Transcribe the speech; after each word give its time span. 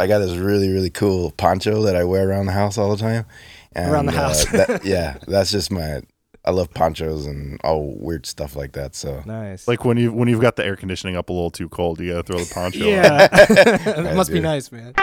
I 0.00 0.06
got 0.06 0.20
this 0.20 0.34
really 0.36 0.70
really 0.70 0.88
cool 0.90 1.30
poncho 1.32 1.82
that 1.82 1.94
I 1.94 2.04
wear 2.04 2.28
around 2.28 2.46
the 2.46 2.52
house 2.52 2.78
all 2.78 2.90
the 2.90 2.96
time. 2.96 3.26
And, 3.72 3.92
Around 3.92 4.06
the 4.06 4.12
uh, 4.12 4.16
house. 4.16 4.44
that, 4.46 4.84
yeah, 4.84 5.18
that's 5.28 5.50
just 5.52 5.70
my. 5.70 6.00
I 6.42 6.52
love 6.52 6.72
ponchos 6.72 7.26
and 7.26 7.60
all 7.62 7.94
weird 7.98 8.24
stuff 8.24 8.56
like 8.56 8.72
that. 8.72 8.94
So 8.94 9.22
Nice. 9.26 9.68
Like 9.68 9.84
when 9.84 9.98
you 9.98 10.10
when 10.10 10.26
you've 10.26 10.40
got 10.40 10.56
the 10.56 10.64
air 10.64 10.74
conditioning 10.74 11.16
up 11.16 11.28
a 11.28 11.32
little 11.34 11.50
too 11.50 11.68
cold, 11.68 12.00
you 12.00 12.12
gotta 12.12 12.22
throw 12.22 12.38
the 12.38 12.52
poncho. 12.52 12.80
on. 12.82 12.88
yeah, 12.88 13.26
that 13.28 14.16
must 14.16 14.32
be 14.32 14.40
nice, 14.40 14.72
man. 14.72 14.94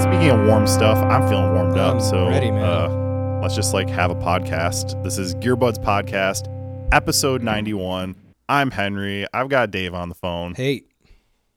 Speaking 0.00 0.30
of 0.30 0.46
warm 0.46 0.66
stuff, 0.66 0.98
I'm 0.98 1.28
feeling 1.28 1.52
warmed 1.52 1.76
up. 1.78 1.94
I'm 1.94 2.00
so 2.00 2.28
ready, 2.28 2.50
man. 2.50 2.62
Uh, 2.62 3.01
let's 3.42 3.56
just 3.56 3.74
like 3.74 3.90
have 3.90 4.12
a 4.12 4.14
podcast. 4.14 5.02
This 5.02 5.18
is 5.18 5.34
Gearbuds 5.34 5.76
Podcast, 5.76 6.46
episode 6.92 7.42
91. 7.42 8.14
I'm 8.48 8.70
Henry. 8.70 9.26
I've 9.34 9.48
got 9.48 9.72
Dave 9.72 9.94
on 9.94 10.08
the 10.08 10.14
phone. 10.14 10.54
Hey, 10.54 10.84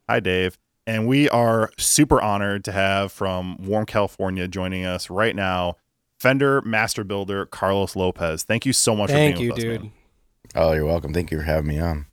Hi, 0.10 0.20
Dave. 0.20 0.58
And 0.88 1.08
we 1.08 1.30
are 1.30 1.70
super 1.78 2.20
honored 2.20 2.64
to 2.66 2.72
have 2.72 3.12
from 3.12 3.58
Warm, 3.64 3.86
California 3.86 4.48
joining 4.48 4.84
us 4.84 5.12
right 5.12 5.36
now, 5.36 5.76
Fender 6.20 6.64
Master 6.64 7.04
Builder 7.04 7.46
Carlos 7.46 7.96
Lopez. 7.96 8.42
Thank 8.42 8.66
you 8.66 8.74
so 8.74 8.96
much 8.96 9.12
thank 9.12 9.36
for 9.36 9.44
you, 9.44 9.54
being 9.54 9.70
with 9.70 9.78
us, 9.78 9.82
dude. 9.82 9.82
man. 9.84 9.92
oh, 10.56 10.72
you're 10.72 10.86
welcome. 10.86 11.14
Thank 11.14 11.30
you 11.30 11.38
for 11.38 11.44
having 11.44 11.68
me 11.68 11.80
on. 11.80 12.08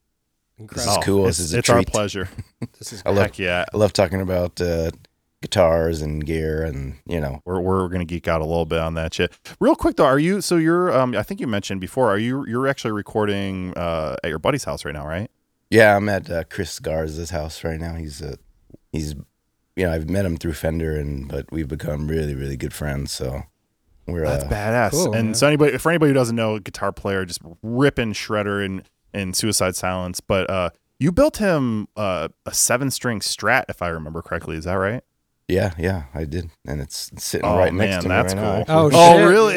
This 0.58 0.86
is 0.86 0.98
cool. 1.02 1.26
It's, 1.28 1.38
This 1.38 1.46
is 1.46 1.54
a 1.54 1.58
it's 1.60 1.70
our 1.70 1.82
pleasure. 1.82 2.28
This 2.78 2.92
is 2.92 3.02
I 3.06 3.08
love 3.08 3.22
Heck 3.22 3.38
yeah. 3.38 3.64
I 3.72 3.76
love 3.78 3.94
talking 3.94 4.20
about 4.20 4.60
uh, 4.60 4.90
guitars 5.42 6.00
and 6.00 6.24
gear 6.24 6.62
and 6.62 6.94
you 7.04 7.20
know 7.20 7.42
We're, 7.44 7.60
we're 7.60 7.88
gonna 7.88 8.06
geek 8.06 8.28
out 8.28 8.40
a 8.40 8.44
little 8.46 8.64
bit 8.64 8.78
on 8.78 8.94
that 8.94 9.12
shit. 9.12 9.36
Real 9.60 9.74
quick 9.76 9.96
though, 9.96 10.06
are 10.06 10.18
you 10.18 10.40
so 10.40 10.56
you're 10.56 10.96
um 10.96 11.14
I 11.14 11.22
think 11.22 11.40
you 11.40 11.46
mentioned 11.46 11.80
before, 11.80 12.08
are 12.08 12.16
you 12.16 12.46
you're 12.46 12.66
actually 12.66 12.92
recording 12.92 13.74
uh 13.76 14.16
at 14.24 14.30
your 14.30 14.38
buddy's 14.38 14.64
house 14.64 14.84
right 14.84 14.94
now, 14.94 15.06
right? 15.06 15.30
Yeah, 15.68 15.96
I'm 15.96 16.08
at 16.08 16.30
uh, 16.30 16.44
Chris 16.44 16.78
Garza's 16.78 17.30
house 17.30 17.64
right 17.64 17.80
now. 17.80 17.94
He's 17.96 18.22
a 18.22 18.38
he's 18.92 19.14
you 19.76 19.84
know 19.86 19.92
I've 19.92 20.08
met 20.08 20.24
him 20.24 20.36
through 20.36 20.54
Fender 20.54 20.96
and 20.96 21.28
but 21.28 21.50
we've 21.52 21.68
become 21.68 22.08
really 22.08 22.34
really 22.34 22.56
good 22.56 22.72
friends. 22.72 23.12
So 23.12 23.42
we're 24.06 24.24
That's 24.24 24.44
uh, 24.44 24.48
badass. 24.48 24.90
cool, 24.92 25.14
and 25.14 25.28
man. 25.28 25.34
so 25.34 25.46
anybody 25.46 25.76
for 25.78 25.90
anybody 25.90 26.10
who 26.10 26.14
doesn't 26.14 26.36
know, 26.36 26.54
a 26.56 26.60
guitar 26.60 26.92
player 26.92 27.24
just 27.24 27.40
ripping 27.62 28.12
shredder 28.14 28.64
in 28.64 28.84
in 29.12 29.34
Suicide 29.34 29.76
Silence. 29.76 30.20
But 30.20 30.48
uh 30.48 30.70
you 30.98 31.10
built 31.10 31.38
him 31.38 31.88
uh, 31.96 32.28
a 32.46 32.54
seven 32.54 32.88
string 32.88 33.18
strat, 33.18 33.64
if 33.68 33.82
I 33.82 33.88
remember 33.88 34.22
correctly. 34.22 34.56
Is 34.56 34.64
that 34.64 34.74
right? 34.74 35.02
Yeah 35.48 35.72
yeah 35.78 36.04
I 36.14 36.24
did 36.24 36.50
and 36.66 36.80
it's 36.80 37.10
sitting 37.18 37.46
Oh, 37.46 37.58
right 37.58 37.72
man, 37.74 37.90
next 37.90 38.02
to 38.04 38.08
me 38.08 38.14
that's 38.14 38.34
right 38.34 38.66
cool. 38.66 38.74
now. 38.74 38.80
Oh, 38.80 38.86
actually. 38.86 39.00
shit. 39.00 39.20
Oh, 39.20 39.28
really? 39.28 39.54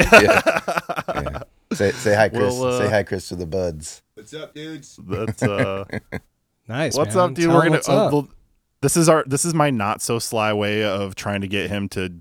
Yeah. 1.34 1.44
Say 1.74 1.92
say 1.92 2.16
hi 2.16 2.30
Chris. 2.30 2.54
Well, 2.54 2.66
uh, 2.66 2.78
say 2.80 2.90
hi 2.90 3.04
Chris 3.04 3.28
to 3.30 3.36
the 3.36 3.46
buds. 3.46 4.02
What's 4.14 4.34
up, 4.34 4.54
dudes? 4.54 5.00
That's 5.04 5.44
uh, 5.44 5.84
nice. 6.68 6.96
what's 6.96 7.16
man. 7.16 7.24
up, 7.24 7.34
dude? 7.34 7.46
Tell 7.46 7.56
We're 7.56 7.62
gonna. 7.64 7.72
what's 7.72 7.90
uh, 7.90 8.18
up. 8.20 8.28
this 8.82 8.96
is 8.96 9.10
our. 9.10 9.24
This 9.28 9.46
is 9.46 9.54
my 9.54 9.72
not 9.72 10.02
so 10.02 10.20
sly 10.20 10.54
way 10.54 10.84
of 10.84 11.16
trying 11.16 11.42
to 11.42 11.48
get 11.48 11.70
him 11.70 11.90
to 11.90 12.14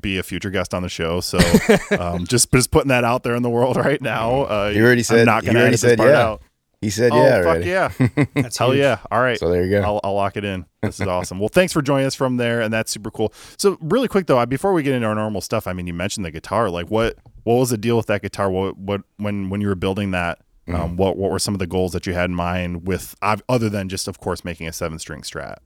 be 0.00 0.18
a 0.18 0.22
future 0.22 0.50
guest 0.50 0.72
on 0.72 0.82
the 0.82 0.88
show. 0.88 1.20
So, 1.20 1.38
um, 1.98 2.26
just 2.26 2.50
just 2.52 2.70
putting 2.70 2.88
that 2.88 3.04
out 3.04 3.22
there 3.24 3.34
in 3.34 3.42
the 3.42 3.50
world 3.50 3.76
right 3.76 4.00
now. 4.00 4.42
Uh, 4.42 4.70
He 4.70 4.80
already 4.80 5.00
I'm 5.00 5.04
said- 5.04 5.26
not 5.26 5.44
gonna 5.44 5.58
already 5.58 5.74
edit 5.74 5.80
said 5.80 5.98
yeah. 5.98 6.22
out. 6.22 6.42
He 6.82 6.90
said 6.90 7.12
oh 7.12 7.16
yeah 7.16 7.42
fuck 7.42 7.64
yeah! 7.64 8.26
That's 8.34 8.58
Hell 8.58 8.74
yeah! 8.74 8.98
All 9.10 9.22
right. 9.22 9.38
So 9.38 9.48
there 9.48 9.64
you 9.64 9.70
go. 9.70 9.80
I'll, 9.82 10.00
I'll 10.04 10.14
lock 10.14 10.36
it 10.36 10.44
in. 10.44 10.66
This 10.82 11.00
is 11.00 11.06
awesome. 11.16 11.38
Well, 11.38 11.48
thanks 11.48 11.72
for 11.72 11.80
joining 11.80 12.06
us 12.06 12.14
from 12.14 12.36
there, 12.36 12.60
and 12.60 12.74
that's 12.74 12.90
super 12.90 13.10
cool. 13.10 13.32
So, 13.56 13.78
really 13.80 14.08
quick 14.08 14.26
though, 14.26 14.44
before 14.44 14.72
we 14.74 14.82
get 14.82 14.92
into 14.94 15.06
our 15.06 15.14
normal 15.14 15.40
stuff, 15.40 15.66
I 15.68 15.72
mean, 15.72 15.86
you 15.86 15.94
mentioned 15.94 16.26
the 16.26 16.30
guitar. 16.32 16.68
Like, 16.68 16.90
what 16.90 17.16
what 17.44 17.54
was 17.54 17.70
the 17.70 17.78
deal 17.78 17.96
with 17.96 18.06
that 18.06 18.20
guitar? 18.20 18.50
What 18.50 18.76
what 18.76 19.02
when 19.16 19.48
when 19.48 19.60
you 19.60 19.68
were 19.68 19.74
building 19.76 20.10
that? 20.10 20.40
Mm-hmm. 20.68 20.80
Um, 20.80 20.96
what 20.96 21.16
what 21.16 21.30
were 21.30 21.38
some 21.38 21.54
of 21.54 21.58
the 21.60 21.66
goals 21.66 21.92
that 21.92 22.06
you 22.06 22.14
had 22.14 22.30
in 22.30 22.34
mind 22.36 22.86
with 22.86 23.14
other 23.48 23.68
than 23.68 23.88
just, 23.88 24.06
of 24.08 24.18
course, 24.18 24.44
making 24.44 24.66
a 24.68 24.72
seven 24.72 24.98
string 24.98 25.22
Strat? 25.22 25.56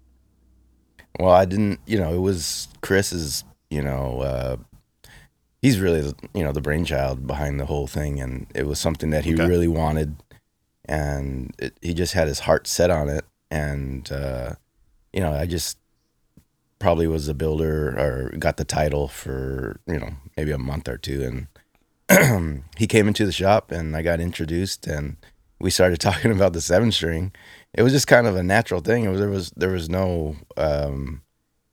Well, 1.18 1.32
I 1.32 1.46
didn't, 1.46 1.80
you 1.86 1.98
know, 1.98 2.12
it 2.14 2.20
was 2.20 2.68
Chris's, 2.82 3.42
you 3.70 3.80
know, 3.82 4.20
uh, 4.20 4.56
he's 5.62 5.80
really, 5.80 6.02
the- 6.02 6.14
you 6.34 6.44
know, 6.44 6.52
the 6.52 6.60
brainchild 6.60 7.26
behind 7.26 7.58
the 7.58 7.66
whole 7.66 7.86
thing. 7.86 8.20
And 8.20 8.46
it 8.54 8.66
was 8.66 8.78
something 8.78 9.10
that 9.10 9.24
he 9.24 9.32
Okay. 9.34 9.46
really 9.46 9.68
wanted. 9.68 10.16
And 10.86 11.54
it, 11.58 11.76
he 11.82 11.94
just 11.94 12.14
had 12.14 12.28
his 12.28 12.40
heart 12.40 12.66
set 12.66 12.90
on 12.90 13.08
it. 13.08 13.24
And, 13.50 14.10
uh, 14.10 14.54
you 15.12 15.20
know, 15.20 15.32
I 15.32 15.46
just 15.46 15.78
probably 16.78 17.06
was 17.06 17.28
a 17.28 17.34
builder 17.34 17.88
or 17.98 18.36
got 18.38 18.56
the 18.56 18.64
title 18.64 19.08
for, 19.08 19.80
you 19.86 19.98
know, 19.98 20.10
maybe 20.36 20.52
a 20.52 20.58
month 20.58 20.88
or 20.88 20.98
two. 20.98 21.46
And 22.08 22.64
he 22.76 22.86
came 22.86 23.08
into 23.08 23.26
the 23.26 23.32
shop 23.32 23.70
and 23.70 23.96
I 23.96 24.02
got 24.02 24.20
introduced 24.20 24.86
and 24.86 25.16
we 25.58 25.70
started 25.70 26.00
talking 26.00 26.30
about 26.30 26.52
the 26.52 26.60
seven 26.60 26.92
string 26.92 27.32
it 27.76 27.82
was 27.82 27.92
just 27.92 28.06
kind 28.06 28.26
of 28.26 28.36
a 28.36 28.42
natural 28.42 28.80
thing. 28.80 29.04
It 29.04 29.08
was 29.08 29.20
there 29.20 29.28
was 29.28 29.50
there 29.50 29.70
was 29.70 29.88
no 29.88 30.36
um, 30.56 31.22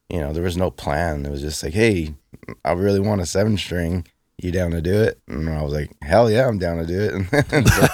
you 0.10 0.20
know 0.20 0.34
there 0.34 0.44
was 0.44 0.58
no 0.58 0.70
plan. 0.70 1.26
It 1.26 1.32
was 1.32 1.42
just 1.42 1.64
like, 1.64 1.74
hey, 1.74 2.14
I 2.64 2.74
really 2.74 3.00
want 3.00 3.22
a 3.22 3.26
seven 3.26 3.58
string. 3.58 4.06
You 4.42 4.52
down 4.52 4.72
to 4.72 4.82
do 4.82 5.02
it? 5.02 5.20
And 5.28 5.50
I 5.50 5.62
was 5.62 5.74
like, 5.74 5.92
hell 6.02 6.30
yeah, 6.30 6.48
I'm 6.48 6.58
down 6.58 6.78
to 6.78 6.86
do 6.86 7.00
it. 7.02 7.46
And, 7.54 7.68
so, 7.70 7.88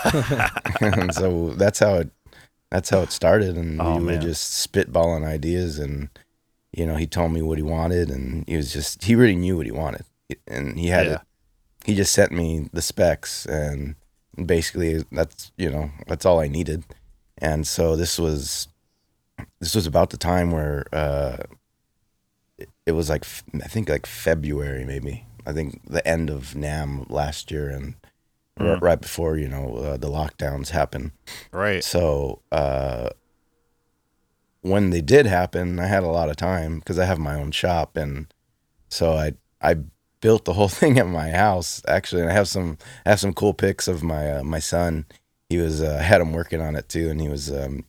and 0.81 1.13
so 1.13 1.49
that's 1.51 1.79
how 1.79 1.95
it 1.95 2.09
that's 2.71 2.89
how 2.89 3.01
it 3.01 3.11
started. 3.11 3.55
And 3.57 3.81
Oh, 3.81 3.97
we 3.97 4.05
were 4.05 4.17
just 4.17 4.71
spitballing 4.71 5.25
ideas. 5.25 5.79
And 5.79 6.09
you 6.71 6.85
know, 6.85 6.95
he 6.95 7.07
told 7.07 7.31
me 7.33 7.41
what 7.41 7.57
he 7.57 7.63
wanted, 7.63 8.09
and 8.09 8.47
he 8.47 8.55
was 8.55 8.71
just 8.71 9.03
he 9.03 9.15
really 9.15 9.35
knew 9.35 9.57
what 9.57 9.65
he 9.65 9.71
wanted, 9.71 10.05
and 10.47 10.79
he 10.79 10.87
had 10.87 11.07
Yeah. 11.07 11.13
it. 11.15 11.21
He 11.85 11.95
just 11.95 12.13
sent 12.13 12.31
me 12.31 12.69
the 12.73 12.81
specs, 12.81 13.45
and 13.45 13.95
basically 14.43 15.03
that's 15.11 15.51
you 15.57 15.69
know 15.69 15.91
that's 16.07 16.25
all 16.25 16.39
I 16.39 16.47
needed 16.47 16.83
and 17.41 17.67
so 17.67 17.95
this 17.97 18.17
was 18.19 18.67
this 19.59 19.75
was 19.75 19.85
about 19.87 20.11
the 20.11 20.17
time 20.17 20.51
where 20.51 20.85
uh 20.93 21.37
it, 22.57 22.69
it 22.85 22.91
was 22.93 23.09
like 23.09 23.25
I 23.55 23.67
think 23.67 23.89
like 23.89 24.05
february 24.05 24.85
maybe 24.85 25.25
i 25.49 25.53
think 25.53 25.81
the 25.89 26.05
end 26.07 26.29
of 26.29 26.53
NAMM 26.55 27.09
last 27.09 27.51
year 27.51 27.69
and 27.69 27.95
r- 28.59 28.65
Mm. 28.77 28.81
right 28.81 28.99
before 29.01 29.37
you 29.37 29.47
know 29.47 29.75
uh, 29.77 29.97
the 29.97 30.09
lockdowns 30.09 30.69
happened 30.69 31.11
Right. 31.51 31.83
so 31.83 32.41
uh 32.51 33.09
when 34.61 34.89
they 34.89 35.01
did 35.01 35.25
happen 35.25 35.79
i 35.79 35.87
had 35.87 36.03
a 36.03 36.07
lot 36.07 36.29
of 36.29 36.35
time 36.35 36.79
because 36.79 36.99
i 36.99 37.05
have 37.05 37.17
my 37.19 37.35
own 37.35 37.51
shop 37.51 37.95
and 37.95 38.27
so 38.89 39.13
i 39.13 39.33
i 39.61 39.75
built 40.21 40.43
the 40.45 40.53
whole 40.57 40.67
thing 40.67 40.99
at 40.99 41.07
my 41.07 41.29
house 41.31 41.81
actually 41.87 42.21
and 42.21 42.29
i 42.29 42.33
have 42.33 42.47
some 42.47 42.77
i 43.05 43.09
have 43.09 43.19
some 43.19 43.33
cool 43.33 43.53
pics 43.53 43.87
of 43.87 44.03
my 44.03 44.31
uh, 44.39 44.43
my 44.43 44.59
son 44.59 45.05
he 45.49 45.57
was 45.57 45.81
uh, 45.81 45.97
I 45.99 46.03
had 46.03 46.21
him 46.21 46.31
working 46.31 46.61
on 46.61 46.75
it 46.75 46.89
too 46.89 47.09
and 47.09 47.19
he 47.19 47.27
was 47.29 47.49
um 47.51 47.83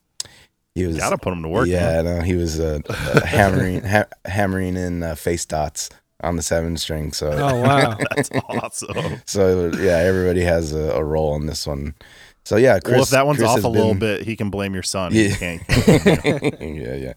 he 0.73 0.87
was 0.87 0.97
Gotta 0.97 1.17
put 1.17 1.33
him 1.33 1.43
to 1.43 1.49
work. 1.49 1.67
yeah 1.67 2.01
man. 2.01 2.05
no 2.05 2.21
he 2.21 2.35
was 2.35 2.59
uh, 2.59 2.79
uh, 2.89 3.25
hammering 3.25 3.83
ha- 3.83 4.07
hammering 4.25 4.77
in 4.77 5.03
uh, 5.03 5.15
face 5.15 5.45
dots 5.45 5.89
on 6.23 6.35
the 6.35 6.43
seven 6.43 6.77
string 6.77 7.11
so 7.11 7.31
Oh 7.31 7.55
wow. 7.61 7.97
That's 8.15 8.29
awesome. 8.49 9.21
so 9.25 9.71
yeah 9.79 9.97
everybody 9.97 10.41
has 10.41 10.73
a, 10.73 10.91
a 10.91 11.03
role 11.03 11.35
in 11.35 11.45
this 11.45 11.65
one 11.67 11.95
so 12.43 12.57
yeah 12.57 12.79
Chris, 12.79 12.93
well, 12.93 13.03
if 13.03 13.09
that 13.09 13.25
one's 13.25 13.37
Chris 13.39 13.49
off 13.49 13.55
has 13.57 13.63
a 13.63 13.69
little 13.69 13.93
bit, 13.93 14.23
he 14.23 14.35
can 14.35 14.49
blame 14.49 14.73
your 14.73 14.83
son. 14.83 15.13
Yeah. 15.13 15.27
He 15.27 15.35
can't. 15.35 15.61
yeah, 16.59 16.95
yeah. 16.95 17.13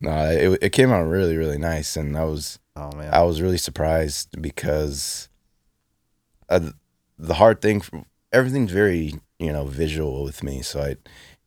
No, 0.00 0.30
it 0.30 0.58
it 0.62 0.70
came 0.70 0.92
out 0.92 1.02
really, 1.02 1.36
really 1.36 1.58
nice, 1.58 1.96
and 1.96 2.16
I 2.16 2.22
was 2.24 2.60
Oh 2.76 2.92
man. 2.96 3.12
I 3.12 3.22
was 3.22 3.42
really 3.42 3.58
surprised 3.58 4.40
because 4.40 5.28
uh, 6.48 6.70
the 7.18 7.34
hard 7.34 7.60
thing, 7.60 7.82
everything's 8.32 8.70
very 8.70 9.14
you 9.38 9.52
know 9.52 9.64
visual 9.64 10.22
with 10.22 10.44
me, 10.44 10.62
so 10.62 10.80
I 10.80 10.96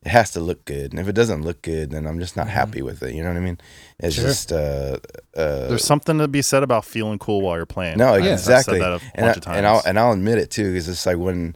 it 0.04 0.10
has 0.10 0.32
to 0.32 0.40
look 0.40 0.66
good, 0.66 0.92
and 0.92 1.00
if 1.00 1.08
it 1.08 1.14
doesn't 1.14 1.44
look 1.44 1.62
good, 1.62 1.92
then 1.92 2.08
I'm 2.08 2.20
just 2.20 2.36
not 2.36 2.48
happy 2.48 2.82
with 2.82 3.04
it. 3.04 3.14
You 3.14 3.22
know 3.22 3.30
what 3.30 3.38
I 3.38 3.42
mean? 3.42 3.60
It's 4.00 4.16
Sure. 4.16 4.26
just 4.26 4.52
uh, 4.52 4.98
uh, 5.36 5.68
There's 5.68 5.84
something 5.86 6.18
to 6.18 6.28
be 6.28 6.42
said 6.42 6.64
about 6.64 6.86
feeling 6.86 7.20
cool 7.20 7.42
while 7.42 7.56
you're 7.56 7.66
playing. 7.68 7.98
no, 8.00 8.14
I've- 8.14 8.26
I've 8.28 8.34
exactly. 8.34 8.80
said 8.80 8.82
that 8.82 9.02
a 9.02 9.12
and, 9.16 9.26
bunch 9.26 9.36
I, 9.36 9.38
of 9.38 9.42
times. 9.44 9.58
and 9.58 9.68
I'll 9.68 9.82
and 9.86 10.00
I'll 10.00 10.12
admit 10.14 10.40
it 10.40 10.50
too, 10.50 10.72
because 10.72 10.90
it's 10.90 11.06
like 11.06 11.18
when 11.18 11.56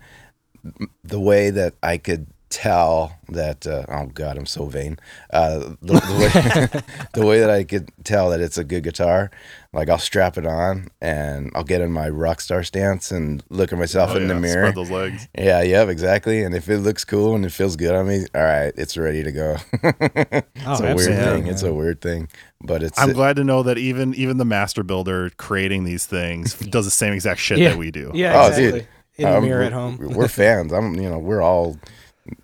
the 1.03 1.19
way 1.19 1.49
that 1.49 1.73
I 1.81 1.97
could 1.97 2.27
tell 2.55 3.17
that 3.29 3.67
uh, 3.67 3.85
oh 3.89 4.05
god, 4.13 4.37
I'm 4.37 4.45
so 4.45 4.65
vain. 4.67 4.97
Uh, 5.29 5.59
the, 5.81 5.93
the, 5.99 6.71
way, 6.79 6.81
the 7.13 7.25
way 7.25 7.39
that 7.41 7.49
I 7.49 7.63
could 7.65 7.91
tell 8.05 8.29
that 8.29 8.39
it's 8.39 8.57
a 8.57 8.63
good 8.63 8.83
guitar, 8.83 9.29
like 9.73 9.89
I'll 9.89 9.97
strap 9.97 10.37
it 10.37 10.45
on 10.45 10.87
and 11.01 11.51
I'll 11.53 11.65
get 11.65 11.81
in 11.81 11.91
my 11.91 12.07
rock 12.07 12.39
star 12.39 12.63
stance 12.63 13.11
and 13.11 13.43
look 13.49 13.73
at 13.73 13.79
myself 13.79 14.11
Oh, 14.13 14.17
in 14.17 14.27
the 14.29 14.35
mirror. 14.35 14.67
Spread 14.71 14.75
those 14.75 14.89
legs. 14.89 15.27
Yeah, 15.37 15.61
yep, 15.63 15.89
exactly. 15.89 16.43
And 16.43 16.55
if 16.55 16.69
it 16.69 16.77
looks 16.79 17.03
cool 17.03 17.35
and 17.35 17.45
it 17.45 17.51
feels 17.51 17.75
good 17.75 17.93
on 17.93 18.07
me, 18.07 18.25
all 18.33 18.43
right, 18.43 18.73
it's 18.77 18.95
ready 18.95 19.21
to 19.23 19.31
go. 19.33 19.57
it's 19.83 20.45
Oh, 20.65 20.75
a 20.85 20.95
weird 20.95 21.09
absolutely, 21.09 21.15
thing. 21.41 21.47
It's 21.47 21.63
a 21.63 21.73
weird 21.73 21.99
thing, 22.01 22.29
but 22.61 22.83
it's 22.83 22.97
I'm 22.97 23.11
glad 23.11 23.35
to 23.35 23.43
know 23.43 23.63
that 23.63 23.77
even 23.77 24.13
even 24.15 24.37
the 24.37 24.45
master 24.45 24.83
builder 24.83 25.29
creating 25.37 25.83
these 25.83 26.05
things 26.05 26.53
does 26.69 26.85
the 26.85 26.91
same 26.91 27.11
exact 27.13 27.41
shit 27.41 27.57
Yeah. 27.57 27.69
that 27.71 27.77
we 27.77 27.91
do. 27.91 28.11
Yeah, 28.13 28.49
Oh, 28.49 28.55
dude. 28.55 28.87
In 29.17 29.29
the 29.29 29.37
Um, 29.37 29.43
mirror 29.45 29.63
at 29.63 29.71
home. 29.71 29.97
We're 29.97 30.27
fans. 30.27 30.73
I'm, 30.73 30.93
you 30.95 31.09
know, 31.09 31.17
we're 31.19 31.41
all, 31.41 31.77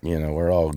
you 0.02 0.18
know, 0.18 0.32
we're 0.32 0.50
all, 0.52 0.72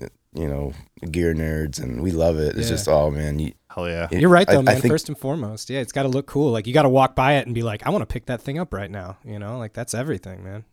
you 0.00 0.46
know, 0.48 0.72
gear 1.10 1.34
nerds, 1.34 1.82
and 1.82 2.02
we 2.02 2.10
love 2.10 2.38
it. 2.38 2.56
It's 2.56 2.68
Yeah. 2.68 2.74
just, 2.76 2.88
oh 2.88 3.10
man, 3.10 3.38
you, 3.38 3.52
Hell 3.70 3.88
yeah. 3.88 4.08
it- 4.10 4.20
You're 4.20 4.30
right 4.30 4.46
though, 4.46 4.58
I 4.60 4.62
man. 4.62 4.80
think- 4.80 4.92
First 4.92 5.08
and 5.08 5.16
foremost, 5.18 5.70
yeah, 5.70 5.80
it's 5.80 5.92
got 5.92 6.02
to 6.04 6.08
look 6.08 6.26
cool. 6.26 6.50
Like 6.52 6.66
you 6.66 6.74
got 6.74 6.82
to 6.82 6.88
walk 6.88 7.14
by 7.14 7.34
it 7.34 7.46
and 7.46 7.54
be 7.54 7.62
like, 7.62 7.86
I 7.86 7.90
want 7.90 8.02
to 8.02 8.06
pick 8.12 8.26
that 8.26 8.40
thing 8.40 8.58
up 8.58 8.72
right 8.72 8.90
now. 8.90 9.18
You 9.24 9.38
know, 9.38 9.58
like 9.58 9.72
that's 9.72 9.94
everything, 9.94 10.42
man. 10.44 10.64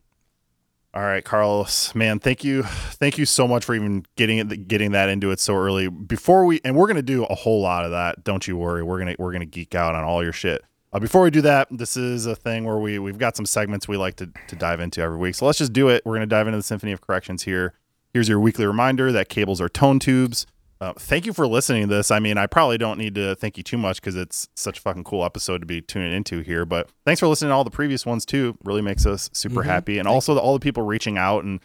All 0.94 1.02
right, 1.02 1.22
Carlos, 1.22 1.94
man, 1.94 2.18
thank 2.20 2.42
you, 2.42 2.62
thank 2.62 3.18
you 3.18 3.26
so 3.26 3.46
much 3.46 3.66
for 3.66 3.74
even 3.74 4.06
getting 4.16 4.38
it, 4.38 4.66
getting 4.66 4.92
that 4.92 5.10
into 5.10 5.30
it 5.30 5.40
so 5.40 5.54
early. 5.54 5.88
Before 5.88 6.46
we, 6.46 6.60
and 6.64 6.74
we're 6.74 6.86
gonna 6.86 7.02
do 7.02 7.24
a 7.24 7.34
whole 7.34 7.60
lot 7.60 7.84
of 7.84 7.90
that. 7.90 8.24
Don't 8.24 8.48
you 8.48 8.56
worry. 8.56 8.82
We're 8.82 8.98
gonna 8.98 9.14
we're 9.18 9.32
gonna 9.32 9.44
geek 9.44 9.74
out 9.74 9.94
on 9.94 10.04
all 10.04 10.22
your 10.24 10.32
shit. 10.32 10.62
Uh, 10.96 10.98
before 10.98 11.20
we 11.20 11.30
do 11.30 11.42
that, 11.42 11.68
this 11.70 11.94
is 11.94 12.24
a 12.24 12.34
thing 12.34 12.64
where 12.64 12.78
we 12.78 12.98
we've 12.98 13.18
got 13.18 13.36
some 13.36 13.44
segments 13.44 13.86
we 13.86 13.98
like 13.98 14.16
to 14.16 14.30
to 14.48 14.56
dive 14.56 14.80
into 14.80 15.02
every 15.02 15.18
week. 15.18 15.34
So 15.34 15.44
let's 15.44 15.58
just 15.58 15.74
do 15.74 15.90
it. 15.90 16.00
We're 16.06 16.14
gonna 16.14 16.24
dive 16.24 16.46
into 16.46 16.56
the 16.56 16.62
Symphony 16.62 16.90
of 16.92 17.02
Corrections 17.02 17.42
here. 17.42 17.74
Here's 18.14 18.30
your 18.30 18.40
weekly 18.40 18.64
reminder 18.64 19.12
that 19.12 19.28
cables 19.28 19.60
are 19.60 19.68
tone 19.68 19.98
tubes. 19.98 20.46
Uh, 20.80 20.94
thank 20.94 21.26
you 21.26 21.34
for 21.34 21.46
listening 21.46 21.86
to 21.86 21.94
this. 21.94 22.10
I 22.10 22.18
mean, 22.18 22.38
I 22.38 22.46
probably 22.46 22.78
don't 22.78 22.96
need 22.96 23.14
to 23.16 23.34
thank 23.34 23.58
you 23.58 23.62
too 23.62 23.76
much 23.76 24.00
because 24.00 24.16
it's 24.16 24.48
such 24.54 24.78
a 24.78 24.80
fucking 24.80 25.04
cool 25.04 25.22
episode 25.22 25.58
to 25.58 25.66
be 25.66 25.82
tuning 25.82 26.14
into 26.14 26.40
here. 26.40 26.64
But 26.64 26.88
thanks 27.04 27.20
for 27.20 27.28
listening 27.28 27.50
to 27.50 27.54
all 27.56 27.64
the 27.64 27.70
previous 27.70 28.06
ones 28.06 28.24
too. 28.24 28.56
Really 28.64 28.80
makes 28.80 29.04
us 29.04 29.28
super 29.34 29.64
happy, 29.64 29.98
and 29.98 30.08
also 30.08 30.32
the, 30.32 30.40
all 30.40 30.54
the 30.54 30.60
people 30.60 30.82
reaching 30.82 31.18
out 31.18 31.44
and 31.44 31.60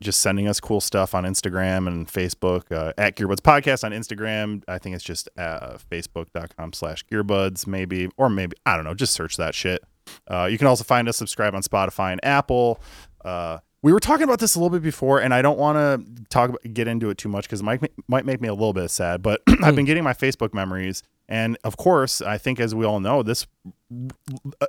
just 0.00 0.20
sending 0.20 0.48
us 0.48 0.60
cool 0.60 0.80
stuff 0.80 1.14
on 1.14 1.24
Instagram 1.24 1.86
and 1.86 2.08
Facebook 2.08 2.72
uh, 2.72 2.92
at 2.96 3.16
Gearbuds 3.16 3.40
Podcast 3.40 3.84
on 3.84 3.92
Instagram. 3.92 4.62
I 4.66 4.78
think 4.78 4.94
it's 4.94 5.04
just 5.04 5.28
uh, 5.36 5.76
facebook.com 5.90 6.72
slash 6.72 7.04
Gearbuds, 7.06 7.66
maybe, 7.66 8.08
or 8.16 8.30
maybe, 8.30 8.56
I 8.64 8.76
don't 8.76 8.84
know, 8.84 8.94
just 8.94 9.12
search 9.12 9.36
that 9.36 9.54
shit. 9.54 9.82
Uh, 10.28 10.48
you 10.50 10.58
can 10.58 10.66
also 10.66 10.84
find 10.84 11.08
us, 11.08 11.16
subscribe 11.16 11.54
on 11.54 11.62
Spotify 11.62 12.12
and 12.12 12.24
Apple. 12.24 12.80
Uh, 13.24 13.58
we 13.82 13.92
were 13.92 14.00
talking 14.00 14.24
about 14.24 14.40
this 14.40 14.54
a 14.54 14.58
little 14.58 14.70
bit 14.70 14.82
before, 14.82 15.20
and 15.20 15.32
I 15.32 15.40
don't 15.42 15.58
want 15.58 15.76
to 15.76 16.24
talk 16.28 16.50
about, 16.50 16.60
get 16.74 16.88
into 16.88 17.10
it 17.10 17.18
too 17.18 17.28
much 17.28 17.44
because 17.44 17.60
it 17.60 17.64
might, 17.64 17.82
might 18.08 18.26
make 18.26 18.40
me 18.40 18.48
a 18.48 18.54
little 18.54 18.72
bit 18.72 18.90
sad, 18.90 19.22
but 19.22 19.42
I've 19.62 19.76
been 19.76 19.86
getting 19.86 20.04
my 20.04 20.12
Facebook 20.12 20.52
memories. 20.52 21.02
And 21.30 21.56
of 21.62 21.76
course, 21.76 22.20
I 22.20 22.38
think 22.38 22.58
as 22.58 22.74
we 22.74 22.84
all 22.84 22.98
know, 23.00 23.22
this 23.22 23.46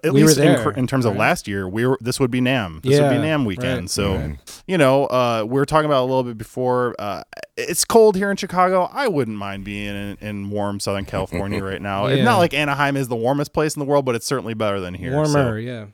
at 0.03 0.13
We 0.13 0.23
least 0.23 0.37
in, 0.37 0.77
in 0.77 0.87
terms 0.87 1.05
of 1.05 1.13
right? 1.13 1.19
last 1.19 1.47
year, 1.47 1.67
we 1.67 1.85
were 1.85 1.97
this 2.01 2.19
would 2.19 2.29
be 2.31 2.39
NAMM. 2.39 2.81
This 2.83 2.99
would 2.99 3.09
be 3.09 3.15
NAMM 3.15 3.45
weekend. 3.45 3.81
right. 3.81 3.89
So 3.89 4.15
Right. 4.15 4.61
you 4.67 4.77
know, 4.77 5.05
uh, 5.07 5.43
we 5.47 5.59
were 5.59 5.65
talking 5.65 5.85
about 5.85 6.01
a 6.03 6.05
little 6.07 6.23
bit 6.23 6.37
before. 6.37 6.95
Uh, 6.99 7.23
it's 7.57 7.83
cold 7.83 8.15
here 8.15 8.29
in 8.31 8.37
Chicago. 8.37 8.89
I 8.93 9.07
wouldn't 9.07 9.37
mind 9.37 9.63
being 9.63 9.87
in, 9.95 10.17
in 10.21 10.49
warm 10.51 10.79
Southern 10.79 11.05
California 11.13 11.63
right 11.63 11.81
now. 11.81 12.05
It's 12.05 12.23
not 12.23 12.37
like 12.37 12.53
Anaheim 12.53 12.95
is 12.95 13.07
the 13.07 13.15
warmest 13.15 13.53
place 13.53 13.75
in 13.75 13.79
the 13.79 13.85
world, 13.85 14.05
but 14.05 14.15
it's 14.15 14.25
certainly 14.27 14.53
better 14.53 14.79
than 14.79 14.93
here. 14.93 15.13
Warmer, 15.13 15.27
So, 15.29 15.53
yeah. 15.55 15.85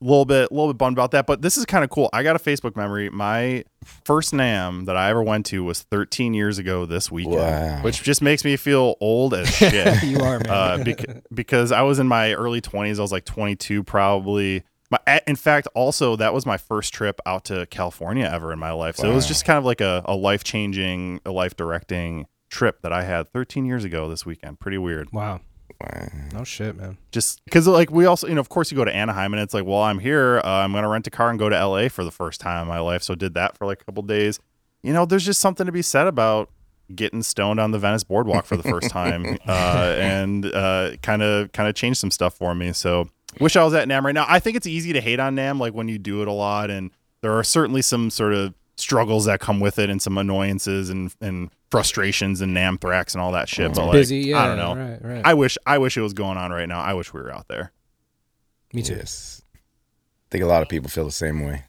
A 0.00 0.04
little 0.04 0.26
bit, 0.26 0.50
a 0.50 0.54
little 0.54 0.70
bit 0.72 0.76
bummed 0.78 0.96
about 0.98 1.12
that. 1.12 1.26
But 1.26 1.40
this 1.40 1.56
is 1.56 1.64
kind 1.64 1.82
of 1.82 1.88
cool. 1.88 2.10
I 2.12 2.22
got 2.22 2.36
a 2.36 2.38
Facebook 2.38 2.76
memory. 2.76 3.08
My 3.08 3.64
first 4.04 4.34
NAMM 4.34 4.84
that 4.86 4.96
I 4.96 5.08
ever 5.08 5.22
went 5.22 5.46
to 5.46 5.64
was 5.64 5.82
13 5.84 6.34
years 6.34 6.58
ago 6.58 6.84
this 6.84 7.10
weekend, 7.10 7.36
Wow. 7.36 7.82
which 7.82 8.02
just 8.02 8.20
makes 8.20 8.44
me 8.44 8.56
feel 8.56 8.96
old 9.00 9.32
as 9.32 9.48
shit 9.56 10.02
You 10.04 10.20
are, 10.20 10.38
man. 10.40 10.50
uh, 10.50 10.84
bec- 10.84 11.22
because 11.32 11.72
I 11.72 11.80
was 11.82 11.98
in 11.98 12.06
my 12.08 12.34
early 12.34 12.60
20s. 12.60 12.98
I 12.98 13.02
was 13.02 13.12
like 13.12 13.24
22 13.24 13.82
probably. 13.84 14.64
My, 14.90 14.98
in 15.26 15.34
fact, 15.34 15.66
also 15.74 16.14
that 16.16 16.32
was 16.34 16.44
my 16.46 16.58
first 16.58 16.92
trip 16.92 17.18
out 17.26 17.46
to 17.46 17.66
California 17.66 18.24
ever 18.30 18.52
in 18.52 18.58
my 18.58 18.70
life. 18.72 18.96
So 18.96 19.10
it 19.10 19.14
was 19.14 19.26
just 19.26 19.44
kind 19.46 19.58
of 19.58 19.64
like 19.64 19.80
a, 19.80 20.02
a 20.04 20.14
life 20.14 20.44
changing, 20.44 21.20
a 21.24 21.32
life 21.32 21.56
directing 21.56 22.26
trip 22.50 22.82
that 22.82 22.92
I 22.92 23.02
had 23.02 23.32
13 23.32 23.64
years 23.64 23.82
ago 23.82 24.08
this 24.08 24.24
weekend. 24.26 24.60
Pretty 24.60 24.78
weird. 24.78 25.10
wow. 25.12 25.40
No 26.32 26.44
shit, 26.44 26.76
man. 26.76 26.98
Just 27.12 27.44
because, 27.44 27.66
like, 27.66 27.90
we 27.90 28.06
also, 28.06 28.26
you 28.26 28.34
know, 28.34 28.40
of 28.40 28.48
course, 28.48 28.70
you 28.70 28.76
go 28.76 28.84
to 28.84 28.94
Anaheim 28.94 29.34
and 29.34 29.42
it's 29.42 29.54
like, 29.54 29.64
well, 29.64 29.82
I'm 29.82 29.98
here. 29.98 30.40
Uh, 30.44 30.48
I'm 30.48 30.72
going 30.72 30.84
to 30.84 30.88
rent 30.88 31.06
a 31.06 31.10
car 31.10 31.30
and 31.30 31.38
go 31.38 31.48
to 31.48 31.66
LA 31.66 31.88
for 31.88 32.04
the 32.04 32.10
first 32.10 32.40
time 32.40 32.62
in 32.62 32.68
my 32.68 32.80
life. 32.80 33.02
So 33.02 33.14
did 33.14 33.34
that 33.34 33.56
for 33.56 33.66
like 33.66 33.82
a 33.82 33.84
couple 33.84 34.02
days. 34.02 34.40
You 34.82 34.92
know, 34.92 35.04
there's 35.04 35.24
just 35.24 35.40
something 35.40 35.66
to 35.66 35.72
be 35.72 35.82
said 35.82 36.06
about 36.06 36.50
getting 36.94 37.22
stoned 37.22 37.58
on 37.58 37.72
the 37.72 37.78
Venice 37.78 38.04
boardwalk 38.04 38.46
for 38.46 38.56
the 38.56 38.62
first 38.62 38.90
time 38.90 39.38
uh, 39.48 39.96
and 39.98 40.44
kind 41.02 41.22
of 41.22 41.52
kind 41.52 41.68
of 41.68 41.74
changed 41.74 41.98
some 41.98 42.10
stuff 42.10 42.34
for 42.34 42.54
me. 42.54 42.72
So 42.72 43.08
wish 43.40 43.56
I 43.56 43.64
was 43.64 43.74
at 43.74 43.88
NAMM 43.88 44.04
right 44.04 44.14
now. 44.14 44.26
I 44.28 44.38
think 44.38 44.56
it's 44.56 44.66
easy 44.66 44.92
to 44.92 45.00
hate 45.00 45.18
on 45.18 45.34
NAMM 45.36 45.58
like 45.58 45.74
when 45.74 45.88
you 45.88 45.98
do 45.98 46.22
it 46.22 46.28
a 46.28 46.32
lot 46.32 46.70
and 46.70 46.90
there 47.22 47.36
are 47.36 47.44
certainly 47.44 47.82
some 47.82 48.10
sort 48.10 48.34
of 48.34 48.54
struggles 48.76 49.24
that 49.24 49.40
come 49.40 49.58
with 49.58 49.78
it 49.78 49.90
and 49.90 50.00
some 50.00 50.18
annoyances 50.18 50.90
and 50.90 51.14
and 51.20 51.50
frustrations 51.70 52.40
and 52.40 52.56
NAMM 52.56 52.78
thrax 52.78 53.14
and 53.14 53.20
all 53.22 53.32
that 53.32 53.48
shit. 53.48 53.74
But 53.74 53.86
like, 53.86 53.92
Busy, 53.92 54.18
yeah. 54.18 54.42
I 54.42 54.46
don't 54.46 54.56
know. 54.56 54.74
Right, 54.82 55.04
right. 55.16 55.22
I 55.26 55.34
wish 55.34 55.58
I 55.66 55.78
wish 55.78 55.96
it 55.96 56.02
was 56.02 56.12
going 56.12 56.38
on 56.38 56.50
right 56.50 56.68
now. 56.68 56.80
I 56.80 56.94
wish 56.94 57.12
we 57.12 57.20
were 57.20 57.32
out 57.32 57.48
there. 57.48 57.72
Me 58.72 58.82
too. 58.82 58.94
Yes. 58.96 59.42
I 59.54 59.58
think 60.30 60.44
a 60.44 60.46
lot 60.46 60.62
of 60.62 60.68
people 60.68 60.88
feel 60.90 61.04
the 61.04 61.12
same 61.12 61.44
way. 61.44 61.64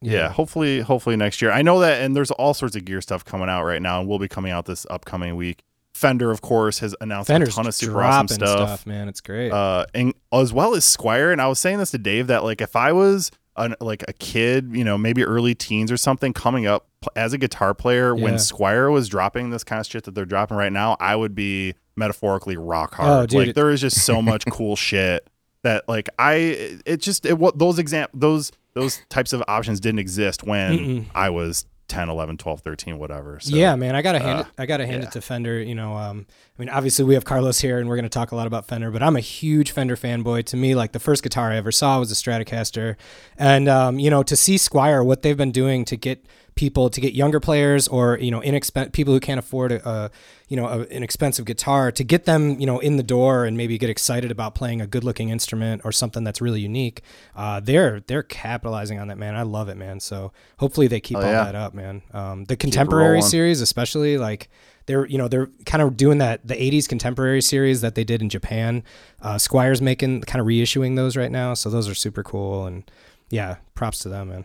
Yeah. 0.00 0.30
hopefully 0.30 0.80
hopefully 0.80 1.16
next 1.16 1.42
year. 1.42 1.50
I 1.50 1.62
know 1.62 1.80
that 1.80 2.02
and 2.02 2.14
there's 2.14 2.30
all 2.30 2.54
sorts 2.54 2.76
of 2.76 2.84
gear 2.84 3.00
stuff 3.00 3.24
coming 3.24 3.48
out 3.48 3.64
right 3.64 3.82
now 3.82 4.00
and 4.00 4.08
will 4.08 4.20
be 4.20 4.28
coming 4.28 4.52
out 4.52 4.66
this 4.66 4.86
upcoming 4.90 5.34
week. 5.36 5.64
Fender, 5.94 6.30
of 6.30 6.40
course, 6.40 6.78
has 6.78 6.94
announced 7.00 7.26
Fender's 7.26 7.48
a 7.48 7.52
ton 7.56 7.66
of 7.66 7.74
super 7.74 8.00
awesome 8.04 8.26
dropping 8.38 8.46
stuff. 8.46 8.86
man. 8.86 9.08
It's 9.08 9.20
great. 9.20 9.50
Uh, 9.50 9.84
and 9.94 10.14
as 10.32 10.52
well 10.52 10.76
as 10.76 10.84
Squier. 10.84 11.32
And 11.32 11.42
I 11.42 11.48
was 11.48 11.58
saying 11.58 11.78
this 11.78 11.90
to 11.90 11.98
Dave 11.98 12.28
that 12.28 12.44
like 12.44 12.60
if 12.60 12.76
I 12.76 12.92
was 12.92 13.32
an, 13.58 13.74
like 13.80 14.04
a 14.08 14.12
kid, 14.12 14.70
you 14.72 14.84
know, 14.84 14.96
maybe 14.98 15.22
early 15.24 15.54
teens 15.54 15.90
or 15.92 15.96
something 15.96 16.32
coming 16.32 16.66
up 16.66 16.86
as 17.14 17.32
a 17.32 17.38
guitar 17.38 17.74
player 17.74 18.16
Yeah. 18.16 18.24
when 18.24 18.34
Squier 18.34 18.92
was 18.92 19.08
dropping 19.08 19.50
this 19.50 19.64
kind 19.64 19.80
of 19.80 19.86
shit 19.86 20.04
that 20.04 20.14
they're 20.14 20.24
dropping 20.24 20.56
right 20.56 20.72
now, 20.72 20.96
I 21.00 21.16
would 21.16 21.34
be 21.34 21.74
metaphorically 21.96 22.56
rock 22.56 22.96
oh, 22.98 23.02
hard. 23.02 23.22
Oh, 23.22 23.26
dude, 23.26 23.46
like 23.48 23.54
there 23.54 23.70
is 23.70 23.80
just 23.80 24.04
so 24.04 24.22
much 24.30 24.44
cool 24.50 24.76
shit 24.76 25.28
that 25.62 25.88
like 25.88 26.08
I 26.18 26.80
it 26.86 26.98
just 27.00 27.26
it 27.26 27.38
what 27.38 27.58
those 27.58 27.78
exam 27.78 28.08
those 28.14 28.52
those 28.74 29.00
types 29.08 29.32
of 29.32 29.42
options 29.48 29.80
didn't 29.80 29.98
exist 29.98 30.44
when 30.44 30.78
Mm-mm. 30.78 31.04
I 31.14 31.30
was 31.30 31.66
10, 31.88 32.08
11, 32.08 32.36
12, 32.36 32.60
13, 32.60 32.98
whatever. 32.98 33.40
So 33.40 33.56
yeah, 33.56 33.74
man, 33.76 33.96
I 33.96 34.02
gotta 34.02 34.18
hand 34.18 34.40
uh, 34.40 34.42
it. 34.42 34.46
I 34.58 34.66
gotta 34.66 34.86
hand 34.86 35.02
yeah. 35.02 35.08
it 35.08 35.12
to 35.12 35.20
Fender. 35.20 35.60
You 35.60 35.74
know, 35.74 35.96
um, 35.96 36.26
I 36.58 36.62
mean, 36.62 36.68
obviously 36.68 37.04
we 37.04 37.14
have 37.14 37.24
Carlos 37.24 37.60
here, 37.60 37.78
and 37.78 37.88
we're 37.88 37.96
gonna 37.96 38.08
talk 38.08 38.32
a 38.32 38.36
lot 38.36 38.46
about 38.46 38.66
Fender. 38.66 38.90
But 38.90 39.02
I'm 39.02 39.16
a 39.16 39.20
huge 39.20 39.70
Fender 39.70 39.96
fanboy. 39.96 40.44
To 40.46 40.56
me, 40.56 40.74
like 40.74 40.92
the 40.92 41.00
first 41.00 41.22
guitar 41.22 41.50
I 41.50 41.56
ever 41.56 41.72
saw 41.72 41.98
was 41.98 42.12
a 42.12 42.14
Stratocaster, 42.14 42.96
and 43.36 43.68
um, 43.68 43.98
you 43.98 44.10
know, 44.10 44.22
to 44.22 44.36
see 44.36 44.56
Squier, 44.56 45.04
what 45.04 45.22
they've 45.22 45.36
been 45.36 45.52
doing 45.52 45.84
to 45.86 45.96
get 45.96 46.26
people, 46.58 46.90
to 46.90 47.00
get 47.00 47.14
younger 47.14 47.40
players, 47.40 47.86
or 47.88 48.18
you 48.18 48.30
know, 48.30 48.40
inexpen- 48.40 48.92
people 48.92 49.14
who 49.14 49.20
can't 49.20 49.38
afford 49.38 49.72
a, 49.72 49.88
a 49.88 50.10
you 50.48 50.56
know, 50.56 50.66
a, 50.66 50.80
an 50.88 51.02
expensive 51.02 51.44
guitar, 51.44 51.92
to 51.92 52.02
get 52.02 52.24
them, 52.24 52.58
you 52.58 52.66
know, 52.66 52.78
in 52.80 52.96
the 52.96 53.02
door 53.02 53.44
and 53.44 53.56
maybe 53.56 53.78
get 53.78 53.88
excited 53.90 54.30
about 54.30 54.54
playing 54.54 54.80
a 54.80 54.86
good-looking 54.86 55.28
instrument 55.28 55.82
or 55.84 55.92
something 55.92 56.24
that's 56.24 56.40
really 56.40 56.60
unique. 56.60 57.02
Uh, 57.36 57.60
they're 57.60 58.00
they're 58.08 58.22
capitalizing 58.24 58.98
on 58.98 59.08
that, 59.08 59.18
man. 59.18 59.36
I 59.36 59.42
love 59.42 59.68
it, 59.68 59.76
man. 59.76 60.00
So 60.00 60.32
hopefully 60.58 60.88
they 60.88 61.00
keep 61.00 61.16
Oh, 61.16 61.20
all 61.20 61.26
yeah. 61.30 61.44
that 61.44 61.54
up, 61.54 61.74
man. 61.74 62.02
Um, 62.12 62.44
the 62.46 62.56
contemporary 62.56 63.22
series, 63.22 63.60
especially 63.60 64.18
like 64.18 64.48
they're 64.86 65.06
you 65.06 65.18
know 65.18 65.28
they're 65.28 65.48
kind 65.64 65.80
of 65.82 65.96
doing 65.96 66.18
that 66.18 66.46
the 66.46 66.54
80s 66.54 66.88
contemporary 66.88 67.42
series 67.42 67.82
that 67.82 67.94
they 67.94 68.04
did 68.04 68.20
in 68.20 68.28
Japan. 68.28 68.82
Uh, 69.22 69.38
Squier's 69.38 69.80
making 69.82 70.22
kind 70.22 70.40
of 70.40 70.46
reissuing 70.46 70.96
those 70.96 71.16
right 71.16 71.30
now, 71.30 71.54
so 71.54 71.70
those 71.70 71.88
are 71.88 71.94
super 71.94 72.22
cool 72.24 72.66
and 72.66 72.90
yeah, 73.30 73.56
props 73.74 73.98
to 74.00 74.08
them, 74.08 74.30
man. 74.30 74.44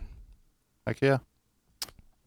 Heck 0.86 1.00
yeah. 1.00 1.18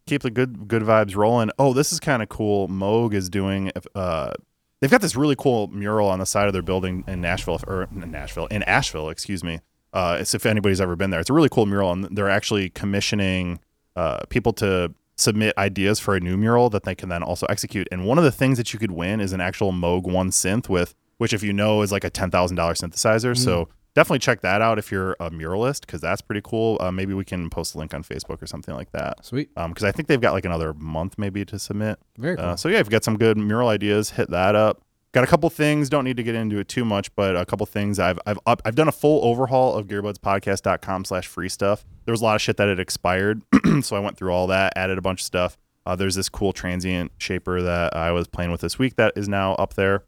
Keep 0.08 0.24
the 0.24 0.32
good 0.32 0.68
good 0.68 0.82
vibes 0.82 1.16
rolling. 1.16 1.52
Oh, 1.60 1.74
this 1.74 1.92
is 1.94 2.00
kind 2.00 2.24
of 2.24 2.30
cool. 2.30 2.68
Moog 2.68 3.14
is 3.14 3.30
doing 3.30 3.72
uh 3.94 4.34
they've 4.82 4.92
got 4.92 5.02
this 5.02 5.16
really 5.16 5.36
cool 5.36 5.68
mural 5.68 6.08
on 6.08 6.20
the 6.20 6.26
side 6.26 6.48
of 6.48 6.54
their 6.54 6.62
building 6.62 7.04
in 7.08 7.22
Nashville 7.22 7.60
or 7.68 7.88
in 7.92 8.10
Nashville 8.12 8.48
in 8.48 8.64
Asheville, 8.64 9.10
excuse 9.10 9.44
me. 9.44 9.60
Uh 9.94 10.18
it's 10.20 10.34
if 10.34 10.46
anybody's 10.46 10.82
ever 10.82 10.96
been 10.96 11.12
there. 11.12 11.20
It's 11.20 11.30
a 11.30 11.34
really 11.34 11.50
cool 11.50 11.66
mural 11.66 11.92
and 11.92 12.06
they're 12.16 12.30
actually 12.30 12.70
commissioning 12.70 13.60
uh 13.96 14.22
people 14.30 14.54
to 14.54 14.94
submit 15.18 15.58
ideas 15.58 16.00
for 16.00 16.16
a 16.16 16.20
new 16.20 16.38
mural 16.38 16.70
that 16.70 16.84
they 16.84 16.96
can 16.96 17.10
then 17.10 17.22
also 17.24 17.46
execute. 17.48 17.88
And 17.92 18.06
one 18.06 18.18
of 18.18 18.24
the 18.24 18.32
things 18.32 18.58
that 18.58 18.72
you 18.72 18.80
could 18.80 18.92
win 18.92 19.20
is 19.20 19.34
an 19.34 19.42
actual 19.42 19.72
Moog 19.72 20.04
1 20.04 20.30
synth 20.30 20.70
with 20.70 20.96
which 21.18 21.34
if 21.34 21.44
you 21.44 21.52
know 21.52 21.82
is 21.82 21.92
like 21.92 22.04
a 22.04 22.12
$10,000 22.12 22.30
synthesizer. 22.32 23.36
So 23.36 23.70
definitely 23.98 24.20
check 24.20 24.42
that 24.42 24.62
out 24.62 24.78
if 24.78 24.92
you're 24.92 25.14
a 25.20 25.32
muralist 25.32 25.82
because 25.82 26.00
that's 26.00 26.22
pretty 26.22 26.42
cool. 26.44 26.78
Uh, 26.80 26.92
maybe 26.92 27.16
we 27.16 27.26
can 27.26 27.50
post 27.50 27.74
a 27.74 27.80
link 27.80 27.96
on 27.96 28.04
Facebook 28.04 28.40
or 28.44 28.46
something 28.46 28.76
like 28.76 28.92
that. 28.92 29.26
Sweet, 29.26 29.50
Because 29.56 29.84
I 29.84 29.92
think 29.92 30.08
they've 30.08 30.22
got 30.22 30.34
like 30.34 30.46
another 30.46 30.76
month 30.76 31.16
maybe 31.18 31.44
to 31.46 31.58
submit. 31.58 31.98
very 32.16 32.36
cool. 32.36 32.46
Uh, 32.46 32.56
so 32.56 32.70
yeah, 32.70 32.76
if 32.78 32.86
you've 32.86 32.92
got 32.92 33.04
some 33.04 33.18
good 33.18 33.40
mural 33.40 33.70
ideas, 33.70 34.12
hit 34.12 34.30
that 34.30 34.54
up. 34.54 34.84
Got 35.14 35.24
a 35.24 35.28
couple 35.28 35.50
things. 35.50 35.90
Don't 35.90 36.04
need 36.04 36.18
to 36.18 36.22
get 36.24 36.36
into 36.36 36.60
it 36.60 36.68
too 36.68 36.86
much, 36.86 37.14
but 37.16 37.36
a 37.36 37.44
couple 37.44 37.66
things. 37.66 37.98
I've 37.98 38.20
I've 38.28 38.38
up, 38.46 38.62
I've 38.66 38.76
done 38.76 38.88
a 38.88 38.92
full 38.92 39.26
overhaul 39.26 39.74
of 39.74 39.88
GearbudsPodcast.com 39.88 41.06
slash 41.06 41.26
free 41.26 41.50
stuff. 41.50 41.84
There 42.06 42.12
was 42.12 42.22
a 42.22 42.24
lot 42.24 42.36
of 42.36 42.42
shit 42.42 42.58
that 42.58 42.68
had 42.68 42.80
expired, 42.80 43.42
so 43.82 43.96
I 43.96 44.00
went 44.00 44.16
through 44.18 44.32
all 44.32 44.46
that, 44.48 44.74
added 44.76 45.00
a 45.00 45.02
bunch 45.02 45.22
of 45.22 45.26
stuff. 45.26 45.58
Uh, 45.88 45.96
there's 45.96 46.14
this 46.16 46.30
cool 46.30 46.54
transient 46.54 47.14
shaper 47.18 47.62
that 47.64 47.96
I 47.96 48.12
was 48.12 48.28
playing 48.28 48.52
with 48.52 48.62
this 48.62 48.78
week 48.78 48.96
that 48.98 49.14
is 49.16 49.28
now 49.28 49.54
up 49.56 49.74
there 49.74 50.04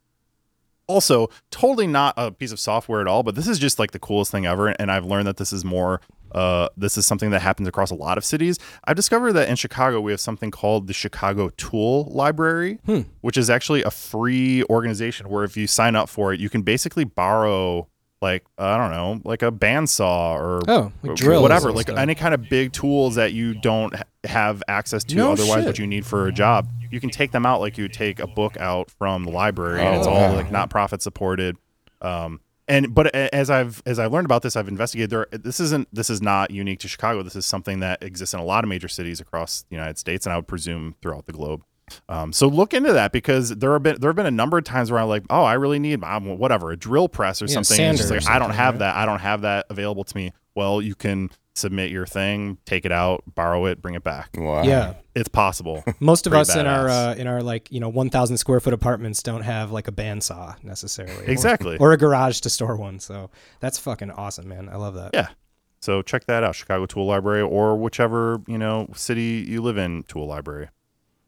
also 0.90 1.28
totally 1.50 1.86
not 1.86 2.12
a 2.16 2.30
piece 2.30 2.52
of 2.52 2.60
software 2.60 3.00
at 3.00 3.06
all 3.06 3.22
but 3.22 3.34
this 3.34 3.46
is 3.46 3.58
just 3.58 3.78
like 3.78 3.92
the 3.92 3.98
coolest 3.98 4.30
thing 4.30 4.44
ever 4.46 4.68
and 4.68 4.90
i've 4.90 5.04
learned 5.04 5.26
that 5.26 5.36
this 5.36 5.52
is 5.52 5.64
more 5.64 6.00
uh, 6.32 6.68
this 6.76 6.96
is 6.96 7.04
something 7.04 7.30
that 7.30 7.42
happens 7.42 7.66
across 7.66 7.90
a 7.90 7.94
lot 7.96 8.16
of 8.16 8.24
cities. 8.24 8.56
I've 8.84 8.94
discovered 8.94 9.32
that 9.32 9.48
in 9.48 9.56
chicago 9.56 10.00
we 10.00 10.12
have 10.12 10.20
something 10.20 10.52
called 10.52 10.86
the 10.86 10.92
chicago 10.92 11.50
tool 11.56 12.04
library 12.04 12.78
which 13.20 13.36
is 13.36 13.50
actually 13.50 13.82
a 13.82 13.90
free 13.90 14.62
organization 14.70 15.28
where 15.28 15.42
if 15.42 15.56
you 15.56 15.66
sign 15.66 15.96
up 15.96 16.08
for 16.08 16.32
it 16.32 16.38
you 16.38 16.48
can 16.48 16.62
basically 16.62 17.04
borrow 17.04 17.88
like 18.22 18.44
i 18.58 18.76
don't 18.76 18.90
know 18.90 19.20
like 19.24 19.42
a 19.42 19.50
bandsaw 19.50 20.34
or 20.34 20.60
Oh, 20.68 20.92
like 21.02 21.16
drills 21.16 21.42
whatever 21.42 21.72
like 21.72 21.86
stuff. 21.86 21.98
any 21.98 22.14
kind 22.14 22.34
of 22.34 22.48
big 22.48 22.72
tools 22.72 23.14
that 23.14 23.32
you 23.32 23.54
don't 23.54 23.94
have 24.24 24.62
access 24.68 25.04
to 25.04 25.16
No 25.16 25.32
otherwise 25.32 25.60
shit. 25.60 25.66
what 25.66 25.78
you 25.78 25.86
need 25.86 26.04
for 26.06 26.26
a 26.26 26.32
job 26.32 26.68
you 26.90 27.00
can 27.00 27.10
take 27.10 27.30
them 27.32 27.46
out 27.46 27.60
like 27.60 27.78
you 27.78 27.88
take 27.88 28.18
a 28.20 28.26
book 28.26 28.56
out 28.58 28.90
from 28.90 29.24
the 29.24 29.30
library 29.30 29.80
and 29.80 29.96
it's 29.96 30.06
Oh, 30.06 30.10
all 30.10 30.28
wow. 30.30 30.34
like 30.36 30.50
not 30.50 30.68
profit 30.70 31.00
supported 31.02 31.56
um 32.02 32.40
and 32.68 32.94
but 32.94 33.12
as 33.14 33.50
I've 33.50 33.82
as 33.84 33.98
I've 33.98 34.12
learned 34.12 34.26
about 34.26 34.42
this, 34.42 34.54
I've 34.54 34.68
investigated. 34.68 35.10
There, 35.10 35.26
this 35.32 35.58
isn't 35.58 35.88
this 35.92 36.08
is 36.08 36.22
not 36.22 36.52
unique 36.52 36.78
to 36.80 36.86
Chicago. 36.88 37.24
This 37.24 37.34
is 37.34 37.44
something 37.44 37.80
that 37.80 38.00
exists 38.00 38.32
in 38.32 38.38
a 38.38 38.44
lot 38.44 38.62
of 38.62 38.68
major 38.68 38.86
cities 38.86 39.18
across 39.18 39.62
the 39.68 39.74
United 39.74 39.98
States, 39.98 40.24
and 40.24 40.32
I 40.32 40.36
would 40.36 40.46
presume 40.46 40.94
throughout 41.02 41.26
the 41.26 41.32
globe. 41.32 41.64
Um, 42.08 42.32
so 42.32 42.46
look 42.48 42.74
into 42.74 42.92
that 42.92 43.12
because 43.12 43.50
there 43.50 43.72
have 43.72 43.82
been 43.82 44.00
there 44.00 44.08
have 44.10 44.16
been 44.16 44.26
a 44.26 44.30
number 44.30 44.58
of 44.58 44.64
times 44.64 44.90
where 44.90 45.00
I'm 45.00 45.08
like, 45.08 45.24
oh, 45.30 45.44
I 45.44 45.54
really 45.54 45.78
need 45.78 46.02
um, 46.04 46.38
whatever 46.38 46.70
a 46.70 46.76
drill 46.76 47.08
press 47.08 47.40
or 47.42 47.46
Yeah, 47.46 47.54
something. 47.62 47.80
And 47.80 47.94
it's 47.98 48.08
just 48.08 48.10
like 48.10 48.30
or 48.32 48.36
I 48.36 48.38
don't 48.38 48.50
have 48.54 48.74
right? 48.74 48.78
that. 48.80 48.96
I 48.96 49.06
don't 49.06 49.20
have 49.20 49.42
that 49.42 49.66
available 49.70 50.04
to 50.04 50.16
me. 50.16 50.32
Well, 50.54 50.82
you 50.82 50.94
can 50.94 51.30
submit 51.54 51.90
your 51.90 52.06
thing, 52.06 52.58
take 52.64 52.84
it 52.84 52.92
out, 52.92 53.22
borrow 53.34 53.66
it, 53.66 53.82
bring 53.82 53.94
it 53.94 54.02
back. 54.04 54.30
Wow. 54.36 54.62
Yeah. 54.62 54.94
It's 55.14 55.28
possible. 55.28 55.84
Most 56.00 56.26
of 56.26 56.30
Pretty 56.30 56.42
us 56.42 56.56
in 56.56 56.66
our 56.66 56.88
uh, 56.88 57.14
in 57.14 57.26
our 57.26 57.42
like 57.42 57.70
you 57.70 57.80
know 57.80 57.88
1,000 57.88 58.36
square 58.36 58.60
foot 58.60 58.72
apartments 58.72 59.22
don't 59.22 59.42
have 59.42 59.70
like 59.72 59.88
a 59.88 59.92
bandsaw 59.92 60.62
necessarily, 60.64 61.26
or- 61.26 61.30
Exactly. 61.30 61.76
or, 61.78 61.92
a 61.92 61.96
garage 61.96 62.40
to 62.40 62.50
store 62.50 62.76
one. 62.76 62.98
So 63.00 63.30
that's 63.60 63.78
fucking 63.78 64.10
awesome, 64.12 64.48
man. 64.48 64.68
I 64.68 64.76
love 64.76 64.94
that. 64.94 65.10
Yeah. 65.12 65.28
So 65.82 66.02
check 66.02 66.26
that 66.26 66.44
out, 66.44 66.54
Chicago 66.54 66.84
Tool 66.86 67.06
Library 67.06 67.40
or 67.42 67.74
whichever, 67.76 68.42
you 68.46 68.58
know, 68.58 68.88
city 68.94 69.44
you 69.48 69.62
live 69.62 69.78
in, 69.78 70.02
Tool 70.04 70.26
Library. 70.26 70.68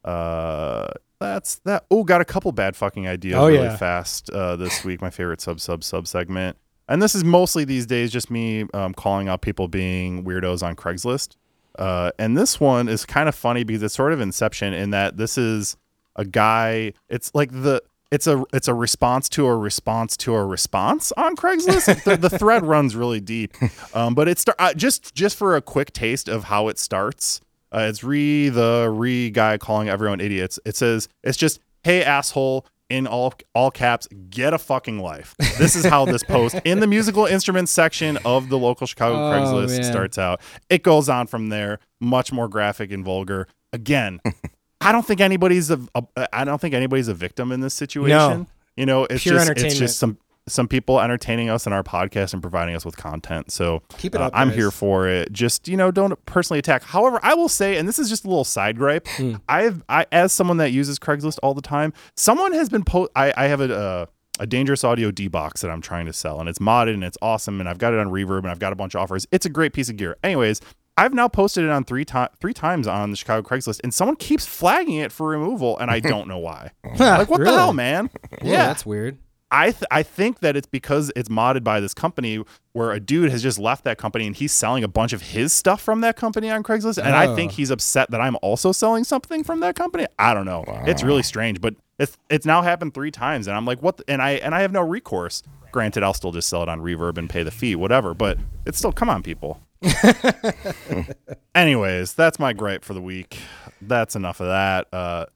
Uh 0.04 0.88
that's 1.20 1.56
that. 1.60 1.84
Oh, 1.90 2.02
got 2.02 2.20
a 2.20 2.24
couple 2.24 2.50
bad 2.50 2.74
fucking 2.74 3.06
ideas 3.06 3.36
Oh, 3.36 3.46
really 3.46 3.62
yeah. 3.64 3.76
fast 3.76 4.28
uh 4.30 4.56
this 4.56 4.84
week. 4.84 5.00
My 5.00 5.10
favorite 5.10 5.40
sub 5.40 5.60
sub 5.60 5.84
sub 5.84 6.06
segment. 6.06 6.56
And 6.88 7.00
this 7.00 7.14
is 7.14 7.22
mostly 7.24 7.64
these 7.64 7.86
days 7.86 8.10
just 8.10 8.30
me 8.30 8.66
um, 8.74 8.92
calling 8.92 9.28
out 9.28 9.40
people 9.40 9.68
being 9.68 10.24
weirdos 10.24 10.62
on 10.64 10.74
Craigslist. 10.74 11.36
Uh, 11.78 12.10
and 12.18 12.36
this 12.36 12.60
one 12.60 12.88
is 12.88 13.06
kind 13.06 13.28
of 13.28 13.34
funny 13.34 13.62
because 13.64 13.82
it's 13.82 13.94
sort 13.94 14.12
of 14.12 14.20
inception 14.20 14.74
in 14.74 14.90
that 14.90 15.16
this 15.16 15.38
is 15.38 15.76
a 16.16 16.24
guy 16.24 16.92
it's 17.08 17.34
like 17.34 17.50
the 17.50 17.80
it's 18.10 18.26
a 18.26 18.44
it's 18.52 18.68
a 18.68 18.74
response 18.74 19.28
to 19.30 19.46
a 19.46 19.56
response 19.56 20.16
to 20.18 20.34
a 20.34 20.44
response 20.44 21.12
on 21.12 21.34
Craigslist. 21.36 22.04
the, 22.04 22.16
the 22.16 22.28
thread 22.36 22.62
runs 22.64 22.94
really 22.94 23.20
deep, 23.20 23.54
um, 23.94 24.14
but 24.14 24.28
it's 24.28 24.44
uh, 24.58 24.74
just 24.74 25.14
just 25.14 25.36
for 25.36 25.56
a 25.56 25.62
quick 25.62 25.92
taste 25.94 26.28
of 26.28 26.44
how 26.44 26.68
it 26.68 26.78
starts. 26.78 27.40
Uh, 27.74 27.80
it's 27.88 28.04
re 28.04 28.48
the 28.48 28.88
re 28.92 29.30
guy 29.30 29.58
calling 29.58 29.88
everyone 29.88 30.20
idiots. 30.20 30.58
It 30.64 30.76
says 30.76 31.08
it's 31.22 31.38
just 31.38 31.60
hey 31.82 32.02
asshole 32.04 32.66
in 32.90 33.06
all 33.06 33.32
all 33.54 33.70
caps 33.70 34.06
get 34.28 34.52
a 34.52 34.58
fucking 34.58 34.98
life. 34.98 35.34
This 35.58 35.74
is 35.74 35.84
how 35.86 36.04
this 36.04 36.22
post 36.22 36.56
in 36.64 36.80
the 36.80 36.86
musical 36.86 37.24
instruments 37.24 37.72
section 37.72 38.18
of 38.24 38.50
the 38.50 38.58
local 38.58 38.86
Chicago 38.86 39.16
Oh, 39.16 39.30
Craigslist 39.32 39.78
man. 39.80 39.84
starts 39.84 40.18
out. 40.18 40.40
It 40.68 40.82
goes 40.82 41.08
on 41.08 41.26
from 41.26 41.48
there, 41.48 41.78
much 42.00 42.32
more 42.32 42.48
graphic 42.48 42.92
and 42.92 43.02
vulgar. 43.04 43.48
Again, 43.72 44.20
I 44.82 44.92
don't 44.92 45.06
think 45.06 45.20
anybody's 45.22 45.70
a, 45.70 45.80
a 45.94 46.28
I 46.36 46.44
don't 46.44 46.60
think 46.60 46.74
anybody's 46.74 47.08
a 47.08 47.14
victim 47.14 47.52
in 47.52 47.60
this 47.60 47.72
situation. 47.74 48.08
No. 48.18 48.46
You 48.76 48.84
know, 48.86 49.04
it's 49.04 49.22
Pure 49.22 49.36
just 49.38 49.50
it's 49.58 49.78
just 49.78 49.98
some 49.98 50.18
some 50.48 50.66
people 50.68 51.00
entertaining 51.00 51.48
us 51.48 51.66
in 51.66 51.72
our 51.72 51.82
podcast 51.82 52.32
and 52.32 52.42
providing 52.42 52.74
us 52.74 52.84
with 52.84 52.96
content. 52.96 53.52
So 53.52 53.82
Keep 53.98 54.14
it 54.14 54.20
uh, 54.20 54.26
up, 54.26 54.32
I'm 54.34 54.48
guys. 54.48 54.56
here 54.56 54.70
for 54.70 55.08
it. 55.08 55.32
Just 55.32 55.68
you 55.68 55.76
know, 55.76 55.90
don't 55.90 56.22
personally 56.26 56.58
attack. 56.58 56.82
However, 56.82 57.20
I 57.22 57.34
will 57.34 57.48
say, 57.48 57.76
and 57.76 57.88
this 57.88 57.98
is 57.98 58.08
just 58.08 58.24
a 58.24 58.28
little 58.28 58.44
side 58.44 58.76
gripe. 58.76 59.06
Hmm. 59.08 59.36
I've 59.48 59.82
I 59.88 60.06
as 60.12 60.32
someone 60.32 60.56
that 60.58 60.72
uses 60.72 60.98
Craigslist 60.98 61.38
all 61.42 61.54
the 61.54 61.62
time, 61.62 61.92
someone 62.16 62.52
has 62.52 62.68
been 62.68 62.84
po- 62.84 63.08
I 63.14 63.32
I 63.36 63.46
have 63.46 63.60
a. 63.60 63.74
Uh, 63.76 64.06
a 64.40 64.46
dangerous 64.46 64.82
audio 64.82 65.10
D 65.10 65.28
box 65.28 65.60
that 65.60 65.70
I'm 65.70 65.82
trying 65.82 66.06
to 66.06 66.12
sell, 66.12 66.40
and 66.40 66.48
it's 66.48 66.58
modded 66.58 66.94
and 66.94 67.04
it's 67.04 67.18
awesome, 67.20 67.60
and 67.60 67.68
I've 67.68 67.76
got 67.76 67.92
it 67.92 68.00
on 68.00 68.08
Reverb, 68.08 68.38
and 68.38 68.48
I've 68.48 68.58
got 68.58 68.72
a 68.72 68.74
bunch 68.74 68.94
of 68.94 69.02
offers. 69.02 69.26
It's 69.30 69.44
a 69.44 69.50
great 69.50 69.74
piece 69.74 69.90
of 69.90 69.98
gear. 69.98 70.16
Anyways, 70.24 70.62
I've 70.96 71.12
now 71.12 71.28
posted 71.28 71.64
it 71.64 71.70
on 71.70 71.84
three 71.84 72.04
times, 72.06 72.30
three 72.40 72.54
times 72.54 72.86
on 72.86 73.10
the 73.10 73.16
Chicago 73.16 73.46
Craigslist, 73.46 73.80
and 73.84 73.92
someone 73.92 74.16
keeps 74.16 74.46
flagging 74.46 74.96
it 74.96 75.12
for 75.12 75.28
removal, 75.28 75.78
and 75.78 75.90
I 75.90 76.00
don't 76.00 76.28
know 76.28 76.38
why. 76.38 76.70
like, 76.98 77.28
what 77.28 77.44
the 77.44 77.52
hell, 77.52 77.74
man? 77.74 78.10
Yeah, 78.42 78.66
that's 78.66 78.86
weird. 78.86 79.18
I 79.52 79.66
th- 79.72 79.84
I 79.90 80.02
think 80.02 80.40
that 80.40 80.56
it's 80.56 80.66
because 80.66 81.12
it's 81.14 81.28
modded 81.28 81.62
by 81.62 81.78
this 81.78 81.92
company 81.94 82.42
where 82.72 82.90
a 82.90 82.98
dude 82.98 83.30
has 83.30 83.42
just 83.42 83.58
left 83.58 83.84
that 83.84 83.98
company 83.98 84.26
and 84.26 84.34
he's 84.34 84.50
selling 84.50 84.82
a 84.82 84.88
bunch 84.88 85.12
of 85.12 85.20
his 85.22 85.52
stuff 85.52 85.80
from 85.82 86.00
that 86.00 86.16
company 86.16 86.50
on 86.50 86.62
Craigslist, 86.62 86.96
and 86.98 87.14
I 87.14 87.34
think 87.36 87.52
Oh. 87.52 87.54
he's 87.56 87.70
upset 87.70 88.10
that 88.10 88.20
I'm 88.20 88.36
also 88.40 88.72
selling 88.72 89.04
something 89.04 89.44
from 89.44 89.60
that 89.60 89.76
company. 89.76 90.06
I 90.18 90.32
don't 90.34 90.46
know. 90.46 90.64
It's 90.86 91.02
really 91.02 91.22
strange, 91.22 91.60
but 91.60 91.74
it's 91.98 92.16
it's 92.30 92.46
now 92.46 92.62
happened 92.62 92.94
three 92.94 93.10
times, 93.10 93.46
and 93.46 93.54
I'm 93.56 93.66
like, 93.66 93.82
what? 93.82 93.98
the- 93.98 94.04
and 94.08 94.22
I 94.22 94.30
and 94.32 94.54
I 94.54 94.62
have 94.62 94.72
no 94.72 94.80
recourse. 94.80 95.42
Granted, 95.70 96.02
I'll 96.02 96.14
still 96.14 96.32
just 96.32 96.48
sell 96.48 96.62
it 96.62 96.68
on 96.68 96.80
Reverb 96.80 97.16
and 97.18 97.28
pay 97.30 97.42
the 97.42 97.50
fee, 97.50 97.76
whatever. 97.76 98.12
But 98.14 98.38
it's 98.66 98.76
still, 98.78 98.92
come 98.92 99.08
on, 99.08 99.22
people. 99.22 99.60
Anyways, 101.54 102.14
that's 102.14 102.38
my 102.38 102.52
gripe 102.52 102.84
for 102.84 102.94
the 102.94 103.00
week. 103.02 103.38
That's 103.80 104.16
enough 104.16 104.40
of 104.40 104.46
that. 104.46 104.86
Uh, 104.92 105.26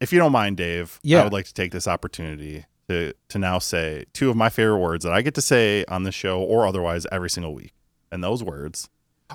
if 0.00 0.12
you 0.12 0.18
don't 0.18 0.32
mind, 0.32 0.56
Dave, 0.56 0.98
I 1.04 1.22
would 1.24 1.32
like 1.32 1.46
to 1.46 1.54
take 1.54 1.72
this 1.72 1.86
opportunity 1.86 2.64
to 2.92 3.14
to 3.30 3.38
now 3.38 3.58
say 3.58 4.04
two 4.12 4.30
of 4.30 4.36
my 4.36 4.48
favorite 4.48 4.78
words 4.78 5.04
that 5.04 5.12
I 5.12 5.22
get 5.22 5.34
to 5.34 5.42
say 5.42 5.84
on 5.88 6.02
the 6.04 6.12
show 6.12 6.40
or 6.40 6.66
otherwise 6.66 7.06
every 7.10 7.30
single 7.30 7.54
week, 7.54 7.72
and 8.10 8.22
those 8.22 8.42
words 8.42 8.88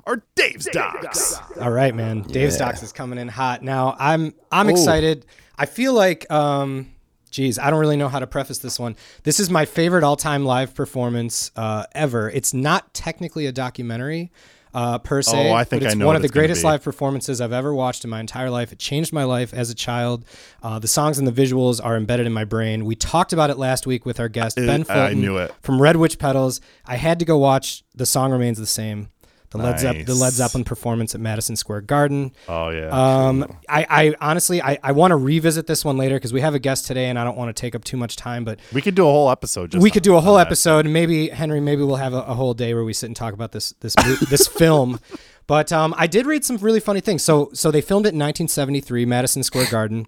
are 0.06 0.24
Dave's 0.36 0.68
Docs. 0.72 1.36
All 1.60 1.72
right, 1.72 1.94
man. 1.96 2.22
Dave's 2.22 2.56
Yeah. 2.60 2.68
Docs 2.68 2.84
is 2.84 2.92
coming 2.92 3.18
in 3.20 3.28
hot. 3.28 3.64
Now 3.64 3.96
I'm 4.00 4.34
I'm 4.52 4.68
Ooh. 4.68 4.72
excited. 4.72 5.26
I 5.58 5.66
feel 5.66 5.94
like 5.94 6.30
um 6.32 6.92
geez, 7.32 7.60
I 7.60 7.70
don't 7.70 7.80
really 7.80 7.98
know 7.98 8.08
how 8.08 8.20
to 8.20 8.28
preface 8.28 8.60
this 8.60 8.80
one. 8.80 8.96
This 9.24 9.40
is 9.40 9.50
my 9.50 9.66
favorite 9.66 10.04
all-time 10.04 10.46
live 10.46 10.74
performance 10.74 11.52
uh, 11.56 11.86
ever. 11.94 12.30
It's 12.32 12.54
not 12.54 12.94
technically 12.94 13.46
a 13.48 13.52
documentary 13.52 14.32
uh, 14.74 15.00
per 15.00 15.21
se, 15.21 15.50
Oh, 15.50 15.53
I 15.53 15.63
think 15.63 15.81
but 15.83 15.88
I 15.88 15.89
it's 15.91 15.95
know 15.97 16.05
one 16.07 16.15
of 16.15 16.21
the 16.21 16.29
greatest 16.29 16.63
live 16.63 16.83
performances 16.83 17.41
I've 17.41 17.53
ever 17.53 17.74
watched 17.74 18.03
in 18.03 18.09
my 18.09 18.19
entire 18.19 18.50
life. 18.50 18.71
It 18.71 18.79
changed 18.79 19.12
my 19.13 19.24
life 19.24 19.53
as 19.53 19.69
a 19.69 19.75
child. 19.75 20.25
Uh, 20.62 20.79
the 20.79 20.88
songs 20.88 21.17
and 21.19 21.27
the 21.27 21.31
visuals 21.31 21.79
are 21.83 21.95
embedded 21.97 22.25
in 22.27 22.33
my 22.33 22.43
brain. 22.43 22.86
We 22.86 22.95
talked 22.95 23.33
about 23.33 23.50
it 23.50 23.57
last 23.57 23.88
week 23.88 24.05
with 24.05 24.19
our 24.19 24.29
guest 24.29 24.57
Ben 24.57 24.81
I 24.81 24.83
Fulton 24.83 25.21
knew 25.21 25.38
it. 25.38 25.53
from 25.62 25.81
Red 25.81 25.95
Witch 25.97 26.19
Pedals. 26.19 26.62
I 26.86 26.95
had 26.97 27.19
to 27.19 27.25
go 27.25 27.38
watch 27.38 27.83
The 27.95 28.05
Song 28.05 28.31
Remains 28.31 28.57
the 28.57 28.65
Same. 28.65 29.09
The 29.50 29.60
Led, 29.60 29.80
Zepp- 29.80 30.06
the 30.06 30.13
Led 30.13 30.25
Nice. 30.27 30.34
Zeppelin 30.34 30.66
performance 30.66 31.16
at 31.16 31.22
Madison 31.22 31.56
Square 31.56 31.82
Garden. 31.82 32.34
Oh 32.50 32.70
yeah. 32.70 32.89
Um, 32.89 33.46
I, 33.70 33.86
I 33.89 34.16
honestly, 34.20 34.62
I, 34.62 34.77
I 34.84 34.92
want 34.92 35.12
to 35.12 35.16
revisit 35.16 35.68
this 35.68 35.86
one 35.86 35.96
later 35.98 36.16
because 36.16 36.34
we 36.34 36.42
have 36.42 36.54
a 36.54 36.60
guest 36.60 36.86
today, 36.86 37.06
and 37.06 37.18
I 37.18 37.24
don't 37.24 37.38
want 37.38 37.56
to 37.56 37.60
take 37.60 37.74
up 37.74 37.84
too 37.86 37.96
much 37.96 38.18
time. 38.18 38.44
But 38.44 38.60
we 38.74 38.82
could 38.82 38.96
do 38.96 39.04
a 39.08 39.12
whole 39.12 39.30
episode. 39.32 39.72
Just 39.72 39.82
we 39.82 39.89
could 39.89 40.04
do 40.04 40.16
a 40.18 40.22
whole 40.22 40.38
episode, 40.38 40.86
and 40.86 40.94
maybe 40.94 41.30
Henry, 41.30 41.62
maybe 41.62 41.82
we'll 41.84 41.96
have 41.96 42.13
a, 42.13 42.22
a 42.24 42.34
whole 42.34 42.54
day 42.54 42.74
where 42.74 42.84
we 42.84 42.92
sit 42.94 43.06
and 43.08 43.16
talk 43.16 43.34
about 43.34 43.54
this 43.54 43.72
this 43.80 43.96
this 44.30 44.48
film. 44.60 45.00
But 45.48 45.72
um, 45.72 45.96
I 45.98 46.08
did 46.08 46.25
read 46.25 46.44
some 46.44 46.58
really 46.58 46.82
funny 46.82 47.00
things. 47.00 47.24
So 47.24 47.50
so 47.54 47.72
they 47.72 47.82
filmed 47.82 48.06
it 48.06 48.10
in 48.13 48.20
1973, 48.20 49.06
Madison 49.06 49.44
Square 49.44 49.68
Garden. 49.72 50.08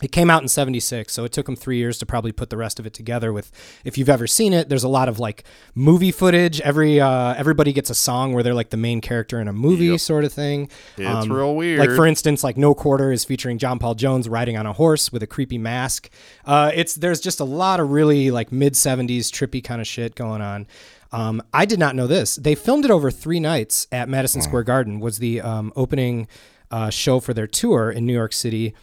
It 0.00 0.12
came 0.12 0.30
out 0.30 0.42
in 0.42 0.48
76, 0.48 1.12
so 1.12 1.24
it 1.24 1.32
took 1.32 1.46
them 1.46 1.56
three 1.56 1.76
years 1.76 1.98
to 1.98 2.06
probably 2.06 2.30
put 2.30 2.50
the 2.50 2.56
rest 2.56 2.78
of 2.78 2.86
it 2.86 2.94
together. 2.94 3.32
With, 3.32 3.50
if 3.84 3.98
you've 3.98 4.08
ever 4.08 4.28
seen 4.28 4.52
it, 4.52 4.68
there's 4.68 4.84
a 4.84 4.88
lot 4.88 5.08
of 5.08 5.18
like 5.18 5.42
movie 5.74 6.12
footage. 6.12 6.60
Every 6.60 7.00
uh, 7.00 7.34
everybody 7.34 7.72
gets 7.72 7.90
a 7.90 7.96
song 7.96 8.32
where 8.32 8.44
they're 8.44 8.54
like 8.54 8.70
the 8.70 8.76
main 8.76 9.00
character 9.00 9.40
in 9.40 9.48
a 9.48 9.52
movie, 9.52 9.86
Yep. 9.86 9.98
sort 10.00 10.24
of 10.24 10.32
thing. 10.32 10.70
It's 10.96 11.24
Um, 11.26 11.32
real 11.32 11.56
weird. 11.56 11.80
Like 11.80 11.90
for 11.90 12.06
instance, 12.06 12.44
like 12.44 12.56
No 12.56 12.74
Quarter 12.74 13.10
is 13.10 13.24
featuring 13.24 13.58
John 13.58 13.80
Paul 13.80 13.96
Jones 13.96 14.28
riding 14.28 14.56
on 14.56 14.66
a 14.66 14.72
horse 14.72 15.10
with 15.10 15.22
a 15.24 15.26
creepy 15.26 15.58
mask. 15.58 16.10
Uh, 16.44 16.70
it's 16.72 16.94
there's 16.94 17.18
just 17.20 17.40
a 17.40 17.44
lot 17.44 17.80
of 17.80 17.90
really 17.90 18.30
like 18.30 18.52
mid 18.52 18.74
70s 18.74 19.32
trippy 19.32 19.64
kind 19.64 19.80
of 19.80 19.86
shit 19.88 20.14
going 20.14 20.40
on. 20.40 20.68
Um, 21.10 21.42
I 21.52 21.64
did 21.64 21.80
not 21.80 21.96
know 21.96 22.06
this. 22.06 22.36
They 22.36 22.54
filmed 22.54 22.84
it 22.84 22.92
over 22.92 23.10
three 23.10 23.40
nights 23.40 23.88
at 23.90 24.08
Madison 24.08 24.42
Square 24.42 24.62
Garden. 24.64 25.00
Was 25.00 25.18
the 25.18 25.40
um, 25.40 25.72
opening 25.74 26.28
uh, 26.70 26.90
show 26.90 27.18
for 27.18 27.34
their 27.34 27.48
tour 27.48 27.90
in 27.90 28.06
New 28.06 28.12
York 28.12 28.32
City. 28.32 28.74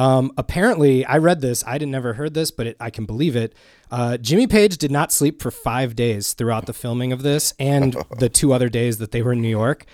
Um, 0.00 0.32
apparently, 0.38 1.04
I 1.04 1.18
read 1.18 1.42
this. 1.42 1.62
I 1.66 1.76
didn't 1.76 1.92
never 1.92 2.14
heard 2.14 2.32
this, 2.32 2.50
but 2.50 2.68
it, 2.68 2.76
I 2.80 2.88
can 2.88 3.04
believe 3.04 3.36
it. 3.36 3.52
Uh, 3.90 4.16
Jimmy 4.16 4.46
Page 4.46 4.78
did 4.78 4.90
not 4.90 5.12
sleep 5.12 5.42
for 5.42 5.50
five 5.50 5.94
days 5.94 6.32
throughout 6.32 6.64
the 6.64 6.72
filming 6.72 7.12
of 7.12 7.22
this 7.22 7.52
and 7.58 7.94
the 8.18 8.30
two 8.30 8.54
other 8.54 8.70
days 8.70 8.96
that 8.96 9.10
they 9.12 9.20
were 9.20 9.34
in 9.34 9.42
New 9.42 9.50
York. 9.50 9.84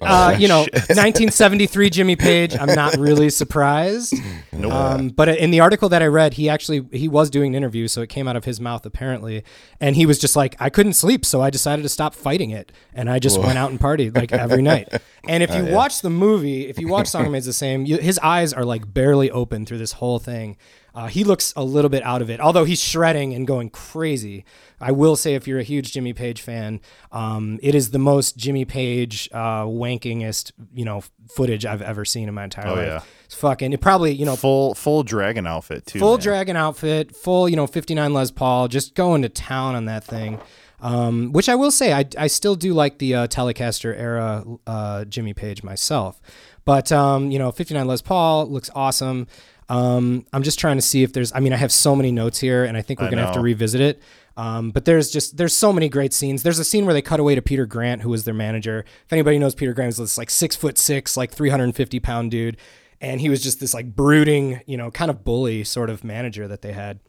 Uh, 0.00 0.36
you 0.38 0.46
know, 0.46 0.60
1973 0.72 1.90
Jimmy 1.90 2.16
Page. 2.16 2.56
I'm 2.56 2.74
not 2.74 2.96
really 2.98 3.30
surprised. 3.30 4.14
Um, 4.52 5.08
but 5.08 5.28
in 5.28 5.50
the 5.50 5.60
article 5.60 5.88
that 5.88 6.02
I 6.02 6.06
read, 6.06 6.34
he 6.34 6.48
actually 6.48 6.86
he 6.92 7.08
was 7.08 7.30
doing 7.30 7.52
an 7.52 7.56
interview, 7.56 7.88
so 7.88 8.02
it 8.02 8.08
came 8.08 8.28
out 8.28 8.36
of 8.36 8.44
his 8.44 8.60
mouth 8.60 8.84
apparently, 8.84 9.42
and 9.80 9.96
he 9.96 10.04
was 10.04 10.18
just 10.18 10.36
like, 10.36 10.54
I 10.60 10.68
couldn't 10.68 10.94
sleep, 10.94 11.24
so 11.24 11.40
I 11.40 11.50
decided 11.50 11.82
to 11.82 11.88
stop 11.88 12.14
fighting 12.14 12.50
it, 12.50 12.72
and 12.92 13.08
I 13.08 13.18
just 13.18 13.40
went 13.40 13.58
out 13.58 13.70
and 13.70 13.80
partied 13.80 14.16
like 14.16 14.32
every 14.32 14.62
night. 14.72 14.88
And 15.28 15.42
if 15.42 15.54
you 15.54 15.64
watch 15.66 16.02
the 16.02 16.10
movie, 16.10 16.66
if 16.66 16.78
you 16.78 16.88
watch 16.88 17.08
Song 17.08 17.24
Remains 17.24 17.46
the 17.46 17.52
Same, 17.52 17.86
you, 17.86 17.96
his 17.96 18.18
eyes 18.18 18.52
are 18.52 18.64
like 18.64 18.92
barely 18.92 19.30
open 19.30 19.64
through 19.64 19.78
this 19.78 19.92
whole 19.92 20.18
thing. 20.18 20.56
Uh, 20.96 21.08
he 21.08 21.24
looks 21.24 21.52
a 21.56 21.62
little 21.62 21.90
bit 21.90 22.02
out 22.04 22.22
of 22.22 22.30
it, 22.30 22.40
although 22.40 22.64
he's 22.64 22.82
shredding 22.82 23.34
and 23.34 23.46
going 23.46 23.68
crazy. 23.68 24.46
I 24.80 24.92
will 24.92 25.14
say, 25.14 25.34
if 25.34 25.46
you're 25.46 25.58
a 25.58 25.62
huge 25.62 25.92
Jimmy 25.92 26.14
Page 26.14 26.40
fan, 26.40 26.80
um, 27.12 27.60
it 27.62 27.74
is 27.74 27.90
the 27.90 27.98
most 27.98 28.38
Jimmy 28.38 28.64
Page 28.64 29.28
uh, 29.32 29.64
wankingest, 29.64 30.52
you 30.74 30.86
know, 30.86 31.02
footage 31.28 31.66
I've 31.66 31.82
ever 31.82 32.06
seen 32.06 32.28
in 32.28 32.34
my 32.34 32.44
entire 32.44 32.68
Oh, 32.68 32.74
life. 32.74 32.86
yeah. 32.86 33.00
It's 33.26 33.34
fucking. 33.34 33.74
It 33.74 33.80
probably, 33.82 34.12
you 34.12 34.24
know, 34.24 34.36
full 34.36 34.74
full 34.74 35.02
dragon 35.02 35.46
outfit 35.46 35.84
too. 35.84 35.98
full 35.98 36.12
man. 36.12 36.20
dragon 36.20 36.56
outfit, 36.56 37.14
full, 37.14 37.46
you 37.46 37.56
know, 37.56 37.66
59 37.66 38.14
Les 38.14 38.30
Paul, 38.30 38.66
just 38.68 38.94
going 38.94 39.20
to 39.20 39.28
town 39.28 39.74
on 39.74 39.84
that 39.84 40.02
thing. 40.02 40.40
Um, 40.80 41.32
which 41.32 41.48
I 41.48 41.54
will 41.56 41.70
say, 41.70 41.92
I, 41.92 42.04
I 42.18 42.26
still 42.26 42.54
do 42.54 42.72
like 42.74 42.98
the 42.98 43.14
uh, 43.14 43.26
Telecaster 43.28 43.94
era 43.98 44.44
uh, 44.66 45.04
Jimmy 45.06 45.34
Page 45.34 45.62
myself. 45.62 46.20
But, 46.66 46.90
um, 46.92 47.30
you 47.30 47.38
know, 47.38 47.50
59 47.52 47.86
Les 47.86 48.02
Paul 48.02 48.46
looks 48.48 48.70
awesome. 48.74 49.26
Um, 49.68 50.24
I'm 50.32 50.42
just 50.42 50.58
trying 50.58 50.76
to 50.76 50.82
see 50.82 51.02
if 51.02 51.12
there's, 51.12 51.32
I 51.34 51.40
mean, 51.40 51.52
I 51.52 51.56
have 51.56 51.72
so 51.72 51.96
many 51.96 52.12
notes 52.12 52.38
here 52.38 52.64
and 52.64 52.76
I 52.76 52.82
think 52.82 53.00
we're 53.00 53.06
I 53.06 53.10
going 53.10 53.18
to 53.18 53.24
have 53.24 53.34
to 53.34 53.40
revisit 53.40 53.80
it. 53.80 54.00
Um, 54.36 54.70
but 54.70 54.84
there's 54.84 55.10
just 55.10 55.38
there's 55.38 55.54
so 55.56 55.72
many 55.72 55.88
great 55.88 56.12
scenes. 56.12 56.42
There's 56.42 56.58
a 56.58 56.64
scene 56.64 56.84
where 56.84 56.92
they 56.94 57.00
cut 57.02 57.20
away 57.20 57.34
to 57.34 57.42
Peter 57.42 57.64
Grant, 57.66 58.02
who 58.02 58.10
was 58.10 58.24
their 58.24 58.34
manager. 58.34 58.84
If 59.06 59.12
anybody 59.12 59.38
knows 59.38 59.54
Peter 59.54 59.72
Grant, 59.72 59.88
is 59.90 59.96
this 59.96 60.18
like 60.18 60.28
six 60.30 60.54
foot 60.54 60.76
six, 60.76 61.16
like 61.16 61.32
350 61.32 62.00
pound 62.00 62.30
dude, 62.30 62.58
and 63.00 63.20
he 63.20 63.28
was 63.30 63.42
just 63.42 63.60
this 63.60 63.72
like 63.72 63.96
brooding, 63.96 64.60
you 64.66 64.76
know, 64.76 64.90
kind 64.90 65.10
of 65.10 65.24
bully 65.24 65.64
sort 65.64 65.88
of 65.88 66.04
manager 66.04 66.46
that 66.48 66.60
they 66.62 66.72
had 66.72 67.00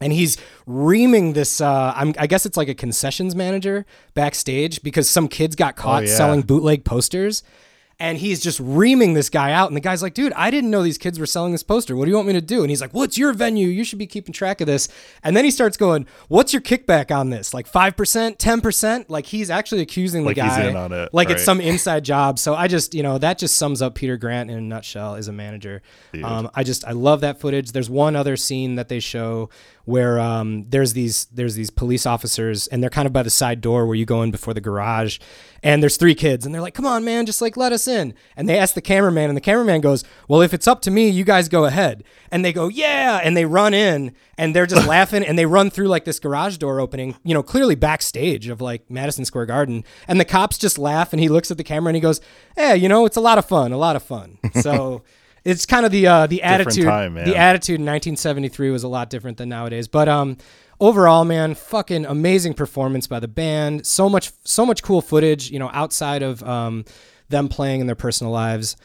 and 0.00 0.12
he's 0.12 0.36
reaming 0.66 1.34
this 1.34 1.60
uh, 1.60 1.92
i 2.18 2.26
guess 2.26 2.44
it's 2.44 2.56
like 2.56 2.68
a 2.68 2.74
concessions 2.74 3.36
manager 3.36 3.86
backstage 4.14 4.82
because 4.82 5.08
some 5.08 5.28
kids 5.28 5.54
got 5.54 5.76
caught 5.76 6.02
Oh, 6.02 6.06
yeah. 6.06 6.16
selling 6.16 6.40
bootleg 6.42 6.84
posters 6.84 7.44
and 8.02 8.18
he's 8.18 8.40
just 8.40 8.58
reaming 8.58 9.14
this 9.14 9.30
guy 9.30 9.52
out. 9.52 9.68
And 9.68 9.76
the 9.76 9.80
guy's 9.80 10.02
like 10.02 10.12
dude 10.12 10.32
i 10.32 10.50
didn't 10.50 10.70
know 10.70 10.82
these 10.82 10.98
kids 10.98 11.18
were 11.18 11.26
selling 11.26 11.52
this 11.52 11.62
poster. 11.62 11.94
What 11.96 12.04
do 12.04 12.10
you 12.10 12.16
want 12.16 12.26
me 12.26 12.34
to 12.34 12.40
do? 12.40 12.62
And 12.62 12.68
he's 12.68 12.80
like 12.80 12.92
what's 12.92 13.16
your 13.16 13.32
venue? 13.32 13.68
You 13.68 13.84
should 13.84 13.98
be 14.00 14.08
keeping 14.08 14.32
track 14.32 14.60
of 14.60 14.66
this. 14.66 14.88
And 15.22 15.36
then 15.36 15.44
he 15.44 15.50
starts 15.50 15.76
going 15.76 16.06
what's 16.28 16.52
your 16.52 16.60
kickback 16.60 17.16
on 17.16 17.30
this? 17.30 17.54
Like 17.54 17.70
5% 17.70 18.36
10% 18.36 19.04
like 19.08 19.26
he's 19.26 19.50
actually 19.50 19.82
accusing 19.82 20.24
Like 20.24 20.36
the 20.36 20.42
he's 20.42 20.52
guy 20.52 20.64
in 20.64 20.76
on 20.76 20.92
it, 20.92 21.14
like 21.14 21.30
it's 21.30 21.44
some 21.44 21.60
inside 21.60 22.04
job. 22.04 22.38
So 22.40 22.54
i 22.54 22.66
just 22.66 22.92
you 22.92 23.04
know 23.04 23.18
that 23.18 23.38
just 23.38 23.56
sums 23.56 23.80
up 23.80 23.94
peter 23.94 24.16
grant 24.16 24.50
in 24.50 24.58
a 24.58 24.60
nutshell 24.60 25.14
as 25.14 25.28
a 25.28 25.32
manager. 25.32 25.80
Um, 26.24 26.50
i 26.54 26.64
just 26.64 26.84
i 26.84 26.92
love 26.92 27.20
that 27.20 27.40
footage. 27.40 27.70
There's 27.70 27.88
one 27.88 28.16
other 28.16 28.36
scene 28.36 28.74
that 28.74 28.88
they 28.88 28.98
show 28.98 29.48
where 29.84 30.20
um, 30.20 30.66
there's 30.68 30.92
these 30.92 31.24
there's 31.26 31.54
these 31.54 31.70
police 31.70 32.06
officers 32.06 32.68
and 32.68 32.82
they're 32.82 32.90
kind 32.90 33.06
of 33.06 33.12
by 33.12 33.22
the 33.22 33.30
side 33.30 33.60
door 33.60 33.86
where 33.86 33.96
you 33.96 34.04
go 34.04 34.22
in 34.22 34.30
before 34.30 34.54
the 34.54 34.60
garage 34.60 35.18
and 35.62 35.82
there's 35.82 35.96
three 35.96 36.14
kids 36.14 36.46
and 36.46 36.54
they're 36.54 36.62
like 36.62 36.74
come 36.74 36.86
on 36.86 37.04
man 37.04 37.26
just 37.26 37.42
like 37.42 37.56
let 37.56 37.72
us 37.72 37.88
in. 37.88 38.14
And 38.36 38.48
they 38.48 38.58
ask 38.58 38.74
the 38.74 38.80
cameraman 38.80 39.28
and 39.28 39.36
the 39.36 39.40
cameraman 39.40 39.80
goes 39.80 40.04
well 40.28 40.40
if 40.40 40.54
it's 40.54 40.68
up 40.68 40.82
to 40.82 40.90
me 40.90 41.08
you 41.08 41.24
guys 41.24 41.48
go 41.48 41.64
ahead. 41.64 42.04
And 42.30 42.44
they 42.44 42.52
go 42.52 42.68
yeah. 42.68 43.20
And 43.22 43.36
they 43.36 43.44
run 43.44 43.74
in 43.74 44.14
and 44.38 44.54
they're 44.54 44.66
just 44.66 44.86
laughing 44.88 45.24
and 45.24 45.38
they 45.38 45.46
run 45.46 45.70
through 45.70 45.88
like 45.88 46.04
this 46.04 46.20
garage 46.20 46.56
door 46.58 46.80
opening 46.80 47.16
you 47.24 47.34
know 47.34 47.42
clearly 47.42 47.74
backstage 47.74 48.48
of 48.48 48.60
like 48.60 48.90
madison 48.90 49.24
square 49.24 49.46
garden. 49.46 49.84
And 50.06 50.20
the 50.20 50.24
cops 50.24 50.58
just 50.58 50.78
laugh 50.78 51.12
and 51.12 51.20
he 51.20 51.28
looks 51.28 51.50
at 51.50 51.56
the 51.56 51.64
camera 51.64 51.90
and 51.90 51.96
he 51.96 52.00
goes 52.00 52.20
yeah 52.56 52.74
you 52.74 52.88
know 52.88 53.06
it's 53.06 53.16
a 53.16 53.20
lot 53.20 53.38
of 53.38 53.44
fun 53.44 53.72
a 53.72 53.78
lot 53.78 53.96
of 53.96 54.02
fun. 54.02 54.38
So 54.62 55.02
it's 55.44 55.66
kind 55.66 55.84
of 55.84 55.92
the 55.92 56.06
uh, 56.06 56.26
the 56.26 56.42
attitude 56.42 56.84
time, 56.84 57.14
the 57.14 57.36
attitude 57.36 57.80
in 57.80 57.86
1973 57.86 58.70
was 58.70 58.82
a 58.84 58.88
lot 58.88 59.10
different 59.10 59.38
than 59.38 59.48
nowadays. 59.48 59.88
But 59.88 60.08
um 60.08 60.36
overall 60.80 61.24
man 61.24 61.54
fucking 61.54 62.06
amazing 62.06 62.54
performance 62.54 63.06
by 63.06 63.20
the 63.20 63.28
band. 63.28 63.86
So 63.86 64.08
much 64.08 64.32
so 64.44 64.64
much 64.66 64.82
cool 64.82 65.00
footage 65.02 65.50
you 65.50 65.58
know 65.58 65.70
outside 65.72 66.22
of 66.22 66.42
um 66.44 66.84
them 67.28 67.48
playing 67.48 67.80
in 67.80 67.86
their 67.86 67.96
personal 67.96 68.32
lives 68.32 68.76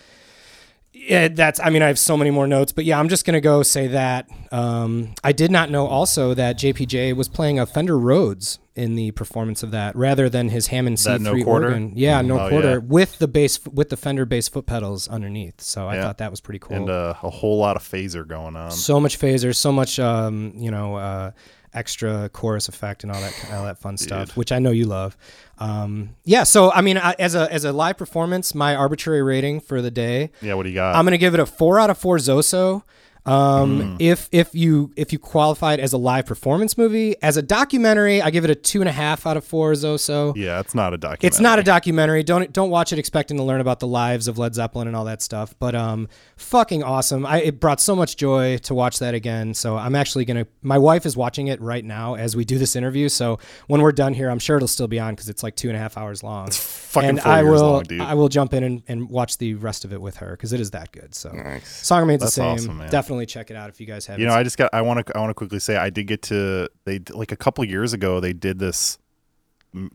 yeah, 1.08 1.28
that's. 1.28 1.60
I 1.60 1.70
mean, 1.70 1.82
I 1.82 1.88
have 1.88 2.00
so 2.00 2.18
many 2.18 2.32
more 2.32 2.48
notes, 2.48 2.72
but 2.72 2.86
yeah, 2.86 3.00
I'm 3.00 3.10
just 3.10 3.26
gonna 3.26 3.42
go 3.42 3.64
say 3.64 3.88
that. 3.88 4.28
Um, 4.52 5.14
I 5.24 5.32
did 5.32 5.52
not 5.52 5.70
know 5.70 5.88
also 5.88 6.34
that 6.34 6.58
JPJ 6.58 7.16
was 7.16 7.28
playing 7.28 7.60
a 7.60 7.66
Fender 7.66 7.98
Rhodes 7.98 8.60
in 8.76 8.96
the 8.96 9.10
performance 9.12 9.64
of 9.64 9.72
that, 9.72 9.96
rather 9.96 10.30
than 10.30 10.50
his 10.50 10.68
Hammond 10.68 10.98
C3 10.98 11.20
no 11.22 11.52
organ. 11.52 11.94
Yeah, 11.96 12.22
no 12.22 12.40
Oh, 12.40 12.50
quarter 12.50 12.72
yeah. 12.74 12.78
with 12.78 13.18
the 13.20 13.28
bass 13.28 13.60
with 13.66 13.90
the 13.90 13.98
Fender 13.98 14.26
bass 14.26 14.48
foot 14.48 14.66
pedals 14.66 15.08
underneath. 15.08 15.62
So 15.62 15.88
I 15.88 15.96
Yeah. 15.96 16.04
thought 16.04 16.18
that 16.20 16.32
was 16.32 16.42
pretty 16.42 16.60
cool. 16.60 16.78
and 16.78 16.90
uh, 16.90 17.14
a 17.24 17.30
whole 17.30 17.58
lot 17.58 17.76
of 17.76 17.84
phaser 17.84 18.28
going 18.28 18.56
on. 18.56 18.72
so 18.72 19.00
much 19.00 19.20
phaser, 19.20 19.56
so 19.56 19.72
much 19.72 20.00
um, 20.00 20.54
you 20.56 20.70
know, 20.72 20.96
uh, 20.96 21.32
extra 21.78 22.30
chorus 22.30 22.68
effect 22.68 23.04
and 23.04 23.12
all 23.12 23.22
that 23.22 23.34
all 23.54 23.64
that 23.66 23.78
fun 23.78 23.98
stuff, 23.98 24.36
which 24.36 24.52
I 24.52 24.60
know 24.60 24.72
you 24.72 24.86
love. 24.86 25.16
Um, 25.60 26.16
yeah, 26.26 26.44
so 26.44 26.72
I 26.72 26.82
mean, 26.82 26.98
I, 26.98 27.16
as 27.20 27.36
a 27.36 27.52
as 27.54 27.64
a 27.64 27.72
live 27.72 27.98
performance, 27.98 28.54
my 28.56 28.76
arbitrary 28.76 29.22
rating 29.22 29.60
for 29.62 29.82
the 29.82 29.92
day, 29.92 30.32
Yeah, 30.42 30.56
what 30.56 30.64
do 30.64 30.70
you 30.70 30.76
got? 30.76 30.96
I'm 30.96 31.06
gonna 31.06 31.18
give 31.18 31.34
it 31.34 31.40
a 31.40 31.46
four 31.46 31.80
out 31.80 31.90
of 31.90 31.98
four 31.98 32.18
Zoso. 32.18 32.84
Um, 33.28 33.82
Hmm. 33.82 33.96
if 34.00 34.30
if 34.32 34.56
you 34.56 34.92
if 34.96 35.12
you 35.12 35.20
qualified 35.20 35.80
as 35.80 35.94
a 35.94 35.98
live 35.98 36.26
performance 36.26 36.78
movie, 36.78 37.16
as 37.22 37.36
a 37.38 37.42
documentary, 37.42 38.22
I 38.22 38.30
give 38.30 38.44
it 38.46 38.50
a 38.50 38.56
two 38.56 38.82
and 38.82 38.88
a 38.90 38.92
half 38.94 39.26
out 39.28 39.36
of 39.38 39.44
four 39.44 39.74
Zoso. 39.74 40.36
yeah, 40.36 40.60
it's 40.60 40.74
not 40.74 40.94
a 40.94 40.98
documentary. 40.98 41.28
It's 41.28 41.40
not 41.40 41.60
a 41.60 41.64
documentary. 41.64 42.24
Don't 42.24 42.52
don't 42.54 42.70
watch 42.70 42.94
it 42.94 43.00
expecting 43.00 43.38
to 43.38 43.44
learn 43.44 43.60
about 43.62 43.80
the 43.80 43.88
lives 43.88 44.28
of 44.28 44.38
Led 44.38 44.56
Zeppelin 44.56 44.88
and 44.88 44.96
all 44.96 45.06
that 45.06 45.22
stuff. 45.22 45.54
But 45.60 45.76
um, 45.76 46.08
fucking 46.38 46.84
awesome. 46.84 47.26
I 47.26 47.42
it 47.42 47.60
brought 47.60 47.82
so 47.82 47.96
much 47.96 48.16
joy 48.18 48.58
to 48.60 48.74
watch 48.74 49.00
that 49.00 49.14
again. 49.14 49.54
So 49.54 49.76
I'm 49.78 49.96
actually 49.96 50.26
gonna. 50.26 50.48
My 50.62 50.78
wife 50.78 51.06
is 51.06 51.18
watching 51.18 51.48
it 51.48 51.60
right 51.62 51.84
now 51.84 52.16
as 52.16 52.36
we 52.36 52.46
do 52.46 52.58
this 52.58 52.76
interview. 52.76 53.10
So 53.10 53.40
when 53.68 53.82
we're 53.82 53.92
done 53.92 54.14
here, 54.14 54.30
I'm 54.30 54.40
sure 54.40 54.56
it'll 54.58 54.68
still 54.68 54.88
be 54.88 55.00
on 55.00 55.14
because 55.14 55.30
it's 55.30 55.44
like 55.44 55.56
two 55.56 55.68
and 55.68 55.76
a 55.76 55.80
half 55.80 55.98
hours 55.98 56.24
long. 56.24 56.50
fucking 56.52 57.10
and 57.10 57.22
four 57.22 57.32
I 57.32 57.42
years 57.42 57.50
will 57.62 57.72
long, 57.74 57.84
dude. 57.84 58.02
I 58.02 58.14
will 58.14 58.30
jump 58.30 58.54
in 58.54 58.64
and, 58.64 58.84
and 58.88 59.10
watch 59.10 59.38
the 59.38 59.56
rest 59.56 59.84
of 59.86 59.92
it 59.94 60.02
with 60.02 60.18
her 60.18 60.32
because 60.32 60.54
it 60.54 60.60
is 60.60 60.72
that 60.72 60.92
good. 60.92 61.14
So 61.14 61.30
Nice. 61.32 61.86
song 61.86 62.02
remains 62.02 62.22
That's 62.22 62.36
the 62.36 62.42
same. 62.42 62.54
awesome, 62.54 62.78
man. 62.78 62.90
Definitely 63.18 63.42
check 63.42 63.52
it 63.52 63.56
out 63.58 63.70
if 63.70 63.80
you 63.80 63.86
guys 63.88 64.06
have. 64.08 64.20
You 64.20 64.28
know, 64.28 64.34
I 64.34 64.44
just 64.44 64.58
got. 64.58 64.70
I 64.74 64.82
want 64.82 65.06
to. 65.06 65.18
I 65.18 65.20
want 65.20 65.30
to 65.30 65.34
quickly 65.34 65.60
say 65.60 65.76
I 65.78 65.90
did 65.90 66.06
get 66.08 66.22
to. 66.24 66.70
They 66.86 67.00
like 67.12 67.32
a 67.32 67.36
couple 67.38 67.64
years 67.66 67.94
ago. 67.94 68.20
They 68.20 68.34
did 68.34 68.60
this 68.60 68.98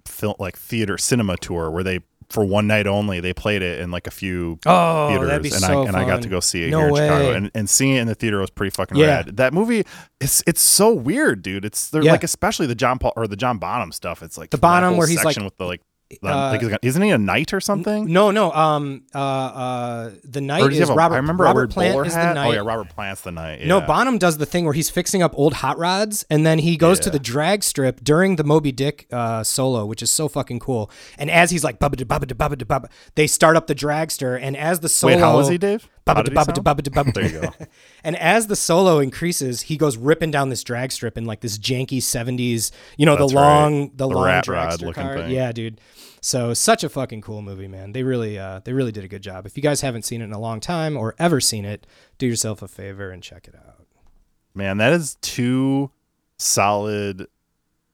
film 0.07 0.35
like 0.39 0.57
theater 0.57 0.99
cinema 0.99 1.37
tour 1.37 1.71
where 1.71 1.83
they 1.83 2.01
for 2.29 2.45
one 2.45 2.67
night 2.67 2.87
only 2.87 3.21
they 3.21 3.33
played 3.35 3.63
it 3.63 3.81
in 3.81 3.91
like 3.91 4.07
a 4.07 4.11
few 4.11 4.59
Oh, 4.65 5.09
theaters 5.09 5.53
and 5.53 5.63
so 5.63 5.83
I 5.83 5.87
and 5.87 5.97
I 5.97 6.07
got 6.07 6.23
to 6.23 6.29
go 6.29 6.41
see 6.41 6.65
it 6.65 6.71
No 6.71 6.79
here 6.81 6.89
in 6.89 6.95
Chicago 6.95 7.33
and, 7.33 7.51
and 7.55 7.69
seeing 7.69 7.97
it 7.97 8.01
in 8.01 8.07
the 8.07 8.15
theater 8.15 8.41
was 8.41 8.49
pretty 8.51 8.71
fucking 8.71 8.97
Yeah. 8.97 9.07
rad. 9.07 9.37
That 9.39 9.53
movie 9.53 9.85
it's 10.21 10.43
it's 10.47 10.61
so 10.61 10.93
weird, 10.93 11.43
dude. 11.43 11.65
It's 11.65 11.91
they're 11.91 12.03
Yeah. 12.03 12.13
like 12.13 12.23
especially 12.25 12.67
the 12.67 12.75
John 12.75 12.99
Paul 12.99 13.13
or 13.17 13.27
the 13.27 13.37
John 13.37 13.59
Bonham 13.59 13.93
stuff. 13.93 14.23
It's 14.23 14.39
like 14.39 14.51
The 14.51 14.59
Bonham 14.59 14.97
where 14.97 15.07
he's, 15.09 15.17
like, 15.19 15.35
section 15.35 15.45
with 15.45 15.57
the 15.57 15.65
like 15.67 15.83
uh, 16.23 16.59
isn't 16.83 17.03
he 17.03 17.11
a 17.11 17.19
knight 17.19 17.53
or 17.53 17.61
something? 17.61 18.13
No, 18.13 18.31
no. 18.31 18.53
Um, 18.53 19.05
uh, 19.15 19.19
uh, 19.19 20.11
the 20.25 20.41
knight 20.41 20.63
or 20.63 20.69
does 20.69 20.79
he 20.79 20.83
is 20.83 20.91
Robert. 20.91 21.15
I 21.15 21.19
remember 21.19 21.45
Robert 21.45 21.71
Plant 21.71 22.07
is 22.07 22.15
the 22.15 22.35
knight. 22.35 22.49
Oh 22.49 22.53
yeah, 22.53 22.61
Robert 22.61 22.89
Plant's 22.89 23.23
the 23.23 23.33
knight. 23.33 23.67
No. 23.67 23.81
Bonham 23.81 24.19
does 24.19 24.39
the 24.39 24.47
thing 24.47 24.65
where 24.65 24.75
he's 24.75 24.91
fixing 24.91 25.23
up 25.23 25.33
old 25.37 25.55
hot 25.55 25.79
rods, 25.79 26.25
and 26.31 26.47
then 26.47 26.59
he 26.59 26.77
goes 26.77 27.01
to 27.01 27.11
the 27.11 27.19
drag 27.19 27.63
strip 27.63 28.03
during 28.03 28.37
the 28.37 28.45
Moby 28.45 28.73
Dick 28.73 29.07
uh, 29.13 29.43
solo, 29.43 29.85
which 29.87 30.03
is 30.03 30.11
so 30.11 30.29
fucking 30.29 30.61
cool. 30.61 30.91
And 31.19 31.31
as 31.31 31.51
he's 31.51 31.65
like 31.65 31.79
bubba 31.79 31.97
da 31.97 32.05
bubba 32.05 32.27
da 32.27 32.35
bubba 32.35 32.59
da 32.59 32.65
bubba, 32.65 32.91
they 33.15 33.27
start 33.27 33.57
up 33.57 33.67
the 33.67 33.75
dragster, 33.75 34.39
and 34.41 34.57
as 34.57 34.81
the 34.81 34.89
solo 34.89 35.15
Wait, 35.15 35.21
how 35.21 35.39
is 35.39 35.49
he, 35.49 35.59
Dave? 35.59 35.89
How 36.07 36.15
Bubba 36.15 36.25
did 36.25 36.35
da 36.35 36.41
he 36.45 36.47
bubba 36.53 36.83
da 36.83 36.93
sound? 36.93 37.07
bubba 37.07 37.13
da. 37.13 37.21
There 37.21 37.31
you 37.31 37.41
go. 37.41 37.67
And 38.05 38.17
as 38.17 38.49
the 38.49 38.57
solo 38.57 38.99
increases, 38.99 39.63
he 39.63 39.77
goes 39.77 39.97
ripping 39.97 40.31
down 40.33 40.49
this 40.49 40.65
drag 40.65 40.91
strip 40.91 41.17
in 41.17 41.25
like 41.25 41.41
this 41.41 41.57
janky 41.59 41.99
'70s, 41.99 42.73
you 42.97 43.07
know, 43.07 43.15
That's 43.17 43.33
the 43.33 43.37
right. 43.39 43.43
long, 43.63 43.89
the, 43.91 43.95
The 43.97 44.09
long 44.09 44.25
rat 44.25 44.49
rod 44.49 44.83
looking 44.83 45.03
car. 45.05 45.17
thing. 45.19 45.31
Yeah, 45.31 45.53
dude. 45.53 45.81
So 46.21 46.55
such 46.55 46.83
a 46.85 46.89
fucking 46.89 47.21
cool 47.21 47.43
movie, 47.43 47.69
man. 47.69 47.93
They 47.93 48.03
really, 48.03 48.39
uh, 48.39 48.61
they 48.65 48.73
really 48.73 48.93
did 48.93 49.05
a 49.05 49.09
good 49.09 49.23
job. 49.23 49.45
If 49.47 49.57
you 49.57 49.63
guys 49.63 49.81
haven't 49.81 50.03
seen 50.05 50.21
it 50.21 50.25
in 50.25 50.33
a 50.33 50.39
long 50.41 50.59
time 50.61 50.97
or 50.97 51.15
ever 51.19 51.41
seen 51.41 51.65
it, 51.65 51.87
do 52.19 52.27
yourself 52.27 52.63
a 52.63 52.69
favor 52.69 53.11
and 53.11 53.23
check 53.23 53.47
it 53.49 53.55
out. 53.55 53.87
Man, 54.55 54.79
that 54.79 54.93
is 54.93 55.17
two 55.21 55.91
solid 56.39 57.27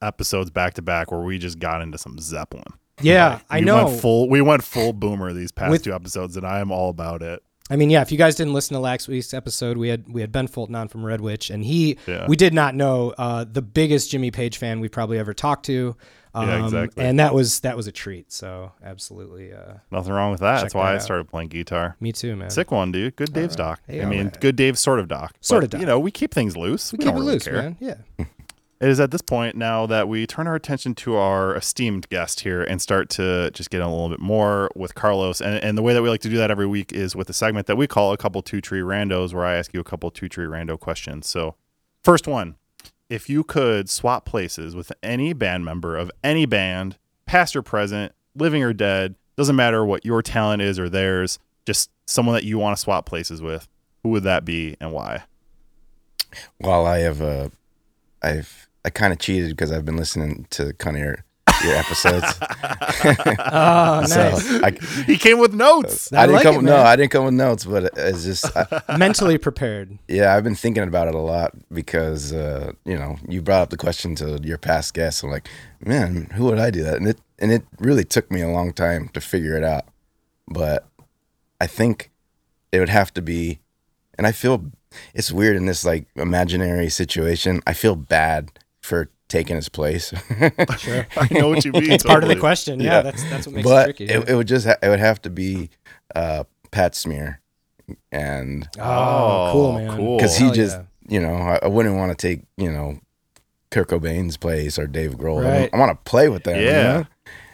episodes 0.01 0.49
back 0.49 0.73
to 0.75 0.81
back 0.81 1.11
where 1.11 1.21
we 1.21 1.37
just 1.37 1.59
got 1.59 1.81
into 1.81 1.97
some 1.97 2.19
Zeppelin. 2.19 2.63
Yeah, 3.01 3.33
Like, 3.33 3.45
I 3.49 3.59
know. 3.61 3.85
Went 3.85 3.99
full, 4.01 4.29
we 4.29 4.41
went 4.41 4.63
full 4.63 4.93
boomer 4.93 5.31
these 5.33 5.51
past 5.51 5.71
With- 5.71 5.83
two 5.83 5.93
episodes, 5.93 6.35
and 6.37 6.45
I 6.45 6.59
am 6.59 6.71
all 6.71 6.89
about 6.89 7.21
it. 7.21 7.41
I 7.69 7.75
mean, 7.75 7.89
yeah. 7.89 8.01
If 8.01 8.11
you 8.11 8.17
guys 8.17 8.35
didn't 8.35 8.53
listen 8.53 8.73
to 8.73 8.79
last 8.79 9.07
week's 9.07 9.33
episode, 9.33 9.77
we 9.77 9.89
had 9.89 10.11
we 10.11 10.21
had 10.21 10.31
Ben 10.31 10.47
Fulton 10.47 10.75
on 10.75 10.87
from 10.87 11.05
Red 11.05 11.21
Witch, 11.21 11.49
and 11.49 11.63
he 11.63 11.97
Yeah. 12.07 12.25
we 12.27 12.35
did 12.35 12.53
not 12.53 12.73
know 12.75 13.13
uh, 13.17 13.45
the 13.51 13.61
biggest 13.61 14.09
Jimmy 14.11 14.31
Page 14.31 14.57
fan 14.57 14.79
we 14.79 14.89
probably 14.89 15.19
ever 15.19 15.33
talked 15.33 15.65
to. 15.67 15.95
Um, 16.33 16.47
Yeah, 16.47 16.63
exactly. 16.65 17.03
And 17.05 17.19
that 17.19 17.33
was 17.33 17.59
that 17.61 17.75
was 17.77 17.87
a 17.87 17.91
treat. 17.91 18.31
So 18.31 18.71
absolutely, 18.83 19.53
uh, 19.53 19.75
Nothing 19.91 20.13
wrong 20.13 20.31
with 20.31 20.39
that. 20.41 20.61
That's 20.61 20.73
why 20.75 20.91
that 20.91 20.95
I 21.01 21.03
started 21.03 21.27
playing 21.27 21.49
guitar. 21.49 21.95
me 21.99 22.11
too, 22.11 22.35
man. 22.35 22.49
Sick 22.49 22.71
one, 22.71 22.91
dude. 22.91 23.15
Good 23.15 23.33
Dave's 23.33 23.55
doc. 23.55 23.81
Hey, 23.87 24.01
I 24.01 24.05
mean, 24.05 24.25
right. 24.25 24.39
good 24.39 24.55
Dave 24.55 24.77
sort 24.77 24.99
of 24.99 25.07
doc. 25.07 25.35
Sort 25.41 25.61
But, 25.61 25.65
of 25.65 25.69
doc. 25.71 25.81
You 25.81 25.87
know, 25.87 25.99
we 25.99 26.11
keep 26.11 26.33
things 26.33 26.55
loose. 26.57 26.91
We 26.91 26.97
We, 26.97 27.05
keep 27.05 27.13
it 27.13 27.17
really 27.17 27.33
loose, 27.33 27.43
care. 27.45 27.53
man. 27.53 27.77
Yeah. 27.79 27.95
It 28.81 28.87
is 28.87 29.01
at 29.01 29.11
this 29.11 29.21
point 29.21 29.57
now 29.57 29.85
that 29.87 30.07
we 30.07 30.25
turn 30.25 30.47
our 30.47 30.55
attention 30.55 30.95
to 30.95 31.17
our 31.17 31.53
esteemed 31.53 32.07
guest 32.07 32.41
here 32.41 32.63
and 32.63 32.81
start 32.81 33.09
to 33.11 33.51
just 33.51 33.69
get 33.69 33.81
a 33.81 33.87
little 33.87 34.07
bit 34.07 34.21
more 34.21 34.69
with 34.73 34.95
Carlos. 34.95 35.41
And, 35.41 35.61
and 35.61 35.77
the 35.77 35.81
way 35.81 35.93
that 35.93 36.01
we 36.01 36.07
like 36.07 36.21
to 36.21 36.29
do 36.29 36.37
that 36.37 36.49
every 36.49 36.65
week 36.65 36.93
is 36.93 37.13
with 37.13 37.29
a 37.29 37.33
segment 37.33 37.67
that 37.67 37.75
we 37.75 37.87
call 37.87 38.13
a 38.13 38.17
couple 38.17 38.41
two 38.41 38.61
tree 38.61 38.79
randos, 38.79 39.33
where 39.33 39.43
I 39.43 39.55
ask 39.55 39.73
you 39.73 39.81
a 39.81 39.83
couple 39.83 40.09
two 40.11 40.29
tree 40.29 40.45
rando 40.45 40.79
questions. 40.79 41.27
So, 41.27 41.55
first 42.03 42.25
one 42.25 42.55
if 43.09 43.27
you 43.27 43.43
could 43.43 43.89
swap 43.89 44.23
places 44.23 44.75
with 44.75 44.93
any 45.01 45.33
band 45.33 45.65
member 45.65 45.97
of 45.97 46.11
any 46.23 46.45
band, 46.45 46.97
past 47.25 47.55
or 47.55 47.61
present, 47.61 48.13
living 48.35 48.63
or 48.63 48.71
dead, 48.71 49.15
doesn't 49.35 49.55
matter 49.55 49.83
what 49.83 50.05
your 50.05 50.21
talent 50.21 50.61
is 50.61 50.79
or 50.79 50.87
theirs, 50.87 51.39
just 51.65 51.89
someone 52.05 52.35
that 52.35 52.43
you 52.43 52.57
want 52.57 52.77
to 52.77 52.81
swap 52.81 53.05
places 53.05 53.41
with, 53.41 53.67
who 54.03 54.09
would 54.09 54.23
that 54.23 54.45
be 54.45 54.77
and 54.79 54.93
why? 54.93 55.23
Well, 56.61 56.85
I 56.85 56.99
have 56.99 57.21
uh, 57.21 57.49
I've 58.21 58.68
I 58.85 58.89
kind 58.89 59.11
of 59.13 59.19
cheated 59.19 59.49
because 59.51 59.71
I've 59.71 59.85
been 59.85 59.97
listening 59.97 60.47
to 60.51 60.73
kind 60.73 60.95
of 60.97 61.03
your, 61.03 61.25
your 61.63 61.75
episodes. 61.75 62.25
Oh, 63.51 64.01
nice. 64.01 64.09
So 64.09 64.61
I, 64.63 64.71
He 65.05 65.17
came 65.17 65.39
with 65.39 65.53
notes. 65.53 66.11
I 66.13 66.23
I 66.23 66.25
didn't 66.25 66.35
like 66.35 66.43
come. 66.43 66.55
it, 66.57 66.61
no. 66.63 66.77
I 66.77 66.95
didn't 66.95 67.11
come 67.11 67.25
with 67.25 67.33
notes, 67.33 67.65
but 67.65 67.91
it's 67.97 68.23
just 68.23 68.45
I, 68.55 68.81
Mentally 68.97 69.37
prepared. 69.37 69.97
yeah. 70.07 70.35
I've 70.35 70.43
been 70.43 70.55
thinking 70.55 70.83
about 70.83 71.07
it 71.07 71.15
a 71.15 71.19
lot 71.19 71.53
because 71.71 72.33
uh, 72.33 72.73
you 72.85 72.97
know 72.97 73.17
you 73.27 73.41
brought 73.41 73.61
up 73.63 73.69
the 73.69 73.77
question 73.77 74.15
to 74.15 74.39
your 74.43 74.57
past 74.57 74.93
guests. 74.93 75.23
I'm 75.23 75.29
like, 75.31 75.47
man, 75.83 76.29
who 76.35 76.45
would 76.45 76.59
I 76.59 76.69
do 76.71 76.83
that? 76.83 76.95
And 76.97 77.07
it 77.07 77.19
and 77.39 77.51
it 77.51 77.63
really 77.79 78.03
took 78.03 78.29
me 78.31 78.41
a 78.41 78.49
long 78.49 78.73
time 78.73 79.09
to 79.09 79.21
figure 79.21 79.55
it 79.57 79.63
out. 79.63 79.85
But 80.47 80.87
I 81.61 81.67
think 81.67 82.11
it 82.71 82.79
would 82.79 82.89
have 82.89 83.13
to 83.15 83.21
be, 83.21 83.59
and 84.17 84.27
I 84.27 84.31
feel 84.31 84.71
it's 85.13 85.31
weird 85.31 85.55
in 85.55 85.65
this 85.65 85.85
like 85.85 86.07
imaginary 86.15 86.89
situation. 86.89 87.61
I 87.65 87.73
feel 87.73 87.95
bad 87.95 88.51
for 88.89 89.09
taking 89.29 89.55
his 89.55 89.69
place. 89.69 90.11
Sure. 90.77 91.05
I 91.17 91.27
know 91.31 91.49
what 91.49 91.63
you 91.65 91.71
mean. 91.73 91.91
It's 91.91 92.03
part 92.03 92.23
of 92.23 92.29
the 92.29 92.35
question. 92.35 92.79
Yeah, 92.79 92.85
Yeah. 92.97 93.01
that's 93.03 93.23
that's 93.29 93.45
what 93.47 93.55
makes 93.55 93.65
it 93.67 93.69
but 93.69 93.83
tricky. 93.85 94.05
it, 94.05 94.29
it 94.29 94.35
would 94.35 94.47
just 94.47 94.65
ha- 94.65 94.77
it 94.81 94.89
would 94.89 94.99
have 94.99 95.21
to 95.21 95.29
be 95.29 95.69
uh, 96.15 96.43
Pat 96.71 96.95
Smear, 96.95 97.39
and 98.11 98.67
oh, 98.79 99.49
cool, 99.51 99.73
man. 99.73 99.95
cool. 99.95 100.17
because 100.17 100.37
he 100.37 100.45
Hell 100.45 100.53
just 100.53 100.77
yeah. 100.77 100.83
you 101.07 101.19
know 101.21 101.33
I, 101.35 101.59
I 101.63 101.67
wouldn't 101.67 101.95
want 101.95 102.11
to 102.11 102.27
take 102.27 102.43
you 102.57 102.71
know 102.71 102.99
Kurt 103.71 103.87
Cobain's 103.89 104.37
place 104.37 104.79
or 104.79 104.87
Dave 104.87 105.15
Grohl. 105.17 105.45
I, 105.45 105.59
Right. 105.61 105.73
want 105.73 105.91
to 105.91 106.09
play 106.09 106.29
with 106.29 106.43
them. 106.43 106.59
you 106.59 106.65
Yeah. 106.65 106.83
know? 106.83 107.05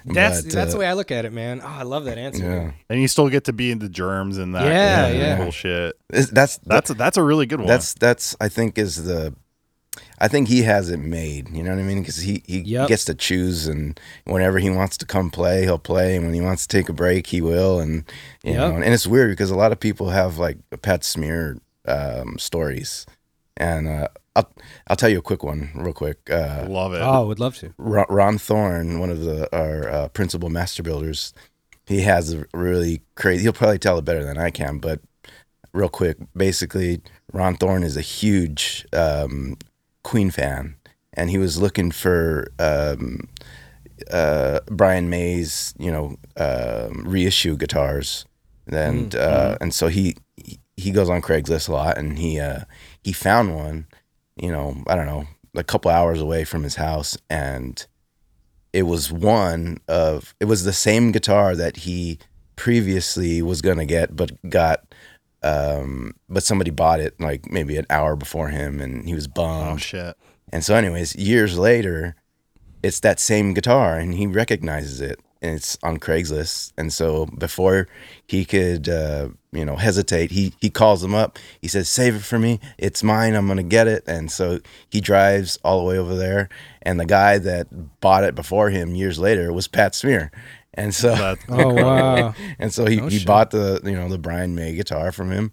That's 0.07 0.41
But, 0.43 0.51
that's 0.53 0.69
uh, 0.69 0.73
the 0.73 0.79
way 0.79 0.85
I 0.87 0.93
look 0.93 1.09
at 1.11 1.25
it, 1.25 1.33
man. 1.33 1.61
Oh, 1.63 1.67
I 1.67 1.81
love 1.81 2.05
that 2.05 2.17
answer. 2.19 2.43
yeah. 2.43 2.71
and 2.89 3.01
you 3.01 3.07
still 3.07 3.27
get 3.27 3.45
to 3.45 3.53
be 3.53 3.71
in 3.71 3.79
the 3.79 3.89
germs 3.89 4.37
and 4.37 4.53
that. 4.53 4.65
Yeah, 4.65 5.05
kind 5.07 5.17
yeah. 5.17 5.37
Cool 5.37 5.51
shit. 5.51 5.95
It's- 6.13 6.29
That's 6.29 6.57
That's 6.59 6.93
that's 6.93 7.17
a 7.17 7.23
really 7.23 7.47
good 7.47 7.59
one. 7.59 7.67
that's 7.67 7.93
that's 7.95 8.35
I 8.39 8.47
think 8.49 8.77
is 8.77 9.03
the 9.03 9.33
I 10.19 10.27
think 10.27 10.47
he 10.47 10.63
has 10.63 10.89
it 10.89 10.97
made. 10.99 11.49
You 11.55 11.63
know 11.63 11.71
what 11.71 11.79
I 11.79 11.83
mean? 11.83 11.99
Because 12.01 12.17
he 12.17 12.43
he 12.45 12.59
Yep. 12.59 12.87
gets 12.87 13.05
to 13.05 13.13
choose, 13.15 13.67
and 13.67 13.99
whenever 14.25 14.59
he 14.59 14.69
wants 14.69 14.97
to 14.97 15.05
come 15.05 15.29
play, 15.29 15.63
he'll 15.63 15.77
play, 15.77 16.15
and 16.15 16.25
when 16.25 16.33
he 16.33 16.41
wants 16.41 16.65
to 16.67 16.77
take 16.77 16.89
a 16.89 16.93
break, 16.93 17.27
he 17.27 17.41
will. 17.41 17.79
And 17.79 18.03
you 18.43 18.53
Yep. 18.53 18.61
know, 18.61 18.75
and 18.77 18.93
it's 18.93 19.07
weird 19.07 19.29
because 19.31 19.51
a 19.51 19.55
lot 19.55 19.71
of 19.71 19.79
people 19.79 20.09
have 20.09 20.37
like 20.37 20.57
Pat 20.81 21.03
Smear 21.03 21.59
um, 21.87 22.37
stories, 22.39 23.05
and 23.57 23.87
uh, 23.87 24.07
I'll 24.35 24.51
I'll 24.87 24.95
tell 24.95 25.09
you 25.09 25.19
a 25.19 25.21
quick 25.23 25.43
one, 25.43 25.71
real 25.75 25.93
quick. 25.93 26.29
Uh, 26.29 26.65
love 26.67 26.93
it. 26.93 27.01
Oh, 27.01 27.21
I 27.23 27.25
would 27.25 27.39
love 27.39 27.57
to. 27.57 27.73
Ron, 27.77 28.05
Ron 28.09 28.37
Thorn, 28.37 28.99
one 28.99 29.09
of 29.09 29.21
the 29.21 29.53
our 29.55 29.89
uh, 29.89 30.07
principal 30.09 30.49
master 30.49 30.81
builders, 30.83 31.33
he 31.85 32.01
has 32.01 32.33
a 32.33 32.45
really 32.53 33.01
crazy. 33.15 33.43
He'll 33.43 33.53
probably 33.53 33.79
tell 33.79 33.97
it 33.97 34.05
better 34.05 34.23
than 34.23 34.37
I 34.37 34.49
can, 34.49 34.79
but 34.79 35.01
real 35.73 35.89
quick, 35.89 36.17
basically, 36.35 37.01
Ron 37.33 37.57
Thorn 37.57 37.83
is 37.83 37.97
a 37.97 38.01
huge 38.01 38.85
um, 38.93 39.57
Queen 40.05 40.29
fan, 40.31 40.75
and 41.13 41.29
he 41.29 41.37
was 41.37 41.59
looking 41.59 41.91
for 41.91 42.47
um, 42.59 43.27
uh, 44.11 44.59
Brian 44.69 45.09
May's, 45.09 45.73
you 45.79 45.91
know, 45.91 46.15
um, 46.37 47.03
reissue 47.05 47.57
guitars, 47.57 48.25
and 48.67 49.15
uh, 49.15 49.57
and 49.61 49.73
so 49.73 49.87
he 49.87 50.15
he- 50.37 50.59
he 50.77 50.91
goes 50.91 51.09
on 51.09 51.21
Craigslist 51.21 51.69
a 51.69 51.71
lot, 51.71 51.97
and 51.97 52.19
he 52.19 52.39
uh, 52.39 52.61
he 53.03 53.13
found 53.13 53.55
one, 53.55 53.87
you 54.35 54.51
know, 54.51 54.83
I 54.87 54.95
don't 54.95 55.05
know, 55.05 55.25
a 55.55 55.63
couple 55.63 55.89
hours 55.89 56.19
away 56.21 56.43
from 56.43 56.63
his 56.63 56.75
house, 56.75 57.17
and 57.29 57.85
it 58.73 58.83
was 58.83 59.09
one 59.11 59.79
of 59.87 60.35
it 60.41 60.45
was 60.45 60.65
the 60.65 60.73
same 60.73 61.11
guitar 61.13 61.55
that 61.55 61.77
he 61.77 62.19
previously 62.57 63.41
was 63.41 63.61
gonna 63.61 63.85
get, 63.85 64.15
but 64.15 64.31
got. 64.49 64.81
Um, 65.45 66.15
but 66.27 66.43
somebody 66.43 66.71
bought 66.71 66.99
it 66.99 67.19
like 67.19 67.51
maybe 67.51 67.77
an 67.77 67.85
hour 67.89 68.15
before 68.15 68.49
him, 68.49 68.79
and 68.81 69.07
he 69.07 69.13
was 69.13 69.27
bummed. 69.27 69.73
oh 69.73 69.77
shit. 69.77 70.17
And 70.51 70.63
so, 70.63 70.75
anyways, 70.75 71.15
years 71.15 71.57
later, 71.57 72.15
it's 72.81 72.99
that 73.01 73.19
same 73.19 73.53
guitar, 73.53 73.97
and 73.97 74.13
he 74.15 74.25
recognizes 74.25 75.01
it, 75.01 75.19
and 75.41 75.55
it's 75.55 75.77
on 75.83 75.97
Craigslist. 75.99 76.73
And 76.77 76.91
so, 76.91 77.25
before 77.27 77.87
he 78.25 78.43
could, 78.45 78.89
uh, 78.89 79.29
you 79.51 79.65
know, 79.65 79.75
hesitate, 79.75 80.31
he 80.31 80.53
he 80.61 80.69
calls 80.71 81.03
him 81.03 81.13
up. 81.13 81.37
He 81.61 81.67
says, 81.67 81.89
"Save 81.89 82.15
it 82.15 82.23
for 82.23 82.39
me. 82.39 82.59
It's 82.79 83.03
mine. 83.03 83.35
I'm 83.35 83.47
gonna 83.47 83.63
get 83.63 83.87
it." 83.87 84.03
And 84.07 84.31
so 84.31 84.59
he 84.89 84.99
drives 84.99 85.59
all 85.63 85.79
the 85.79 85.85
way 85.85 85.97
over 85.99 86.15
there, 86.15 86.49
and 86.81 86.99
the 86.99 87.05
guy 87.05 87.37
that 87.37 87.99
bought 88.01 88.23
it 88.23 88.33
before 88.33 88.69
him 88.71 88.95
years 88.95 89.19
later 89.19 89.53
was 89.53 89.67
Pat 89.67 89.93
Smear. 89.93 90.31
And 90.75 90.93
so, 90.93 91.35
Oh 91.49 91.73
wow. 91.73 92.33
and 92.59 92.73
so 92.73 92.85
he, 92.85 92.97
No 92.97 93.07
he 93.07 93.19
shit. 93.19 93.27
bought 93.27 93.51
the 93.51 93.81
you 93.83 93.93
know 93.93 94.09
the 94.09 94.17
Brian 94.17 94.55
May 94.55 94.73
guitar 94.75 95.11
from 95.11 95.31
him, 95.31 95.51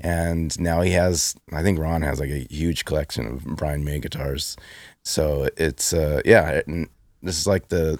and 0.00 0.58
now 0.60 0.80
he 0.82 0.90
has 0.92 1.34
I 1.52 1.62
think 1.62 1.78
Ron 1.78 2.02
has 2.02 2.18
like 2.20 2.30
a 2.30 2.46
huge 2.50 2.84
collection 2.84 3.26
of 3.26 3.44
Brian 3.44 3.84
May 3.84 4.00
guitars. 4.00 4.56
So 5.04 5.48
it's 5.56 5.92
uh 5.92 6.20
yeah, 6.24 6.60
and 6.66 6.88
this 7.22 7.38
is 7.38 7.46
like 7.46 7.68
the 7.68 7.98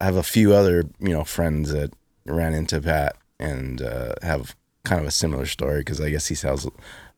I 0.00 0.04
have 0.06 0.16
a 0.16 0.22
few 0.22 0.54
other 0.54 0.84
you 1.00 1.10
know 1.10 1.24
friends 1.24 1.72
that 1.72 1.92
ran 2.26 2.54
into 2.54 2.80
Pat 2.80 3.16
and 3.40 3.82
uh, 3.82 4.14
have 4.22 4.54
kind 4.84 5.00
of 5.00 5.06
a 5.06 5.10
similar 5.10 5.46
story 5.46 5.80
because 5.80 6.00
I 6.00 6.10
guess 6.10 6.26
he 6.28 6.34
sells 6.34 6.68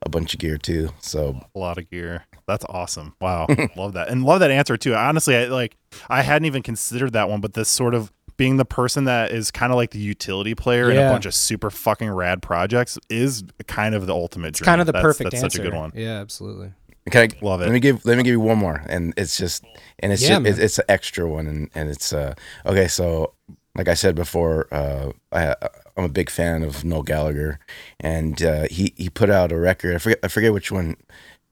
a 0.02 0.08
bunch 0.08 0.34
of 0.34 0.40
gear 0.40 0.56
too. 0.58 0.90
So 1.00 1.40
a 1.54 1.58
lot 1.58 1.78
of 1.78 1.90
gear. 1.90 2.24
That's 2.46 2.64
awesome. 2.68 3.14
Wow. 3.20 3.46
love 3.76 3.94
that. 3.94 4.08
And 4.08 4.24
love 4.24 4.40
that 4.40 4.50
answer 4.50 4.76
too. 4.76 4.94
Honestly, 4.94 5.36
I 5.36 5.44
like 5.46 5.76
I 6.08 6.22
hadn't 6.22 6.46
even 6.46 6.62
considered 6.62 7.12
that 7.14 7.28
one, 7.28 7.40
but 7.40 7.54
this 7.54 7.68
sort 7.68 7.94
of 7.94 8.12
being 8.36 8.56
the 8.58 8.64
person 8.66 9.04
that 9.04 9.30
is 9.32 9.50
kind 9.50 9.72
of 9.72 9.76
like 9.76 9.90
the 9.90 9.98
utility 9.98 10.54
player 10.54 10.90
in 10.90 10.98
a 10.98 11.10
bunch 11.10 11.24
of 11.26 11.34
super 11.34 11.70
fucking 11.70 12.10
rad 12.10 12.42
projects 12.42 12.98
is 13.08 13.42
kind 13.66 13.94
of 13.94 14.06
the 14.06 14.12
ultimate 14.14 14.48
It's 14.48 14.58
dream. 14.58 14.66
kind 14.66 14.80
of 14.82 14.86
the 14.86 14.92
That's- 14.92 15.02
perfect 15.02 15.30
that's 15.30 15.42
answer. 15.42 15.56
such 15.58 15.66
a 15.66 15.70
good 15.70 15.76
one. 15.76 15.90
Yeah, 15.94 16.20
absolutely. 16.20 16.72
Okay, 17.08 17.28
Love 17.40 17.60
it. 17.62 17.64
Let 17.64 17.72
me 17.72 17.80
give 17.80 18.04
let 18.04 18.16
me 18.18 18.24
give 18.24 18.32
you 18.32 18.40
one 18.40 18.58
more, 18.58 18.82
and 18.88 19.14
it's 19.16 19.36
just 19.38 19.64
and 20.00 20.12
it's 20.12 20.22
Yeah, 20.22 20.28
just, 20.30 20.42
man. 20.42 20.52
it's, 20.52 20.58
it's 20.60 20.78
an 20.80 20.84
extra 20.88 21.28
one, 21.28 21.46
and 21.46 21.70
and 21.74 21.88
it's 21.88 22.12
uh 22.12 22.34
okay. 22.66 22.88
So 22.88 23.32
like 23.76 23.86
I 23.88 23.94
said 23.94 24.14
before, 24.16 24.66
uh, 24.72 25.12
I 25.32 25.54
I'm 25.96 26.04
a 26.04 26.08
big 26.08 26.28
fan 26.30 26.62
of 26.64 26.84
Noel 26.84 27.02
Gallagher, 27.04 27.60
and 28.00 28.42
uh, 28.42 28.66
he 28.70 28.92
he 28.96 29.08
put 29.08 29.30
out 29.30 29.52
a 29.52 29.56
record. 29.58 29.94
I 29.94 29.98
forget 29.98 30.18
I 30.24 30.28
forget 30.28 30.52
which 30.52 30.72
one 30.72 30.96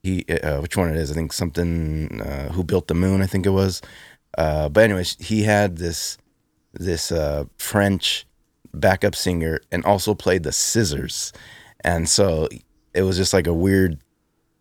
he 0.04 0.24
uh, 0.28 0.60
which 0.60 0.76
one 0.76 0.90
it 0.90 0.96
is. 0.96 1.10
I 1.10 1.14
think 1.14 1.32
something 1.32 2.20
uh, 2.20 2.50
Who 2.52 2.62
Built 2.62 2.88
the 2.88 2.94
Moon. 2.94 3.22
I 3.22 3.26
think 3.26 3.46
it 3.46 3.50
was. 3.50 3.80
Uh, 4.36 4.68
but 4.68 4.84
anyways, 4.84 5.16
he 5.18 5.42
had 5.44 5.78
this 5.78 6.18
this 6.74 7.10
uh, 7.10 7.44
French 7.56 8.26
backup 8.74 9.16
singer 9.16 9.60
and 9.72 9.84
also 9.84 10.14
played 10.14 10.42
the 10.42 10.52
scissors, 10.52 11.32
and 11.80 12.08
so 12.08 12.48
it 12.92 13.02
was 13.02 13.16
just 13.16 13.32
like 13.32 13.46
a 13.46 13.54
weird 13.54 13.98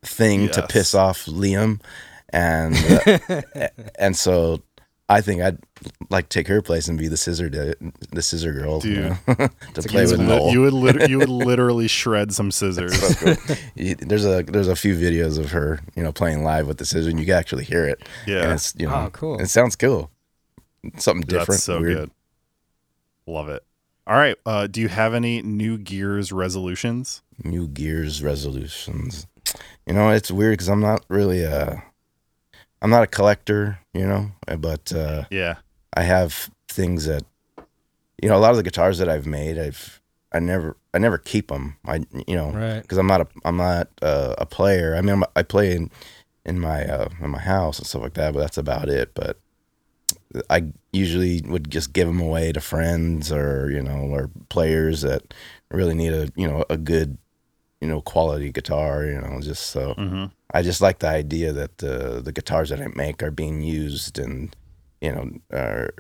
thing 0.02 0.48
to 0.50 0.66
piss 0.68 0.96
off 0.96 1.26
Liam, 1.26 1.82
and 2.30 2.76
uh, 3.06 3.68
and 4.00 4.16
so 4.16 4.62
I 5.14 5.22
think 5.22 5.42
I'd 5.42 5.58
like 6.10 6.30
take 6.30 6.48
her 6.48 6.62
place 6.62 6.88
and 6.88 6.98
be 6.98 7.08
the 7.08 7.18
scissor 7.18 7.50
the, 7.50 7.76
the 8.12 8.22
scissor 8.22 8.52
girl, 8.54 8.82
you 8.86 9.02
know, 9.02 9.18
to 9.74 9.82
play 9.84 10.04
with 10.04 10.18
would, 10.18 10.28
Noel. 10.28 10.50
you 10.52 10.62
would 10.62 10.74
lit- 10.74 11.10
you 11.10 11.18
would 11.20 11.30
literally 11.30 11.88
shred 11.88 12.34
some 12.34 12.52
scissors. 12.52 12.94
You- 13.76 13.96
there's 13.96 14.26
a 14.26 14.44
there's 14.44 14.68
a 14.68 14.76
few 14.76 14.96
videos 14.96 15.38
of 15.40 15.52
her, 15.52 15.80
you 15.96 16.04
know, 16.04 16.12
playing 16.12 16.44
live 16.44 16.68
with 16.68 16.78
the 16.78 16.86
scissor, 16.86 17.10
and 17.10 17.20
you 17.20 17.26
can 17.26 17.36
actually 17.36 17.64
hear 17.66 17.88
it. 17.88 18.02
Yeah. 18.28 18.44
and 18.44 18.52
it's 18.54 18.74
you 18.78 18.88
know, 18.88 18.96
Oh, 19.06 19.10
cool. 19.12 19.40
It 19.40 19.48
sounds 19.50 19.76
cool. 19.76 20.10
Something 20.98 21.22
different. 21.28 21.48
That's 21.50 21.64
so 21.64 21.80
weird. 21.82 21.98
good. 21.98 22.12
Love 23.26 23.50
it. 23.50 23.64
All 24.06 24.18
right. 24.18 24.36
Uh, 24.46 24.68
do 24.68 24.82
you 24.82 24.90
have 24.90 25.14
any 25.14 25.42
new 25.42 25.78
gears 25.78 26.32
resolutions? 26.34 27.22
New 27.44 27.68
Gears 27.68 28.22
resolutions. 28.22 29.26
You 29.88 29.94
know, 29.94 30.10
it's 30.10 30.30
weird 30.30 30.54
because 30.54 30.68
I'm 30.70 30.82
not 30.82 31.04
really 31.10 31.42
a, 31.44 31.84
I'm 32.84 32.90
not 32.92 33.02
a 33.04 33.08
collector. 33.08 33.80
You 33.94 34.06
know, 34.08 34.32
but 34.60 34.92
uh, 34.94 35.24
Yeah. 35.32 35.56
I 35.96 36.02
have 36.04 36.50
things 36.68 37.06
that, 37.06 37.24
you 38.22 38.28
know, 38.30 38.36
a 38.36 38.40
lot 38.40 38.52
of 38.52 38.58
the 38.58 38.64
guitars 38.64 38.98
that 38.98 39.08
I've 39.10 39.26
made, 39.28 39.58
I've 39.58 40.02
I 40.32 40.40
never 40.40 40.76
I 40.94 40.98
never 40.98 41.18
keep 41.18 41.48
them. 41.50 41.78
I 41.86 42.06
you 42.28 42.36
know 42.36 42.52
Right. 42.52 42.82
because 42.82 42.98
I'm 42.98 43.08
not 43.08 43.22
a 43.22 43.28
I'm 43.46 43.58
not 43.58 43.88
uh, 44.02 44.36
a 44.38 44.46
player. 44.46 44.96
I 44.96 45.02
mean 45.02 45.14
I'm, 45.16 45.24
I 45.36 45.44
play 45.44 45.76
in 45.76 45.90
in 46.46 46.60
my 46.60 46.84
uh, 46.86 47.10
in 47.22 47.30
my 47.30 47.40
house 47.40 47.78
and 47.80 47.88
stuff 47.88 48.02
like 48.02 48.16
that, 48.16 48.34
but 48.34 48.40
that's 48.40 48.58
about 48.58 48.90
it. 48.90 49.14
But 49.14 49.38
I 50.50 50.64
usually 50.92 51.42
would 51.46 51.70
just 51.70 51.94
give 51.94 52.08
them 52.08 52.20
away 52.20 52.52
to 52.52 52.60
friends 52.62 53.32
or 53.32 53.70
you 53.70 53.82
know 53.84 54.10
or 54.12 54.32
players 54.50 55.02
that 55.02 55.34
really 55.70 55.94
need 55.94 56.14
a 56.14 56.30
you 56.36 56.48
know 56.48 56.66
a 56.70 56.78
good 56.78 57.18
you 57.84 57.90
know 57.90 58.02
quality 58.02 58.50
guitar. 58.52 59.06
You 59.06 59.20
know 59.22 59.40
just 59.42 59.64
so 59.76 59.94
Mm-hmm. 59.98 60.26
I 60.56 60.62
just 60.70 60.82
like 60.82 61.00
the 61.00 61.10
idea 61.24 61.52
that 61.60 61.80
the 61.84 62.22
the 62.24 62.32
guitars 62.32 62.70
that 62.70 62.80
I 62.82 62.88
make 62.96 63.22
are 63.22 63.32
being 63.32 63.62
used 63.62 64.18
and 64.26 64.56
you 65.02 65.12
know 65.14 65.26
are 65.52 65.94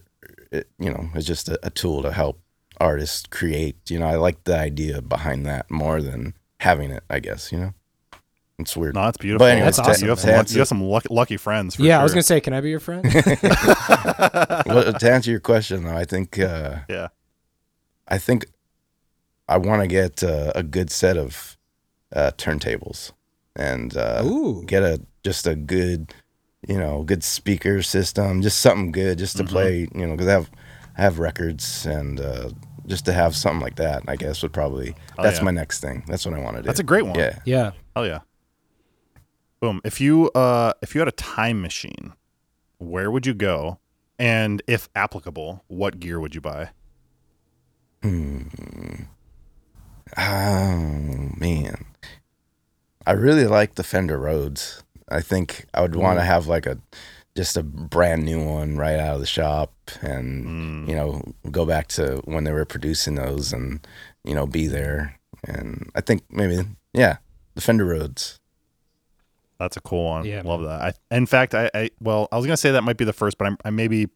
it, 0.52 0.66
you 0.80 0.90
know 0.94 1.10
it's 1.16 1.28
just 1.34 1.50
a, 1.50 1.60
a 1.64 1.70
tool 1.70 2.02
to 2.04 2.12
help 2.12 2.40
artists 2.80 3.26
create. 3.30 3.76
You 3.92 4.00
know 4.00 4.08
I 4.08 4.16
like 4.28 4.44
the 4.46 4.58
idea 4.58 5.02
behind 5.02 5.46
that 5.46 5.70
more 5.70 6.02
than 6.02 6.34
having 6.60 6.90
it. 6.92 7.04
I 7.10 7.20
guess 7.20 7.52
you 7.52 7.60
know 7.60 7.74
it's 8.60 8.78
weird. 8.78 8.94
No, 8.96 9.02
that's 9.06 9.18
beautiful. 9.18 9.46
But 9.46 9.52
anyways, 9.58 9.76
That's 9.78 9.90
awesome, 9.90 10.06
You 10.06 10.10
have 10.12 10.20
some, 10.20 10.30
answer- 10.30 10.54
you 10.54 10.60
have 10.60 10.68
some 10.68 10.84
lucky, 10.84 11.08
lucky 11.10 11.38
friends. 11.38 11.76
For 11.76 11.82
yeah, 11.82 12.00
I 12.00 12.04
was 12.04 12.14
gonna 12.14 12.22
say, 12.24 12.40
can 12.40 12.54
I 12.54 12.62
be 12.62 12.70
your 12.70 12.80
friend? 12.80 13.04
well, 14.66 14.94
to 14.94 15.12
answer 15.12 15.32
your 15.32 15.40
question 15.40 15.84
though, 15.84 15.98
I 15.98 16.06
think 16.06 16.40
uh, 16.40 16.80
Yeah. 16.88 17.08
I 18.08 18.18
think 18.20 18.46
I 19.50 19.58
want 19.58 19.82
to 19.82 19.88
get 19.88 20.24
uh, 20.24 20.52
a 20.56 20.62
good 20.64 20.92
set 20.92 21.18
of 21.18 21.58
uh, 22.16 22.32
turntables 22.38 23.12
and 23.56 23.96
uh, 23.98 24.24
get 24.66 24.84
a 24.84 25.02
just 25.24 25.48
a 25.48 25.56
good 25.56 26.14
you 26.68 26.78
know 26.78 27.04
good 27.04 27.24
speaker 27.24 27.82
system, 27.82 28.42
just 28.42 28.60
something 28.60 28.92
good 28.92 29.18
just 29.18 29.38
to 29.38 29.44
Mhm. 29.44 29.50
play. 29.50 29.88
You 29.96 30.08
know, 30.08 30.12
because 30.14 30.28
I 30.28 30.32
have 30.34 30.50
I 30.98 31.02
have 31.02 31.20
records 31.20 31.86
and 31.86 32.20
uh, 32.20 32.50
just 32.86 33.06
to 33.06 33.14
have 33.14 33.36
something 33.36 33.62
like 33.62 33.76
that, 33.76 34.04
I 34.08 34.16
guess 34.16 34.42
would 34.44 34.54
probably 34.54 34.96
Oh, 35.18 35.24
that's 35.24 35.40
yeah. 35.40 35.44
my 35.46 35.52
next 35.52 35.80
thing. 35.82 36.04
That's 36.08 36.26
what 36.26 36.36
I 36.36 36.40
want 36.40 36.58
to 36.58 36.62
do. 36.64 36.68
That's 36.68 36.80
a 36.80 36.84
great 36.84 37.06
one. 37.06 37.18
yeah. 37.18 37.40
Yeah. 37.46 37.72
oh 37.96 38.04
yeah. 38.04 38.20
Boom. 39.60 39.82
If 39.84 40.00
you 40.02 40.30
uh 40.36 40.74
if 40.82 40.94
you 40.94 41.00
had 41.00 41.08
a 41.08 41.12
time 41.14 41.62
machine, 41.62 42.14
where 42.80 43.10
would 43.10 43.26
you 43.26 43.34
go? 43.34 43.80
And 44.20 44.62
if 44.68 44.90
applicable, 44.96 45.64
what 45.68 46.00
gear 46.00 46.20
would 46.20 46.36
you 46.36 46.42
buy? 46.42 46.70
Hmm. 48.02 48.44
Oh 50.18 51.30
man, 51.38 51.86
I 53.06 53.12
really 53.14 53.46
like 53.48 53.76
the 53.76 53.84
Fender 53.84 54.18
Rhodes. 54.18 54.84
I 55.10 55.22
think 55.22 55.66
I 55.74 55.82
would 55.82 55.96
want 55.96 56.18
to 56.20 56.24
Mm. 56.24 56.28
have 56.28 56.48
like 56.48 56.66
a 56.66 56.78
just 57.36 57.58
a 57.58 57.64
brand 57.64 58.24
new 58.24 58.44
one 58.46 58.78
right 58.78 59.00
out 59.00 59.16
of 59.16 59.20
the 59.20 59.26
shop, 59.26 59.74
and 60.02 60.46
Mm. 60.46 60.88
you 60.90 60.96
know, 60.96 61.22
go 61.50 61.66
back 61.66 61.88
to 61.90 62.22
when 62.26 62.44
they 62.44 62.52
were 62.52 62.66
producing 62.66 63.16
those, 63.16 63.52
and 63.52 63.86
you 64.24 64.34
know, 64.36 64.46
be 64.46 64.68
there. 64.68 65.20
And 65.44 65.90
I 65.96 66.02
think 66.02 66.24
maybe 66.30 66.64
yeah, 66.94 67.18
the 67.56 67.62
Fender 67.62 67.86
Rhodes. 67.86 68.40
That's 69.60 69.78
a 69.78 69.82
cool 69.82 70.06
one. 70.06 70.26
Yeah, 70.26 70.42
Love 70.44 70.62
that. 70.64 70.82
I, 71.12 71.16
in 71.16 71.26
fact, 71.26 71.56
I, 71.56 71.70
I 71.74 71.90
well, 72.00 72.28
I 72.32 72.38
was 72.38 72.46
gonna 72.46 72.58
say 72.58 72.72
that 72.72 72.84
might 72.84 72.98
be 72.98 73.06
the 73.06 73.14
first, 73.14 73.38
but 73.38 73.48
I'm, 73.48 73.58
I 73.66 73.70
maybe 73.72 74.10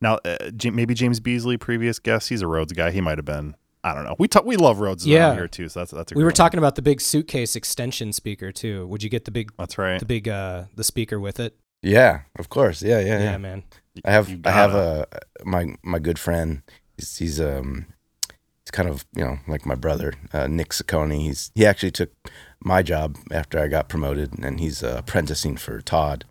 now 0.00 0.18
uh, 0.24 0.50
J- 0.56 0.70
maybe 0.70 0.94
James 0.94 1.18
Beasley, 1.20 1.56
previous 1.56 1.98
guest, 1.98 2.28
he's 2.28 2.42
a 2.42 2.46
Rhodes 2.46 2.72
guy. 2.72 2.90
He 2.90 3.00
might 3.00 3.18
have 3.18 3.24
been. 3.24 3.56
I 3.82 3.94
don't 3.94 4.04
know. 4.04 4.14
We 4.18 4.28
talk, 4.28 4.44
we 4.44 4.56
love 4.56 4.78
Rhodes 4.80 5.06
Yeah. 5.06 5.28
around 5.28 5.36
here 5.36 5.48
too. 5.48 5.68
So 5.68 5.80
that's 5.80 5.90
that's 5.92 6.12
a 6.12 6.14
We 6.14 6.20
good 6.20 6.24
were 6.24 6.28
one. 6.30 6.34
talking 6.34 6.58
about 6.58 6.74
the 6.74 6.82
big 6.82 7.00
suitcase 7.00 7.56
extension 7.56 8.12
speaker 8.12 8.52
too. 8.52 8.86
Would 8.88 9.02
you 9.02 9.08
get 9.08 9.24
the 9.24 9.30
big 9.30 9.52
That's 9.58 9.78
right. 9.78 9.98
the 9.98 10.06
big 10.06 10.28
uh 10.28 10.64
the 10.76 10.84
speaker 10.84 11.18
with 11.18 11.40
it? 11.40 11.56
Yeah, 11.82 12.22
of 12.38 12.48
course. 12.50 12.82
Yeah, 12.82 13.00
yeah, 13.00 13.18
Yeah, 13.18 13.30
yeah. 13.32 13.38
man. 13.38 13.62
I 14.04 14.10
have 14.12 14.30
I 14.44 14.50
have 14.50 14.74
a 14.74 15.06
my 15.44 15.74
my 15.82 15.98
good 15.98 16.18
friend. 16.18 16.62
He's, 16.96 17.16
he's 17.16 17.40
um 17.40 17.86
he's 18.62 18.70
kind 18.70 18.88
of 18.88 19.06
you 19.16 19.24
know 19.24 19.38
like 19.48 19.64
my 19.64 19.74
brother 19.76 20.12
uh, 20.32 20.46
Nick 20.46 20.70
Saccone. 20.70 21.18
He's 21.18 21.50
he 21.54 21.64
actually 21.64 21.90
took 21.92 22.10
my 22.62 22.82
job 22.82 23.16
after 23.32 23.58
I 23.58 23.68
got 23.68 23.88
promoted, 23.88 24.38
and 24.38 24.60
he's 24.60 24.82
uh, 24.82 24.96
apprenticing 24.98 25.56
for 25.56 25.80
Todd. 25.80 26.26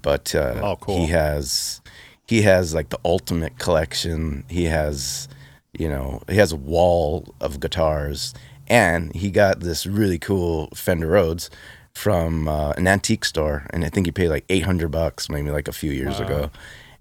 But 0.00 0.34
uh, 0.34 0.60
Oh, 0.62 0.76
cool. 0.76 0.96
he 1.00 1.06
has 1.12 1.82
he 2.26 2.42
has 2.42 2.72
like 2.74 2.88
the 2.88 2.98
ultimate 3.04 3.58
collection. 3.58 4.44
He 4.48 4.64
has 4.64 5.28
you 5.78 5.88
know 5.88 6.20
he 6.28 6.36
has 6.36 6.52
a 6.52 6.56
wall 6.56 7.34
of 7.40 7.60
guitars, 7.60 8.34
and 8.66 9.14
he 9.14 9.30
got 9.30 9.60
this 9.60 9.86
really 9.86 10.18
cool 10.18 10.68
Fender 10.74 11.06
Rhodes 11.08 11.48
from 11.94 12.46
uh, 12.48 12.70
an 12.72 12.86
antique 12.86 13.24
store, 13.24 13.66
and 13.70 13.84
I 13.84 13.88
think 13.88 14.06
he 14.06 14.12
paid 14.12 14.28
like 14.28 14.44
eight 14.48 14.64
hundred 14.64 14.90
bucks, 14.90 15.28
maybe 15.28 15.50
like 15.50 15.68
a 15.68 15.72
few 15.72 15.90
years 15.92 16.18
Wow. 16.20 16.26
ago. 16.26 16.50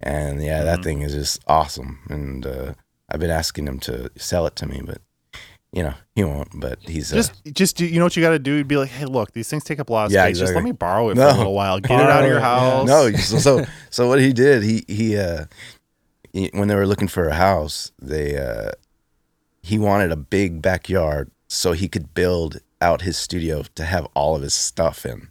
And 0.01 0.43
yeah, 0.43 0.63
that 0.63 0.83
thing 0.83 1.01
is 1.01 1.13
just 1.13 1.41
awesome. 1.47 1.99
And 2.09 2.45
uh, 2.45 2.73
I've 3.09 3.19
been 3.19 3.31
asking 3.31 3.67
him 3.67 3.79
to 3.81 4.11
sell 4.15 4.45
it 4.45 4.55
to 4.57 4.67
me, 4.67 4.81
but 4.85 4.99
you 5.73 5.81
know 5.83 5.93
he 6.15 6.23
won't. 6.23 6.49
But 6.59 6.79
he's 6.83 7.11
uh, 7.11 7.15
Just, 7.15 7.33
just 7.53 7.77
do, 7.77 7.85
you 7.85 7.97
know 7.99 8.05
what 8.05 8.15
you 8.15 8.21
got 8.21 8.29
to 8.29 8.39
do? 8.39 8.53
You'd 8.53 8.67
be 8.67 8.77
like, 8.77 8.89
hey, 8.89 9.05
look, 9.05 9.33
these 9.33 9.49
things 9.49 9.63
take 9.63 9.79
up 9.79 9.89
a 9.89 9.93
lot 9.93 10.05
of 10.05 10.11
Yeah, 10.11 10.25
space. 10.25 10.37
Just 10.39 10.53
let 10.55 10.63
me 10.63 10.71
borrow 10.71 11.09
it 11.09 11.15
for 11.15 11.21
a 11.23 11.33
little 11.33 11.53
while. 11.55 11.79
Get 11.81 11.99
it 11.99 12.09
out 12.09 12.23
of 12.23 12.29
your 12.29 12.39
yeah. 12.39 12.59
house. 12.59 12.87
no. 12.87 13.11
So, 13.11 13.37
so 13.39 13.65
so 13.89 14.07
what 14.07 14.19
he 14.21 14.33
did, 14.33 14.61
he 14.63 14.83
he 14.87 15.17
uh, 15.17 15.45
he, 15.45 15.76
when 16.53 16.67
they 16.67 16.75
were 16.75 16.87
looking 16.87 17.07
for 17.07 17.27
a 17.27 17.33
house, 17.35 17.91
they 18.01 18.37
uh, 18.37 18.71
he 19.61 19.77
wanted 19.77 20.11
a 20.11 20.15
big 20.15 20.61
backyard 20.61 21.31
so 21.47 21.71
he 21.73 21.87
could 21.87 22.13
build 22.13 22.59
out 22.81 23.01
his 23.01 23.17
studio 23.17 23.63
to 23.75 23.83
have 23.85 24.05
all 24.13 24.35
of 24.35 24.41
his 24.41 24.53
stuff 24.53 25.05
in. 25.05 25.29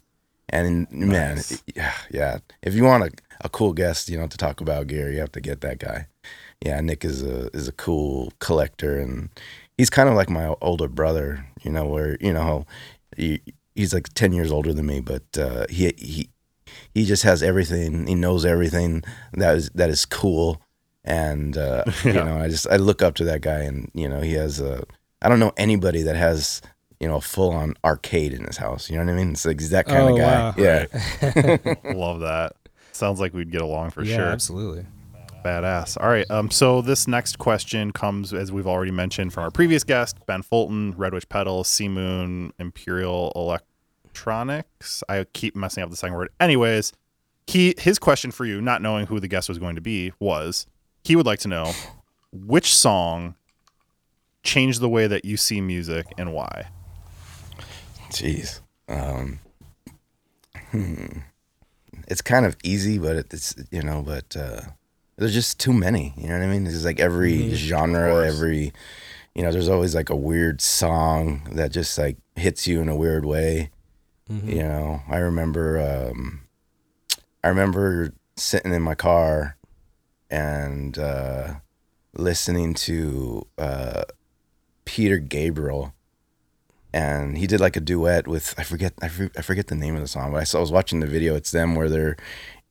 And 0.48 0.90
man, 0.90 1.36
Nice. 1.36 1.62
yeah, 1.74 1.92
yeah. 2.10 2.38
If 2.62 2.74
you 2.74 2.84
want 2.84 3.04
a, 3.04 3.10
a 3.44 3.48
cool 3.48 3.72
guest, 3.72 4.08
you 4.08 4.16
know, 4.18 4.26
to 4.28 4.36
talk 4.36 4.60
about 4.60 4.86
Gary, 4.86 5.14
you 5.14 5.20
have 5.20 5.32
to 5.32 5.40
get 5.40 5.60
that 5.62 5.78
guy. 5.78 6.06
Yeah, 6.64 6.80
Nick 6.80 7.04
is 7.04 7.22
a 7.22 7.48
is 7.56 7.66
a 7.68 7.72
cool 7.72 8.32
collector, 8.38 8.98
and 8.98 9.28
he's 9.76 9.90
kind 9.90 10.08
of 10.08 10.14
like 10.14 10.30
my 10.30 10.54
older 10.62 10.88
brother. 10.88 11.44
You 11.62 11.72
know, 11.72 11.86
where 11.86 12.16
you 12.20 12.32
know 12.32 12.64
he, 13.16 13.40
he's 13.74 13.92
like 13.92 14.08
ten 14.14 14.32
years 14.32 14.52
older 14.52 14.72
than 14.72 14.86
me, 14.86 15.00
but 15.00 15.24
uh, 15.38 15.66
he 15.68 15.92
he 15.98 16.30
he 16.94 17.04
just 17.04 17.24
has 17.24 17.42
everything. 17.42 18.06
He 18.06 18.14
knows 18.14 18.44
everything 18.44 19.02
that 19.34 19.56
is 19.56 19.68
that 19.74 19.90
is 19.90 20.06
cool, 20.06 20.62
and 21.06 21.56
uh, 21.56 21.84
you 22.04 22.12
know, 22.12 22.38
I 22.38 22.48
just 22.48 22.66
I 22.68 22.76
look 22.76 23.00
up 23.02 23.14
to 23.16 23.24
that 23.24 23.40
guy, 23.40 23.60
and 23.60 23.90
you 23.94 24.08
know, 24.08 24.20
he 24.20 24.32
has 24.34 24.60
a. 24.60 24.84
I 25.22 25.28
don't 25.30 25.40
know 25.40 25.52
anybody 25.56 26.02
that 26.02 26.16
has 26.16 26.60
you 27.00 27.08
know 27.08 27.16
a 27.16 27.20
full 27.20 27.50
on 27.52 27.74
arcade 27.84 28.32
in 28.34 28.44
his 28.44 28.56
house. 28.58 28.90
You 28.90 28.96
know 28.98 29.04
what 29.04 29.12
I 29.12 29.16
mean? 29.16 29.32
It's 29.32 29.46
like 29.46 29.58
he's 29.60 29.70
that 29.70 29.86
kind 29.86 30.02
Oh, 30.02 30.12
of 30.12 30.18
guy. 30.18 30.24
wow. 30.24 30.54
Yeah. 30.58 31.74
Love 31.94 32.20
that. 32.20 32.52
Sounds 32.92 33.20
like 33.20 33.32
we'd 33.34 33.50
get 33.50 33.62
along 33.62 33.90
for 33.90 34.02
yeah, 34.02 34.16
sure. 34.16 34.26
absolutely. 34.26 34.86
Badass. 35.44 35.96
All 36.02 36.08
right. 36.08 36.28
Um. 36.30 36.50
So 36.50 36.82
this 36.82 37.06
next 37.06 37.38
question 37.38 37.92
comes, 37.92 38.32
as 38.34 38.50
we've 38.50 38.66
already 38.66 38.90
mentioned, 38.90 39.32
from 39.32 39.44
our 39.44 39.50
previous 39.50 39.84
guest, 39.84 40.16
Ben 40.26 40.42
Fulton, 40.42 40.92
Red 40.96 41.12
Witch 41.14 41.28
Pedal, 41.28 41.62
Sea 41.64 41.88
Moon, 41.88 42.52
Imperial 42.58 43.32
Electronics. 43.36 45.02
I 45.08 45.24
keep 45.32 45.54
messing 45.56 45.82
up 45.82 45.90
the 45.90 45.96
second 45.96 46.16
word. 46.16 46.30
Anyways, 46.40 46.92
he 47.46 47.74
his 47.78 47.98
question 47.98 48.30
for 48.30 48.44
you, 48.44 48.60
not 48.60 48.82
knowing 48.82 49.06
who 49.06 49.20
the 49.20 49.28
guest 49.28 49.48
was 49.48 49.58
going 49.58 49.76
to 49.76 49.80
be, 49.80 50.12
was 50.18 50.66
he 51.06 51.14
would 51.14 51.26
like 51.26 51.38
to 51.40 51.48
know 51.48 51.72
which 52.32 52.74
song 52.74 53.36
changed 54.42 54.80
the 54.80 54.88
way 54.88 55.06
that 55.06 55.24
you 55.24 55.36
see 55.36 55.60
music 55.60 56.06
and 56.18 56.32
why. 56.32 56.66
Jeez. 58.10 58.60
Um, 58.88 59.38
hmm. 60.70 61.06
It's 62.08 62.22
kind 62.22 62.44
of 62.44 62.56
easy, 62.64 62.98
but 62.98 63.16
it's 63.16 63.54
you 63.70 63.82
know, 63.82 64.02
but 64.02 64.36
uh, 64.36 64.60
there's 65.16 65.32
just 65.34 65.60
too 65.60 65.72
many. 65.72 66.12
You 66.16 66.28
know 66.28 66.38
what 66.38 66.44
I 66.44 66.48
mean? 66.48 66.66
It's 66.66 66.84
like 66.84 66.98
every 67.00 67.32
Mhm. 67.38 67.54
genre, 67.54 68.26
every 68.26 68.72
you 69.34 69.42
know, 69.42 69.52
there's 69.52 69.68
always 69.68 69.94
like 69.94 70.08
a 70.10 70.16
weird 70.16 70.60
song 70.60 71.46
that 71.52 71.70
just 71.70 71.96
like 71.98 72.16
hits 72.36 72.66
you 72.66 72.80
in 72.80 72.88
a 72.88 72.96
weird 72.96 73.24
way. 73.24 73.70
Mhm. 74.30 74.48
You 74.48 74.62
know, 74.62 75.02
I 75.08 75.18
remember 75.18 75.78
um 75.80 76.40
I 77.44 77.48
remember 77.48 78.12
sitting 78.36 78.72
in 78.72 78.82
my 78.82 78.94
car 78.94 79.55
and 80.36 80.98
uh 80.98 81.54
listening 82.12 82.74
to 82.74 83.46
uh 83.56 84.04
Peter 84.84 85.18
Gabriel 85.18 85.94
and 86.92 87.38
he 87.38 87.46
did 87.46 87.60
like 87.60 87.76
a 87.76 87.80
duet 87.80 88.28
with 88.28 88.54
I 88.58 88.62
forget 88.62 88.92
I, 89.00 89.08
for, 89.08 89.30
I 89.36 89.42
forget 89.42 89.66
the 89.68 89.74
name 89.74 89.94
of 89.96 90.02
the 90.02 90.08
song, 90.08 90.32
but 90.32 90.40
I 90.40 90.44
saw 90.44 90.58
I 90.58 90.60
was 90.60 90.72
watching 90.72 91.00
the 91.00 91.06
video. 91.06 91.34
It's 91.34 91.50
them 91.50 91.74
where 91.74 91.88
they're 91.88 92.16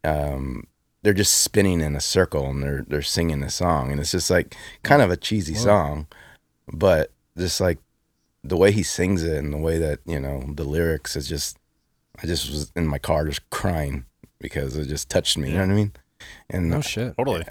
um 0.03 0.67
they're 1.01 1.13
just 1.13 1.39
spinning 1.39 1.81
in 1.81 1.95
a 1.95 2.01
circle 2.01 2.47
and 2.49 2.61
they're 2.61 2.85
they're 2.87 3.01
singing 3.01 3.43
a 3.43 3.49
song 3.49 3.91
and 3.91 3.99
it's 3.99 4.11
just 4.11 4.29
like 4.29 4.55
kind 4.83 5.01
of 5.01 5.11
a 5.11 5.17
cheesy 5.17 5.53
Whoa. 5.53 5.63
song, 5.63 6.07
but 6.71 7.11
just 7.37 7.59
like 7.59 7.79
the 8.43 8.57
way 8.57 8.71
he 8.71 8.83
sings 8.83 9.23
it 9.23 9.37
and 9.37 9.51
the 9.51 9.57
way 9.57 9.77
that 9.79 9.99
you 10.05 10.19
know 10.19 10.43
the 10.53 10.63
lyrics 10.63 11.15
is 11.15 11.27
just 11.27 11.57
I 12.21 12.27
just 12.27 12.49
was 12.49 12.71
in 12.75 12.87
my 12.87 12.99
car 12.99 13.25
just 13.25 13.49
crying 13.49 14.05
because 14.39 14.75
it 14.75 14.87
just 14.87 15.09
touched 15.09 15.37
me. 15.37 15.49
You 15.49 15.57
know 15.57 15.67
what 15.67 15.71
I 15.71 15.75
mean? 15.75 15.91
And 16.49 16.69
No 16.69 16.81
shit. 16.81 17.15
Totally. 17.17 17.43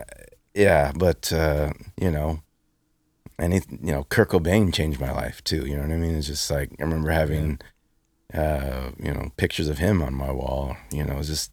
yeah, 0.54 0.92
but 0.96 1.32
uh, 1.32 1.72
you 2.00 2.10
know, 2.10 2.40
any 3.38 3.56
you 3.70 3.92
know, 3.92 4.04
Kurt 4.04 4.30
Cobain 4.30 4.72
changed 4.72 5.00
my 5.00 5.10
life 5.12 5.42
too. 5.44 5.66
You 5.66 5.76
know 5.76 5.82
what 5.82 5.92
I 5.92 5.96
mean? 5.96 6.14
It's 6.14 6.26
just 6.28 6.50
like 6.50 6.70
I 6.78 6.82
remember 6.82 7.10
having, 7.10 7.60
uh, 8.32 8.90
you 9.02 9.12
know, 9.12 9.30
pictures 9.36 9.68
of 9.68 9.78
him 9.78 10.02
on 10.02 10.14
my 10.14 10.30
wall. 10.30 10.76
You 10.92 11.04
know, 11.04 11.18
it's 11.18 11.28
just 11.28 11.52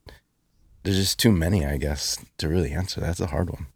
there's 0.84 0.97
just 0.97 1.19
too 1.19 1.31
many, 1.31 1.65
I 1.65 1.77
guess, 1.77 2.17
to 2.38 2.47
really 2.47 2.71
answer. 2.71 3.01
That's 3.01 3.19
a 3.19 3.27
hard 3.27 3.49
one. 3.49 3.67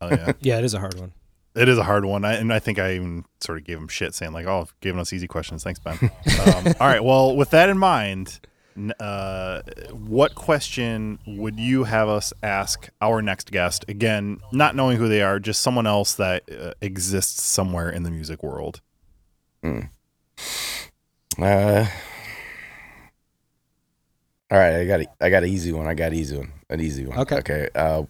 Oh 0.00 0.10
yeah. 0.10 0.32
Yeah, 0.40 0.58
it 0.58 0.64
is 0.64 0.74
a 0.74 0.80
hard 0.80 0.98
one. 0.98 1.12
It 1.54 1.70
is 1.70 1.78
a 1.78 1.84
hard 1.84 2.04
one, 2.04 2.22
I, 2.26 2.34
and 2.34 2.52
I 2.52 2.58
think 2.58 2.78
I 2.78 2.92
even 2.96 3.24
sort 3.40 3.56
of 3.56 3.64
gave 3.64 3.78
him 3.78 3.88
shit, 3.88 4.14
saying 4.14 4.34
like, 4.34 4.44
"Oh, 4.44 4.68
giving 4.82 5.00
us 5.00 5.10
easy 5.14 5.26
questions, 5.26 5.64
thanks, 5.64 5.80
Ben." 5.80 5.96
um, 6.02 6.66
all 6.78 6.86
right, 6.86 7.02
well, 7.02 7.34
with 7.34 7.48
that 7.48 7.70
in 7.70 7.78
mind, 7.78 8.38
n- 8.44 8.50
uh, 9.00 9.62
what 9.92 10.34
question 10.34 11.18
would 11.26 11.58
you 11.58 11.84
have 11.84 12.08
us 12.08 12.32
ask 12.42 12.88
our 13.00 13.22
next 13.22 13.50
guest? 13.50 13.84
Again, 13.88 14.40
not 14.52 14.76
knowing 14.76 14.98
who 14.98 15.08
they 15.08 15.22
are, 15.22 15.38
just 15.38 15.62
someone 15.62 15.86
else 15.86 16.14
that 16.14 16.42
uh, 16.50 16.72
exists 16.80 17.42
somewhere 17.42 17.90
in 17.90 18.02
the 18.02 18.10
music 18.10 18.42
world. 18.42 18.80
Uh, 19.64 19.82
all 24.50 24.58
right, 24.58 24.76
I 24.76 24.86
got 24.86 25.00
a, 25.00 25.06
I 25.20 25.30
got 25.30 25.42
an 25.42 25.48
easy 25.48 25.72
one. 25.72 25.86
I 25.86 25.94
got 25.94 26.12
an 26.12 26.18
easy 26.18 26.36
one. 26.36 26.52
An 26.70 26.80
easy 26.80 27.06
one. 27.06 27.18
Okay. 27.18 27.36
Okay. 27.36 27.68
Uh, 27.74 28.04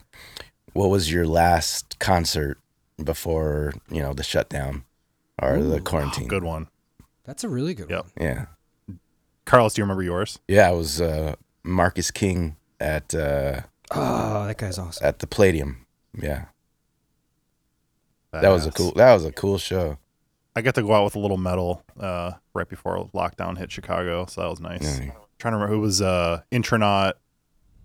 what 0.74 0.90
was 0.90 1.10
your 1.10 1.26
last 1.26 1.98
concert 1.98 2.58
before 3.02 3.72
you 3.90 4.02
know 4.02 4.12
the 4.12 4.22
shutdown 4.22 4.84
or 5.40 5.62
the 5.62 5.78
Ooh. 5.78 5.80
quarantine? 5.80 6.28
Good 6.28 6.44
one, 6.44 6.68
That's 7.24 7.44
a 7.44 7.48
really 7.48 7.74
good 7.74 7.88
Yep. 7.90 8.06
one. 8.16 8.26
Yeah. 8.26 8.46
Carlos. 9.46 9.72
Do 9.74 9.80
you 9.80 9.84
remember 9.84 10.02
yours? 10.02 10.38
Yeah, 10.48 10.70
it 10.70 10.76
was 10.76 11.00
uh, 11.00 11.36
Marcus 11.64 12.10
King 12.10 12.56
at 12.78 13.14
uh, 13.14 13.60
Oh, 13.92 14.46
that 14.46 14.58
guy's 14.58 14.78
awesome. 14.78 15.06
at 15.06 15.20
the 15.20 15.26
Palladium. 15.26 15.86
Yeah, 16.20 16.46
that 18.32 18.48
was 18.48 18.66
a 18.66 18.70
cool. 18.72 18.92
That 18.92 19.14
was 19.14 19.24
a 19.24 19.32
cool 19.32 19.58
show. 19.58 19.98
I 20.54 20.62
got 20.62 20.74
to 20.76 20.82
go 20.82 20.94
out 20.94 21.04
with 21.04 21.14
a 21.16 21.18
little 21.18 21.36
medal 21.36 21.82
uh, 22.00 22.32
right 22.54 22.68
before 22.68 23.08
lockdown 23.14 23.58
hit 23.58 23.70
Chicago, 23.70 24.26
so 24.26 24.40
that 24.42 24.48
was 24.50 24.60
nice. 24.60 25.00
Yeah. 25.00 25.12
trying 25.38 25.52
to 25.52 25.56
remember 25.58 25.68
who 25.74 25.80
was 25.80 26.00
uh 26.00 26.40
Intronaut, 26.50 27.16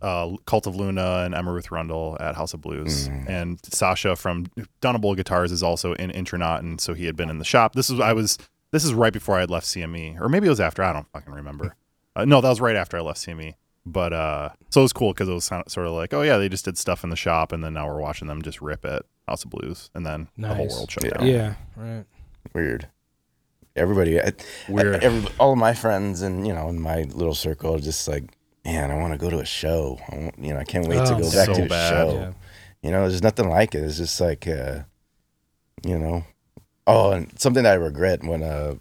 uh 0.01 0.35
Cult 0.45 0.67
of 0.67 0.75
Luna 0.75 1.23
and 1.25 1.35
Emma 1.35 1.51
Ruth 1.51 1.69
Rundle 1.71 2.17
at 2.19 2.35
House 2.35 2.53
of 2.53 2.61
Blues. 2.61 3.09
Mm. 3.09 3.29
And 3.29 3.59
Sacha 3.65 4.15
from 4.15 4.45
Dunable 4.79 5.15
Guitars 5.15 5.51
is 5.51 5.61
also 5.61 5.93
in 5.93 6.11
Intronaut 6.11 6.63
and 6.63 6.79
so 6.79 6.93
he 6.93 7.05
had 7.05 7.15
been 7.17 7.29
in 7.29 7.37
the 7.39 7.45
shop. 7.45 7.73
This 7.75 7.89
was 7.89 7.99
I 7.99 8.13
was 8.13 8.37
this 8.71 8.83
is 8.83 8.93
right 8.93 9.13
before 9.13 9.37
I 9.37 9.41
had 9.41 9.49
left 9.49 9.65
CME 9.67 10.19
or 10.19 10.29
maybe 10.29 10.47
it 10.47 10.49
was 10.49 10.59
after, 10.59 10.83
I 10.83 10.93
don't 10.93 11.07
fucking 11.11 11.33
remember. 11.33 11.75
Uh, 12.15 12.25
no, 12.25 12.41
that 12.41 12.49
was 12.49 12.59
right 12.61 12.75
after 12.75 12.97
I 12.97 13.01
left 13.01 13.19
CME. 13.19 13.53
But 13.85 14.13
uh 14.13 14.49
so 14.69 14.81
it 14.81 14.83
was 14.83 14.93
cool 14.93 15.13
cuz 15.13 15.27
it 15.27 15.33
was 15.33 15.45
sort 15.45 15.87
of 15.87 15.93
like, 15.93 16.13
oh 16.13 16.21
yeah, 16.21 16.37
they 16.37 16.49
just 16.49 16.65
did 16.65 16.77
stuff 16.77 17.03
in 17.03 17.09
the 17.09 17.15
shop 17.15 17.51
and 17.51 17.63
then 17.63 17.73
now 17.73 17.87
we're 17.87 17.99
watching 17.99 18.27
them 18.27 18.41
just 18.41 18.61
rip 18.61 18.85
it 18.85 19.03
House 19.27 19.43
of 19.43 19.49
Blues 19.49 19.89
and 19.95 20.05
then 20.05 20.27
the 20.37 20.53
whole 20.53 20.67
world 20.67 20.91
shut 20.91 21.03
Yeah. 21.03 21.11
down. 21.11 21.27
Yeah, 21.27 21.53
right. 21.75 22.05
Weird. 22.53 22.87
Everybody, 23.75 24.19
I, 24.21 24.33
Weird. 24.67 24.95
I- 24.95 25.05
every, 25.05 25.31
all 25.39 25.53
of 25.53 25.57
my 25.57 25.73
friends 25.73 26.21
and 26.21 26.45
you 26.45 26.53
know 26.53 26.69
in 26.69 26.79
my 26.79 27.03
little 27.03 27.33
circle 27.35 27.75
are 27.75 27.79
just 27.79 28.07
like 28.07 28.25
man, 28.63 28.91
I 28.91 28.95
want 28.99 29.11
to 29.13 29.17
go 29.17 29.31
to 29.31 29.39
a 29.39 29.45
show. 29.45 29.97
I 30.11 30.15
want, 30.17 30.35
you 30.37 30.53
know, 30.53 30.59
I 30.59 30.63
can't 30.63 30.85
wait 30.87 31.03
to 31.03 31.15
Oh, 31.15 31.19
go 31.19 31.31
back 31.31 31.47
so 31.47 31.53
to 31.55 31.63
a 31.63 31.67
bad. 31.67 31.89
show. 31.89 32.13
Yeah. 32.13 32.31
You 32.83 32.91
know, 32.91 33.09
there's 33.09 33.23
nothing 33.23 33.49
like 33.49 33.73
it. 33.73 33.83
It's 33.83 33.97
just 33.97 34.21
like, 34.21 34.47
uh, 34.47 34.81
you 35.83 35.97
know, 35.97 36.23
oh, 36.87 37.11
and 37.11 37.39
something 37.39 37.63
that 37.63 37.73
I 37.73 37.75
regret 37.75 38.23
when 38.23 38.43
uh, 38.43 38.75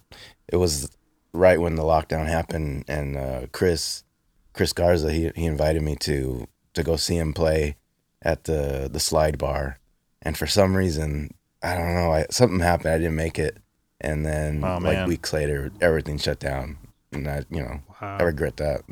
it 0.49 0.57
was 0.57 0.91
right 1.33 1.61
when 1.61 1.77
the 1.77 1.83
lockdown 1.83 2.27
happened, 2.27 2.85
and 2.89 3.17
uh, 3.17 3.47
Chris, 3.53 4.05
Chris 4.53 4.73
Garza, 4.73 5.13
he 5.13 5.31
he 5.35 5.45
invited 5.47 5.83
me 5.83 5.97
to 5.97 6.47
to 6.75 6.83
go 6.83 6.97
see 6.97 7.17
him 7.17 7.33
play 7.33 7.77
at 8.23 8.45
the 8.45 8.89
the 8.93 9.01
slide 9.01 9.39
bar, 9.39 9.79
and 10.23 10.37
for 10.37 10.47
some 10.47 10.77
reason, 10.77 11.35
I 11.63 11.75
don't 11.77 11.95
know, 11.95 12.13
I, 12.13 12.27
something 12.31 12.61
happened. 12.61 12.93
I 12.95 12.99
didn't 12.99 13.17
make 13.17 13.39
it, 13.39 13.59
and 14.01 14.25
then 14.27 14.63
Oh, 14.65 14.79
like 14.79 15.07
weeks 15.07 15.33
later, 15.33 15.71
everything 15.81 16.19
shut 16.19 16.39
down, 16.39 16.79
and 17.13 17.29
I, 17.29 17.45
you 17.51 17.61
know, 17.63 17.81
Wow. 18.01 18.17
I 18.19 18.23
regret 18.23 18.57
that. 18.59 18.83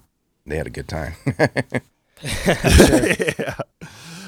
They 0.47 0.57
had 0.57 0.67
a 0.67 0.71
good 0.71 0.89
time. 0.89 1.15
yeah. 2.23 3.55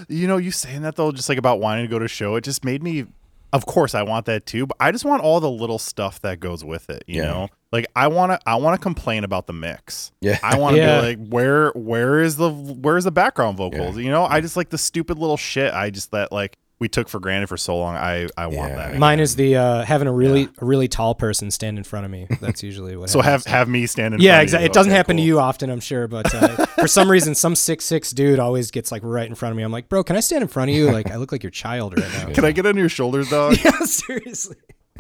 You 0.09 0.27
know, 0.27 0.37
you 0.38 0.51
saying 0.51 0.83
that 0.83 0.97
though, 0.97 1.12
just 1.12 1.29
like 1.29 1.38
about 1.38 1.61
wanting 1.61 1.85
to 1.85 1.90
go 1.90 1.99
to 1.99 2.05
a 2.05 2.09
show, 2.09 2.37
it 2.37 2.45
just 2.45 2.64
made 2.64 2.83
me. 2.83 3.07
Of 3.52 3.66
course, 3.66 3.94
I 3.94 4.02
want 4.04 4.26
that 4.26 4.46
too, 4.46 4.66
but 4.66 4.76
I 4.78 4.92
just 4.92 5.04
want 5.04 5.22
all 5.22 5.40
the 5.40 5.50
little 5.50 5.78
stuff 5.78 6.20
that 6.22 6.38
goes 6.40 6.64
with 6.64 6.88
it. 6.88 7.02
You 7.06 7.22
Yeah. 7.22 7.26
know, 7.28 7.48
like 7.72 7.86
I 7.96 8.06
want 8.08 8.30
to, 8.32 8.38
I 8.46 8.54
want 8.56 8.78
to 8.78 8.82
complain 8.82 9.24
about 9.24 9.46
the 9.48 9.52
mix. 9.52 10.12
yeah, 10.20 10.38
I 10.42 10.56
want 10.56 10.76
to 10.76 10.80
Yeah. 10.82 11.00
be 11.00 11.06
like, 11.16 11.28
where, 11.28 11.70
where 11.72 12.20
is 12.20 12.36
the, 12.36 12.50
where 12.50 12.96
is 12.96 13.04
the 13.04 13.10
background 13.12 13.56
vocals? 13.56 13.96
You 13.98 14.10
know, 14.10 14.24
I 14.24 14.40
just 14.40 14.56
like 14.56 14.68
the 14.70 14.78
stupid 14.78 15.18
little 15.18 15.36
shit. 15.36 15.74
I 15.74 15.90
just 15.90 16.12
that 16.12 16.30
like 16.30 16.56
we 16.81 16.88
took 16.88 17.09
for 17.09 17.21
granted 17.21 17.47
for 17.49 17.57
so 17.57 17.77
long. 17.77 17.95
I, 17.95 18.27
I 18.37 18.47
want 18.47 18.71
Yeah. 18.71 18.88
that. 18.88 18.99
Mine 18.99 19.21
is 19.21 19.37
the 19.37 19.55
uh, 19.57 19.85
having 19.85 20.09
a 20.09 20.12
really 20.12 20.49
a 20.59 20.64
really 20.64 20.88
tall 20.88 21.14
person 21.14 21.51
stand 21.51 21.79
in 21.79 21.85
front 21.85 22.07
of 22.07 22.11
me. 22.11 22.27
That's 22.40 22.62
usually 22.62 22.97
what. 22.97 23.11
So 23.11 23.21
have 23.21 23.40
happens. 23.45 23.47
have 23.47 23.69
me 23.69 23.87
stand 23.87 24.14
in. 24.14 24.21
yeah, 24.21 24.31
front 24.33 24.40
of 24.40 24.43
exactly. 24.45 24.64
you. 24.64 24.71
It 24.71 24.73
doesn't 24.73 24.90
Okay, 24.90 24.97
happen 24.97 25.16
to 25.19 25.23
you 25.23 25.38
often, 25.38 25.71
I'm 25.71 25.81
sure, 25.81 26.09
but 26.09 26.35
uh, 26.35 26.66
for 26.66 26.88
some 26.88 27.11
reason, 27.11 27.35
some 27.35 27.55
six 27.55 27.85
six 27.85 28.11
dude 28.11 28.38
always 28.38 28.71
gets 28.71 28.90
like 28.90 29.03
right 29.05 29.29
in 29.29 29.35
front 29.35 29.53
of 29.53 29.57
me. 29.57 29.62
I'm 29.62 29.71
like, 29.73 29.88
bro, 29.88 30.03
can 30.03 30.16
I 30.16 30.21
stand 30.21 30.43
in 30.43 30.49
front 30.49 30.71
of 30.71 30.77
you? 30.77 30.90
Like, 30.90 31.11
I 31.11 31.16
look 31.16 31.31
like 31.33 31.43
your 31.43 31.51
child 31.51 31.97
right 31.99 32.11
now. 32.12 32.33
Can 32.35 32.45
I 32.45 32.53
get 32.53 32.64
on 32.66 32.77
your 32.77 32.88
shoulders, 32.88 33.29
dog? 33.31 33.57
yeah, 33.64 33.79
seriously. 33.81 34.57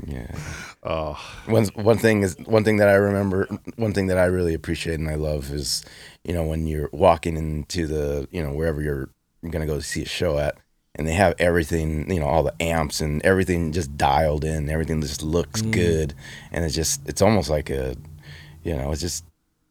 yeah. 0.06 0.30
oh, 0.82 1.18
one 1.46 1.64
one 1.74 1.98
thing 1.98 2.22
is 2.22 2.36
one 2.46 2.64
thing 2.64 2.76
that 2.76 2.88
I 2.88 2.94
remember 2.94 3.46
one 3.76 3.92
thing 3.94 4.06
that 4.08 4.18
I 4.18 4.26
really 4.26 4.54
appreciate 4.54 4.98
and 4.98 5.08
I 5.08 5.14
love 5.16 5.50
is 5.50 5.82
you 6.24 6.32
know 6.34 6.44
when 6.44 6.66
you're 6.66 6.88
walking 6.92 7.36
into 7.36 7.86
the 7.86 8.28
you 8.30 8.42
know 8.42 8.52
wherever 8.52 8.80
you're 8.82 9.10
gonna 9.50 9.66
go 9.66 9.80
see 9.80 10.02
a 10.02 10.06
show 10.06 10.38
at 10.38 10.56
and 10.94 11.06
they 11.06 11.12
have 11.12 11.34
everything 11.38 12.10
you 12.10 12.20
know 12.20 12.26
all 12.26 12.42
the 12.42 12.62
amps 12.62 13.00
and 13.00 13.22
everything 13.22 13.72
just 13.72 13.96
dialed 13.96 14.44
in. 14.44 14.68
Everything 14.68 15.00
just 15.00 15.22
looks 15.22 15.62
mm. 15.62 15.70
good. 15.70 16.14
And 16.52 16.64
it's 16.64 16.74
just 16.74 17.06
it's 17.08 17.22
almost 17.22 17.50
like 17.50 17.70
a 17.70 17.96
you 18.62 18.76
know 18.76 18.92
it 18.92 18.96
just 18.96 19.24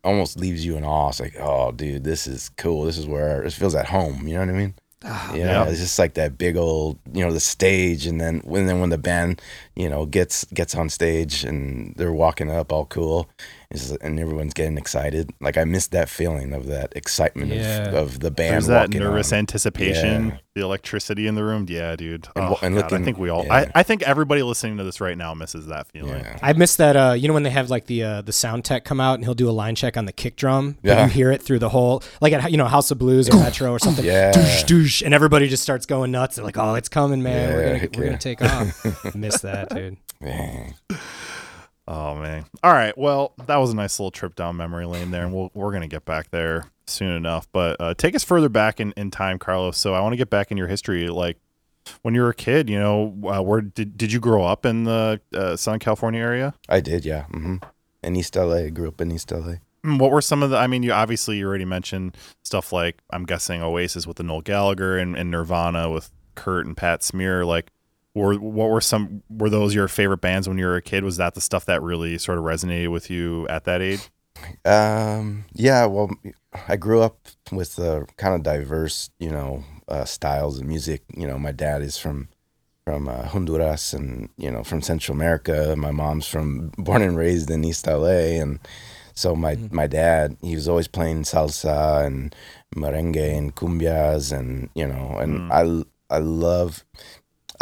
almost 0.04 0.40
leaves 0.40 0.66
you 0.66 0.78
in 0.78 0.84
awe. 0.84 1.10
It's 1.10 1.20
like 1.20 1.36
oh 1.40 1.72
dude 1.72 2.04
this 2.04 2.28
is 2.28 2.50
cool. 2.58 2.84
This 2.84 2.98
is 2.98 3.08
where 3.08 3.44
it 3.44 3.54
feels 3.54 3.76
at 3.76 3.88
home. 3.88 4.28
You 4.28 4.36
know 4.36 4.42
what 4.42 4.50
I 4.50 4.58
mean? 4.58 4.74
Ah, 5.06 5.34
you 5.34 5.46
know, 5.46 5.64
yeah. 5.64 5.70
it's 5.70 5.80
just 5.80 5.98
like 5.98 6.16
that 6.16 6.38
big 6.38 6.58
old, 6.58 7.00
you 7.14 7.26
know, 7.26 7.32
the 7.32 7.40
stage, 7.40 8.06
and 8.06 8.20
then 8.20 8.42
when 8.44 8.66
then 8.66 8.82
when 8.82 8.90
the 8.90 8.98
band, 8.98 9.42
you 9.74 9.90
know, 9.90 10.06
gets 10.06 10.44
gets 10.54 10.76
on 10.76 10.90
stage 10.90 11.46
and 11.46 11.94
they're 11.96 12.12
walking 12.12 12.52
up 12.52 12.74
all 12.74 12.86
cool, 12.86 13.30
it's, 13.72 13.92
and 13.92 14.20
everyone's 14.20 14.54
getting 14.56 14.78
excited. 14.78 15.32
Like 15.40 15.58
I 15.58 15.64
missed 15.64 15.92
that 15.92 16.10
feeling 16.10 16.54
of 16.54 16.66
that 16.68 16.92
excitement 16.96 17.52
Yeah. 17.52 17.90
of, 17.90 17.94
of 17.94 18.20
the 18.20 18.32
band 18.32 18.54
There's 18.54 18.68
that 18.68 18.90
nervous 18.90 19.32
on. 19.32 19.40
anticipation, 19.40 20.28
Yeah. 20.30 20.38
the 20.56 20.62
electricity 20.62 21.28
in 21.28 21.36
the 21.36 21.44
room. 21.44 21.68
Yeah, 21.70 21.96
dude. 21.96 22.28
And 22.36 22.46
oh, 22.46 22.50
wa- 22.52 22.58
and 22.64 22.76
God, 22.76 22.92
I 22.94 23.04
think 23.04 23.20
we 23.20 23.30
all. 23.30 23.46
yeah. 23.46 23.54
I, 23.54 23.72
I 23.76 23.84
think 23.84 24.02
everybody 24.04 24.42
listening 24.42 24.78
to 24.78 24.84
this 24.84 25.00
right 25.00 25.16
now 25.18 25.34
misses 25.36 25.68
that 25.68 25.88
feeling. 25.88 26.20
Yeah. 26.20 26.40
I 26.42 26.54
miss 26.54 26.78
that. 26.78 26.96
Uh, 26.96 27.14
you 27.14 27.28
know 27.28 27.34
when 27.36 27.44
they 27.44 27.52
have 27.52 27.70
like 27.70 27.86
the 27.86 28.04
uh, 28.04 28.22
the 28.24 28.34
sound 28.34 28.66
tech 28.66 28.86
come 28.86 29.00
out 29.00 29.16
and 29.16 29.24
he'll 29.24 29.36
do 29.36 29.48
a 29.48 29.52
line 29.52 29.76
check 29.76 29.98
on 29.98 30.06
the 30.06 30.14
kick 30.14 30.36
drum. 30.36 30.78
but 30.82 30.90
Yeah. 30.90 31.06
you 31.06 31.12
hear 31.12 31.32
it 31.32 31.44
through 31.44 31.60
the 31.60 31.70
whole 31.70 32.02
like 32.22 32.34
at 32.34 32.50
you 32.52 32.58
know 32.58 32.66
House 32.66 32.90
of 32.90 32.98
Blues 32.98 33.30
or 33.30 33.36
Metro 33.38 33.72
or 33.72 33.78
something. 33.80 34.04
Yeah. 34.04 34.32
Doosh, 34.32 34.64
doosh, 34.66 35.02
and 35.06 35.14
everybody 35.14 35.48
just 35.48 35.62
starts 35.62 35.86
going 35.86 36.10
nuts. 36.12 36.38
They're 36.38 36.46
like, 36.46 36.58
"Oh, 36.58 36.74
it's 36.74 36.90
coming, 36.90 37.22
man! 37.22 37.54
we're 37.54 37.64
gonna 37.78 37.90
we're 37.96 38.04
yeah. 38.04 38.10
gonna 38.10 38.18
take 38.18 38.42
off." 38.42 39.16
miss 39.16 39.42
that, 39.42 39.70
dude. 39.70 39.98
Man. 40.22 40.74
Oh 41.92 42.16
man. 42.16 42.46
All 42.64 42.72
right. 42.72 42.96
Well, 42.96 43.34
that 43.48 43.58
was 43.58 43.72
a 43.72 43.76
nice 43.76 44.00
little 44.00 44.12
trip 44.12 44.36
down 44.36 44.56
memory 44.58 44.86
lane 44.86 45.10
there, 45.10 45.24
and 45.26 45.34
we'll, 45.34 45.50
we're 45.56 45.72
gonna 45.72 45.88
get 45.88 46.06
back 46.06 46.30
there 46.30 46.66
soon 46.86 47.12
enough. 47.12 47.48
But 47.52 47.78
uh, 47.80 47.94
take 47.96 48.14
us 48.16 48.24
further 48.24 48.48
back 48.48 48.80
in, 48.80 48.92
in 48.96 49.10
time, 49.10 49.40
Carlos. 49.40 49.76
So 49.78 49.96
I 49.96 50.02
want 50.02 50.14
to 50.14 50.18
get 50.18 50.30
back 50.30 50.52
in 50.52 50.58
your 50.58 50.68
history, 50.68 51.08
like 51.08 51.38
when 52.04 52.14
you 52.14 52.22
were 52.22 52.30
a 52.30 52.36
kid. 52.36 52.70
You 52.70 52.80
know, 52.80 53.16
uh, 53.26 53.42
where 53.42 53.62
did 53.62 53.98
did 53.98 54.12
you 54.12 54.20
grow 54.20 54.44
up 54.44 54.68
in 54.68 54.84
the 54.84 55.20
uh, 55.34 55.56
Southern 55.56 55.80
California 55.80 56.22
area? 56.22 56.54
I 56.70 56.80
did, 56.80 57.06
yeah. 57.06 57.24
Mm-hmm. 57.32 57.56
In 58.04 58.16
East 58.16 58.36
LA, 58.36 58.56
I 58.56 58.70
grew 58.70 58.88
up 58.90 59.02
in 59.02 59.12
East 59.12 59.32
LA. 59.32 59.56
Mm, 59.84 59.98
What 60.00 60.12
were 60.12 60.22
some 60.22 60.44
of 60.44 60.52
the? 60.52 60.58
I 60.58 60.68
mean, 60.68 60.84
you 60.84 60.92
obviously 60.92 61.38
you 61.38 61.48
already 61.48 61.66
mentioned 61.66 62.16
stuff 62.44 62.72
like 62.72 63.00
I'm 63.10 63.26
guessing 63.26 63.64
Oasis 63.64 64.06
with 64.06 64.18
the 64.18 64.24
Noel 64.24 64.42
Gallagher 64.42 64.98
and, 65.00 65.18
and 65.18 65.32
Nirvana 65.32 65.90
with 65.90 66.12
Kurt 66.36 66.68
and 66.68 66.78
Pat 66.78 67.02
Smear. 67.02 67.46
Like, 67.46 67.72
were 68.16 68.36
what 68.36 68.70
were 68.70 68.82
some? 68.82 69.24
Were 69.30 69.50
those 69.50 69.76
your 69.76 69.88
favorite 69.88 70.22
bands 70.22 70.48
when 70.48 70.58
you 70.58 70.66
were 70.66 70.76
a 70.76 70.82
kid? 70.82 71.04
Was 71.04 71.18
that 71.18 71.36
the 71.36 71.42
stuff 71.42 71.66
that 71.66 71.82
really 71.82 72.18
sort 72.18 72.38
of 72.38 72.44
resonated 72.44 72.92
with 72.92 73.10
you 73.10 73.48
at 73.48 73.66
that 73.66 73.82
age? 73.82 74.10
Um, 74.66 75.46
yeah, 75.54 75.86
well, 75.86 76.10
I 76.68 76.76
grew 76.76 77.02
up 77.02 77.28
with 77.52 77.78
uh, 77.78 78.06
kind 78.18 78.36
of 78.36 78.44
diverse, 78.44 79.10
you 79.20 79.30
know, 79.30 79.64
uh, 79.88 80.06
styles 80.06 80.60
of 80.60 80.66
music. 80.66 81.04
You 81.16 81.28
know, 81.28 81.38
my 81.38 81.52
dad 81.52 81.82
is 81.82 81.98
from 81.98 82.30
from 82.86 83.08
uh, 83.08 83.24
Honduras 83.24 83.94
and 83.94 84.30
you 84.38 84.50
know 84.50 84.64
from 84.64 84.82
Central 84.82 85.16
America. 85.16 85.76
My 85.78 85.92
mom's 85.92 86.28
from 86.28 86.70
born 86.78 87.02
and 87.02 87.18
raised 87.18 87.50
in 87.50 87.64
East 87.64 87.88
LA, 87.88 88.40
and 88.42 88.60
so 89.14 89.36
my 89.36 89.58
my 89.72 89.88
dad 89.88 90.38
he 90.42 90.56
was 90.56 90.68
always 90.68 90.88
playing 90.88 91.24
salsa 91.24 92.06
and 92.06 92.36
merengue 92.76 93.38
and 93.38 93.56
cumbias 93.56 94.32
and 94.32 94.70
you 94.74 94.88
know 94.88 95.18
and 95.20 95.52
I 95.52 96.16
I 96.16 96.20
love. 96.20 96.84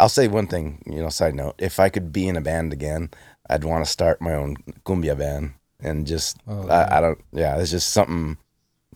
I'll 0.00 0.08
say 0.08 0.28
one 0.28 0.46
thing, 0.46 0.82
you 0.86 1.00
know, 1.02 1.08
side 1.08 1.34
note. 1.34 1.54
If 1.58 1.80
I 1.80 1.88
could 1.88 2.12
be 2.12 2.28
in 2.28 2.36
a 2.36 2.40
band 2.40 2.72
again, 2.72 3.10
I'd 3.50 3.64
want 3.64 3.84
to 3.84 3.90
start 3.90 4.20
my 4.20 4.34
own 4.34 4.56
cumbia 4.84 5.16
band 5.18 5.54
and 5.80 6.06
just 6.06 6.38
Oh, 6.46 6.68
I, 6.68 6.98
I 6.98 7.00
don't 7.00 7.20
yeah 7.32 7.56
it's 7.58 7.70
just 7.70 7.90
something 7.92 8.36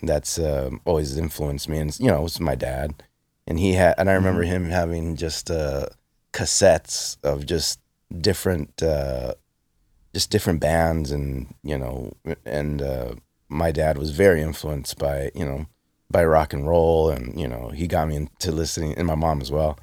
that's 0.03 0.37
uh, 0.39 0.71
always 0.85 1.17
influenced 1.17 1.69
me 1.69 1.79
and 1.79 1.97
you 2.01 2.09
know 2.09 2.25
it's 2.25 2.41
my 2.41 2.55
dad. 2.55 3.03
And 3.47 3.59
he 3.59 3.73
had 3.73 3.95
and 3.99 4.09
i 4.09 4.15
remember 4.15 4.43
him 4.43 4.71
having 4.71 5.17
just 5.17 5.51
uh 5.51 5.87
cassettes 6.33 7.17
of 7.23 7.45
just 7.47 7.81
different 8.21 8.83
uh 8.83 9.35
just 10.15 10.31
different 10.31 10.61
bands 10.61 11.11
and 11.11 11.55
you 11.63 11.77
know 11.79 12.13
and 12.45 12.81
uh 12.83 13.15
my 13.49 13.71
dad 13.73 13.99
was 13.99 14.11
very 14.11 14.41
influenced 14.43 14.99
by 14.99 15.31
you 15.35 15.45
know 15.45 15.67
by 16.11 16.25
rock 16.25 16.53
and 16.53 16.69
roll 16.69 17.11
and 17.11 17.39
you 17.39 17.49
know 17.49 17.69
he 17.71 17.87
got 17.87 18.09
me 18.09 18.17
into 18.17 18.53
listening 18.53 18.95
and 18.95 19.07
my 19.07 19.15
mom 19.15 19.41
as 19.41 19.51
well 19.51 19.79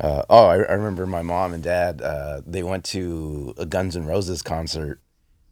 uh, 0.00 0.22
oh 0.30 0.46
I, 0.46 0.56
I 0.56 0.72
remember 0.74 1.06
my 1.06 1.22
mom 1.22 1.52
and 1.54 1.62
dad 1.62 2.00
uh, 2.02 2.40
they 2.46 2.62
went 2.62 2.84
to 2.86 3.54
a 3.58 3.66
guns 3.66 3.96
N' 3.96 4.06
roses 4.06 4.42
concert 4.42 5.00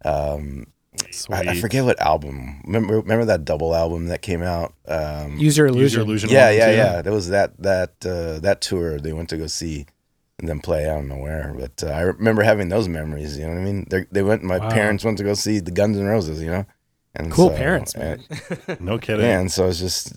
um, 0.05 0.67
I, 1.31 1.41
I 1.51 1.61
forget 1.61 1.85
what 1.85 2.01
album. 2.01 2.63
Remember, 2.65 2.97
remember 3.01 3.27
that 3.27 3.45
double 3.45 3.75
album 3.75 4.07
that 4.07 4.23
came 4.23 4.43
out. 4.43 4.73
Um, 4.89 5.37
Use 5.37 5.59
your 5.59 5.67
Use 5.67 5.77
illusion. 5.77 5.99
your 5.99 6.07
illusion. 6.07 6.31
yeah, 6.31 6.47
one, 6.49 6.57
yeah, 6.57 6.67
too. 6.71 6.73
yeah. 6.77 7.03
That 7.03 7.13
was 7.13 7.29
that 7.29 7.63
that 7.63 7.91
uh, 8.07 8.39
that 8.41 8.63
tour 8.63 8.99
they 8.99 9.13
went 9.13 9.29
to 9.31 9.37
go 9.37 9.47
see 9.47 9.85
and 10.39 10.49
then 10.49 10.61
play. 10.61 10.85
I 10.89 10.95
don't 10.95 11.09
know 11.09 11.19
where, 11.19 11.55
but 11.59 11.85
uh, 11.85 11.89
I 11.93 12.01
remember 12.01 12.43
having 12.45 12.71
those 12.71 12.89
memories. 12.89 13.37
You 13.37 13.45
know 13.47 13.53
what 13.53 13.61
I 13.61 13.65
mean? 13.65 13.87
They 13.91 14.07
they 14.11 14.23
went. 14.23 14.43
My 14.43 14.57
Wow. 14.59 14.71
parents 14.71 15.05
went 15.05 15.19
to 15.19 15.25
go 15.25 15.35
see 15.35 15.59
the 15.61 15.71
Guns 15.71 15.99
N' 15.99 16.07
Roses. 16.07 16.41
You 16.41 16.51
know, 16.51 16.67
and 17.15 17.31
Cool 17.31 17.51
so, 17.51 17.57
parents, 17.57 17.95
uh, 17.95 17.99
man. 18.67 18.77
No 18.81 18.97
kidding. 18.99 19.23
yeah, 19.27 19.39
and 19.41 19.53
so 19.53 19.69
it's 19.69 19.79
just 19.81 20.15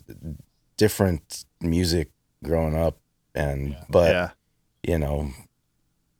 different 0.77 1.43
music 1.61 2.09
growing 2.43 2.77
up, 2.77 2.97
and 3.43 3.77
but 3.89 4.11
yeah. 4.11 4.29
you 4.83 4.97
know, 5.03 5.31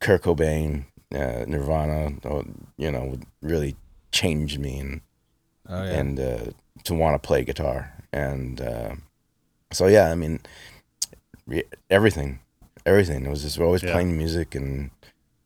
Kurt 0.00 0.22
Cobain, 0.22 0.86
uh, 1.14 1.44
Nirvana, 1.46 2.00
uh, 2.24 2.42
you 2.76 2.90
know, 2.90 3.18
really 3.42 3.76
changed 4.12 4.58
me 4.58 4.78
and 4.78 5.00
Oh 5.72 5.84
yeah. 5.84 5.98
and 6.00 6.18
uh, 6.18 6.44
to 6.84 6.94
want 6.94 7.14
to 7.14 7.26
play 7.26 7.44
guitar. 7.44 7.78
And 8.12 8.60
uh, 8.60 8.94
so, 9.72 9.86
yeah, 9.86 10.10
I 10.10 10.16
mean, 10.16 10.40
everything, 11.88 12.40
everything. 12.84 13.26
It 13.26 13.30
was 13.30 13.42
just 13.42 13.58
always 13.60 13.82
Yeah. 13.82 13.92
playing 13.92 14.16
music, 14.16 14.54
and 14.54 14.90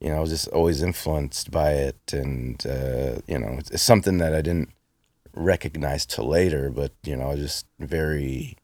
you 0.01 0.09
know, 0.09 0.16
I 0.16 0.20
was 0.20 0.30
just 0.30 0.49
always 0.49 0.82
influenced 0.82 1.51
by 1.51 1.72
it. 1.72 2.12
And 2.12 2.64
uh, 2.66 3.20
you 3.26 3.38
know, 3.38 3.57
it's, 3.59 3.70
it's 3.70 3.82
something 3.82 4.18
that 4.18 4.34
I 4.34 4.40
didn't 4.40 4.70
recognize 5.34 6.07
till 6.07 6.26
later, 6.26 6.70
but 6.70 6.92
you 7.03 7.16
know, 7.16 7.26
I 7.30 7.34
was 7.34 7.40
just 7.40 7.66
very 7.78 8.57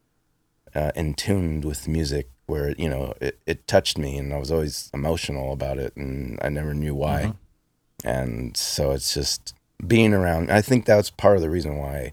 uh, 0.74 0.93
in 0.95 1.14
tuned 1.14 1.64
with 1.64 1.89
music. 1.89 2.28
Where 2.51 2.72
you 2.72 2.88
know 2.88 3.14
it, 3.20 3.38
it 3.46 3.66
touched 3.66 3.96
me, 3.98 4.18
and 4.18 4.32
I 4.34 4.38
was 4.38 4.51
always 4.51 4.90
emotional 4.92 5.53
about 5.53 5.78
it, 5.78 5.96
and 5.96 6.38
I 6.42 6.48
never 6.48 6.74
knew 6.74 6.94
why. 6.94 7.22
Mm-hmm. 7.22 8.09
And 8.09 8.57
so 8.57 8.92
it's 8.92 9.14
just 9.14 9.55
being 9.86 10.12
around. 10.14 10.51
I 10.51 10.61
think 10.62 10.84
that's 10.84 11.11
part 11.11 11.36
of 11.36 11.42
the 11.42 11.51
reason 11.51 11.76
why 11.76 12.12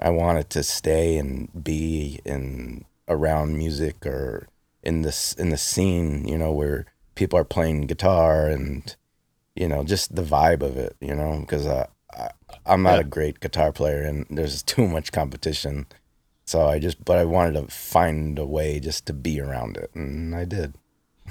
I 0.00 0.10
wanted 0.10 0.50
to 0.50 0.62
stay 0.62 1.16
and 1.18 1.48
be 1.64 2.20
in 2.24 2.84
around 3.08 3.56
music 3.56 4.04
or 4.06 4.48
in 4.82 5.02
this 5.02 5.32
in 5.34 5.50
the 5.50 5.56
scene, 5.56 6.26
you 6.28 6.38
know, 6.38 6.52
where 6.52 6.86
people 7.14 7.38
are 7.38 7.44
playing 7.44 7.86
guitar 7.86 8.48
and 8.48 8.94
you 9.54 9.68
know 9.68 9.82
just 9.84 10.14
the 10.14 10.22
vibe 10.22 10.62
of 10.62 10.76
it, 10.76 10.96
you 11.00 11.14
know, 11.14 11.40
because 11.40 11.66
I, 11.66 11.86
I 12.12 12.30
I'm 12.64 12.82
not 12.82 12.94
Yeah. 12.94 13.00
a 13.00 13.04
great 13.04 13.40
guitar 13.40 13.72
player 13.72 14.02
and 14.02 14.26
there's 14.30 14.62
too 14.62 14.86
much 14.86 15.12
competition, 15.12 15.86
So 16.46 16.66
I 16.66 16.78
just, 16.78 17.04
but 17.04 17.18
I 17.18 17.24
wanted 17.24 17.54
to 17.54 17.66
find 17.72 18.38
a 18.38 18.46
way 18.46 18.78
just 18.80 19.06
to 19.06 19.12
be 19.12 19.40
around 19.40 19.76
it, 19.76 19.90
and 19.94 20.34
I 20.34 20.44
did. 20.44 20.74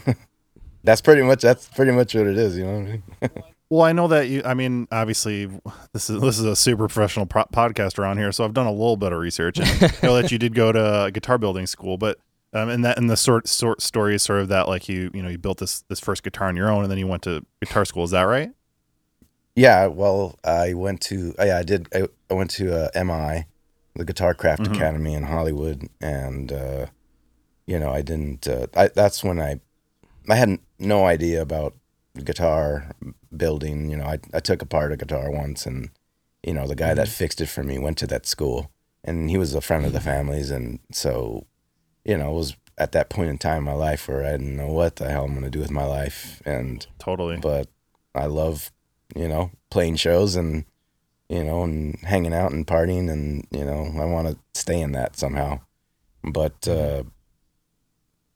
that's 0.83 1.01
pretty 1.01 1.21
much 1.21 1.41
that's 1.41 1.67
pretty 1.69 1.91
much 1.91 2.13
what 2.13 2.27
it 2.27 2.37
is, 2.37 2.57
you 2.57 2.65
know. 2.65 2.79
What 2.79 2.87
I 2.87 2.91
mean? 2.91 3.03
Well, 3.67 3.81
I 3.81 3.93
know 3.93 4.07
that 4.09 4.27
you. 4.29 4.43
I 4.45 4.53
mean, 4.53 4.87
obviously, 4.91 5.47
this 5.91 6.07
is 6.09 6.21
this 6.21 6.37
is 6.37 6.45
a 6.45 6.55
super 6.55 6.87
professional 6.87 7.25
pro- 7.25 7.45
podcast 7.45 7.97
around 7.97 8.19
here, 8.19 8.31
so 8.31 8.45
I've 8.45 8.53
done 8.53 8.67
a 8.67 8.71
little 8.71 8.95
bit 8.95 9.11
of 9.11 9.19
research 9.19 9.57
and 9.57 9.67
I 9.67 10.05
know 10.05 10.21
that 10.21 10.31
you 10.31 10.37
did 10.37 10.53
go 10.53 10.71
to 10.71 11.09
guitar 11.11 11.39
building 11.39 11.65
school, 11.65 11.97
but 11.97 12.19
um, 12.53 12.69
and 12.69 12.85
that 12.85 12.99
and 12.99 13.09
the 13.09 13.17
sort 13.17 13.47
sort 13.47 13.81
story 13.81 14.15
is 14.15 14.21
sort 14.21 14.41
of 14.41 14.49
that 14.49 14.67
like 14.67 14.87
you 14.87 15.09
you 15.15 15.23
know 15.23 15.29
you 15.29 15.39
built 15.39 15.57
this 15.57 15.81
this 15.89 15.99
first 15.99 16.21
guitar 16.21 16.47
on 16.47 16.55
your 16.55 16.69
own 16.69 16.83
and 16.83 16.91
then 16.91 16.99
you 16.99 17.07
went 17.07 17.23
to 17.23 17.43
guitar 17.59 17.85
school. 17.85 18.03
Is 18.03 18.11
that 18.11 18.21
right? 18.23 18.51
Yeah, 19.55 19.87
well, 19.87 20.37
I 20.43 20.73
went 20.73 21.01
to 21.01 21.33
yeah, 21.39 21.57
I 21.57 21.63
did. 21.63 21.87
I, 21.93 22.07
I 22.29 22.35
went 22.35 22.51
to 22.51 22.95
uh, 22.95 23.03
MI, 23.03 23.45
the 23.95 24.05
Guitar 24.05 24.33
Craft 24.33 24.63
Mhm. 24.63 24.75
Academy 24.75 25.13
in 25.13 25.23
Hollywood, 25.23 25.89
and 26.01 26.51
uh, 26.51 26.85
you 27.65 27.79
know, 27.79 27.89
I 27.91 28.01
didn't. 28.01 28.47
Uh, 28.47 28.67
I, 28.75 28.87
that's 28.89 29.23
when 29.23 29.39
I, 29.39 29.59
I 30.29 30.35
had 30.35 30.59
no 30.79 31.05
idea 31.05 31.41
about 31.41 31.73
guitar 32.23 32.91
building. 33.35 33.89
You 33.89 33.97
know, 33.97 34.05
I 34.05 34.19
I 34.33 34.39
took 34.39 34.61
apart 34.61 34.91
a 34.91 34.97
guitar 34.97 35.31
once, 35.31 35.65
and 35.65 35.89
you 36.43 36.53
know, 36.53 36.67
the 36.67 36.75
guy 36.75 36.93
that 36.93 37.07
fixed 37.07 37.41
it 37.41 37.47
for 37.47 37.63
me 37.63 37.77
went 37.79 37.97
to 37.99 38.07
that 38.07 38.25
school, 38.25 38.69
and 39.03 39.29
he 39.29 39.37
was 39.37 39.55
a 39.55 39.61
friend 39.61 39.85
of 39.85 39.93
the 39.93 40.01
family's, 40.01 40.51
and 40.51 40.79
so, 40.91 41.45
you 42.03 42.17
know, 42.17 42.31
it 42.31 42.35
was 42.37 42.55
at 42.77 42.91
that 42.91 43.09
point 43.09 43.29
in 43.29 43.37
time 43.37 43.59
in 43.59 43.63
my 43.63 43.73
life 43.73 44.07
where 44.07 44.25
I 44.25 44.31
didn't 44.33 44.57
know 44.57 44.67
what 44.67 44.97
the 44.97 45.09
hell 45.09 45.25
I'm 45.25 45.33
gonna 45.33 45.49
do 45.49 45.59
with 45.59 45.71
my 45.71 45.85
life, 45.85 46.41
and 46.45 46.85
Totally. 46.99 47.37
but 47.37 47.67
I 48.13 48.25
love, 48.27 48.71
you 49.15 49.27
know, 49.27 49.51
playing 49.69 49.95
shows 49.95 50.35
and, 50.35 50.65
you 51.29 51.43
know, 51.43 51.63
and 51.63 51.97
hanging 52.03 52.33
out 52.33 52.51
and 52.51 52.67
partying 52.67 53.09
and, 53.11 53.47
you 53.51 53.65
know, 53.65 53.91
I 53.99 54.05
want 54.05 54.27
to 54.27 54.37
stay 54.53 54.79
in 54.79 54.91
that 54.93 55.17
somehow. 55.17 55.61
But, 56.23 56.67
uh, 56.67 57.03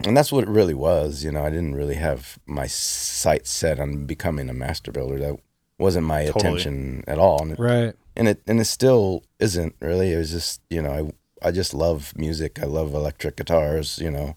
and 0.05 0.15
that's 0.15 0.31
what 0.31 0.43
it 0.43 0.49
really 0.49 0.73
was, 0.73 1.23
you 1.23 1.31
know, 1.31 1.43
I 1.43 1.49
didn't 1.49 1.75
really 1.75 1.95
have 1.95 2.39
my 2.45 2.67
sights 2.67 3.51
set 3.51 3.79
on 3.79 4.05
becoming 4.05 4.49
a 4.49 4.53
master 4.53 4.91
builder. 4.91 5.19
That 5.19 5.39
wasn't 5.77 6.05
my 6.07 6.25
Totally. 6.25 6.47
attention 6.61 7.03
at 7.07 7.19
all. 7.19 7.41
And 7.41 7.51
it, 7.53 7.59
Right. 7.59 7.93
and 8.15 8.27
it, 8.27 8.41
and 8.47 8.59
it 8.59 8.65
still 8.65 9.23
isn't 9.39 9.75
really. 9.81 10.13
It 10.13 10.17
was 10.17 10.31
just, 10.31 10.61
you 10.69 10.81
know, 10.81 11.11
I, 11.41 11.47
I 11.49 11.51
just 11.51 11.73
love 11.73 12.13
music. 12.15 12.59
I 12.61 12.65
love 12.65 12.93
electric 12.93 13.35
guitars, 13.35 13.99
you 13.99 14.09
know. 14.11 14.35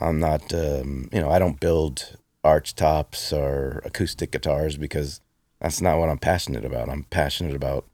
I'm 0.00 0.18
not, 0.20 0.52
um, 0.54 1.08
you 1.12 1.20
know, 1.20 1.30
I 1.30 1.38
don't 1.38 1.60
build 1.60 2.16
arch 2.44 2.74
tops 2.74 3.32
or 3.32 3.82
acoustic 3.84 4.30
guitars 4.30 4.76
because 4.76 5.20
that's 5.66 5.80
not 5.80 5.98
what 5.98 6.08
I'm 6.08 6.18
passionate 6.18 6.64
about. 6.64 6.88
I'm 6.88 7.02
passionate 7.10 7.56
about, 7.56 7.86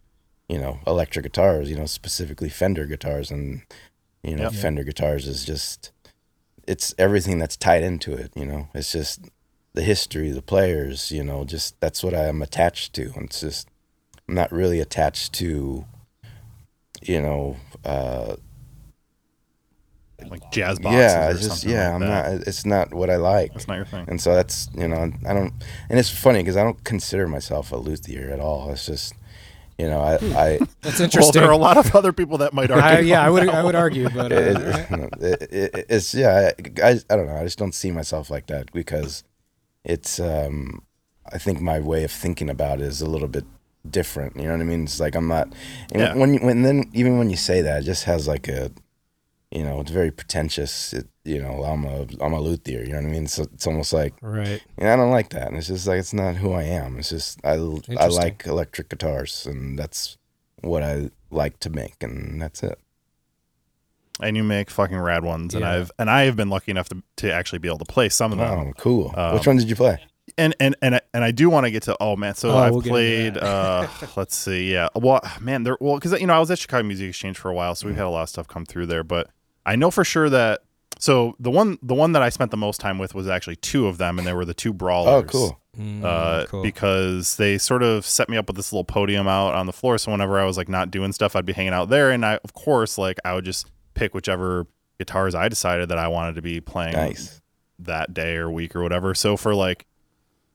you 0.47 0.59
know, 0.59 0.81
electric 0.87 1.23
guitars, 1.23 1.70
you 1.70 1.77
know, 1.77 1.87
specifically 1.87 2.51
Fender 2.51 2.85
guitars. 2.85 3.31
And, 3.31 3.62
you 4.23 4.37
know, 4.37 4.45
Yep. 4.45 4.53
Fender 4.53 4.85
guitars 4.85 5.27
is 5.27 5.43
just, 5.43 5.91
it's 6.68 6.95
everything 6.99 7.39
that's 7.39 7.57
tied 7.57 7.83
into 7.83 8.12
it, 8.12 8.31
you 8.37 8.45
know. 8.45 8.68
It's 8.75 8.93
just 8.93 9.20
the 9.73 9.81
history, 9.81 10.31
the 10.31 10.43
players, 10.43 11.11
you 11.11 11.25
know, 11.25 11.47
just 11.47 11.81
that's 11.81 12.05
what 12.05 12.12
I'm 12.12 12.43
attached 12.43 12.93
to. 12.97 13.11
And 13.16 13.25
it's 13.25 13.41
just, 13.41 13.68
I'm 14.29 14.35
not 14.35 14.53
really 14.53 14.79
attached 14.79 15.33
to, 15.35 15.87
you 17.01 17.23
know, 17.23 17.57
uh, 17.87 18.37
Like 20.28 20.52
jazz 20.52 20.78
boxes. 20.78 20.98
yeah, 21.00 21.26
or 21.26 21.30
it's 21.32 21.40
just 21.40 21.50
something 21.62 21.70
yeah, 21.70 21.86
like 21.88 21.94
I'm 21.94 22.00
that. 22.08 22.32
not. 22.38 22.46
It's 22.46 22.64
not 22.66 22.94
what 22.94 23.10
I 23.10 23.16
like, 23.16 23.52
That's 23.52 23.66
not 23.66 23.76
your 23.76 23.84
thing. 23.86 24.04
and 24.08 24.20
so 24.20 24.34
that's 24.34 24.68
you 24.74 24.86
know, 24.86 25.10
I 25.26 25.34
don't. 25.34 25.52
And 25.90 25.98
it's 25.98 26.10
funny 26.10 26.40
because 26.40 26.56
I 26.56 26.62
don't 26.62 26.82
consider 26.84 27.26
myself 27.26 27.72
a 27.72 27.76
luthier 27.76 28.30
at 28.30 28.38
all. 28.38 28.70
It's 28.70 28.86
just, 28.86 29.14
you 29.78 29.88
know, 29.88 30.00
I, 30.00 30.14
I 30.14 30.58
That's 30.82 30.98
Well, 30.98 31.04
interesting. 31.04 31.40
there 31.40 31.48
are 31.48 31.52
a 31.52 31.56
lot 31.56 31.76
of 31.76 31.94
other 31.96 32.12
people 32.12 32.38
that 32.38 32.52
might 32.52 32.70
argue. 32.70 32.84
I, 32.88 33.00
yeah, 33.00 33.20
I 33.26 33.30
would 33.30 33.48
I 33.48 33.64
would 33.64 33.74
argue, 33.74 34.08
but 34.10 34.30
uh, 34.32 34.36
it, 35.20 35.42
it, 35.42 35.74
it, 35.74 35.86
it's 35.88 36.14
yeah. 36.14 36.52
I, 36.56 36.82
I 36.90 37.00
I 37.10 37.16
don't 37.16 37.26
know. 37.26 37.36
I 37.36 37.42
just 37.44 37.58
don't 37.58 37.74
see 37.74 37.90
myself 37.90 38.30
like 38.30 38.46
that 38.46 38.72
because 38.72 39.24
it's. 39.84 40.20
um 40.20 40.82
I 41.32 41.38
think 41.38 41.60
my 41.60 41.78
way 41.80 42.04
of 42.04 42.10
thinking 42.12 42.50
about 42.50 42.80
it 42.80 42.86
is 42.86 43.00
a 43.00 43.06
little 43.08 43.28
bit 43.28 43.44
different. 43.88 44.36
You 44.36 44.42
know 44.44 44.52
what 44.52 44.60
I 44.60 44.64
mean? 44.64 44.84
It's 44.84 45.00
like 45.00 45.14
I'm 45.16 45.28
not. 45.28 45.48
And 45.92 46.00
Yeah. 46.02 46.14
When 46.14 46.34
you, 46.34 46.40
when 46.40 46.62
then 46.62 46.90
even 46.92 47.16
when 47.18 47.30
you 47.30 47.36
say 47.36 47.62
that, 47.62 47.82
it 47.82 47.84
just 47.84 48.04
has 48.04 48.26
like 48.28 48.48
a, 48.48 48.70
you 49.53 49.62
know, 49.62 49.80
it's 49.80 49.90
very 49.90 50.11
pretentious. 50.11 50.92
It, 50.92 51.09
you 51.24 51.40
know, 51.40 51.62
I'm 51.62 51.84
a 51.84 52.07
I'm 52.20 52.32
a 52.32 52.40
luthier. 52.40 52.82
You 52.82 52.92
know 52.92 53.00
what 53.03 53.07
I 53.07 53.11
mean? 53.11 53.26
So 53.28 53.42
it's 53.44 53.66
almost 53.66 53.92
like 53.92 54.14
right. 54.22 54.62
and 54.78 54.88
I 54.88 54.96
don't 54.96 55.11
like 55.11 55.28
that. 55.30 55.48
And 55.48 55.57
it's 55.57 55.68
just 55.68 55.86
like 55.86 55.98
it's 55.98 56.12
not 56.14 56.36
who 56.36 56.53
I 56.53 56.62
am. 56.64 56.98
It's 56.98 57.11
just 57.11 57.38
I 57.44 57.53
I 57.98 58.07
like 58.09 58.44
electric 58.46 58.88
guitars, 58.88 59.46
and 59.46 59.78
that's 59.78 60.16
what 60.62 60.82
I 60.82 61.11
like 61.30 61.61
to 61.61 61.70
make, 61.70 62.03
and 62.03 62.40
that's 62.40 62.62
it. 62.62 62.78
and 64.20 64.36
you 64.36 64.44
make 64.44 64.70
fucking 64.70 64.98
rad 64.98 65.24
ones, 65.24 65.55
and 65.55 65.62
Yeah. 65.62 65.72
I've 65.74 65.90
and 65.98 66.09
I 66.11 66.22
have 66.22 66.36
been 66.36 66.50
lucky 66.50 66.70
enough 66.70 66.88
to, 66.90 67.03
to 67.16 67.32
actually 67.32 67.59
be 67.59 67.68
able 67.68 67.78
to 67.78 67.84
play 67.84 68.09
some 68.09 68.32
of 68.32 68.38
them. 68.38 68.68
Oh, 68.68 68.72
cool. 68.78 69.12
Um, 69.16 69.34
Which 69.34 69.46
one 69.46 69.57
did 69.57 69.68
you 69.68 69.76
play? 69.76 69.98
and 70.38 70.55
and 70.61 70.76
and 70.80 70.94
I, 70.94 71.00
and 71.12 71.24
I 71.24 71.30
do 71.32 71.50
want 71.50 71.66
to 71.66 71.70
get 71.72 71.82
to 71.82 71.96
oh 72.00 72.14
man 72.16 72.34
so 72.36 72.50
Oh, 72.53 72.57
I've 72.57 72.72
we'll 72.72 72.80
played 72.80 73.36
uh 73.36 73.88
let's 74.16 74.36
see 74.36 74.72
yeah 74.72 74.88
well 74.94 75.20
man 75.40 75.64
there 75.64 75.76
well 75.80 75.96
because 75.96 76.18
you 76.20 76.26
know 76.28 76.32
I 76.34 76.38
was 76.38 76.50
at 76.50 76.61
Chicago 76.61 76.84
Music 76.86 77.09
Exchange 77.09 77.36
for 77.36 77.50
a 77.50 77.55
while 77.55 77.74
so 77.74 77.86
we've 77.88 77.96
had 77.96 78.07
a 78.07 78.09
lot 78.09 78.22
of 78.22 78.28
stuff 78.28 78.46
come 78.46 78.64
through 78.64 78.86
there 78.86 79.03
but 79.03 79.28
I 79.64 79.76
know 79.76 79.90
for 79.90 80.04
sure 80.04 80.28
that 80.30 80.62
so 80.98 81.34
the 81.40 81.50
one 81.50 81.78
the 81.82 81.94
one 81.94 82.12
that 82.12 82.22
I 82.22 82.28
spent 82.28 82.50
the 82.50 82.56
most 82.56 82.80
time 82.80 82.98
with 82.98 83.14
was 83.14 83.28
actually 83.28 83.56
two 83.56 83.86
of 83.86 83.98
them 83.98 84.18
and 84.18 84.26
they 84.26 84.32
were 84.32 84.44
the 84.44 84.54
two 84.54 84.72
brawlers 84.72 85.08
Oh, 85.08 85.22
cool. 85.24 85.58
Mm, 85.78 86.04
uh, 86.04 86.46
cool. 86.46 86.62
because 86.62 87.36
they 87.36 87.56
sort 87.58 87.82
of 87.82 88.04
set 88.04 88.28
me 88.28 88.36
up 88.36 88.46
with 88.46 88.56
this 88.56 88.72
little 88.72 88.84
podium 88.84 89.26
out 89.26 89.54
on 89.54 89.66
the 89.66 89.72
floor. 89.72 89.96
So 89.98 90.12
whenever 90.12 90.38
I 90.38 90.44
was 90.44 90.56
like 90.58 90.68
not 90.68 90.90
doing 90.90 91.12
stuff, 91.12 91.34
I'd 91.34 91.46
be 91.46 91.54
hanging 91.54 91.72
out 91.72 91.88
there, 91.88 92.10
and 92.10 92.26
I, 92.26 92.38
of 92.44 92.52
course, 92.52 92.98
like 92.98 93.18
I 93.24 93.32
would 93.34 93.44
just 93.46 93.70
pick 93.94 94.14
whichever 94.14 94.66
guitars 94.98 95.34
I 95.34 95.48
decided 95.48 95.88
that 95.88 95.96
I 95.98 96.08
wanted 96.08 96.34
to 96.34 96.42
be 96.42 96.60
playing 96.60 96.92
Nice. 96.92 97.40
that 97.78 98.12
day 98.12 98.36
or 98.36 98.50
week 98.50 98.76
or 98.76 98.82
whatever. 98.82 99.14
So 99.14 99.36
for 99.38 99.54
like, 99.54 99.86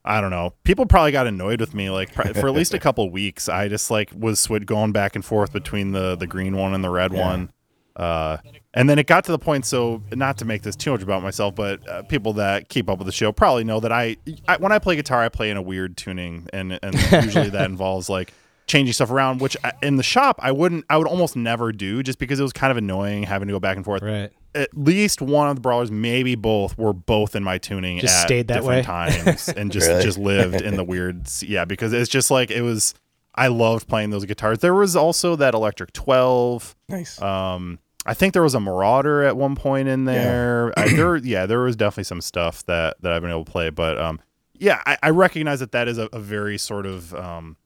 I 0.06 0.22
don't 0.22 0.30
know, 0.30 0.54
people 0.64 0.86
probably 0.86 1.12
got 1.12 1.26
annoyed 1.26 1.60
with 1.62 1.74
me. 1.74 1.90
Like 1.90 2.14
pr- 2.14 2.34
for 2.34 2.48
at 2.48 2.54
least 2.54 2.76
a 2.76 2.80
couple 2.88 3.10
weeks, 3.10 3.50
I 3.50 3.68
just 3.70 3.90
like 3.90 4.12
was 4.16 4.40
switch 4.40 4.68
going 4.68 4.92
back 4.92 5.16
and 5.16 5.26
forth 5.26 5.52
between 5.52 5.94
the 5.94 6.16
the 6.16 6.28
green 6.28 6.56
one 6.56 6.76
and 6.76 6.84
the 6.84 6.90
red 6.92 7.12
Yeah. 7.12 7.28
one. 7.28 7.52
Uh, 7.96 8.38
and 8.78 8.88
then 8.88 9.00
it 9.00 9.08
got 9.08 9.24
to 9.26 9.32
the 9.32 9.40
point. 9.40 9.66
So 9.66 10.04
not 10.14 10.38
to 10.38 10.46
make 10.46 10.62
this 10.62 10.76
too 10.76 10.92
much 10.92 11.02
about 11.02 11.24
myself, 11.24 11.56
but 11.56 11.88
uh, 11.90 12.04
people 12.04 12.34
that 12.34 12.70
keep 12.70 12.90
up 12.90 13.00
with 13.00 13.08
the 13.08 13.12
show 13.12 13.32
probably 13.32 13.64
know 13.64 13.80
that 13.80 13.92
I, 13.92 14.18
I 14.48 14.58
when 14.58 14.72
I 14.72 14.78
play 14.80 14.96
guitar, 14.96 15.24
I 15.24 15.30
play 15.30 15.50
in 15.50 15.58
a 15.58 15.62
weird 15.62 15.98
tuning, 15.98 16.48
and 16.54 16.80
and 16.84 16.94
usually 17.24 17.50
that 17.50 17.66
involves 17.70 18.08
like 18.08 18.34
changing 18.68 18.94
stuff 18.94 19.10
around. 19.10 19.42
Which 19.42 19.58
I, 19.64 19.72
in 19.82 19.96
the 19.96 20.04
shop 20.04 20.40
I 20.44 20.52
wouldn't, 20.52 20.86
I 20.90 20.98
would 20.98 21.08
almost 21.08 21.36
never 21.36 21.72
do, 21.72 22.04
just 22.04 22.20
because 22.20 22.40
it 22.40 22.44
was 22.44 22.54
kind 22.54 22.70
of 22.70 22.78
annoying 22.78 23.24
having 23.24 23.48
to 23.48 23.54
go 23.54 23.60
back 23.60 23.78
and 23.78 23.84
forth 23.84 24.04
right. 24.04 24.32
at 24.54 24.70
least 24.78 25.24
one 25.24 25.50
of 25.50 25.56
the 25.56 25.62
brawlers, 25.62 25.90
maybe 25.90 26.36
both, 26.36 26.78
were 26.78 26.94
both 26.94 27.36
in 27.36 27.44
my 27.44 27.58
tuning 27.58 28.00
Just 28.00 28.16
at 28.16 28.26
stayed 28.28 28.48
that 28.50 28.62
different 28.62 28.80
way? 28.80 28.84
times 28.84 29.50
and 29.58 29.72
just 29.72 29.88
Really? 29.88 30.04
just 30.04 30.20
lived 30.20 30.62
in 30.62 30.76
the 30.78 30.84
weird. 30.94 31.28
Yeah, 31.42 31.66
because 31.66 31.94
it's 31.94 32.10
just 32.10 32.30
like 32.30 32.52
it 32.52 32.62
was. 32.62 32.94
I 33.34 33.48
loved 33.48 33.88
playing 33.88 34.10
those 34.10 34.26
guitars. 34.26 34.60
There 34.60 34.74
was 34.74 34.96
also 34.96 35.36
that 35.36 35.54
electric 35.54 35.94
twelve. 35.94 36.76
Nice. 36.90 37.22
Um, 37.22 37.80
I 38.08 38.14
think 38.14 38.34
there 38.34 38.42
was 38.42 38.56
a 38.56 38.60
Marauder 38.60 39.24
at 39.24 39.36
one 39.36 39.56
point 39.56 39.88
in 39.88 40.06
there. 40.06 40.74
I, 40.78 40.88
there, 40.96 41.18
yeah, 41.18 41.46
there 41.46 41.60
was 41.60 41.76
definitely 41.76 42.06
some 42.06 42.22
stuff 42.22 42.66
that 42.66 42.98
that 43.02 43.12
I've 43.12 43.22
been 43.22 43.32
able 43.32 43.46
to 43.46 43.52
play, 43.52 43.70
but 43.70 44.00
um, 44.00 44.20
yeah, 44.54 44.82
I, 44.86 44.98
I 45.04 45.10
recognize 45.10 45.60
that 45.60 45.74
that 45.74 45.88
is 45.88 45.98
a, 45.98 46.10
a 46.14 46.20
very 46.20 46.58
sort 46.58 46.86
of 46.86 47.14
um, 47.14 47.58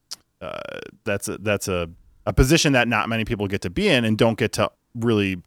uh, 0.42 0.60
that's 1.04 1.28
a, 1.28 1.38
that's 1.38 1.68
a 1.68 1.90
a 2.26 2.34
position 2.34 2.74
that 2.74 2.88
not 2.88 3.10
many 3.10 3.26
people 3.26 3.48
get 3.48 3.62
to 3.62 3.70
be 3.70 3.88
in 3.88 4.04
and 4.06 4.18
don't 4.18 4.38
get 4.38 4.52
to 4.54 4.72
really 4.96 5.42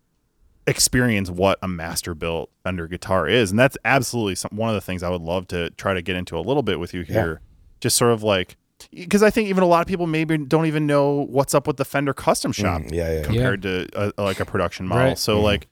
experience 0.67 1.31
what 1.31 1.59
a 1.63 1.69
master 1.69 2.15
built 2.15 2.51
Fender 2.63 2.89
guitar 2.89 3.29
is, 3.29 3.51
and 3.51 3.59
that's 3.59 3.77
absolutely 3.85 4.35
some, 4.37 4.51
one 4.55 4.69
of 4.71 4.75
the 4.75 4.81
things 4.81 5.03
I 5.03 5.11
would 5.11 5.23
love 5.23 5.47
to 5.49 5.71
try 5.71 5.93
to 5.95 6.03
get 6.03 6.17
into 6.17 6.39
a 6.39 6.41
little 6.41 6.63
bit 6.63 6.81
with 6.81 6.95
you 6.95 7.03
here. 7.03 7.41
Just 7.81 7.97
sort 7.97 8.13
of 8.13 8.23
like 8.23 8.57
because 8.93 9.23
I 9.23 9.31
think 9.31 9.49
even 9.49 9.63
a 9.63 9.67
lot 9.67 9.81
of 9.81 9.87
people 9.87 10.07
maybe 10.07 10.37
don't 10.39 10.67
even 10.67 10.87
know 10.87 11.27
what's 11.31 11.55
up 11.55 11.67
with 11.67 11.77
the 11.77 11.85
Fender 11.85 12.13
custom 12.15 12.53
shop 12.53 12.83
Mm, 12.83 12.93
yeah, 12.93 13.13
yeah. 13.19 13.23
compared 13.23 13.63
to 13.63 13.89
a, 13.95 14.23
like 14.23 14.41
a 14.41 14.45
production 14.45 14.87
model. 14.87 15.09
Right. 15.09 15.19
So 15.19 15.39
Mhm. 15.39 15.43
like 15.43 15.67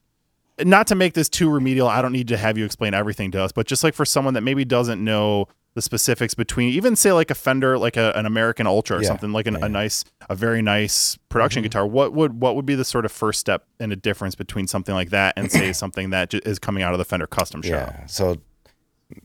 not 0.65 0.87
to 0.89 0.95
make 0.95 1.15
this 1.15 1.29
too 1.29 1.49
remedial, 1.51 1.89
I 1.89 2.03
don't 2.03 2.13
need 2.13 2.29
to 2.29 2.37
have 2.37 2.59
you 2.59 2.65
explain 2.65 2.95
everything 2.95 3.31
to 3.33 3.43
us, 3.43 3.53
but 3.53 3.67
just 3.67 3.83
like 3.83 3.95
for 3.95 4.05
someone 4.05 4.35
that 4.35 4.43
maybe 4.43 4.65
doesn't 4.65 5.03
know 5.03 5.47
the 5.75 5.81
specifics 5.81 6.35
between 6.35 6.69
even 6.69 6.95
say 6.95 7.13
like 7.13 7.31
a 7.31 7.35
Fender, 7.35 7.79
like 7.79 7.97
a, 7.97 8.13
an 8.15 8.27
American 8.27 8.67
Ultra 8.67 8.99
or 8.99 9.03
Yeah. 9.03 9.09
something 9.09 9.33
like 9.33 9.47
an, 9.47 9.55
Yeah. 9.55 9.65
a 9.67 9.69
nice, 9.71 10.05
a 10.29 10.35
very 10.35 10.61
nice 10.61 11.17
production 11.31 11.61
Mm-hmm. 11.63 11.69
guitar. 11.69 11.87
What 11.87 12.13
would 12.13 12.41
what 12.43 12.57
would 12.57 12.67
be 12.67 12.75
the 12.75 12.85
sort 12.85 13.07
of 13.07 13.13
first 13.13 13.41
step 13.41 13.65
in 13.81 13.91
a 13.91 13.97
difference 13.97 14.35
between 14.35 14.67
something 14.67 14.95
like 14.95 15.09
that 15.11 15.33
and 15.39 15.51
say 15.51 15.73
something 15.83 16.11
that 16.11 16.29
ju- 16.31 16.41
is 16.45 16.59
coming 16.59 16.83
out 16.83 16.93
of 16.93 16.99
the 16.99 17.07
Fender 17.07 17.27
custom 17.27 17.63
shop? 17.63 17.73
Yeah. 17.97 18.07
So 18.07 18.37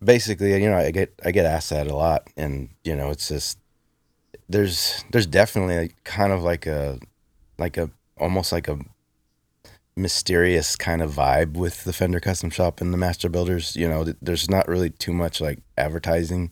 basically, 0.03 0.53
you 0.61 0.69
know, 0.69 0.77
I 0.77 0.91
get 0.91 1.13
I 1.25 1.31
get 1.31 1.45
asked 1.45 1.69
that 1.71 1.87
a 1.87 1.95
lot, 1.95 2.27
and 2.37 2.69
you 2.83 2.95
know, 2.95 3.09
it's 3.09 3.27
just 3.27 3.57
there's 4.49 5.03
there's 5.11 5.27
definitely 5.27 5.75
a, 5.77 5.89
kind 6.03 6.31
of 6.31 6.41
like 6.43 6.65
a 6.65 6.99
like 7.57 7.77
a 7.77 7.89
almost 8.19 8.51
like 8.51 8.67
a 8.67 8.79
mysterious 9.95 10.75
kind 10.75 11.01
of 11.01 11.11
vibe 11.11 11.53
with 11.53 11.83
the 11.83 11.93
Fender 11.93 12.19
Custom 12.19 12.49
Shop 12.51 12.81
and 12.81 12.93
the 12.93 12.97
Master 12.97 13.29
Builders. 13.29 13.75
You 13.75 13.87
know, 13.89 14.03
th- 14.03 14.17
there's 14.21 14.49
not 14.49 14.67
really 14.67 14.89
too 14.91 15.11
much 15.13 15.41
like 15.41 15.59
advertising. 15.77 16.51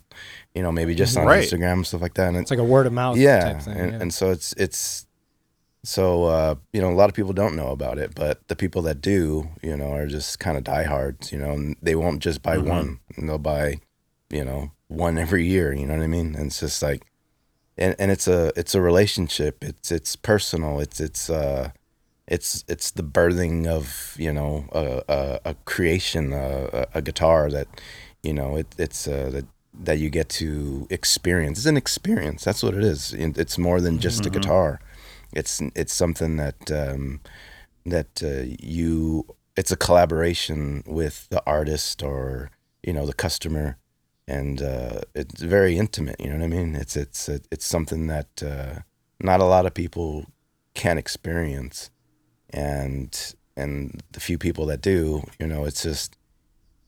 You 0.55 0.63
know, 0.63 0.71
maybe 0.71 0.95
just 0.95 1.15
on 1.17 1.25
Right. 1.27 1.47
Instagram 1.47 1.85
stuff 1.85 2.01
like 2.01 2.15
that. 2.15 2.29
And 2.29 2.37
It's 2.37 2.49
like 2.49 2.59
a 2.59 2.63
word 2.63 2.87
of 2.87 2.93
mouth 2.93 3.17
yeah, 3.17 3.53
type 3.53 3.61
thing. 3.63 3.77
and, 3.77 3.91
yeah. 3.91 3.99
and 4.01 4.13
so 4.13 4.31
it's 4.31 4.53
it's 4.57 5.05
So 5.83 6.23
uh, 6.23 6.55
you 6.73 6.81
know, 6.81 6.89
a 6.89 6.95
lot 6.95 7.09
of 7.09 7.15
people 7.15 7.33
don't 7.33 7.55
know 7.55 7.69
about 7.69 7.99
it, 7.99 8.15
but 8.15 8.47
the 8.47 8.55
people 8.55 8.81
that 8.83 9.01
do, 9.01 9.49
you 9.61 9.77
know, 9.77 9.91
are 9.93 10.07
just 10.07 10.39
kind 10.39 10.57
of 10.57 10.63
diehards. 10.63 11.31
You 11.31 11.37
know, 11.37 11.51
and 11.51 11.75
they 11.81 11.93
won't 11.95 12.21
just 12.23 12.41
buy 12.41 12.57
Mhm. 12.57 12.67
one; 12.67 12.99
and 13.15 13.29
they'll 13.29 13.37
buy, 13.37 13.79
you 14.31 14.43
know, 14.43 14.71
one 14.87 15.19
every 15.19 15.45
year. 15.45 15.71
You 15.71 15.85
know 15.85 15.93
what 15.95 16.03
I 16.03 16.07
mean? 16.07 16.33
And 16.35 16.47
it's 16.47 16.59
just 16.61 16.81
like, 16.81 17.03
and 17.77 17.95
and 17.99 18.11
it's 18.11 18.27
a 18.27 18.51
it's 18.55 18.75
a 18.75 18.81
relationship. 18.81 19.63
It's 19.63 19.91
it's 19.91 20.15
personal. 20.15 20.79
It's 20.79 20.99
it's 20.99 21.29
uh, 21.29 21.71
it's 22.27 22.63
it's 22.67 22.91
the 22.91 23.03
birthing 23.03 23.67
of 23.67 24.15
you 24.17 24.33
know 24.33 24.65
a 24.71 25.03
a, 25.07 25.39
a 25.51 25.53
creation, 25.65 26.33
a, 26.33 26.85
a 26.93 27.01
guitar 27.01 27.49
that, 27.51 27.67
you 28.23 28.33
know, 28.33 28.55
it 28.57 28.67
it's 28.77 29.07
uh, 29.07 29.29
that 29.31 29.45
that 29.83 29.97
you 29.99 30.09
get 30.09 30.29
to 30.29 30.87
experience. 30.89 31.59
It's 31.59 31.65
an 31.67 31.77
experience. 31.77 32.43
That's 32.45 32.63
what 32.63 32.73
it 32.75 32.83
is. 32.83 33.13
It's 33.13 33.57
more 33.57 33.81
than 33.81 33.99
just 33.99 34.25
a 34.25 34.29
Mhm. 34.29 34.33
guitar. 34.33 34.79
It's 35.33 35.61
it's 35.75 35.93
something 35.93 36.37
that 36.37 36.71
um, 36.71 37.19
that 37.85 38.23
uh, 38.23 38.55
you. 38.59 39.25
It's 39.57 39.71
a 39.71 39.77
collaboration 39.77 40.83
with 40.85 41.27
the 41.29 41.41
artist 41.45 42.03
or 42.03 42.49
you 42.83 42.91
know 42.93 43.05
the 43.05 43.13
customer, 43.13 43.77
and 44.27 44.61
uh, 44.61 45.01
it's 45.13 45.41
very 45.41 45.77
intimate. 45.77 46.15
You 46.19 46.29
know 46.29 46.37
what 46.39 46.43
I 46.45 46.47
mean? 46.47 46.75
It's 46.75 46.95
it's 46.95 47.29
it's 47.29 47.65
something 47.65 48.07
that 48.07 48.43
uh, 48.43 48.79
not 49.19 49.39
a 49.39 49.45
lot 49.45 49.65
of 49.65 49.73
people 49.73 50.25
can 50.73 50.97
experience, 50.97 51.89
and 52.49 53.35
and 53.55 54.01
the 54.11 54.19
few 54.19 54.37
people 54.37 54.65
that 54.67 54.81
do, 54.81 55.23
you 55.39 55.47
know, 55.47 55.65
it's 55.65 55.83
just 55.83 56.17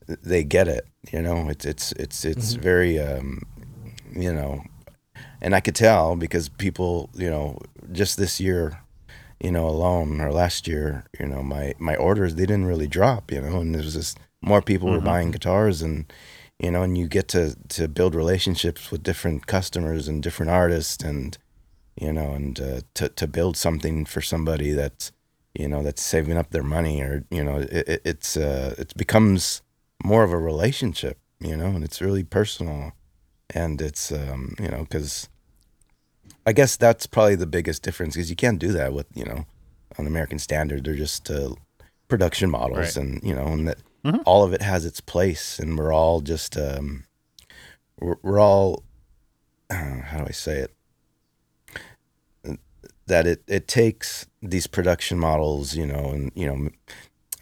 they 0.06 0.42
get 0.44 0.68
it. 0.68 0.86
You 1.12 1.22
know, 1.22 1.48
it's 1.48 1.64
it's 1.64 1.92
it's 1.92 2.24
it's 2.24 2.54
Mhm. 2.56 2.60
very 2.60 2.98
um, 2.98 3.42
you 4.14 4.32
know, 4.32 4.64
and 5.40 5.54
I 5.54 5.60
could 5.60 5.74
tell 5.76 6.16
because 6.16 6.48
people, 6.48 7.10
you 7.14 7.30
know, 7.30 7.58
just 7.92 8.16
this 8.16 8.40
year, 8.40 8.80
you 9.40 9.52
know, 9.52 9.68
alone 9.68 10.20
or 10.20 10.32
last 10.32 10.66
year, 10.66 11.04
you 11.20 11.26
know, 11.26 11.42
my 11.42 11.74
my 11.78 11.94
orders 11.94 12.34
they 12.34 12.46
didn't 12.46 12.66
really 12.66 12.88
drop. 12.88 13.30
You 13.30 13.40
know, 13.42 13.60
and 13.60 13.74
there's 13.74 13.94
just 13.94 14.18
more 14.42 14.62
people 14.62 14.88
were 14.88 15.00
Mhm. 15.00 15.04
buying 15.04 15.30
guitars 15.30 15.82
and 15.82 16.12
you 16.58 16.70
know, 16.70 16.82
and 16.82 16.96
you 16.98 17.08
get 17.08 17.28
to 17.28 17.54
to 17.68 17.88
build 17.88 18.14
relationships 18.14 18.90
with 18.90 19.02
different 19.02 19.46
customers 19.46 20.08
and 20.08 20.22
different 20.22 20.50
artists 20.50 21.02
and 21.04 21.38
you 22.00 22.12
know, 22.12 22.32
and 22.32 22.60
uh, 22.60 22.80
to 22.94 23.08
to 23.10 23.26
build 23.26 23.56
something 23.56 24.04
for 24.04 24.20
somebody 24.20 24.72
that's 24.72 25.12
you 25.54 25.68
know 25.68 25.82
that's 25.82 26.02
saving 26.02 26.36
up 26.36 26.50
their 26.50 26.62
money 26.62 27.00
or 27.00 27.24
you 27.30 27.42
know 27.42 27.58
it, 27.58 27.88
it, 27.88 28.02
it's 28.04 28.36
uh, 28.36 28.74
it 28.78 28.92
becomes 28.96 29.62
more 30.04 30.22
of 30.22 30.32
a 30.32 30.38
relationship 30.38 31.18
you 31.40 31.56
know 31.56 31.66
and 31.66 31.82
it's 31.82 32.00
really 32.00 32.22
personal 32.22 32.92
and 33.50 33.80
it's 33.80 34.12
um, 34.12 34.54
you 34.60 34.68
know 34.68 34.80
because 34.82 35.28
I 36.46 36.52
guess 36.52 36.76
that's 36.76 37.06
probably 37.06 37.34
the 37.34 37.46
biggest 37.46 37.82
difference 37.82 38.14
because 38.14 38.30
you 38.30 38.36
can't 38.36 38.58
do 38.60 38.70
that 38.72 38.92
with 38.92 39.06
you 39.14 39.24
know 39.24 39.46
an 39.96 40.06
American 40.06 40.38
standard 40.38 40.84
they're 40.84 40.94
just 40.94 41.28
uh, 41.30 41.54
production 42.08 42.50
models 42.50 42.78
Right. 42.78 42.96
and 42.96 43.22
you 43.24 43.34
know 43.34 43.46
and 43.48 43.66
that 43.68 43.78
Mhm. 44.04 44.22
all 44.26 44.44
of 44.44 44.52
it 44.52 44.62
has 44.62 44.84
its 44.84 45.00
place 45.00 45.58
and 45.58 45.76
we're 45.76 45.92
all 45.92 46.20
just 46.20 46.56
um, 46.56 47.04
we're, 48.00 48.16
we're 48.22 48.38
all 48.40 48.84
uh, 49.70 50.00
how 50.02 50.18
do 50.18 50.26
I 50.28 50.32
say 50.32 50.58
it 50.58 50.74
that 53.06 53.26
it, 53.26 53.42
it 53.48 53.66
takes 53.66 54.26
these 54.42 54.66
production 54.66 55.18
models, 55.18 55.74
you 55.74 55.86
know, 55.86 56.10
and 56.10 56.30
you 56.34 56.46
know, 56.46 56.68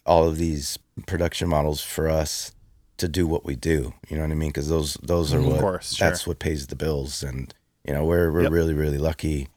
all 0.06 0.26
of 0.26 0.38
these 0.38 0.78
production 1.06 1.48
models 1.48 1.82
for 1.82 2.08
us 2.08 2.52
to 2.98 3.08
do 3.08 3.26
what 3.26 3.44
we 3.44 3.56
do. 3.56 3.92
You 4.08 4.16
know 4.16 4.22
what 4.22 4.30
I 4.30 4.34
mean? 4.36 4.50
Because 4.50 4.68
those 4.68 4.94
those 5.02 5.34
are. 5.34 5.38
Of 5.40 5.46
what 5.46 5.60
course, 5.60 5.94
sure. 5.94 6.08
that's 6.08 6.26
what 6.26 6.38
pays 6.38 6.68
the 6.68 6.76
bills, 6.76 7.22
and 7.22 7.52
you 7.86 7.92
know, 7.92 8.04
we're 8.04 8.30
we're 8.32 8.42
Yep. 8.42 8.52
really 8.52 8.74
really 8.74 8.98
lucky 8.98 9.48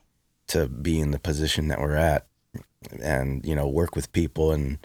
to 0.48 0.68
be 0.68 1.00
in 1.00 1.12
the 1.12 1.20
position 1.20 1.68
that 1.68 1.80
we're 1.80 1.96
at, 1.96 2.26
and 3.00 3.46
you 3.46 3.54
know, 3.56 3.68
work 3.68 3.96
with 3.96 4.12
people 4.12 4.52
and 4.52 4.80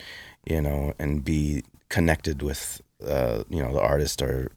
you 0.47 0.61
know, 0.61 0.93
and 0.99 1.25
be 1.25 1.65
connected 1.95 2.43
with 2.43 2.81
uh, 3.07 3.45
you 3.55 3.61
know 3.63 3.73
the 3.73 3.81
artist 3.93 4.21
or 4.23 4.51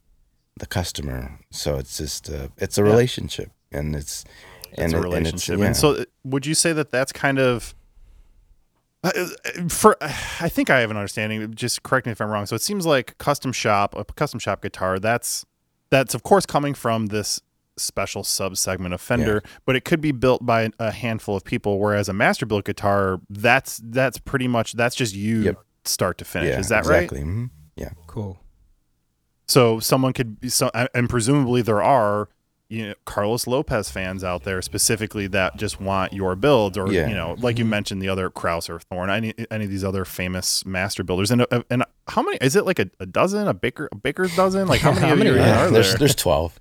the 0.62 0.66
customer. 0.66 1.38
So 1.50 1.76
it's 1.80 1.96
just 1.98 2.22
uh, 2.30 2.48
it's 2.64 2.76
a 2.78 2.82
Yeah. 2.82 2.90
relationship, 2.92 3.50
and 3.76 3.94
it's 4.00 4.24
It's 4.72 4.80
and 4.82 4.92
a 4.94 4.96
it- 4.96 4.96
and 4.96 5.04
relationship. 5.04 5.60
And, 5.60 5.76
so, 5.76 5.88
uh, 5.90 6.04
would 6.24 6.44
you 6.46 6.54
say 6.54 6.72
that 6.78 6.90
that's 6.90 7.12
kind 7.12 7.38
of 7.38 7.74
uh, 9.04 9.10
uh, 9.16 9.68
for? 9.68 9.96
I 10.46 10.48
think 10.48 10.70
I 10.70 10.80
have 10.80 10.90
an 10.90 10.96
understanding. 10.96 11.54
Just 11.54 11.82
correct 11.82 12.06
me 12.06 12.12
if 12.12 12.20
I'm 12.20 12.30
wrong. 12.30 12.46
So 12.46 12.56
it 12.56 12.62
seems 12.62 12.84
like 12.84 13.16
custom 13.18 13.52
shop, 13.52 13.94
a 13.96 14.04
custom 14.04 14.40
shop 14.40 14.60
guitar. 14.62 14.98
That's 14.98 15.44
that's 15.90 16.14
of 16.14 16.22
course 16.22 16.44
coming 16.46 16.74
from 16.74 17.06
this 17.06 17.40
special 17.76 18.24
sub 18.24 18.56
segment 18.56 18.92
of 18.92 19.00
Fender, 19.00 19.40
but 19.64 19.76
it 19.76 19.84
could 19.84 20.00
be 20.00 20.10
built 20.10 20.44
by 20.44 20.68
a 20.80 20.90
handful 20.90 21.36
of 21.36 21.44
people. 21.44 21.78
Whereas 21.78 22.08
a 22.08 22.12
master 22.12 22.44
built 22.44 22.64
guitar, 22.64 23.20
that's 23.30 23.80
that's 23.84 24.18
pretty 24.18 24.48
much 24.48 24.72
that's 24.72 24.96
just 24.96 25.14
you 25.14 25.42
Yep. 25.42 25.56
Start 25.88 26.18
to 26.18 26.24
finish. 26.24 26.50
yeah, 26.50 26.58
Is 26.60 26.68
that 26.68 26.84
right? 26.86 27.04
exactly. 27.04 27.20
hmm 27.22 27.46
Cool. 28.06 28.38
So 29.46 29.80
someone 29.80 30.12
could 30.12 30.40
be 30.40 30.48
so, 30.48 30.70
and 30.94 31.08
presumably 31.08 31.62
there 31.62 31.82
are, 31.82 32.28
you 32.68 32.88
know, 32.88 32.94
Carlos 33.06 33.46
Lopez 33.46 33.90
fans 33.90 34.22
out 34.22 34.42
there 34.44 34.60
specifically 34.60 35.26
that 35.28 35.56
just 35.56 35.80
want 35.80 36.12
your 36.12 36.36
builds, 36.36 36.76
or 36.76 36.92
Yeah. 36.92 37.08
you 37.08 37.14
know, 37.14 37.34
like 37.38 37.58
you 37.58 37.64
mentioned, 37.64 38.02
the 38.02 38.08
other 38.10 38.28
Krause 38.28 38.68
or 38.68 38.78
Thorn, 38.78 39.08
any 39.08 39.32
any 39.50 39.64
of 39.64 39.70
these 39.70 39.84
other 39.84 40.04
famous 40.04 40.66
master 40.66 41.02
builders, 41.02 41.30
and 41.30 41.46
uh, 41.50 41.62
and 41.70 41.82
how 42.08 42.22
many 42.22 42.36
is 42.42 42.56
it? 42.56 42.66
Like 42.66 42.78
a, 42.78 42.90
a 43.00 43.06
dozen, 43.06 43.48
a 43.48 43.54
baker, 43.54 43.88
a 43.90 43.96
baker's 43.96 44.34
dozen? 44.36 44.68
Like 44.68 44.80
how 44.82 44.92
many 44.92 45.06
How 45.06 45.12
of 45.14 45.18
many 45.18 45.30
are 45.30 45.36
Yeah, 45.36 45.66
are 45.66 45.70
there? 45.70 45.82
there's 45.96 46.14
twelve. 46.14 46.60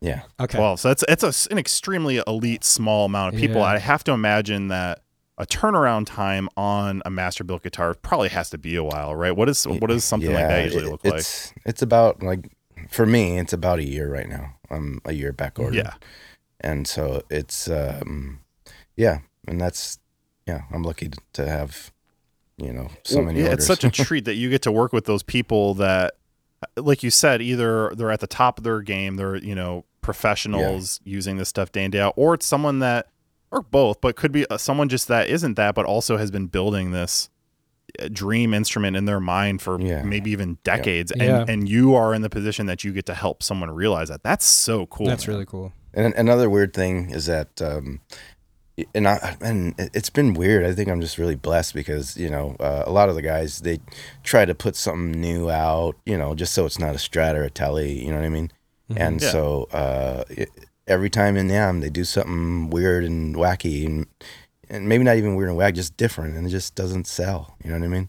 Yeah, 0.00 0.22
Okay. 0.40 0.56
Twelve. 0.56 0.80
So 0.80 0.88
that's 0.88 1.04
it's 1.06 1.46
an 1.48 1.58
extremely 1.58 2.22
elite 2.26 2.64
small 2.64 3.04
amount 3.04 3.34
of 3.34 3.40
people. 3.40 3.60
Yeah. 3.60 3.66
I 3.66 3.78
have 3.78 4.04
to 4.04 4.12
imagine 4.12 4.68
that 4.68 5.02
a 5.38 5.44
turnaround 5.46 6.06
time 6.06 6.48
on 6.56 7.02
a 7.04 7.10
master 7.10 7.44
built 7.44 7.62
guitar 7.62 7.94
probably 7.94 8.28
has 8.30 8.48
to 8.50 8.58
be 8.58 8.74
a 8.76 8.82
while, 8.84 9.14
right? 9.14 9.36
What 9.36 9.48
is 9.48 9.66
what 9.66 9.88
does 9.88 10.04
something 10.04 10.32
like 10.32 10.48
that 10.48 10.64
usually 10.64 10.86
it- 10.86 10.90
look 10.90 11.04
like? 11.04 11.14
it's, 11.16 11.52
It's 11.64 11.82
about 11.82 12.22
like 12.22 12.50
for 12.90 13.04
me, 13.06 13.38
it's 13.38 13.52
about 13.52 13.78
a 13.78 13.84
year 13.84 14.10
right 14.10 14.28
now. 14.28 14.54
I'm 14.70 15.00
a 15.04 15.12
year 15.12 15.32
back 15.32 15.58
order. 15.58 15.76
Yeah. 15.76 15.94
and 16.60 16.86
so 16.88 17.22
it's 17.30 17.68
um, 17.68 18.40
yeah, 18.96 19.18
and 19.46 19.60
that's 19.60 19.98
yeah. 20.46 20.62
I'm 20.72 20.82
lucky 20.82 21.10
to- 21.34 21.48
have 21.48 21.92
you 22.56 22.72
know 22.72 22.88
so 23.04 23.20
many. 23.22 23.40
yeah, 23.40 23.46
orders. 23.50 23.58
it's 23.58 23.66
such 23.66 23.84
a 23.84 23.90
treat 24.04 24.24
that 24.24 24.34
you 24.36 24.48
get 24.48 24.62
to 24.62 24.72
work 24.72 24.92
with 24.94 25.04
those 25.04 25.22
people 25.22 25.74
that, 25.74 26.14
like 26.76 27.02
you 27.02 27.10
said, 27.10 27.42
either 27.42 27.92
they're 27.94 28.10
at 28.10 28.20
the 28.20 28.26
top 28.26 28.56
of 28.58 28.64
their 28.64 28.80
game, 28.80 29.16
they're 29.16 29.36
you 29.36 29.54
know 29.54 29.84
professionals 30.00 31.00
using 31.04 31.36
this 31.36 31.48
stuff 31.48 31.72
day 31.72 31.84
in 31.84 31.90
day 31.90 32.00
out, 32.00 32.14
or 32.16 32.32
it's 32.34 32.46
someone 32.46 32.78
that, 32.78 33.08
or 33.56 33.62
both, 33.62 34.00
but 34.00 34.16
could 34.16 34.32
be 34.32 34.46
uh, 34.50 34.58
someone 34.58 34.88
just 34.88 35.08
that 35.08 35.28
isn't 35.28 35.54
that, 35.54 35.74
but 35.74 35.84
also 35.86 36.16
has 36.16 36.30
been 36.30 36.46
building 36.46 36.90
this 36.90 37.28
uh, 38.00 38.08
dream 38.12 38.52
instrument 38.54 38.96
in 38.96 39.04
their 39.06 39.20
mind 39.20 39.62
for 39.62 39.80
Yeah. 39.80 40.02
maybe 40.02 40.30
even 40.30 40.58
decades, 40.64 41.12
Yeah. 41.16 41.40
and 41.40 41.50
and 41.50 41.68
you 41.68 41.94
are 41.94 42.14
in 42.14 42.22
the 42.22 42.30
position 42.30 42.66
that 42.66 42.84
you 42.84 42.92
get 42.92 43.06
to 43.06 43.14
help 43.14 43.42
someone 43.42 43.70
realize 43.70 44.08
that. 44.08 44.22
That's 44.22 44.44
so 44.44 44.86
cool. 44.86 45.06
That's 45.06 45.26
man. 45.26 45.34
really 45.34 45.46
cool. 45.46 45.72
And 45.94 46.12
another 46.14 46.50
weird 46.50 46.74
thing 46.74 47.10
is 47.10 47.24
that, 47.26 47.62
um, 47.62 48.00
and 48.94 49.08
I 49.08 49.36
and 49.40 49.74
it- 49.80 49.90
it's 49.94 50.10
been 50.10 50.34
weird. 50.34 50.66
I 50.66 50.74
think 50.74 50.90
I'm 50.90 51.00
just 51.00 51.16
really 51.16 51.36
blessed 51.36 51.72
because 51.72 52.16
you 52.18 52.28
know 52.28 52.56
uh, 52.60 52.82
a 52.86 52.92
lot 52.92 53.08
of 53.08 53.14
the 53.14 53.22
guys 53.22 53.60
they 53.60 53.78
try 54.22 54.44
to 54.44 54.54
put 54.54 54.76
something 54.76 55.18
new 55.18 55.48
out, 55.50 55.96
you 56.04 56.18
know, 56.18 56.34
just 56.34 56.52
so 56.52 56.66
it's 56.66 56.78
not 56.78 56.94
a 56.94 56.98
Strat 56.98 57.34
or 57.34 57.42
a 57.44 57.50
Telly. 57.50 58.04
You 58.04 58.10
know 58.10 58.16
what 58.18 58.26
I 58.26 58.28
mean? 58.28 58.50
Mhm. 58.90 58.96
And 59.00 59.22
Yeah. 59.22 59.30
so 59.30 59.68
uh, 59.72 60.24
it, 60.28 60.50
every 60.86 61.10
time 61.10 61.36
in 61.36 61.48
them 61.48 61.80
they 61.80 61.90
do 61.90 62.04
something 62.04 62.70
weird 62.70 63.04
and 63.04 63.34
wacky 63.36 63.86
and. 63.86 64.06
And 64.68 64.88
maybe 64.88 65.04
not 65.04 65.16
even 65.16 65.36
weird 65.36 65.50
and 65.50 65.56
wacky, 65.56 65.74
just 65.76 65.96
different, 65.96 66.36
and 66.36 66.44
it 66.44 66.50
just 66.50 66.74
doesn't 66.74 67.06
sell. 67.06 67.54
You 67.62 67.70
know 67.70 67.78
what 67.78 67.84
I 67.84 67.88
mean? 67.88 68.08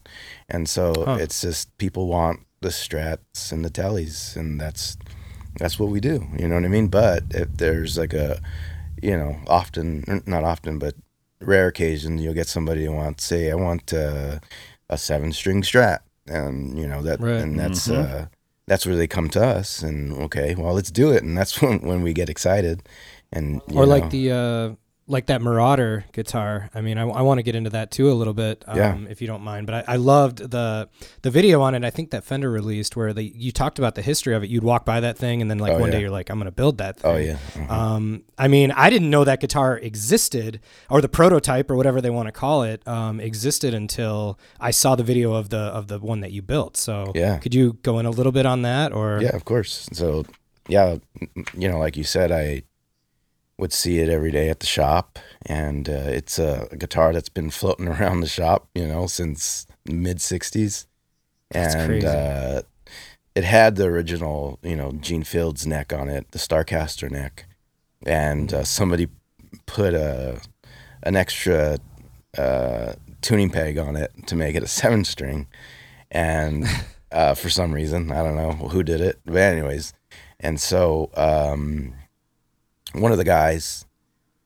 And 0.50 0.68
so 0.68 1.04
Huh. 1.06 1.18
it's 1.22 1.40
just 1.40 1.78
people 1.78 2.08
want 2.08 2.40
the 2.62 2.70
strats 2.70 3.52
and 3.52 3.64
the 3.64 3.70
tellies, 3.70 4.36
and 4.36 4.60
that's 4.60 4.98
that's 5.60 5.78
what 5.78 5.92
we 5.92 6.00
do. 6.00 6.26
You 6.36 6.48
know 6.48 6.56
what 6.56 6.66
I 6.66 6.70
mean? 6.70 6.88
But 6.88 7.26
if 7.30 7.48
there's 7.58 7.96
like 7.96 8.16
a, 8.16 8.42
you 9.04 9.16
know, 9.16 9.38
often 9.46 10.04
not 10.26 10.44
often, 10.44 10.80
but 10.80 10.96
rare 11.42 11.68
occasion, 11.68 12.18
you'll 12.18 12.34
get 12.34 12.48
somebody 12.48 12.86
who 12.86 12.94
wants, 12.94 13.24
say, 13.24 13.52
I 13.52 13.56
want 13.56 13.94
uh, 13.94 14.40
a 14.90 14.98
seven 14.98 15.34
string 15.34 15.62
strat, 15.62 16.00
and 16.26 16.76
you 16.76 16.88
know 16.88 17.04
that, 17.04 17.20
Right. 17.20 17.42
and 17.44 17.60
that's 17.60 17.88
Mhm. 17.88 18.04
uh, 18.04 18.26
that's 18.68 18.86
where 18.86 18.96
they 18.96 19.08
come 19.08 19.30
to 19.30 19.44
us, 19.44 19.82
and 19.82 20.14
okay, 20.14 20.56
well, 20.56 20.74
let's 20.74 20.92
do 20.92 21.12
it, 21.12 21.24
and 21.24 21.38
that's 21.38 21.62
when 21.62 21.80
when 21.80 22.02
we 22.02 22.14
get 22.14 22.30
excited, 22.30 22.84
and 23.32 23.62
you 23.68 23.80
or 23.80 23.86
like 23.86 24.10
the 24.10 24.32
uh 24.32 24.76
like 25.10 25.28
that 25.28 25.42
marauder 25.42 26.04
guitar 26.12 26.70
i 26.76 26.82
mean 26.82 26.98
i, 26.98 27.04
I 27.04 27.22
want 27.22 27.38
to 27.38 27.44
get 27.44 27.56
into 27.56 27.70
that 27.70 27.92
too 27.92 28.12
a 28.12 28.14
little 28.14 28.34
bit 28.34 28.64
um, 28.68 28.78
Yeah. 28.78 28.98
if 29.10 29.22
you 29.22 29.28
don't 29.28 29.42
mind 29.42 29.66
but 29.66 29.88
I, 29.88 29.94
I 29.94 29.96
loved 29.96 30.40
the 30.52 30.90
the 31.22 31.32
video 31.32 31.62
on 31.62 31.76
it 31.76 31.84
i 31.86 31.90
think 31.90 32.12
that 32.12 32.24
fender 32.26 32.52
released 32.52 32.96
where 32.98 33.14
they 33.14 33.24
you 33.24 33.52
talked 33.52 33.80
about 33.80 33.96
the 33.96 34.02
history 34.02 34.36
of 34.36 34.44
it 34.44 34.50
you'd 34.50 34.64
walk 34.66 34.84
by 34.86 35.00
that 35.00 35.18
thing 35.18 35.42
and 35.42 35.50
then 35.50 35.60
like 35.60 35.74
Oh, 35.74 35.80
one 35.80 35.92
day 35.92 36.02
you're 36.02 36.10
like 36.12 36.30
i'm 36.30 36.38
gonna 36.40 36.52
build 36.52 36.78
that 36.80 37.00
thing 37.00 37.12
oh 37.12 37.18
yeah, 37.18 37.38
uh-huh. 37.56 37.74
um, 37.74 38.24
I 38.38 38.48
mean, 38.48 38.70
I 38.72 38.92
didn't 38.92 39.10
know 39.10 39.24
that 39.24 39.40
guitar 39.42 39.80
existed, 39.80 40.60
or 40.92 41.02
the 41.02 41.10
prototype, 41.10 41.72
or 41.72 41.76
whatever 41.76 42.02
they 42.02 42.12
want 42.12 42.28
to 42.28 42.32
call 42.32 42.62
it, 42.62 42.88
um, 42.88 43.20
existed 43.20 43.74
until 43.74 44.38
I 44.60 44.70
saw 44.70 44.94
the 44.96 45.04
video 45.04 45.34
of 45.34 45.50
the 45.50 45.58
of 45.58 45.88
the 45.88 45.98
one 45.98 46.20
that 46.22 46.32
you 46.32 46.44
built. 46.44 46.78
So, 46.78 47.12
Yeah. 47.16 47.40
could 47.40 47.56
you 47.56 47.74
go 47.82 47.98
in 47.98 48.06
a 48.06 48.12
little 48.12 48.32
bit 48.32 48.46
on 48.46 48.62
that, 48.62 48.94
or 48.94 49.20
Yeah, 49.24 49.36
of 49.36 49.44
course. 49.44 49.90
So, 49.92 50.24
yeah, 50.68 50.98
you 51.58 51.68
know, 51.68 51.80
like 51.80 51.98
you 51.98 52.04
said, 52.04 52.32
I 52.32 52.62
would 53.58 53.74
see 53.74 54.00
it 54.00 54.10
every 54.10 54.32
day 54.32 54.50
at 54.50 54.60
the 54.60 54.68
shop, 54.68 55.18
and 55.46 55.90
uh, 55.90 55.94
it's 56.08 56.38
a 56.40 56.68
guitar 56.78 57.14
that's 57.14 57.30
been 57.30 57.50
floating 57.50 57.88
around 57.96 58.22
the 58.22 58.28
shop, 58.28 58.68
you 58.76 58.88
know, 58.88 59.08
since 59.08 59.66
mid 59.86 60.18
'60s, 60.18 60.86
That's 61.52 61.76
and 61.76 61.90
crazy. 61.90 62.08
uh, 62.08 62.62
it 63.36 63.44
had 63.44 63.76
the 63.76 63.86
original, 63.86 64.60
you 64.64 64.76
know, 64.76 64.92
Gene 64.94 65.24
Fields 65.24 65.66
neck 65.68 65.94
on 65.94 66.10
it, 66.10 66.32
the 66.32 66.40
Starcaster 66.40 67.10
neck, 67.10 67.46
and 68.06 68.54
uh, 68.54 68.64
somebody 68.64 69.08
put 69.66 69.94
a 69.94 70.42
an 71.04 71.16
extra 71.16 71.78
uh, 72.38 72.94
tuning 73.22 73.50
peg 73.50 73.78
on 73.78 73.96
it 73.96 74.12
to 74.28 74.36
make 74.36 74.56
it 74.56 74.64
a 74.64 74.68
seven 74.82 75.04
string, 75.04 75.48
and 76.12 76.66
uh, 77.12 77.34
for 77.34 77.50
some 77.50 77.74
reason 77.74 78.12
I 78.12 78.22
don't 78.24 78.36
know 78.36 78.52
who 78.52 78.84
did 78.84 79.02
it, 79.02 79.20
but 79.26 79.38
anyways, 79.38 79.94
and 80.40 80.60
so 80.60 81.10
um, 81.16 81.94
one 83.00 83.12
of 83.12 83.18
the 83.18 83.24
guys 83.24 83.86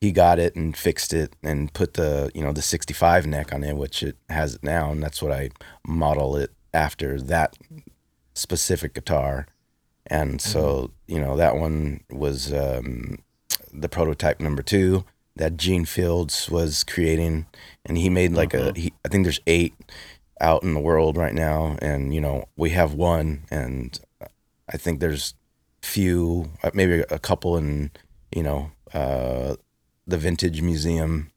he 0.02 0.12
got 0.12 0.40
it 0.40 0.56
and 0.56 0.76
fixed 0.76 1.14
it 1.14 1.36
and 1.44 1.72
put 1.74 1.94
the 1.94 2.32
you 2.34 2.44
know 2.44 2.52
the 2.52 2.62
65 2.62 3.28
neck 3.28 3.54
on 3.54 3.64
it, 3.64 3.78
which 3.78 4.02
it 4.02 4.18
has 4.30 4.56
it 4.56 4.64
now, 4.64 4.92
and 4.92 5.02
that's 5.02 5.22
what 5.22 5.32
I 5.32 5.52
model 5.88 6.36
it 6.36 6.52
after 6.74 7.22
that 7.22 7.56
specific 8.34 8.96
guitar, 8.96 9.48
and 10.08 10.42
so 10.42 10.92
you 11.08 11.20
know 11.20 11.38
that 11.38 11.56
one 11.56 12.02
was 12.10 12.52
um, 12.52 13.20
the 13.72 13.90
prototype 13.90 14.40
number 14.40 14.64
two 14.64 15.06
that 15.36 15.56
Gene 15.56 15.86
Fields 15.86 16.50
was 16.50 16.84
creating, 16.84 17.46
and 17.86 17.98
he 17.98 18.10
made 18.10 18.34
like 18.34 18.54
a. 18.54 18.74
He, 18.76 18.94
I 19.06 19.10
think 19.10 19.24
there's 19.24 19.40
eight 19.46 19.76
out 20.42 20.64
in 20.64 20.74
the 20.74 20.80
world 20.80 21.16
right 21.16 21.34
now, 21.34 21.78
and 21.80 22.14
you 22.14 22.22
know 22.22 22.46
we 22.58 22.72
have 22.72 22.96
one, 22.96 23.44
and 23.52 24.00
I 24.68 24.78
think 24.78 25.00
there's 25.00 25.36
few, 25.82 26.50
uh, 26.64 26.72
maybe 26.74 27.04
a 27.10 27.20
couple 27.20 27.58
in 27.58 27.92
you 28.36 28.44
know 28.44 28.72
uh, 28.94 29.56
the 30.08 30.18
Vintage 30.18 30.62
Museum 30.62 31.32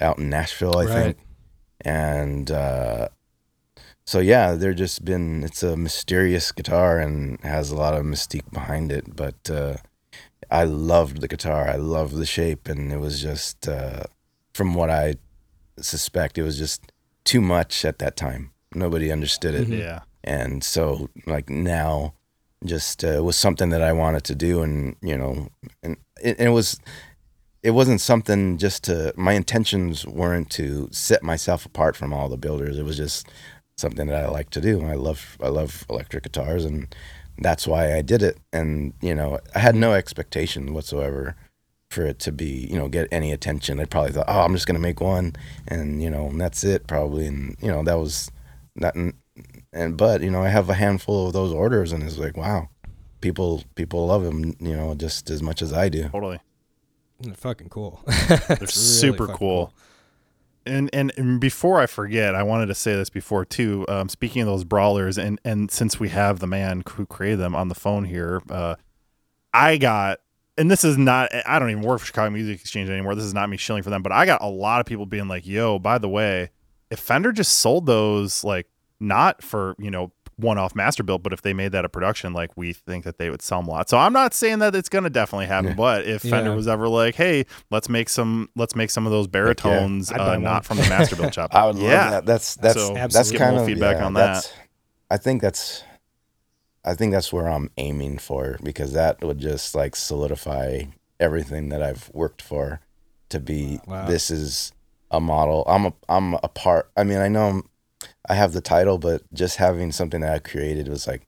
out 0.00 0.18
in 0.18 0.28
Nashville, 0.30 0.76
I 0.78 0.84
Right. 0.84 0.92
think, 0.94 1.18
and 1.80 2.50
uh, 2.50 3.08
so 4.06 4.18
yeah, 4.20 4.54
they're 4.54 4.74
just 4.74 5.04
been. 5.04 5.42
It's 5.44 5.62
a 5.62 5.76
mysterious 5.76 6.52
guitar 6.52 6.98
and 7.00 7.40
has 7.42 7.70
a 7.70 7.76
lot 7.76 7.94
of 7.94 8.04
mystique 8.04 8.50
behind 8.52 8.92
it, 8.92 9.14
but. 9.16 9.50
Uh, 9.50 9.76
I 10.50 10.64
loved 10.64 11.22
the 11.22 11.26
guitar. 11.26 11.66
I 11.68 11.76
loved 11.76 12.14
the 12.16 12.26
shape, 12.26 12.68
and 12.68 12.92
it 12.92 12.98
was 12.98 13.20
just, 13.20 13.66
uh, 13.66 14.02
from 14.52 14.74
what 14.74 14.90
I 14.90 15.14
suspect, 15.80 16.36
it 16.36 16.42
was 16.42 16.58
just 16.58 16.92
too 17.24 17.40
much 17.40 17.82
at 17.84 17.98
that 17.98 18.14
time. 18.14 18.52
Nobody 18.74 19.10
understood 19.10 19.54
it, 19.54 19.68
Yeah. 19.68 20.00
and 20.22 20.62
so 20.62 21.08
like 21.26 21.48
now, 21.48 22.12
just 22.64 23.02
uh, 23.04 23.22
was 23.24 23.36
something 23.38 23.70
that 23.70 23.82
I 23.82 23.94
wanted 23.94 24.22
to 24.24 24.34
do, 24.34 24.62
and 24.62 24.96
you 25.00 25.16
know, 25.16 25.48
and 25.82 25.96
it, 26.22 26.40
it 26.40 26.48
was, 26.50 26.80
it 27.62 27.70
wasn't 27.70 28.00
something 28.00 28.58
just 28.58 28.84
to. 28.84 29.12
My 29.16 29.32
intentions 29.32 30.06
weren't 30.06 30.50
to 30.50 30.88
set 30.92 31.22
myself 31.22 31.64
apart 31.64 31.96
from 31.96 32.12
all 32.12 32.28
the 32.28 32.36
builders. 32.36 32.78
It 32.78 32.84
was 32.84 32.98
just 32.98 33.26
something 33.76 34.06
that 34.06 34.24
I 34.24 34.28
like 34.28 34.50
to 34.50 34.60
do. 34.60 34.84
I 34.84 34.94
love 34.94 35.38
I 35.42 35.48
love 35.48 35.84
electric 35.88 36.24
guitars, 36.24 36.64
and 36.64 36.94
that's 37.38 37.66
why 37.66 37.96
I 37.96 38.02
did 38.02 38.22
it. 38.22 38.38
And 38.52 38.92
you 39.00 39.14
know, 39.14 39.40
I 39.54 39.60
had 39.60 39.74
no 39.74 39.94
expectation 39.94 40.74
whatsoever 40.74 41.36
for 41.90 42.04
it 42.04 42.18
to 42.18 42.32
be, 42.32 42.66
you 42.70 42.76
know, 42.76 42.88
get 42.88 43.08
any 43.12 43.32
attention. 43.32 43.80
I 43.80 43.84
probably 43.84 44.12
thought, 44.12 44.26
oh, 44.28 44.40
I'm 44.40 44.54
just 44.54 44.66
gonna 44.66 44.78
make 44.78 45.00
one, 45.00 45.34
and 45.66 46.02
you 46.02 46.10
know, 46.10 46.26
and 46.26 46.40
that's 46.40 46.64
it 46.64 46.86
probably. 46.86 47.26
And 47.26 47.56
you 47.60 47.68
know, 47.68 47.82
that 47.82 47.98
was 47.98 48.30
that. 48.76 48.94
And 49.72 49.96
but 49.96 50.20
you 50.22 50.30
know, 50.30 50.42
I 50.42 50.48
have 50.48 50.68
a 50.68 50.74
handful 50.74 51.26
of 51.26 51.32
those 51.32 51.52
orders, 51.52 51.92
and 51.92 52.02
it's 52.02 52.18
like, 52.18 52.36
wow, 52.36 52.68
people 53.24 53.64
people 53.74 54.06
love 54.06 54.22
them, 54.22 54.54
you 54.60 54.76
know, 54.76 54.94
just 54.94 55.30
as 55.30 55.42
much 55.42 55.62
as 55.62 55.72
I 55.72 55.88
do. 55.88 56.08
Totally. 56.10 56.38
They're 57.20 57.34
fucking 57.34 57.70
cool. 57.70 58.02
They're 58.06 58.38
Really 58.50 58.66
super 58.66 59.26
fucking 59.26 59.36
cool. 59.36 59.72
And, 60.66 60.90
and 60.92 61.12
and 61.16 61.40
before 61.40 61.80
I 61.80 61.86
forget, 61.86 62.34
I 62.34 62.42
wanted 62.42 62.66
to 62.66 62.74
say 62.74 62.94
this 62.94 63.10
before 63.10 63.44
too. 63.44 63.86
Um, 63.88 64.08
speaking 64.08 64.42
of 64.42 64.46
those 64.46 64.64
brawlers, 64.64 65.18
and 65.18 65.40
and 65.44 65.70
since 65.70 65.98
we 65.98 66.10
have 66.10 66.38
the 66.38 66.46
man 66.46 66.82
who 66.88 67.06
created 67.06 67.38
them 67.38 67.54
on 67.54 67.68
the 67.68 67.74
phone 67.74 68.04
here, 68.04 68.42
uh, 68.50 68.76
I 69.52 69.78
got, 69.78 70.20
and 70.56 70.70
this 70.70 70.84
is 70.84 70.96
not, 70.96 71.30
I 71.46 71.58
don't 71.58 71.70
even 71.70 71.82
work 71.82 72.00
for 72.00 72.06
Chicago 72.06 72.30
Music 72.30 72.60
Exchange 72.60 72.88
anymore. 72.90 73.14
This 73.14 73.24
is 73.24 73.34
not 73.34 73.48
me 73.48 73.56
shilling 73.56 73.82
for 73.82 73.90
them, 73.90 74.02
but 74.02 74.12
I 74.12 74.26
got 74.26 74.42
a 74.42 74.48
lot 74.48 74.80
of 74.80 74.86
people 74.86 75.06
being 75.06 75.28
like, 75.28 75.46
"Yo, 75.46 75.78
by 75.78 75.98
the 75.98 76.08
way, 76.08 76.50
if 76.90 76.98
Fender 76.98 77.32
just 77.32 77.58
sold 77.58 77.86
those, 77.86 78.42
like 78.44 78.66
not 79.00 79.42
for 79.42 79.74
you 79.78 79.90
know 79.90 80.12
one-off 80.36 80.74
master 80.74 81.02
built, 81.02 81.22
but 81.22 81.32
if 81.32 81.42
they 81.42 81.52
made 81.54 81.72
that 81.72 81.84
a 81.84 81.88
production, 81.88 82.32
like 82.32 82.56
we 82.56 82.72
think 82.72 83.04
that 83.04 83.18
they 83.18 83.30
would 83.30 83.42
sell 83.42 83.60
them 83.60 83.68
a 83.68 83.72
lot. 83.72 83.88
So 83.88 83.98
I'm 83.98 84.12
not 84.12 84.34
saying 84.34 84.58
that 84.60 84.74
it's 84.74 84.88
gonna 84.88 85.10
definitely 85.10 85.46
happen, 85.46 85.70
Yeah. 85.70 85.74
but 85.76 86.04
if 86.04 86.22
Fender 86.22 86.50
Yeah. 86.50 86.56
was 86.56 86.68
ever 86.68 86.88
like, 86.88 87.14
"Hey, 87.14 87.46
let's 87.70 87.88
make 87.88 88.08
some, 88.08 88.48
let's 88.56 88.74
make 88.74 88.90
some 88.90 89.06
of 89.06 89.12
those 89.12 89.26
baritones, 89.26 90.10
I'd 90.12 90.18
buy 90.18 90.24
uh, 90.24 90.30
one. 90.32 90.42
not 90.42 90.64
from 90.64 90.78
the 90.78 90.88
master 90.88 91.16
build 91.16 91.34
shop," 91.34 91.50
I 91.54 91.66
would 91.66 91.76
yeah, 91.76 92.02
love 92.02 92.10
that. 92.12 92.26
That's 92.26 92.54
that's 92.56 92.74
So, 92.74 92.94
that's 92.94 93.30
get 93.30 93.38
kind 93.38 93.52
more 93.52 93.60
of 93.62 93.66
feedback 93.66 93.96
yeah, 93.98 94.06
on 94.06 94.14
that. 94.14 94.52
I 95.10 95.16
think 95.16 95.42
that's 95.42 95.82
I 96.84 96.94
think 96.94 97.12
that's 97.12 97.32
where 97.32 97.48
I'm 97.48 97.70
aiming 97.78 98.18
for 98.18 98.58
because 98.62 98.92
that 98.92 99.22
would 99.22 99.38
just 99.38 99.74
like 99.74 99.96
solidify 99.96 100.82
everything 101.20 101.68
that 101.70 101.82
I've 101.82 102.10
worked 102.12 102.42
for 102.42 102.80
to 103.30 103.40
be 103.40 103.80
Wow. 103.86 104.06
this 104.06 104.30
is 104.30 104.72
a 105.10 105.20
model. 105.20 105.64
I'm 105.66 105.86
a 105.86 105.92
I'm 106.08 106.34
a 106.34 106.48
part 106.48 106.90
I 106.96 107.04
mean 107.04 107.18
I 107.18 107.28
know 107.28 107.48
I'm, 107.48 107.68
I 108.28 108.34
have 108.34 108.52
the 108.52 108.60
title 108.60 108.98
but 108.98 109.22
just 109.32 109.56
having 109.56 109.92
something 109.92 110.20
that 110.20 110.32
I 110.32 110.38
created 110.38 110.88
was 110.88 111.06
like 111.06 111.26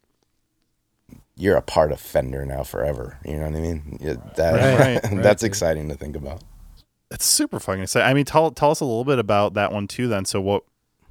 you're 1.36 1.57
a 1.57 1.62
part 1.62 1.92
of 1.92 2.01
Fender 2.01 2.47
now 2.47 2.62
forever. 2.62 3.18
You 3.24 3.36
know 3.36 3.47
what 3.47 3.57
I 3.57 3.61
mean? 3.61 3.99
Yeah, 4.01 4.14
That 4.36 4.53
Right, 4.78 5.03
right, 5.05 5.22
that's 5.22 5.42
dude. 5.42 5.49
exciting 5.49 5.88
to 5.90 5.94
think 5.94 6.16
about. 6.16 6.42
it's 7.11 7.26
super 7.26 7.61
fucking 7.61 7.82
exciting. 7.82 8.09
I 8.09 8.14
mean, 8.14 8.24
tell 8.24 8.51
tell 8.51 8.70
us 8.70 8.80
a 8.80 8.84
little 8.84 9.05
bit 9.05 9.18
about 9.18 9.55
that 9.55 9.72
one 9.72 9.86
too. 9.86 10.09
Then, 10.09 10.24
so 10.24 10.40
what 10.40 10.62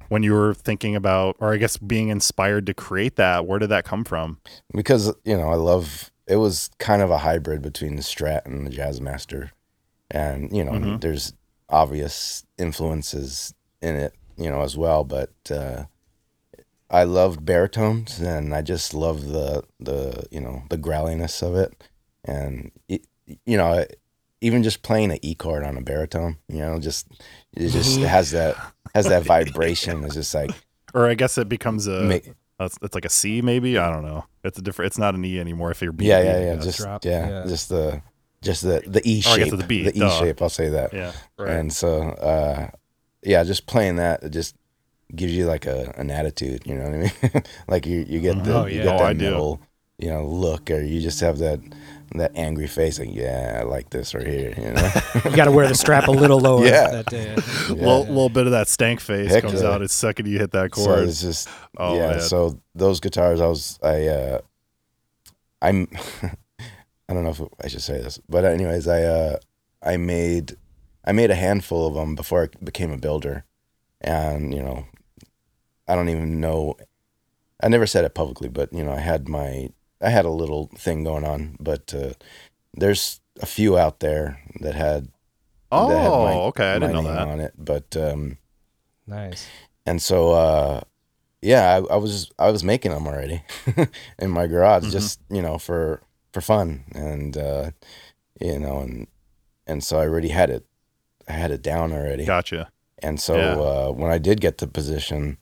when 0.08 0.22
you 0.22 0.32
were 0.34 0.54
thinking 0.54 0.94
about, 0.94 1.36
or 1.40 1.52
I 1.52 1.56
guess 1.56 1.76
being 1.78 2.08
inspired 2.08 2.66
to 2.66 2.74
create 2.74 3.16
that, 3.16 3.46
where 3.46 3.58
did 3.58 3.68
that 3.70 3.84
come 3.84 4.04
from? 4.04 4.38
because 4.74 5.12
you 5.24 5.36
know 5.36 5.48
I 5.50 5.54
love 5.56 6.10
it 6.26 6.36
was 6.36 6.70
kind 6.78 7.02
of 7.02 7.10
a 7.10 7.18
hybrid 7.18 7.62
between 7.62 7.94
the 7.96 8.02
Strat 8.02 8.44
and 8.46 8.66
the 8.66 8.70
Jazzmaster, 8.70 9.50
and 10.10 10.50
you 10.54 10.64
know 10.64 10.72
Mhm. 10.72 11.00
there's 11.00 11.32
obvious 11.68 12.44
influences 12.58 13.54
in 13.80 13.94
it, 13.96 14.12
you 14.36 14.50
know 14.50 14.62
as 14.62 14.76
well. 14.76 15.04
But 15.04 15.32
uh, 15.50 15.84
I 16.90 17.04
loved 17.04 17.44
baritones, 17.44 18.20
and 18.20 18.54
I 18.54 18.62
just 18.62 18.94
love 18.94 19.28
the 19.28 19.64
the 19.80 20.26
you 20.30 20.40
know 20.40 20.62
the 20.70 20.76
growliness 20.76 21.42
of 21.42 21.54
it, 21.56 21.84
and 22.24 22.70
it, 22.88 23.06
you 23.44 23.56
know 23.56 23.84
even 24.42 24.62
just 24.62 24.82
playing 24.82 25.10
an 25.10 25.18
E 25.22 25.34
chord 25.34 25.64
on 25.64 25.76
a 25.78 25.80
baritone, 25.80 26.36
you 26.48 26.58
know, 26.58 26.78
just 26.78 27.08
it 27.54 27.70
just 27.70 27.98
has 28.00 28.32
that 28.32 28.54
has 28.94 29.08
that 29.08 29.24
vibration. 29.24 30.04
It's 30.04 30.14
just 30.14 30.34
like 30.34 30.50
Or 30.94 31.08
I 31.08 31.14
guess 31.14 31.38
it 31.38 31.48
becomes 31.48 31.86
a, 31.86 32.06
it's, 32.60 32.78
it's 32.82 32.94
like 32.94 33.04
a 33.04 33.10
C 33.10 33.42
maybe. 33.42 33.78
I 33.78 33.90
don't 33.90 34.04
know. 34.04 34.24
It's 34.44 34.58
a 34.58 34.62
different. 34.62 34.88
It's 34.88 34.98
not 34.98 35.14
an 35.14 35.24
E 35.24 35.40
anymore. 35.40 35.70
If 35.70 35.82
you're 35.82 35.92
B, 35.92 36.06
yeah, 36.06 36.20
yeah, 36.22 36.38
yeah. 36.38 36.56
Just 36.56 36.80
yeah, 36.80 36.98
yeah. 37.02 37.44
just 37.46 37.70
the 37.70 38.02
just 38.42 38.62
the 38.62 38.82
the 38.86 39.00
E 39.08 39.22
Oh, 39.26 39.34
shape, 39.36 39.48
it's 39.48 39.56
the 39.56 39.66
B, 39.66 39.84
the 39.84 39.96
E 39.96 40.00
duh. 40.00 40.18
shape. 40.18 40.42
I'll 40.42 40.48
say 40.48 40.68
that. 40.68 40.92
yeah, 40.92 41.12
right. 41.38 41.56
And 41.56 41.72
so, 41.72 42.02
uh, 42.02 42.70
yeah, 43.26 43.44
just 43.44 43.66
playing 43.66 43.96
that 43.96 44.22
it 44.22 44.30
just 44.30 44.54
gives 45.14 45.34
you 45.36 45.46
like 45.46 45.66
a 45.66 45.92
an 45.96 46.10
attitude. 46.10 46.62
You 46.66 46.76
know 46.76 46.84
what 46.84 46.94
I 46.94 47.32
mean? 47.32 47.42
like 47.68 47.86
you 47.86 48.04
you 48.08 48.20
get 48.20 48.42
the 48.44 48.54
Oh, 48.62 48.66
you 48.66 48.82
get 48.82 48.94
Oh, 48.94 48.98
that 48.98 49.02
I 49.06 49.12
middle, 49.12 49.60
you 49.98 50.08
know, 50.10 50.26
look, 50.26 50.70
or 50.70 50.80
you 50.80 51.00
just 51.00 51.20
have 51.20 51.38
that 51.38 51.60
that 52.14 52.32
angry 52.36 52.66
face. 52.68 52.98
Like, 52.98 53.10
yeah, 53.12 53.58
I 53.60 53.64
like 53.64 53.90
this 53.90 54.14
right 54.14 54.26
here. 54.26 54.54
You 54.56 54.72
know? 54.72 54.90
you 55.24 55.36
got 55.36 55.46
to 55.46 55.50
wear 55.50 55.66
the 55.68 55.74
strap 55.74 56.06
a 56.06 56.12
little 56.12 56.38
lower 56.40 56.64
Yeah. 56.66 56.90
that 56.90 57.06
day. 57.06 57.34
Yeah. 57.34 57.74
little, 57.74 58.04
little 58.04 58.28
bit 58.28 58.46
of 58.46 58.52
that 58.52 58.68
stank 58.68 59.00
face 59.00 59.30
Heck 59.32 59.42
comes 59.42 59.60
yeah. 59.60 59.70
out 59.70 59.82
as 59.82 59.90
second 59.92 60.26
you 60.26 60.38
hit 60.38 60.52
that 60.52 60.70
chord. 60.70 60.84
so 60.86 60.94
chord. 60.94 61.08
it's 61.08 61.20
just 61.20 61.48
Oh, 61.76 61.96
yeah. 61.96 62.10
man. 62.12 62.20
So 62.20 62.60
those 62.74 63.00
guitars, 63.00 63.40
I 63.40 63.46
was 63.46 63.78
I 63.82 64.06
uh, 64.06 64.38
I'm 65.62 65.88
I 67.08 67.12
don't 67.14 67.24
know 67.24 67.30
if 67.30 67.40
I 67.62 67.68
should 67.68 67.82
say 67.82 68.00
this, 68.00 68.18
but 68.28 68.44
anyways, 68.44 68.86
I 68.88 69.02
uh, 69.02 69.36
I 69.82 69.96
made 69.96 70.56
I 71.06 71.12
made 71.12 71.30
a 71.30 71.34
handful 71.36 71.86
of 71.86 71.94
them 71.94 72.14
before 72.14 72.44
I 72.44 72.64
became 72.64 72.90
a 72.90 72.98
builder, 72.98 73.44
and 74.00 74.52
you 74.54 74.62
know, 74.62 74.86
I 75.88 75.94
don't 75.94 76.08
even 76.08 76.40
know. 76.40 76.76
I 77.62 77.68
never 77.68 77.86
said 77.86 78.04
it 78.04 78.14
publicly, 78.14 78.48
but 78.48 78.72
you 78.72 78.82
know, 78.84 78.92
I 78.92 79.00
had 79.00 79.28
my 79.28 79.70
I 80.00 80.10
had 80.10 80.24
a 80.24 80.30
little 80.30 80.70
thing 80.76 81.04
going 81.04 81.24
on, 81.24 81.56
but 81.60 81.94
uh, 81.94 82.12
there's 82.74 83.20
a 83.40 83.46
few 83.46 83.78
out 83.78 84.00
there 84.00 84.40
that 84.60 84.74
had 84.74 85.08
oh, 85.72 85.88
that 85.88 85.96
had 86.02 86.10
my- 86.10 86.34
okay. 86.48 86.72
I 86.72 86.78
didn't 86.78 86.92
know 86.92 87.00
name 87.02 87.14
that. 87.14 87.28
on 87.28 87.40
it, 87.40 87.54
but 87.56 87.96
um, 87.96 88.38
Nice. 89.06 89.46
and 89.86 90.02
so 90.02 90.32
uh 90.32 90.80
yeah 91.42 91.76
I, 91.76 91.94
I 91.94 91.96
was 91.96 92.30
i 92.40 92.50
was 92.50 92.64
making 92.64 92.90
them 92.90 93.06
already 93.06 93.42
in 94.18 94.30
my 94.30 94.46
garage 94.48 94.84
Mhm. 94.86 94.90
just 94.90 95.20
you 95.30 95.40
know 95.42 95.58
for 95.58 96.02
for 96.32 96.40
fun 96.40 96.84
and 96.92 97.36
uh 97.36 97.70
you 98.40 98.58
know 98.58 98.80
and 98.80 99.06
and 99.66 99.84
so 99.84 99.98
i 100.00 100.06
already 100.08 100.30
had 100.30 100.50
it 100.50 100.66
i 101.28 101.32
had 101.32 101.50
it 101.50 101.62
down 101.62 101.92
already 101.92 102.24
Gotcha. 102.24 102.70
and 103.02 103.20
so 103.20 103.36
Yeah. 103.36 103.54
uh 103.56 103.90
when 103.92 104.10
i 104.10 104.18
did 104.18 104.40
get 104.40 104.58
the 104.58 104.66
position 104.66 105.38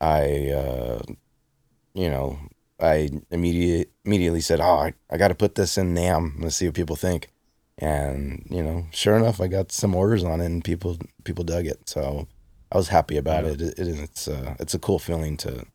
i 0.00 0.50
uh 0.50 1.02
you 1.94 2.08
know 2.10 2.38
i 2.80 3.08
immediate, 3.30 3.90
immediately 4.04 4.40
said 4.40 4.60
oh 4.60 4.78
i, 4.86 4.92
I 5.10 5.16
got 5.16 5.28
to 5.28 5.34
put 5.34 5.54
this 5.54 5.78
in 5.78 5.94
NAMM 5.94 6.42
let's 6.42 6.56
see 6.56 6.66
what 6.66 6.74
people 6.74 6.96
think 6.96 7.28
and 7.76 8.46
you 8.50 8.62
know, 8.62 8.86
sure 8.92 9.16
enough, 9.16 9.40
I 9.40 9.48
got 9.48 9.72
some 9.72 9.96
orders 9.96 10.22
on 10.22 10.40
it, 10.40 10.46
and 10.46 10.62
people 10.62 10.96
people 11.24 11.42
dug 11.42 11.66
it. 11.66 11.88
So 11.88 12.28
I 12.70 12.76
was 12.76 12.86
happy 12.86 13.16
about 13.16 13.42
Yeah. 13.44 13.50
it. 13.50 13.60
it. 13.62 13.78
It's 13.78 14.28
uh, 14.28 14.54
it's 14.60 14.74
a 14.74 14.78
cool 14.78 15.00
feeling 15.00 15.36
to 15.38 15.66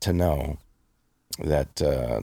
to 0.00 0.12
know 0.12 0.58
that 1.38 1.80
uh, 1.80 2.20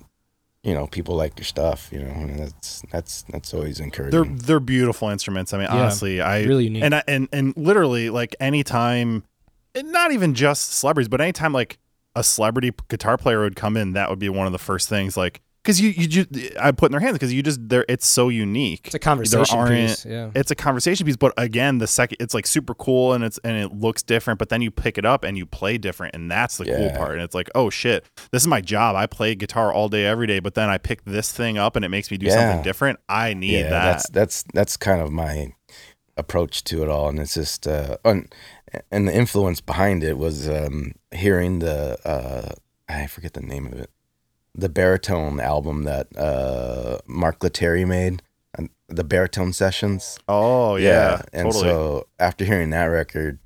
you 0.64 0.74
know 0.74 0.88
people 0.88 1.16
like 1.16 1.38
your 1.40 1.46
stuff. 1.46 1.90
You 1.92 2.00
know, 2.00 2.12
and 2.12 2.40
that's 2.40 2.84
that's 2.92 3.24
that's 3.24 3.54
always 3.54 3.80
encouraging 3.80 4.12
They're 4.12 4.22
encouraging. 4.22 4.46
they're 4.48 4.60
beautiful 4.60 5.10
instruments. 5.10 5.54
I 5.54 5.58
mean, 5.58 5.68
Yeah. 5.72 5.82
honestly, 5.82 6.22
I 6.22 6.44
Really 6.44 6.66
unique. 6.66 6.84
and 6.84 6.96
I, 6.96 7.04
and 7.08 7.28
and 7.32 7.54
literally 7.58 8.10
like 8.10 8.36
anytime, 8.40 9.24
and 9.76 9.92
not 9.92 10.12
even 10.12 10.34
just 10.34 10.74
celebrities, 10.74 11.10
but 11.10 11.22
anytime 11.22 11.54
like 11.54 11.78
a 12.16 12.24
celebrity 12.24 12.72
guitar 12.90 13.18
player 13.18 13.40
would 13.42 13.56
come 13.56 13.78
in, 13.78 13.94
that 13.94 14.10
would 14.10 14.20
be 14.20 14.30
one 14.30 14.46
of 14.46 14.52
the 14.54 14.60
first 14.60 14.90
things 14.90 15.16
like 15.18 15.42
because 15.64 15.80
you 15.80 15.90
you 15.90 16.08
just 16.08 16.30
I 16.60 16.72
put 16.72 16.88
in 16.88 16.92
their 16.92 17.02
hands 17.02 17.14
because 17.14 17.34
you 17.34 17.44
just 17.44 17.68
there 17.70 17.86
it's 17.88 18.08
so 18.08 18.30
unique. 18.30 18.82
It's 18.86 18.96
a 18.96 19.00
conversation 19.00 19.58
aren't- 19.58 19.72
piece. 19.72 20.06
Yeah. 20.06 20.32
It's 20.34 20.52
a 20.52 20.56
conversation 20.56 21.06
piece, 21.06 21.18
but 21.18 21.34
again, 21.38 21.78
the 21.78 21.88
second 21.88 22.18
it's 22.20 22.34
like 22.34 22.48
super 22.48 22.74
cool 22.74 23.14
and 23.14 23.24
it's 23.24 23.38
and 23.44 23.58
it 23.58 23.74
looks 23.74 24.02
different, 24.04 24.40
but 24.40 24.50
then 24.50 24.62
you 24.62 24.72
pick 24.72 24.98
it 24.98 25.06
up 25.06 25.24
and 25.24 25.38
you 25.38 25.46
play 25.46 25.78
different, 25.78 26.16
and 26.16 26.32
that's 26.32 26.58
the 26.58 26.66
cool 26.66 26.90
part. 26.92 27.14
And 27.14 27.22
it's 27.22 27.36
like, 27.36 27.50
oh 27.56 27.70
shit, 27.70 28.06
this 28.32 28.42
is 28.44 28.48
my 28.48 28.62
job. 28.62 28.96
I 28.96 29.06
play 29.06 29.36
guitar 29.36 29.72
all 29.72 29.90
day, 29.90 30.06
every 30.06 30.28
day, 30.28 30.40
but 30.40 30.56
then 30.56 30.70
I 30.70 30.78
pick 30.78 31.04
this 31.06 31.32
thing 31.32 31.58
up 31.58 31.76
and 31.76 31.86
it 31.86 31.90
makes 31.90 32.10
me 32.12 32.18
do 32.18 32.30
something 32.30 32.64
different. 32.64 33.00
I 33.08 33.34
need 33.34 33.60
yeah, 33.60 33.70
that. 33.70 33.84
that's 33.86 34.10
that's 34.10 34.44
that's 34.54 34.78
kind 34.78 35.02
of 35.02 35.12
my 35.12 35.54
approach 36.18 36.64
to 36.66 36.84
it 36.84 36.90
all, 36.90 37.10
and 37.10 37.20
it's 37.20 37.36
just 37.36 37.68
uh, 37.68 37.98
and, 38.04 38.34
and 38.92 39.08
the 39.08 39.14
influence 39.14 39.62
behind 39.62 40.04
it 40.04 40.18
was 40.18 40.50
um, 40.50 40.94
hearing 41.12 41.60
the 41.60 41.98
uh, 42.08 42.54
I 42.90 43.08
forget 43.08 43.34
the 43.34 43.42
name 43.42 43.68
of 43.68 43.74
it, 43.74 43.90
the 44.54 44.70
baritone 44.70 45.40
album 45.40 45.84
that 45.84 46.08
uh, 46.18 47.00
Mark 47.08 47.44
Lettieri 47.44 47.86
made, 47.86 48.22
and 48.56 48.70
the 48.88 49.04
baritone 49.04 49.54
sessions. 49.54 50.20
Oh 50.28 50.76
yeah, 50.76 51.22
and 51.34 51.52
totally. 51.52 51.64
so 51.64 52.08
after 52.20 52.46
hearing 52.46 52.70
that 52.72 52.86
record, 52.86 53.40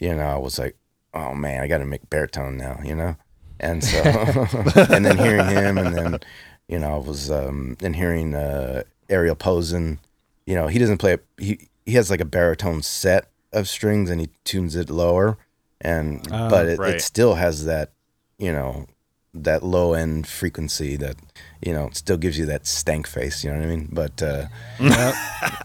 you 0.00 0.14
know, 0.14 0.26
I 0.26 0.36
was 0.38 0.58
like, 0.58 0.76
oh 1.14 1.34
man, 1.34 1.62
I 1.62 1.68
got 1.68 1.78
to 1.78 1.86
make 1.86 2.08
baritone 2.10 2.56
now, 2.56 2.80
you 2.84 2.94
know, 2.94 3.16
and 3.60 3.82
so 3.82 3.98
and 4.90 5.04
then 5.04 5.18
hearing 5.18 5.46
him, 5.46 5.78
and 5.78 5.96
then 5.96 6.20
you 6.68 6.78
know, 6.78 6.94
I 6.94 6.98
was 6.98 7.30
um, 7.30 7.76
and 7.82 7.96
hearing 7.96 8.34
uh, 8.34 8.82
Ariel 9.08 9.34
Posen, 9.34 9.98
you 10.46 10.54
know, 10.54 10.66
he 10.68 10.78
doesn't 10.78 10.98
play 10.98 11.18
he 11.38 11.68
he 11.86 11.94
has 11.94 12.10
like 12.10 12.20
a 12.20 12.26
baritone 12.26 12.82
set 12.82 13.28
of 13.52 13.68
strings 13.68 14.08
and 14.08 14.20
he 14.20 14.28
tunes 14.44 14.76
it 14.76 14.90
lower, 14.90 15.38
and 15.80 16.26
Oh, 16.30 16.48
but 16.50 16.66
it, 16.68 16.78
right. 16.78 16.94
it 16.96 17.02
still 17.02 17.34
has 17.34 17.64
that, 17.64 17.92
you 18.38 18.52
know. 18.52 18.86
That 19.34 19.62
low 19.62 19.94
end 19.94 20.26
frequency 20.26 20.94
that 20.96 21.16
you 21.64 21.72
know 21.72 21.88
still 21.94 22.18
gives 22.18 22.38
you 22.38 22.44
that 22.46 22.66
stank 22.66 23.06
face, 23.06 23.42
you 23.42 23.50
know 23.50 23.56
what 23.58 23.64
I 23.64 23.68
mean? 23.70 23.88
But 23.90 24.22
uh, 24.22 24.46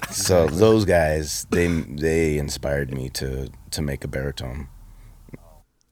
so 0.10 0.48
those 0.48 0.86
guys, 0.86 1.46
they 1.50 1.68
they 1.68 2.38
inspired 2.38 2.94
me 2.94 3.10
to 3.10 3.50
to 3.72 3.82
make 3.82 4.06
a 4.06 4.08
baritone. 4.08 4.70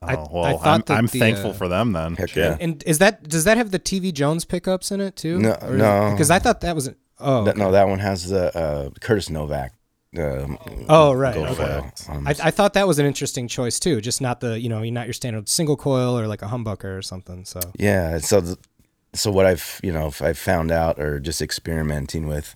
Oh, 0.01 0.07
I- 0.07 0.15
well, 0.31 0.45
I 0.63 0.73
I'm, 0.75 0.81
that 0.85 0.91
I'm 0.97 1.07
the, 1.07 1.19
thankful 1.19 1.49
uh, 1.49 1.53
for 1.53 1.67
them 1.67 1.91
then. 1.91 2.15
Heck 2.15 2.33
yeah. 2.33 2.55
And 2.61 2.81
is 2.85 2.99
that 2.99 3.27
does 3.27 3.43
that 3.43 3.57
have 3.57 3.71
the 3.71 3.79
TV 3.79 4.13
Jones 4.13 4.45
pickups 4.45 4.89
in 4.91 5.01
it 5.01 5.17
too? 5.17 5.37
No- 5.39 5.57
no. 5.69 6.11
Because 6.11 6.31
I 6.31 6.39
thought 6.39 6.61
that 6.61 6.75
was 6.75 6.89
oh 7.19 7.43
That- 7.43 7.57
no, 7.57 7.71
that 7.73 7.89
one 7.89 7.99
has 7.99 8.29
the 8.29 8.57
uh, 8.57 8.89
Curtis 9.01 9.29
Novak. 9.29 9.73
Um, 10.19 10.57
Oh, 10.89 11.13
right, 11.13 11.35
okay. 11.35 11.89
Um, 12.09 12.27
I, 12.27 12.31
I 12.43 12.51
thought 12.51 12.73
that 12.73 12.87
was 12.87 12.99
an 12.99 13.05
interesting 13.05 13.47
choice 13.47 13.79
too. 13.79 14.01
Just 14.01 14.21
not 14.21 14.39
the 14.39 14.59
you 14.59 14.69
know 14.69 14.83
not 14.83 15.07
your 15.07 15.13
standard 15.13 15.49
single 15.49 15.75
coil 15.77 16.17
or 16.19 16.27
like 16.27 16.41
a 16.41 16.47
humbucker 16.47 16.97
or 16.97 17.01
something. 17.01 17.45
So 17.45 17.59
yeah. 17.77 18.17
So 18.19 18.41
th- 18.41 18.57
so 19.13 19.31
what 19.31 19.45
I've 19.45 19.79
you 19.83 19.91
know 19.93 20.11
I've 20.21 20.37
found 20.37 20.71
out 20.71 20.99
or 20.99 21.19
just 21.19 21.41
experimenting 21.41 22.27
with, 22.27 22.55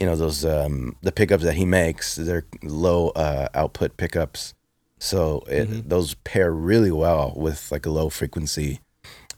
you 0.00 0.06
know 0.06 0.16
those 0.16 0.44
um, 0.44 0.96
the 1.02 1.12
pickups 1.12 1.44
that 1.44 1.54
he 1.56 1.64
makes. 1.66 2.16
They're 2.16 2.46
low 2.62 3.08
uh, 3.10 3.48
output 3.54 3.96
pickups, 3.96 4.54
so 4.98 5.42
it, 5.48 5.68
Mm-hmm. 5.68 5.88
those 5.88 6.14
pair 6.24 6.50
really 6.52 6.90
well 6.92 7.32
with 7.36 7.70
like 7.72 7.84
a 7.86 7.90
low 7.90 8.08
frequency, 8.08 8.80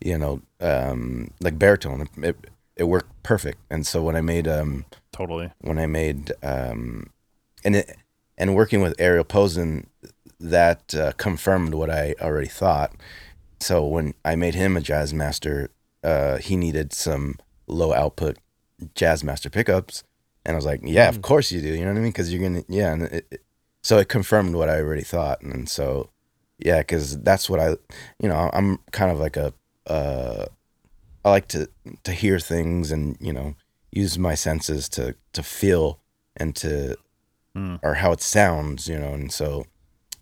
you 0.04 0.18
know, 0.18 0.42
um, 0.60 1.30
like 1.40 1.58
baritone. 1.58 2.08
It, 2.18 2.36
it 2.76 2.84
worked 2.84 3.22
perfect. 3.24 3.58
And 3.70 3.84
so 3.86 4.02
when 4.02 4.14
I 4.14 4.20
made 4.20 4.46
um, 4.46 4.84
Totally. 5.10 5.50
when 5.60 5.78
I 5.78 5.86
made 5.86 6.32
um, 6.44 7.10
and 7.64 7.76
it 7.76 7.96
and 8.36 8.54
working 8.54 8.80
with 8.82 8.94
Ariel 9.00 9.24
Posen, 9.24 9.88
that 10.40 10.94
uh, 10.94 11.12
confirmed 11.12 11.74
what 11.74 11.90
I 11.90 12.14
already 12.20 12.48
thought. 12.48 12.92
So 13.60 13.84
when 13.84 14.14
I 14.24 14.36
made 14.36 14.54
him 14.54 14.76
a 14.76 14.80
jazz 14.80 15.12
master, 15.12 15.70
uh, 16.04 16.36
he 16.38 16.56
needed 16.56 16.92
some 16.92 17.36
low 17.66 17.92
output 17.92 18.38
jazz 18.94 19.24
master 19.24 19.50
pickups, 19.50 20.04
and 20.44 20.54
I 20.54 20.56
was 20.56 20.64
like, 20.66 20.80
yeah, 20.84 21.08
of 21.08 21.20
course 21.22 21.50
you 21.50 21.60
do. 21.60 21.68
You 21.68 21.80
know 21.80 21.88
what 21.92 21.98
I 21.98 22.02
mean? 22.02 22.12
Because 22.12 22.32
you're 22.32 22.42
gonna 22.42 22.64
yeah. 22.68 22.92
And 22.92 23.02
it, 23.02 23.26
it- 23.30 23.42
so 23.82 23.98
it 23.98 24.08
confirmed 24.08 24.54
what 24.56 24.68
I 24.68 24.80
already 24.80 25.02
thought, 25.04 25.40
and 25.40 25.68
so 25.68 26.10
yeah, 26.58 26.78
because 26.80 27.18
that's 27.20 27.48
what 27.48 27.60
I 27.60 27.68
you 28.20 28.28
know 28.28 28.50
I'm 28.52 28.78
kind 28.90 29.10
of 29.10 29.18
like 29.18 29.36
a 29.36 29.54
uh, 29.86 30.46
I 31.24 31.30
like 31.30 31.48
to 31.48 31.68
to 32.04 32.12
hear 32.12 32.38
things 32.38 32.90
and 32.92 33.16
you 33.20 33.32
know 33.32 33.54
use 33.92 34.18
my 34.18 34.34
senses 34.34 34.88
to 34.90 35.14
to 35.32 35.42
feel 35.42 36.00
and 36.36 36.54
to 36.56 36.96
Hmm. 37.54 37.76
or 37.82 37.94
how 37.94 38.12
it 38.12 38.20
sounds, 38.20 38.86
you 38.88 38.98
know, 38.98 39.12
and 39.14 39.32
so 39.32 39.66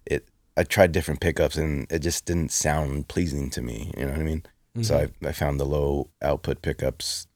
it 0.07 0.29
I 0.57 0.63
tried 0.63 0.93
different 0.93 1.21
pickups 1.21 1.57
and 1.57 1.87
it 1.91 1.99
just 2.01 2.25
didn't 2.25 2.53
sound 2.53 3.09
pleasing 3.09 3.51
to 3.51 3.61
me, 3.63 3.93
you 3.97 4.05
know 4.07 4.13
what 4.13 4.21
I 4.21 4.25
mean? 4.25 4.43
So 4.83 4.97
I 5.23 5.29
I 5.29 5.33
found 5.33 5.59
the 5.59 5.65
low 5.65 6.11
output 6.23 6.63
pickups, 6.63 7.27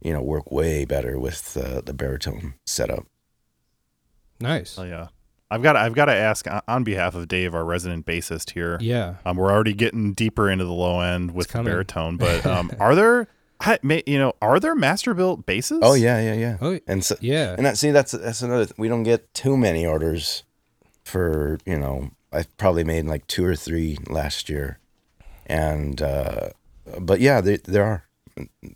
you 0.00 0.12
know, 0.12 0.22
work 0.22 0.50
way 0.50 0.84
better 0.84 1.18
with 1.18 1.56
uh, 1.56 1.80
the 1.84 1.92
baritone 1.94 2.54
setup. 2.64 3.06
nice. 4.40 4.78
Oh 4.78 4.84
yeah. 4.84 5.08
I've 5.50 5.62
got 5.62 5.76
I've 5.76 5.94
got 5.94 6.06
to 6.06 6.14
ask 6.14 6.50
on- 6.50 6.62
on 6.66 6.82
behalf 6.84 7.14
of 7.14 7.28
Dave, 7.28 7.54
our 7.54 7.64
resident 7.64 8.04
bassist 8.04 8.50
here. 8.50 8.78
Yeah. 8.80 9.16
Um, 9.24 9.36
we're 9.36 9.52
already 9.52 9.74
getting 9.74 10.12
deeper 10.12 10.50
into 10.50 10.64
the 10.64 10.72
low 10.72 11.00
end 11.00 11.34
with 11.34 11.46
the 11.48 11.52
baritone, 11.70 12.16
but 12.16 12.44
um, 12.54 12.72
are 12.80 12.94
there, 12.96 13.28
I, 13.60 13.78
may, 13.82 14.02
you 14.06 14.18
know, 14.18 14.34
are 14.42 14.60
there 14.60 14.74
master 14.74 15.14
built 15.14 15.46
basses? 15.46 15.80
Oh 15.82 15.94
yeah, 15.94 16.20
yeah, 16.20 16.34
yeah. 16.34 16.56
Oh, 16.60 16.78
and 16.86 17.04
so 17.04 17.16
yeah. 17.20 17.54
and 17.56 17.64
that 17.64 17.78
see 17.78 17.90
that's 17.90 18.12
that's 18.12 18.42
another 18.42 18.72
we 18.76 18.88
don't 18.88 19.02
get 19.02 19.32
too 19.34 19.56
many 19.56 19.86
orders 19.86 20.42
for 21.04 21.58
you 21.64 21.78
know 21.78 22.10
I 22.32 22.44
probably 22.58 22.84
made 22.84 23.06
like 23.06 23.26
two 23.26 23.44
or 23.44 23.56
three 23.56 23.98
last 24.08 24.48
year, 24.48 24.78
and 25.46 26.00
uh, 26.02 26.50
but 27.00 27.20
yeah, 27.20 27.40
there 27.40 27.58
there 27.58 27.84
are 27.84 28.04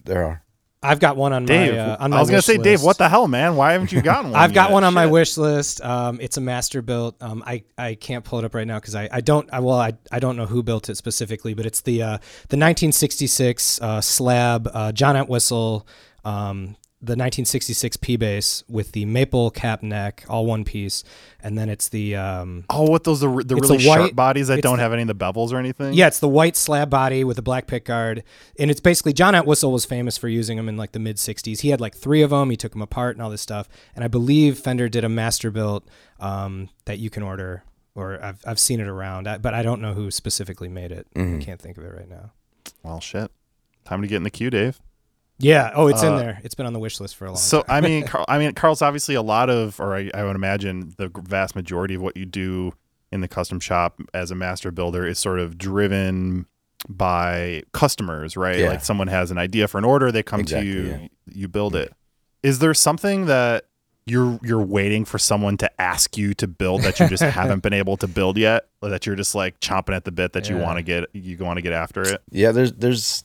there 0.04 0.24
are. 0.24 0.42
I've 0.82 0.98
got 0.98 1.16
one 1.16 1.34
on 1.34 1.44
Dave. 1.44 1.72
my 1.74 1.78
uh, 1.78 1.96
on 2.00 2.10
my 2.10 2.16
I 2.16 2.20
was 2.20 2.30
gonna 2.30 2.40
say, 2.40 2.56
Dave, 2.56 2.64
list. 2.78 2.84
what 2.86 2.96
the 2.98 3.08
hell, 3.08 3.28
man? 3.28 3.54
Why 3.56 3.72
haven't 3.72 3.92
you 3.92 4.00
gotten 4.00 4.30
one? 4.32 4.40
I've 4.40 4.54
got 4.54 4.70
yet? 4.70 4.72
one 4.74 4.84
on 4.84 4.94
my 4.94 5.06
wish 5.06 5.36
list. 5.36 5.82
Um, 5.82 6.18
it's 6.22 6.38
a 6.38 6.40
master 6.40 6.80
built. 6.80 7.16
Um, 7.22 7.42
I, 7.46 7.64
I 7.76 7.96
can't 7.96 8.24
pull 8.24 8.38
it 8.38 8.44
up 8.46 8.54
right 8.54 8.66
now 8.66 8.78
because 8.78 8.94
I, 8.94 9.08
I 9.12 9.20
don't 9.20 9.46
I, 9.52 9.60
well 9.60 9.78
I, 9.78 9.92
I 10.10 10.20
don't 10.20 10.36
know 10.36 10.46
who 10.46 10.62
built 10.62 10.88
it 10.88 10.96
specifically, 10.96 11.52
but 11.52 11.66
it's 11.66 11.82
the 11.82 12.02
uh, 12.02 12.16
the 12.48 12.56
1966 12.56 13.80
uh, 13.82 14.00
slab 14.00 14.70
uh, 14.72 14.92
John 14.92 15.16
Entwistle, 15.16 15.86
um, 16.24 16.76
the 17.02 17.12
1966 17.12 17.96
P 17.96 18.16
bass 18.18 18.62
with 18.68 18.92
the 18.92 19.06
maple 19.06 19.50
cap 19.50 19.82
neck, 19.82 20.22
all 20.28 20.44
one 20.44 20.64
piece, 20.64 21.02
and 21.42 21.56
then 21.56 21.70
it's 21.70 21.88
the 21.88 22.14
um, 22.14 22.64
Oh, 22.68 22.82
what 22.90 23.04
those 23.04 23.20
the, 23.20 23.26
the 23.42 23.56
really 23.56 23.68
a 23.84 23.88
white- 23.88 23.96
sharp 24.00 24.14
bodies 24.14 24.48
that 24.48 24.60
don't 24.60 24.76
the- 24.76 24.82
have 24.82 24.92
any 24.92 25.00
of 25.02 25.08
the 25.08 25.14
bevels 25.14 25.50
or 25.50 25.58
anything? 25.58 25.94
yeah, 25.94 26.08
it's 26.08 26.18
the 26.20 26.28
white 26.28 26.56
slab 26.56 26.90
body 26.90 27.24
with 27.24 27.36
the 27.36 27.42
black 27.42 27.66
pick 27.66 27.86
guard, 27.86 28.22
and 28.58 28.70
it's 28.70 28.80
basically 28.82 29.14
John 29.14 29.34
Entwistle 29.34 29.72
was 29.72 29.86
famous 29.86 30.18
for 30.18 30.28
using 30.28 30.58
them 30.58 30.68
in 30.68 30.76
like 30.76 30.92
the 30.92 30.98
mid 30.98 31.16
'60s. 31.16 31.60
He 31.60 31.70
had 31.70 31.80
like 31.80 31.94
three 31.96 32.20
of 32.20 32.28
them. 32.30 32.50
He 32.50 32.56
took 32.58 32.72
them 32.72 32.82
apart 32.82 33.16
and 33.16 33.22
all 33.22 33.30
this 33.30 33.40
stuff. 33.40 33.66
And 33.94 34.04
I 34.04 34.08
believe 34.08 34.58
Fender 34.58 34.88
did 34.90 35.02
a 35.02 35.08
master 35.08 35.50
built 35.50 35.88
um, 36.20 36.68
that 36.84 36.98
you 36.98 37.08
can 37.08 37.22
order, 37.22 37.64
or 37.94 38.22
I've 38.22 38.42
I've 38.46 38.58
seen 38.60 38.78
it 38.78 38.86
around, 38.88 39.26
I, 39.26 39.38
but 39.38 39.54
I 39.54 39.62
don't 39.62 39.80
know 39.80 39.94
who 39.94 40.10
specifically 40.10 40.68
made 40.68 40.92
it. 40.92 41.06
I 41.16 41.38
can't 41.40 41.60
think 41.62 41.78
of 41.78 41.84
it 41.84 41.94
right 41.94 42.08
now. 42.10 42.32
Well, 42.82 43.00
shit. 43.00 43.30
Time 43.86 44.02
to 44.02 44.06
get 44.06 44.16
in 44.16 44.22
the 44.22 44.30
queue, 44.30 44.50
Dave. 44.50 44.78
Yeah. 45.40 45.70
Oh, 45.74 45.86
it's 45.88 46.02
in 46.02 46.12
Uh, 46.12 46.18
there. 46.18 46.40
It's 46.44 46.54
been 46.54 46.66
on 46.66 46.72
the 46.72 46.78
wish 46.78 47.00
list 47.00 47.16
for 47.16 47.24
a 47.26 47.28
long 47.28 47.36
So 47.36 47.62
time. 47.62 47.84
I 47.84 47.86
mean, 47.86 48.04
Carl, 48.06 48.24
I 48.28 48.38
mean, 48.38 48.52
Carl's 48.52 48.82
obviously 48.82 49.14
a 49.14 49.22
lot 49.22 49.50
of, 49.50 49.80
or 49.80 49.94
I, 49.96 50.10
I 50.14 50.24
would 50.24 50.36
imagine 50.36 50.94
the 50.96 51.10
vast 51.22 51.54
majority 51.56 51.94
of 51.94 52.02
what 52.02 52.16
you 52.16 52.24
do 52.26 52.72
in 53.12 53.20
the 53.20 53.28
custom 53.28 53.58
shop 53.60 54.00
as 54.14 54.30
a 54.30 54.34
master 54.34 54.70
builder 54.70 55.06
is 55.06 55.18
sort 55.18 55.40
of 55.40 55.58
driven 55.58 56.46
by 56.88 57.62
customers, 57.72 58.36
right? 58.36 58.58
Yeah. 58.58 58.68
Like 58.70 58.84
someone 58.84 59.08
has 59.08 59.30
an 59.30 59.38
idea 59.38 59.68
for 59.68 59.78
an 59.78 59.84
order, 59.84 60.10
they 60.12 60.22
come 60.22 60.40
Exactly, 60.40 60.70
to 60.70 60.76
you, 60.78 60.88
yeah. 60.88 61.08
you 61.26 61.48
build 61.48 61.74
it. 61.74 61.92
Is 62.42 62.58
there 62.60 62.72
something 62.74 63.26
that 63.26 63.66
you're 64.06 64.40
you're 64.42 64.62
waiting 64.62 65.04
for 65.04 65.18
someone 65.18 65.56
to 65.58 65.70
ask 65.80 66.16
you 66.16 66.32
to 66.34 66.48
build 66.48 66.82
that 66.82 66.98
you 66.98 67.06
just 67.06 67.22
haven't 67.40 67.62
been 67.62 67.74
able 67.74 67.96
to 67.98 68.08
build 68.08 68.38
yet, 68.38 68.68
or 68.80 68.88
that 68.88 69.04
you're 69.06 69.14
just 69.14 69.34
like 69.34 69.60
chomping 69.60 69.94
at 69.94 70.04
the 70.04 70.10
bit 70.10 70.32
that 70.32 70.48
you 70.48 70.56
want 70.56 70.78
to 70.78 70.82
get 70.82 71.04
you 71.12 71.36
want 71.38 71.58
to 71.58 71.62
get 71.62 71.72
after 71.74 72.00
it? 72.02 72.22
Yeah, 72.30 72.50
there's 72.50 72.72
there's 72.72 73.24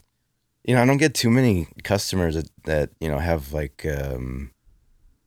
you 0.68 0.76
know, 0.76 0.82
I 0.82 0.86
don't 0.86 0.98
get 0.98 1.14
too 1.14 1.30
many 1.30 1.68
customers 1.84 2.36
that, 2.36 2.50
that 2.66 2.90
you 3.00 3.08
know 3.10 3.20
have 3.20 3.54
like 3.54 3.86
um 3.86 4.52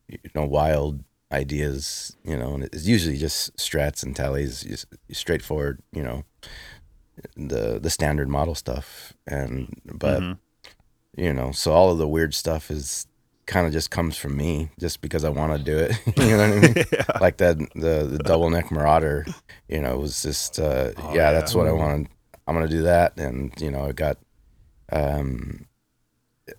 you 0.07 0.17
know 0.35 0.45
wild 0.45 1.03
ideas, 1.31 2.15
you 2.23 2.35
know, 2.37 2.53
and 2.55 2.63
it's 2.63 2.85
usually 2.87 3.17
just 3.17 3.55
strats 3.57 4.03
and 4.03 4.15
tellies, 4.15 4.67
just 4.67 4.85
straightforward, 5.11 5.81
you 5.93 6.03
know, 6.03 6.23
the 7.35 7.79
the 7.81 7.89
standard 7.89 8.29
model 8.29 8.55
stuff 8.55 9.13
and 9.27 9.73
but 9.85 10.21
Mhm. 10.21 10.37
you 11.17 11.33
know, 11.33 11.51
so 11.51 11.71
all 11.73 11.91
of 11.91 11.97
the 11.97 12.07
weird 12.07 12.33
stuff 12.33 12.71
is 12.71 13.05
kind 13.45 13.65
of 13.65 13.73
just 13.73 13.89
comes 13.91 14.15
from 14.15 14.37
me, 14.37 14.69
just 14.79 15.01
because 15.01 15.23
I 15.25 15.29
want 15.29 15.51
to 15.57 15.59
do 15.59 15.77
it. 15.77 15.91
you 16.17 16.37
know 16.37 16.49
what 16.49 16.57
I 16.57 16.59
mean? 16.59 16.73
yeah. 16.93 17.17
Like 17.19 17.37
that 17.37 17.57
the 17.75 18.05
the 18.09 18.19
double 18.19 18.49
neck 18.49 18.71
Marauder, 18.71 19.25
you 19.67 19.79
know, 19.81 19.97
was 19.97 20.21
just 20.21 20.59
uh, 20.59 20.91
Oh, 20.97 21.09
yeah, 21.09 21.13
yeah. 21.15 21.31
that's 21.31 21.55
what 21.55 21.67
I 21.67 21.71
wanted. 21.71 22.07
I'm 22.47 22.55
gonna 22.55 22.67
do 22.67 22.83
that, 22.83 23.17
and 23.19 23.51
you 23.59 23.69
know, 23.71 23.85
I 23.85 23.91
got 23.91 24.17
um 24.91 25.65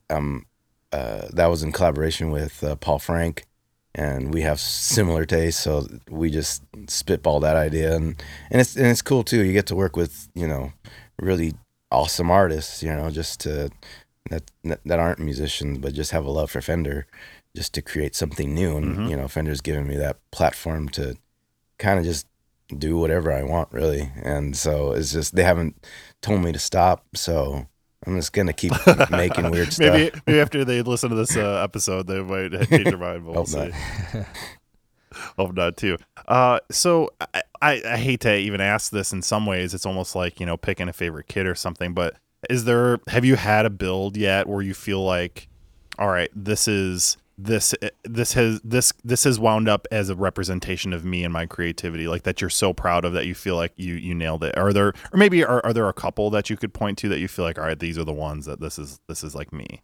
um 0.08 0.46
uh 0.92 1.28
that 1.32 1.46
was 1.46 1.62
in 1.62 1.72
collaboration 1.72 2.30
with 2.30 2.62
uh, 2.64 2.76
Paul 2.76 2.98
Frank, 2.98 3.46
and 3.94 4.32
we 4.34 4.42
have 4.42 4.60
similar 4.60 5.24
tastes, 5.24 5.62
so 5.62 5.86
we 6.08 6.30
just 6.30 6.62
spitball 6.88 7.40
that 7.40 7.56
idea, 7.56 7.94
and 7.94 8.22
and 8.50 8.60
it's 8.60 8.76
and 8.76 8.86
it's 8.86 9.02
cool 9.02 9.22
too. 9.24 9.44
You 9.44 9.52
get 9.52 9.66
to 9.66 9.76
work 9.76 9.96
with 9.96 10.28
you 10.34 10.46
know 10.48 10.72
really 11.18 11.54
awesome 11.92 12.30
artists, 12.30 12.82
you 12.82 12.94
know, 12.94 13.10
just 13.10 13.40
to 13.40 13.70
that 14.30 14.50
that, 14.84 14.98
aren't 15.00 15.18
musicians 15.18 15.78
but 15.78 15.92
just 15.94 16.12
have 16.12 16.24
a 16.24 16.30
love 16.30 16.50
for 16.50 16.60
Fender, 16.60 17.06
just 17.56 17.72
to 17.74 17.82
create 17.82 18.14
something 18.14 18.54
new, 18.54 18.76
and 18.76 18.96
Mhm. 18.96 19.10
you 19.10 19.16
know, 19.16 19.28
Fender's 19.28 19.60
given 19.60 19.86
me 19.88 19.96
that 19.96 20.18
platform 20.30 20.88
to 20.90 21.16
kind 21.78 21.98
of 21.98 22.04
just 22.04 22.26
do 22.78 22.96
whatever 22.96 23.32
I 23.32 23.42
want, 23.42 23.72
really, 23.72 24.12
and 24.22 24.56
so 24.56 24.92
it's 24.92 25.12
just 25.12 25.34
they 25.34 25.42
haven't 25.42 25.84
told 26.22 26.42
me 26.42 26.52
to 26.52 26.58
stop, 26.58 27.04
so. 27.14 27.66
I'm 28.06 28.16
just 28.16 28.32
gonna 28.32 28.52
keep 28.54 28.72
making 29.10 29.50
weird 29.50 29.72
stuff. 29.72 29.92
maybe 29.92 30.10
maybe 30.26 30.40
after 30.40 30.64
they 30.64 30.80
listen 30.82 31.10
to 31.10 31.16
this 31.16 31.36
uh, 31.36 31.62
episode, 31.62 32.06
they 32.06 32.22
might 32.22 32.50
change 32.68 32.84
their 32.84 32.96
mind. 32.98 33.24
but 33.24 33.32
We'll 33.32 33.34
Hope 33.34 33.48
see. 33.48 33.70
not. 34.14 34.26
Hope 35.36 35.54
not 35.54 35.76
too. 35.76 35.96
Uh, 36.28 36.60
so 36.70 37.10
I, 37.34 37.42
I, 37.60 37.82
I 37.84 37.96
hate 37.96 38.20
to 38.20 38.34
even 38.36 38.60
ask 38.60 38.90
this. 38.92 39.12
In 39.12 39.22
some 39.22 39.44
ways, 39.44 39.74
it's 39.74 39.84
almost 39.84 40.14
like 40.14 40.40
you 40.40 40.46
know 40.46 40.56
picking 40.56 40.88
a 40.88 40.92
favorite 40.92 41.26
kid 41.28 41.46
or 41.46 41.54
something. 41.54 41.92
But 41.94 42.16
is 42.48 42.64
there? 42.64 43.00
Have 43.08 43.24
you 43.24 43.36
had 43.36 43.66
a 43.66 43.70
build 43.70 44.16
yet 44.16 44.46
where 44.48 44.62
you 44.62 44.72
feel 44.72 45.04
like, 45.04 45.48
all 45.98 46.08
right, 46.08 46.30
this 46.34 46.68
is 46.68 47.16
this 47.42 47.74
this 48.04 48.32
has 48.34 48.60
this 48.62 48.92
this 49.04 49.24
has 49.24 49.38
wound 49.38 49.68
up 49.68 49.86
as 49.90 50.08
a 50.08 50.14
representation 50.14 50.92
of 50.92 51.04
me 51.04 51.24
and 51.24 51.32
my 51.32 51.46
creativity, 51.46 52.06
like 52.06 52.24
that 52.24 52.40
you're 52.40 52.50
so 52.50 52.72
proud 52.72 53.04
of 53.04 53.12
that 53.12 53.26
you 53.26 53.34
feel 53.34 53.56
like 53.56 53.72
you 53.76 53.94
you 53.94 54.14
nailed 54.14 54.44
it. 54.44 54.56
Are 54.58 54.72
there 54.72 54.88
or 55.12 55.16
maybe 55.16 55.44
are, 55.44 55.64
are 55.64 55.72
there 55.72 55.88
a 55.88 55.92
couple 55.92 56.30
that 56.30 56.50
you 56.50 56.56
could 56.56 56.74
point 56.74 56.98
to 56.98 57.08
that 57.08 57.18
you 57.18 57.28
feel 57.28 57.44
like, 57.44 57.58
all 57.58 57.64
right, 57.64 57.78
these 57.78 57.98
are 57.98 58.04
the 58.04 58.12
ones 58.12 58.46
that 58.46 58.60
this 58.60 58.78
is 58.78 59.00
this 59.08 59.24
is 59.24 59.34
like 59.34 59.52
me. 59.52 59.82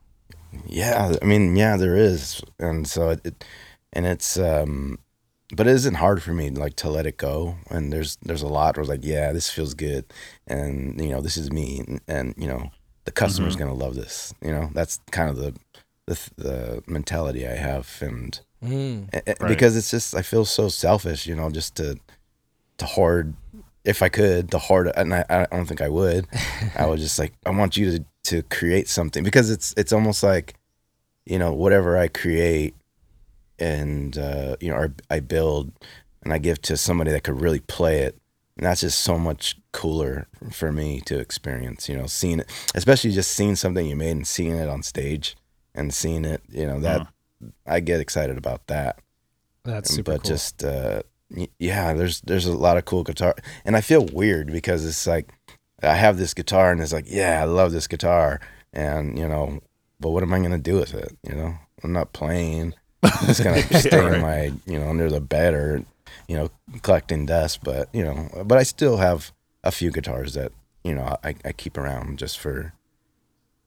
Yeah, 0.66 1.14
I 1.20 1.24
mean, 1.24 1.56
yeah, 1.56 1.76
there 1.76 1.96
is, 1.96 2.42
and 2.58 2.88
so 2.88 3.10
it, 3.10 3.20
it 3.24 3.44
and 3.92 4.06
it's, 4.06 4.38
um, 4.38 4.98
but 5.54 5.66
it 5.66 5.72
isn't 5.72 5.94
hard 5.94 6.22
for 6.22 6.32
me 6.32 6.50
like 6.50 6.76
to 6.76 6.90
let 6.90 7.06
it 7.06 7.16
go. 7.16 7.56
And 7.70 7.92
there's 7.92 8.16
there's 8.22 8.42
a 8.42 8.48
lot 8.48 8.76
where 8.76 8.82
it's 8.82 8.90
like, 8.90 9.04
yeah, 9.04 9.32
this 9.32 9.50
feels 9.50 9.74
good, 9.74 10.04
and 10.46 11.00
you 11.00 11.10
know, 11.10 11.20
this 11.20 11.36
is 11.36 11.50
me, 11.52 11.82
and, 11.86 12.00
and 12.08 12.34
you 12.36 12.48
know, 12.48 12.70
the 13.04 13.12
customer's 13.12 13.56
gonna 13.56 13.74
love 13.74 13.94
this. 13.94 14.34
You 14.42 14.50
know, 14.50 14.70
that's 14.72 15.00
kind 15.10 15.30
of 15.30 15.36
the 15.36 15.54
the, 16.06 16.30
the 16.36 16.82
mentality 16.86 17.46
I 17.46 17.54
have, 17.54 17.98
and 18.00 18.40
Mm. 18.64 19.12
Right. 19.12 19.48
because 19.48 19.76
it's 19.76 19.90
just 19.90 20.14
I 20.16 20.22
feel 20.22 20.44
so 20.46 20.68
selfish, 20.68 21.26
you 21.26 21.36
know, 21.36 21.50
just 21.50 21.76
to 21.76 21.98
to 22.78 22.86
hoard. 22.86 23.34
If 23.84 24.02
I 24.02 24.08
could, 24.08 24.50
to 24.50 24.58
hoard, 24.58 24.90
and 24.96 25.14
I, 25.14 25.24
I 25.28 25.46
don't 25.52 25.66
think 25.66 25.80
I 25.80 25.88
would. 25.88 26.26
I 26.76 26.86
would 26.86 26.98
just 26.98 27.18
like 27.18 27.34
I 27.44 27.50
want 27.50 27.76
you 27.76 27.92
to 27.98 28.04
to 28.24 28.42
create 28.44 28.88
something 28.88 29.22
because 29.22 29.50
it's 29.50 29.74
it's 29.76 29.92
almost 29.92 30.22
like, 30.22 30.54
you 31.26 31.38
know, 31.38 31.52
whatever 31.52 31.96
I 31.98 32.08
create, 32.08 32.74
and 33.58 34.16
uh, 34.18 34.56
you 34.60 34.70
know, 34.70 34.76
or 34.76 34.94
I 35.10 35.20
build, 35.20 35.72
and 36.24 36.32
I 36.32 36.38
give 36.38 36.60
to 36.62 36.76
somebody 36.76 37.10
that 37.12 37.22
could 37.24 37.40
really 37.40 37.60
play 37.60 38.00
it, 38.00 38.18
and 38.56 38.66
that's 38.66 38.80
just 38.80 39.00
so 39.00 39.18
much 39.18 39.56
cooler 39.72 40.26
for 40.50 40.72
me 40.72 41.00
to 41.02 41.18
experience. 41.18 41.88
You 41.88 41.96
know, 41.96 42.06
seeing 42.06 42.40
it, 42.40 42.50
especially 42.74 43.12
just 43.12 43.30
seeing 43.32 43.54
something 43.56 43.86
you 43.86 43.96
made 43.96 44.12
and 44.16 44.26
seeing 44.26 44.56
it 44.56 44.68
on 44.68 44.82
stage, 44.82 45.36
and 45.76 45.92
seeing 45.94 46.24
it, 46.24 46.42
you 46.50 46.66
know, 46.66 46.80
that 46.80 47.06
I 47.66 47.80
get 47.80 48.00
excited 48.00 48.38
about 48.38 48.66
that 48.68 48.98
That's 49.64 49.90
super 49.90 50.12
but 50.12 50.22
cool. 50.22 50.28
just 50.30 50.64
uh 50.64 51.02
yeah 51.58 51.92
there's 51.92 52.20
there's 52.22 52.46
a 52.46 52.52
lot 52.52 52.76
of 52.76 52.84
cool 52.84 53.02
guitar 53.02 53.34
and 53.64 53.76
i 53.76 53.80
feel 53.80 54.06
weird 54.12 54.52
because 54.52 54.86
it's 54.86 55.06
like 55.08 55.28
i 55.82 55.94
have 55.94 56.18
this 56.18 56.34
guitar 56.34 56.70
and 56.70 56.80
it's 56.80 56.92
like 56.92 57.06
yeah 57.08 57.42
i 57.42 57.44
love 57.44 57.72
this 57.72 57.88
guitar 57.88 58.40
and 58.72 59.18
you 59.18 59.26
know 59.26 59.60
but 59.98 60.10
what 60.10 60.22
am 60.22 60.32
i 60.32 60.38
gonna 60.38 60.56
do 60.56 60.76
with 60.76 60.94
it 60.94 61.16
you 61.28 61.34
know 61.34 61.54
i'm 61.82 61.92
not 61.92 62.12
playing 62.12 62.74
it's 63.02 63.40
gonna 63.40 63.60
stay 63.80 63.98
right. 63.98 64.14
in 64.14 64.20
my 64.20 64.52
you 64.66 64.78
know 64.78 64.88
under 64.88 65.10
the 65.10 65.20
bed 65.20 65.52
or 65.52 65.84
you 66.28 66.36
know 66.36 66.48
collecting 66.82 67.26
dust 67.26 67.58
but 67.64 67.88
you 67.92 68.04
know 68.04 68.44
but 68.44 68.58
i 68.58 68.62
still 68.62 68.98
have 68.98 69.32
a 69.64 69.72
few 69.72 69.90
guitars 69.90 70.34
that 70.34 70.52
you 70.84 70.94
know 70.94 71.16
i, 71.24 71.34
I 71.44 71.50
keep 71.50 71.76
around 71.76 72.20
just 72.20 72.38
for 72.38 72.72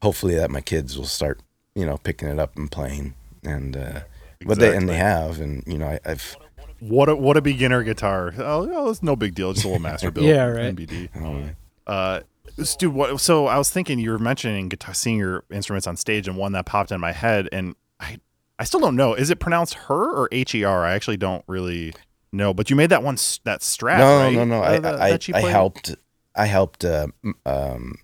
hopefully 0.02 0.36
that 0.36 0.50
my 0.50 0.62
kids 0.62 0.98
will 0.98 1.06
start 1.06 1.42
you 1.80 1.86
know 1.86 1.98
picking 1.98 2.28
it 2.28 2.40
up 2.40 2.56
and 2.58 2.70
playing 2.72 3.14
and 3.44 3.76
uh 3.78 4.00
but 4.46 4.60
they 4.60 4.76
and 4.76 4.88
they 4.90 4.96
have 4.98 5.40
and 5.40 5.64
you 5.68 5.78
know 5.78 5.88
I, 5.88 6.00
i've 6.12 6.36
What 6.80 7.10
a 7.10 7.16
what 7.16 7.36
a 7.38 7.42
beginner 7.42 7.84
guitar. 7.84 8.34
Oh, 8.38 8.70
oh 8.74 8.90
it's 8.90 9.04
no 9.04 9.16
big 9.16 9.36
deal. 9.36 9.52
Just 9.54 9.66
a 9.66 9.68
little 9.68 9.82
master 9.82 10.12
build. 10.16 10.28
Yeah, 10.28 10.46
right. 10.46 10.74
NBD. 10.76 11.10
um, 11.16 11.56
Uh, 11.86 12.22
Stu, 12.64 12.90
what? 12.90 13.20
So 13.20 13.48
I 13.48 13.58
was 13.58 13.70
thinking 13.70 14.00
you 14.00 14.12
were 14.12 14.20
mentioning 14.32 14.70
guitar, 14.70 14.94
seeing 14.94 15.18
your 15.18 15.44
instruments 15.52 15.88
on 15.88 15.98
stage, 15.98 16.28
and 16.30 16.38
one 16.38 16.54
that 16.54 16.66
popped 16.66 16.92
in 16.92 17.00
my 17.02 17.12
head, 17.12 17.50
and 17.52 17.76
I, 18.00 18.20
I 18.58 18.64
still 18.64 18.80
don't 18.80 18.96
know. 18.96 19.14
Is 19.14 19.30
it 19.30 19.40
pronounced 19.40 19.74
her 19.90 20.04
or 20.10 20.30
H 20.32 20.56
E 20.56 20.64
R? 20.64 20.86
I 20.86 20.94
actually 20.94 21.18
don't 21.18 21.44
really 21.48 21.94
know. 22.32 22.54
But 22.54 22.70
you 22.70 22.76
made 22.78 22.90
that 22.92 23.04
one, 23.04 23.18
that 23.44 23.62
strap. 23.62 24.00
no 24.00 24.18
right? 24.20 24.34
no 24.34 24.46
no 24.46 24.60
Uh, 24.64 24.68
i 24.68 24.80
that- 24.80 25.02
I, 25.02 25.10
that 25.12 25.24
she 25.24 25.34
I 25.34 25.42
helped 25.42 25.96
i 26.36 26.46
helped 26.46 26.86
uh, 26.86 27.08
um 27.46 27.96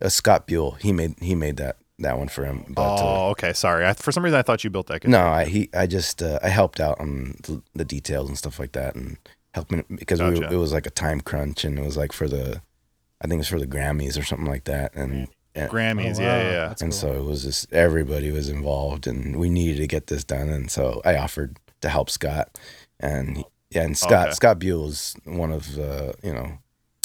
uh, 0.00 0.08
Scott 0.08 0.46
Buehl 0.46 0.78
he 0.80 0.92
made 0.92 1.14
he 1.20 1.34
made 1.34 1.56
that 1.58 1.76
that 1.98 2.18
one 2.18 2.28
for 2.28 2.44
him 2.44 2.64
but 2.68 2.82
uh, 2.82 2.96
Oh, 3.26 3.28
okay. 3.30 3.52
Sorry. 3.52 3.86
I, 3.86 3.94
for 3.94 4.12
some 4.12 4.22
reason, 4.24 4.38
I 4.38 4.42
thought 4.42 4.62
you 4.64 4.70
built 4.70 4.86
that. 4.88 5.06
no 5.06 5.26
i 5.26 5.44
he 5.44 5.70
i 5.74 5.86
just 5.86 6.22
uh, 6.22 6.38
i 6.42 6.48
helped 6.48 6.78
out 6.80 7.00
on 7.00 7.36
the, 7.44 7.62
the 7.74 7.84
details 7.84 8.28
and 8.28 8.36
stuff 8.36 8.58
like 8.58 8.72
that 8.72 8.94
and 8.94 9.16
helping 9.54 9.82
because 9.94 10.20
we, 10.20 10.36
it 10.44 10.50
was 10.58 10.72
like 10.72 10.86
a 10.86 10.90
time 10.90 11.20
crunch 11.22 11.64
and 11.64 11.78
it 11.78 11.84
was 11.84 11.96
like 11.96 12.12
for 12.12 12.28
the 12.28 12.60
i 13.22 13.26
think 13.26 13.34
it 13.34 13.38
was 13.38 13.48
for 13.48 13.58
the 13.58 13.66
grammys 13.66 14.18
or 14.18 14.22
something 14.22 14.46
like 14.46 14.64
that 14.64 14.94
and 14.94 15.28
and, 15.54 15.70
Grammys. 15.70 16.18
Oh, 16.18 16.22
Yeah, 16.22 16.36
wow. 16.36 16.42
yeah, 16.42 16.50
yeah. 16.50 16.68
That's 16.68 16.82
and 16.82 16.92
cool. 16.92 17.00
so 17.00 17.12
it 17.14 17.24
was 17.24 17.42
just 17.44 17.72
everybody 17.72 18.30
was 18.30 18.50
involved 18.50 19.06
and 19.06 19.36
we 19.36 19.48
needed 19.48 19.78
to 19.78 19.86
get 19.86 20.08
this 20.08 20.22
done 20.22 20.50
and 20.50 20.70
so 20.70 21.00
i 21.04 21.16
offered 21.16 21.56
to 21.80 21.88
help 21.88 22.10
scott 22.10 22.58
and 23.00 23.38
he- 23.38 23.44
yeah 23.70 23.82
and 23.84 23.96
scott 23.96 24.26
Okay. 24.26 24.34
Scott 24.34 24.58
Buehl's 24.58 25.16
one 25.24 25.50
of 25.52 25.74
the 25.74 26.14
you 26.22 26.34
know 26.34 26.58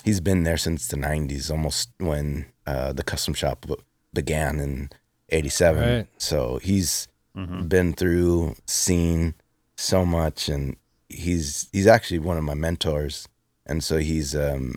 he's 0.03 0.19
been 0.19 0.43
there 0.43 0.57
since 0.57 0.87
the 0.89 0.97
90s 0.97 1.49
almost 1.49 1.89
when 1.99 2.45
uh, 2.67 2.91
the 2.91 3.03
custom 3.03 3.33
shop 3.33 3.65
b- 3.67 3.75
began 4.14 4.59
in 4.59 4.89
87 5.30 5.82
Right. 5.82 6.07
so 6.18 6.59
he's 6.62 7.07
Mhm. 7.36 7.70
been 7.70 7.93
through 7.93 8.55
seen 8.68 9.34
so 9.78 10.05
much 10.05 10.49
and 10.49 10.76
he's 11.07 11.70
he's 11.72 11.88
actually 11.88 12.20
one 12.20 12.38
of 12.38 12.43
my 12.43 12.53
mentors 12.53 13.28
and 13.66 13.84
so 13.84 13.97
he's 13.99 14.36
um 14.36 14.76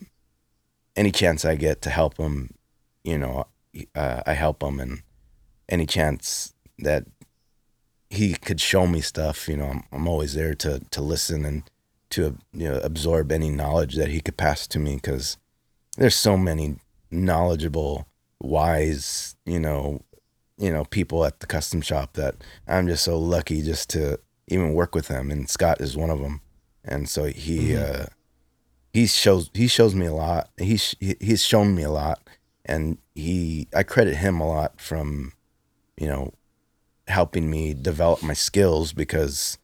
any 0.97 1.11
chance 1.11 1.45
i 1.45 1.57
get 1.57 1.83
to 1.83 1.91
help 1.91 2.17
him 2.17 2.55
you 3.03 3.19
know 3.19 3.47
uh, 3.97 4.23
i 4.27 4.33
help 4.35 4.63
him 4.63 4.79
and 4.79 5.03
any 5.69 5.85
chance 5.87 6.55
that 6.79 7.05
he 8.11 8.35
could 8.35 8.61
show 8.61 8.87
me 8.87 9.01
stuff 9.01 9.49
you 9.49 9.57
know 9.57 9.67
i'm, 9.67 9.83
I'm 9.93 10.07
always 10.09 10.35
there 10.35 10.55
to 10.55 10.79
to 10.91 11.03
listen 11.03 11.45
and 11.45 11.63
to 12.11 12.39
you 12.53 12.71
know 12.71 12.79
absorb 12.85 13.33
any 13.33 13.51
knowledge 13.51 13.97
that 13.97 14.09
he 14.11 14.21
could 14.21 14.37
pass 14.37 14.67
to 14.69 14.79
me 14.79 14.95
because 14.97 15.37
there's 15.97 16.15
so 16.15 16.37
many 16.37 16.77
knowledgeable 17.11 18.07
wise 18.45 19.35
you 19.45 19.59
know 19.59 20.01
you 20.59 20.71
know 20.73 20.85
people 20.85 21.25
at 21.25 21.41
the 21.41 21.47
custom 21.47 21.81
shop 21.81 22.13
that 22.15 22.35
i'm 22.69 22.87
just 22.87 23.03
so 23.05 23.19
lucky 23.19 23.63
just 23.63 23.91
to 23.91 24.19
even 24.49 24.73
work 24.75 24.95
with 24.95 25.09
them 25.09 25.31
and 25.31 25.49
scott 25.49 25.81
is 25.81 25.97
one 25.97 26.11
of 26.11 26.21
them 26.21 26.41
and 26.85 27.09
so 27.09 27.25
he 27.25 27.75
uh 27.77 28.07
he 28.93 29.07
shows 29.07 29.51
he 29.55 29.67
shows 29.67 29.93
me 29.95 30.07
a 30.07 30.13
lot. 30.15 30.51
He's 30.57 30.95
he, 31.01 31.17
he's 31.21 31.43
shown 31.43 31.75
me 31.75 31.83
a 31.83 31.91
lot 31.91 32.21
and 32.65 32.99
he 33.15 33.67
i 33.75 33.83
credit 33.83 34.17
him 34.17 34.41
a 34.41 34.47
lot 34.47 34.81
from 34.81 35.33
you 35.99 36.07
know 36.07 36.33
helping 37.09 37.51
me 37.51 37.75
develop 37.75 38.23
my 38.23 38.35
skills 38.35 38.93
because 38.93 39.59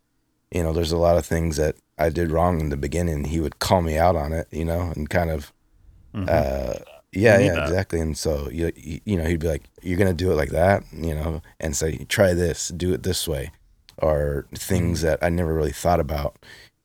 you 0.51 0.63
know 0.65 0.73
there's 0.73 0.91
a 0.91 0.99
lot 0.99 1.17
of 1.17 1.25
things 1.25 1.57
that 1.59 1.77
i 1.97 2.09
did 2.09 2.33
wrong 2.33 2.59
in 2.61 2.71
the 2.71 2.77
beginning. 2.77 3.25
He 3.27 3.39
would 3.41 3.61
call 3.61 3.83
me 3.83 3.97
out 3.97 4.17
on 4.17 4.33
it 4.33 4.49
you 4.51 4.65
know 4.65 4.93
and 4.97 5.09
kind 5.09 5.31
of 5.31 5.53
Mhm. 6.13 6.29
uh 6.29 6.81
yeah 7.13 7.39
yeah 7.39 7.55
that. 7.55 7.63
exactly 7.65 8.01
and 8.01 8.17
so 8.17 8.49
you 8.51 8.71
you 8.77 9.01
you 9.05 9.17
know 9.17 9.25
he'd 9.25 9.41
be 9.41 9.49
like 9.49 9.65
you're 9.83 9.99
gonna 9.99 10.13
do 10.15 10.31
it 10.31 10.37
like 10.37 10.51
that 10.51 10.85
you 10.93 11.15
know 11.15 11.43
and 11.59 11.77
say 11.77 12.05
try 12.09 12.33
this 12.35 12.69
do 12.69 12.93
it 12.93 13.03
this 13.03 13.27
way 13.27 13.51
or 13.99 14.47
things 14.55 15.03
that 15.03 15.19
i 15.23 15.29
never 15.29 15.53
really 15.55 15.73
thought 15.73 15.99
about 16.01 16.37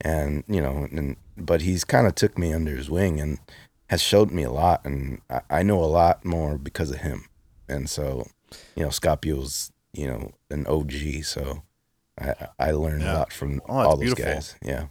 and 0.01 0.43
you 0.47 0.61
know 0.61 0.87
and 0.91 1.15
but 1.37 1.61
he's 1.61 1.83
kind 1.83 2.07
of 2.07 2.15
took 2.15 2.37
me 2.37 2.53
under 2.53 2.75
his 2.75 2.89
wing 2.89 3.19
and 3.19 3.37
has 3.89 4.01
showed 4.01 4.31
me 4.31 4.41
a 4.43 4.51
lot 4.51 4.83
and 4.83 5.21
I, 5.29 5.41
I 5.49 5.63
know 5.63 5.83
a 5.83 5.85
lot 5.85 6.25
more 6.25 6.57
because 6.57 6.89
of 6.91 6.97
him 6.97 7.25
and 7.69 7.87
so 7.89 8.25
you 8.75 8.83
know 8.83 8.89
Scott 8.89 9.21
Buehl's 9.21 9.71
you 9.93 10.07
know 10.07 10.31
an 10.49 10.65
og 10.67 10.91
so 11.23 11.61
i 12.19 12.33
i 12.59 12.71
learned 12.71 13.03
Yeah. 13.03 13.13
a 13.13 13.17
lot 13.19 13.33
from 13.33 13.61
Oh, 13.69 13.73
all 13.79 13.97
those 13.97 14.13
beautiful. 14.15 14.33
guys 14.33 14.55
yeah 14.61 14.85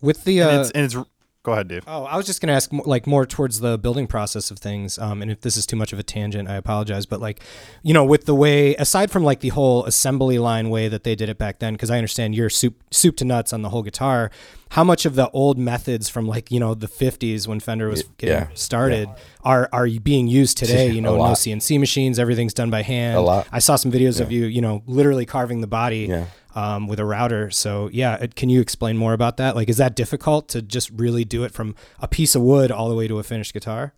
with 0.00 0.24
the 0.24 0.40
and 0.40 0.50
uh, 0.58 0.60
it's 0.62 0.70
and 0.72 0.84
it's 0.84 0.96
Go 1.44 1.52
ahead, 1.52 1.66
Dave. 1.66 1.82
Oh, 1.88 2.04
I 2.04 2.16
was 2.16 2.24
just 2.24 2.40
going 2.40 2.48
to 2.48 2.54
ask 2.54 2.70
like 2.72 3.04
more 3.04 3.26
towards 3.26 3.58
the 3.58 3.76
building 3.76 4.06
process 4.06 4.52
of 4.52 4.60
things. 4.60 4.96
Um, 4.96 5.22
and 5.22 5.30
if 5.30 5.40
this 5.40 5.56
is 5.56 5.66
too 5.66 5.74
much 5.74 5.92
of 5.92 5.98
a 5.98 6.04
tangent, 6.04 6.48
I 6.48 6.54
apologize. 6.54 7.04
But 7.04 7.20
like, 7.20 7.40
you 7.82 7.92
know, 7.92 8.04
with 8.04 8.26
the 8.26 8.34
way 8.34 8.76
aside 8.76 9.10
from 9.10 9.24
like 9.24 9.40
the 9.40 9.48
whole 9.48 9.84
assembly 9.84 10.38
line 10.38 10.70
way 10.70 10.86
that 10.86 11.02
they 11.02 11.16
did 11.16 11.28
it 11.28 11.38
back 11.38 11.58
then, 11.58 11.72
because 11.72 11.90
I 11.90 11.96
understand 11.98 12.36
you're 12.36 12.48
soup 12.48 12.80
soup 12.92 13.16
to 13.16 13.24
nuts 13.24 13.52
on 13.52 13.62
the 13.62 13.70
whole 13.70 13.82
guitar. 13.82 14.30
How 14.70 14.84
much 14.84 15.04
of 15.04 15.16
the 15.16 15.28
old 15.30 15.58
methods 15.58 16.08
from 16.08 16.28
like 16.28 16.52
you 16.52 16.60
know 16.60 16.74
the 16.74 16.86
50s 16.86 17.48
when 17.48 17.58
Fender 17.58 17.88
was 17.88 18.04
getting 18.18 18.36
yeah, 18.36 18.48
started 18.54 19.08
are 19.44 19.68
are 19.72 19.86
you 19.86 19.98
being 19.98 20.28
used 20.28 20.56
today? 20.62 20.90
You 20.90 20.98
A 20.98 21.02
know, 21.02 21.16
no. 21.16 21.22
CNC 21.32 21.80
machines, 21.80 22.20
everything's 22.20 22.54
done 22.54 22.70
by 22.70 22.82
hand. 22.82 23.18
A 23.18 23.20
lot. 23.20 23.48
I 23.50 23.58
saw 23.58 23.74
some 23.74 23.90
videos 23.90 24.20
of 24.20 24.30
you, 24.30 24.46
you 24.46 24.60
know, 24.60 24.82
literally 24.86 25.26
carving 25.26 25.60
the 25.60 25.66
body 25.66 26.06
Yeah. 26.08 26.26
Um, 26.54 26.86
with 26.86 27.00
a 27.00 27.04
router. 27.04 27.50
So 27.50 27.88
yeah, 27.92 28.16
it, 28.16 28.34
can 28.34 28.50
you 28.50 28.60
explain 28.60 28.96
more 28.96 29.12
about 29.12 29.36
that? 29.38 29.56
Like, 29.56 29.68
is 29.68 29.76
that 29.78 29.94
difficult 29.94 30.48
to 30.48 30.62
just 30.62 30.90
really 30.90 31.24
do 31.24 31.44
it 31.44 31.52
from 31.52 31.74
a 31.98 32.08
piece 32.08 32.34
of 32.34 32.42
wood 32.42 32.70
all 32.70 32.88
the 32.88 32.94
way 32.94 33.08
to 33.08 33.18
a 33.18 33.22
finished 33.22 33.52
guitar? 33.52 33.94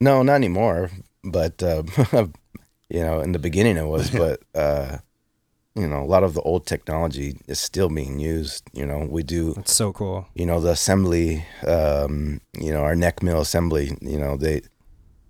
No, 0.00 0.22
not 0.22 0.34
anymore. 0.34 0.90
But 1.24 1.62
uh, 1.62 1.82
you 2.88 3.00
know, 3.00 3.20
in 3.20 3.32
the 3.32 3.38
beginning 3.38 3.76
it 3.76 3.86
was. 3.86 4.10
But 4.18 4.42
uh, 4.54 4.98
you 5.74 5.86
know, 5.86 6.02
a 6.02 6.06
lot 6.06 6.24
of 6.24 6.34
the 6.34 6.40
old 6.42 6.66
technology 6.66 7.36
is 7.46 7.60
still 7.60 7.88
being 7.88 8.18
used. 8.18 8.64
You 8.72 8.84
know, 8.84 9.06
we 9.08 9.22
do. 9.22 9.54
It's 9.58 9.74
so 9.74 9.92
cool. 9.92 10.26
You 10.34 10.46
know, 10.46 10.60
the 10.60 10.70
assembly. 10.70 11.44
Um, 11.66 12.40
you 12.58 12.72
know, 12.72 12.82
our 12.82 12.96
neck 12.96 13.22
mill 13.22 13.40
assembly. 13.40 13.96
You 14.00 14.18
know, 14.18 14.36
they 14.36 14.62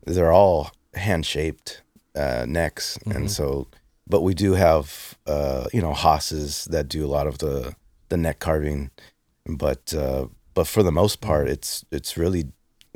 they're 0.07 0.33
all 0.33 0.71
hand 0.95 1.27
shaped 1.27 1.83
uh, 2.15 2.47
necks, 2.49 2.99
and 3.07 3.31
so. 3.31 3.69
But 4.09 4.23
we 4.23 4.35
do 4.35 4.55
have 4.55 5.17
uh, 5.27 5.67
you 5.73 5.83
know 5.83 5.93
Haas's 5.93 6.65
that 6.67 6.89
do 6.89 7.05
a 7.05 7.09
lot 7.17 7.27
of 7.27 7.39
the 7.39 7.75
the 8.09 8.17
neck 8.17 8.39
carving, 8.39 8.91
but 9.47 9.93
uh, 9.95 10.27
but 10.55 10.67
for 10.67 10.83
the 10.83 10.93
most 10.93 11.21
part, 11.21 11.49
it's 11.49 11.85
it's 11.91 12.17
really 12.17 12.53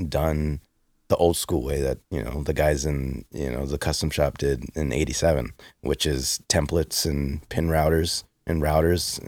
done 0.08 0.60
the 1.08 1.16
old 1.16 1.36
school 1.36 1.62
way 1.62 1.82
that 1.82 1.98
you 2.10 2.22
know 2.24 2.42
the 2.42 2.54
guys 2.54 2.86
in 2.86 3.24
you 3.30 3.50
know 3.50 3.66
the 3.66 3.76
custom 3.78 4.08
shop 4.08 4.38
did 4.38 4.64
in 4.74 4.92
87 4.94 5.52
which 5.82 6.06
is 6.06 6.40
templates 6.48 7.04
and 7.04 7.46
pin 7.50 7.68
routers 7.68 8.24
and 8.46 8.62
routers 8.62 9.20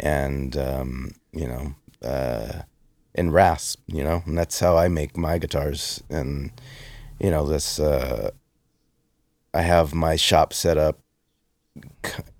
and 0.00 0.56
um, 0.56 1.12
you 1.32 1.46
know 1.46 1.74
uh, 2.02 2.62
and 3.14 3.34
rasp 3.34 3.80
you 3.86 4.02
know 4.02 4.22
and 4.24 4.38
that's 4.38 4.58
how 4.60 4.78
i 4.78 4.88
make 4.88 5.18
my 5.18 5.36
guitars. 5.36 6.02
And 6.08 6.50
you 7.20 7.30
know 7.30 7.46
this 7.46 7.78
uh, 7.78 8.30
i 9.52 9.60
have 9.60 9.92
my 9.94 10.16
shop 10.16 10.54
set 10.54 10.78
up 10.78 10.98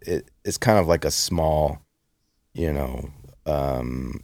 it, 0.02 0.30
it's 0.44 0.58
kind 0.58 0.78
of 0.78 0.86
like 0.86 1.04
a 1.04 1.10
small 1.10 1.80
you 2.54 2.72
know 2.72 3.10
um, 3.46 4.20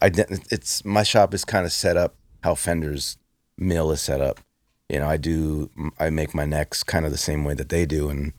I 0.00 0.10
it's 0.50 0.84
my 0.84 1.02
shop 1.02 1.34
is 1.34 1.44
kind 1.44 1.66
of 1.66 1.72
set 1.72 1.96
up 1.96 2.16
how 2.42 2.54
Fender's 2.54 3.18
mill 3.58 3.90
is 3.92 4.00
set 4.00 4.20
up. 4.20 4.40
You 4.88 5.00
know, 5.00 5.08
I 5.08 5.16
do 5.16 5.70
I 5.98 6.10
make 6.10 6.34
my 6.34 6.44
necks 6.44 6.82
kind 6.82 7.04
of 7.04 7.12
the 7.12 7.18
same 7.18 7.44
way 7.44 7.54
that 7.54 7.68
they 7.68 7.86
do, 7.86 8.08
and 8.08 8.32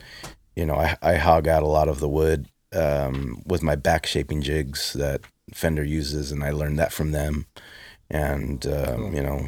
you 0.55 0.65
know, 0.65 0.75
I 0.75 0.97
I 1.01 1.15
hog 1.15 1.47
out 1.47 1.63
a 1.63 1.67
lot 1.67 1.87
of 1.87 1.99
the 1.99 2.09
wood 2.09 2.47
um, 2.73 3.41
with 3.45 3.63
my 3.63 3.75
back 3.75 4.05
shaping 4.05 4.41
jigs 4.41 4.93
that 4.93 5.21
Fender 5.53 5.83
uses, 5.83 6.31
and 6.31 6.43
I 6.43 6.51
learned 6.51 6.79
that 6.79 6.91
from 6.91 7.11
them. 7.11 7.45
And 8.09 8.65
um, 8.67 9.13
you 9.13 9.21
know, 9.21 9.47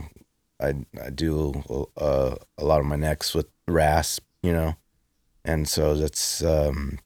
I 0.62 0.74
I 1.04 1.10
do 1.10 1.64
uh, 1.98 2.36
a 2.58 2.66
lot 2.66 2.80
of 2.80 2.86
my 2.86 2.96
necks 2.96 3.34
with 3.34 3.48
rasp, 3.68 4.24
you 4.43 4.54
know, 4.54 4.76
and 5.46 5.68
so 5.68 5.96
that's 5.96 6.43
um, 6.43 7.00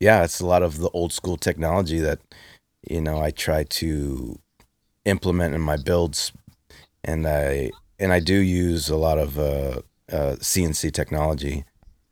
yeah, 0.00 0.24
it's 0.24 0.40
a 0.40 0.46
lot 0.46 0.62
of 0.62 0.78
the 0.78 0.90
old 0.90 1.12
school 1.12 1.36
technology 1.36 2.00
that 2.00 2.18
you 2.88 3.00
know 3.00 3.20
I 3.20 3.30
try 3.30 3.62
to 3.64 4.38
implement 5.04 5.54
in 5.54 5.60
my 5.60 5.76
builds, 5.76 6.32
and 7.04 7.26
I 7.26 7.70
and 8.00 8.12
I 8.12 8.18
do 8.18 8.34
use 8.34 8.88
a 8.88 8.96
lot 8.96 9.18
of 9.18 9.38
uh, 9.38 9.82
uh, 10.10 10.36
CNC 10.40 10.92
technology, 10.92 11.64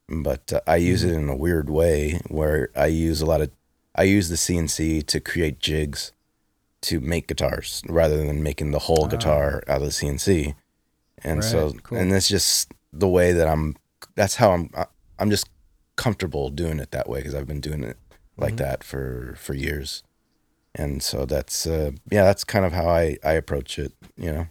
but 0.09 0.53
uh, 0.53 0.61
I 0.67 0.77
use 0.77 1.03
it 1.03 1.13
in 1.13 1.29
a 1.29 1.37
weird 1.37 1.69
way 1.69 2.21
where 2.29 2.69
I 2.77 2.87
use 2.87 3.21
a 3.21 3.27
lot 3.27 3.41
of 3.41 3.51
I 3.97 4.05
use 4.05 4.29
the 4.29 4.37
CNC 4.37 5.07
to 5.07 5.19
create 5.21 5.59
jigs 5.59 6.13
to 6.83 7.01
make 7.01 7.27
guitars 7.27 7.83
rather 7.89 8.17
than 8.17 8.43
making 8.43 8.71
the 8.71 8.79
whole 8.79 9.07
guitar 9.07 9.63
out 9.69 9.83
of 9.83 9.83
the 9.83 9.89
CNC, 9.89 10.55
and 11.25 11.45
so 11.45 11.73
cool. 11.83 11.99
and 11.99 12.13
that's 12.13 12.29
just 12.29 12.73
the 12.93 13.09
way 13.09 13.33
that 13.33 13.49
I'm. 13.49 13.77
That's 14.15 14.37
how 14.37 14.53
I'm. 14.53 14.71
I'm 15.19 15.31
just 15.31 15.49
comfortable 15.97 16.49
doing 16.51 16.79
it 16.79 16.93
that 16.93 17.09
way 17.09 17.19
because 17.21 17.35
I've 17.35 17.47
been 17.47 17.61
doing 17.61 17.85
it 17.85 17.99
like 18.37 18.57
that 18.57 18.83
for 18.83 19.35
for 19.39 19.53
years 19.53 20.03
and 20.75 21.03
so 21.03 21.27
that's 21.27 21.67
uh 21.67 21.91
yeah 22.11 22.25
that's 22.25 22.45
kind 22.45 22.65
of 22.65 22.73
how 22.73 22.89
i 22.89 23.17
i 23.25 23.33
approach 23.33 23.79
it 23.79 23.93
you 24.17 24.33
know 24.33 24.47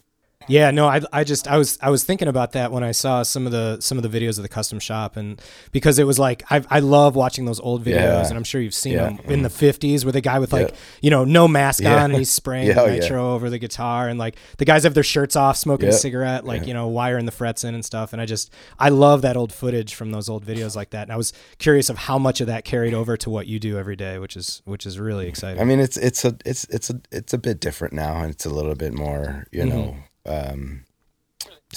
Yeah, 0.49 0.71
no, 0.71 0.87
I, 0.87 1.01
I 1.13 1.23
just 1.23 1.47
I 1.47 1.57
was 1.57 1.77
I 1.81 1.89
was 1.89 2.03
thinking 2.03 2.27
about 2.27 2.53
that 2.53 2.71
when 2.71 2.83
I 2.83 2.91
saw 2.91 3.23
some 3.23 3.45
of 3.45 3.51
the 3.51 3.79
some 3.79 3.97
of 3.97 4.09
the 4.09 4.19
videos 4.19 4.37
of 4.37 4.43
the 4.43 4.49
custom 4.49 4.79
shop 4.79 5.15
and 5.15 5.41
because 5.71 5.99
it 5.99 6.05
was 6.05 6.17
like 6.19 6.43
I 6.51 6.63
I 6.69 6.79
love 6.79 7.15
watching 7.15 7.45
those 7.45 7.59
old 7.59 7.83
videos 7.83 7.95
Yeah. 7.95 8.27
and 8.27 8.35
I'm 8.35 8.43
sure 8.43 8.59
you've 8.59 8.73
seen 8.73 8.93
Yeah. 8.93 9.09
Them 9.09 9.19
in 9.25 9.41
the 9.43 9.49
50s 9.49 10.03
where 10.03 10.11
the 10.11 10.21
guy 10.21 10.39
with 10.39 10.51
like 10.51 10.69
Yeah. 10.69 10.75
you 11.01 11.09
know 11.11 11.23
no 11.23 11.47
mask 11.47 11.85
on 11.85 12.11
and 12.11 12.15
he's 12.15 12.31
spraying 12.39 12.77
oh, 12.77 12.87
nitro 12.87 13.33
over 13.33 13.49
the 13.49 13.59
guitar 13.59 14.09
and 14.09 14.19
like 14.19 14.35
the 14.57 14.65
guys 14.65 14.83
have 14.83 14.93
their 14.93 15.03
shirts 15.03 15.35
off 15.35 15.57
smoking 15.57 15.89
a 15.89 15.93
cigarette 15.93 16.45
like 16.45 16.65
you 16.65 16.73
know 16.73 16.87
wiring 16.87 17.25
the 17.25 17.31
frets 17.31 17.63
in 17.63 17.73
and 17.75 17.85
stuff 17.85 18.11
and 18.13 18.21
I 18.21 18.25
just 18.25 18.51
I 18.79 18.89
love 18.89 19.21
that 19.21 19.37
old 19.37 19.53
footage 19.53 19.93
from 19.93 20.11
those 20.11 20.29
old 20.29 20.45
videos 20.45 20.75
like 20.75 20.89
that 20.91 21.03
and 21.03 21.11
I 21.11 21.17
was 21.17 21.31
curious 21.59 21.89
of 21.89 21.97
how 21.97 22.17
much 22.17 22.41
of 22.41 22.47
that 22.47 22.65
carried 22.65 22.93
over 22.93 23.15
to 23.17 23.29
what 23.29 23.47
you 23.47 23.59
do 23.59 23.77
every 23.77 23.95
day 23.95 24.17
which 24.17 24.35
is 24.35 24.61
which 24.65 24.85
is 24.85 24.99
really 24.99 25.27
exciting. 25.27 25.61
i 25.61 25.65
mean 25.65 25.79
it's 25.79 25.97
it's 25.97 26.25
a 26.25 26.35
it's 26.45 26.63
it's 26.65 26.89
a 26.89 26.99
it's 27.11 27.33
a 27.33 27.37
bit 27.37 27.59
different 27.59 27.93
now 27.93 28.21
and 28.21 28.31
it's 28.31 28.45
a 28.45 28.49
little 28.49 28.75
bit 28.75 28.93
more 28.93 29.45
you 29.51 29.61
mm-hmm. 29.61 29.69
know 29.69 29.97
um 30.29 30.85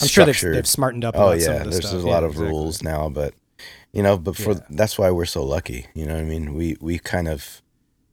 I'm 0.01 0.09
sure 0.09 0.25
they've, 0.25 0.41
they've 0.41 0.67
smartened 0.67 1.05
up. 1.05 1.15
oh 1.17 1.29
about 1.29 1.41
some 1.41 1.55
yeah 1.55 1.63
there's, 1.65 1.93
a 1.93 1.97
Yeah, 1.99 2.03
lot 2.05 2.25
of 2.25 2.31
exactly. 2.33 2.49
rules 2.49 2.83
now 2.83 3.09
but 3.09 3.35
you 3.93 4.03
know 4.03 4.17
but 4.19 4.37
for 4.37 4.53
Yeah. 4.53 4.61
that's 4.71 4.99
why 4.99 5.11
we're 5.11 5.25
so 5.27 5.43
lucky 5.45 5.87
you 5.95 6.07
know 6.07 6.15
what 6.15 6.21
i 6.23 6.25
mean 6.25 6.55
we 6.55 6.77
we 6.81 6.99
kind 6.99 7.29
of 7.29 7.61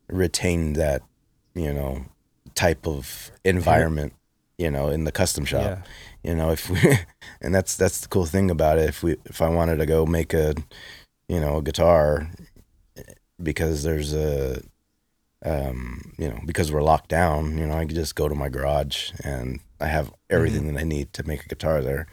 retain 0.10 0.74
that 0.74 1.02
you 1.56 1.74
know 1.74 2.06
type 2.56 2.88
of 2.88 3.32
environment 3.46 4.14
you 4.58 4.70
know 4.70 4.90
in 4.90 5.04
the 5.06 5.12
custom 5.12 5.46
shop 5.46 5.62
Yeah. 5.64 5.82
you 6.24 6.36
know 6.36 6.50
if 6.52 6.70
we 6.70 6.80
and 7.42 7.56
that's 7.56 7.76
that's 7.78 8.02
the 8.02 8.08
cool 8.10 8.26
thing 8.26 8.52
about 8.52 8.78
it 8.78 8.90
if 8.90 9.04
we 9.04 9.16
if 9.26 9.42
i 9.42 9.48
wanted 9.50 9.78
to 9.78 9.86
go 9.86 10.06
make 10.06 10.34
a 10.34 10.54
you 11.30 11.40
know 11.40 11.58
a 11.58 11.62
guitar 11.62 12.30
because 13.42 13.84
there's 13.84 14.14
a 14.14 14.62
um 15.46 16.02
you 16.18 16.28
know 16.30 16.40
because 16.46 16.72
we're 16.72 16.82
locked 16.84 17.10
down 17.10 17.58
you 17.58 17.66
know 17.66 17.74
i 17.74 17.86
could 17.86 17.96
just 17.96 18.16
go 18.16 18.28
to 18.28 18.36
my 18.36 18.50
garage 18.50 19.12
and 19.24 19.60
i 19.80 19.88
have 19.88 20.12
everything 20.30 20.64
Mm-hmm. 20.64 20.74
that 20.76 20.82
i 20.82 20.84
need 20.84 21.14
to 21.14 21.24
make 21.26 21.46
a 21.46 21.48
guitar 21.48 21.82
there 21.82 22.08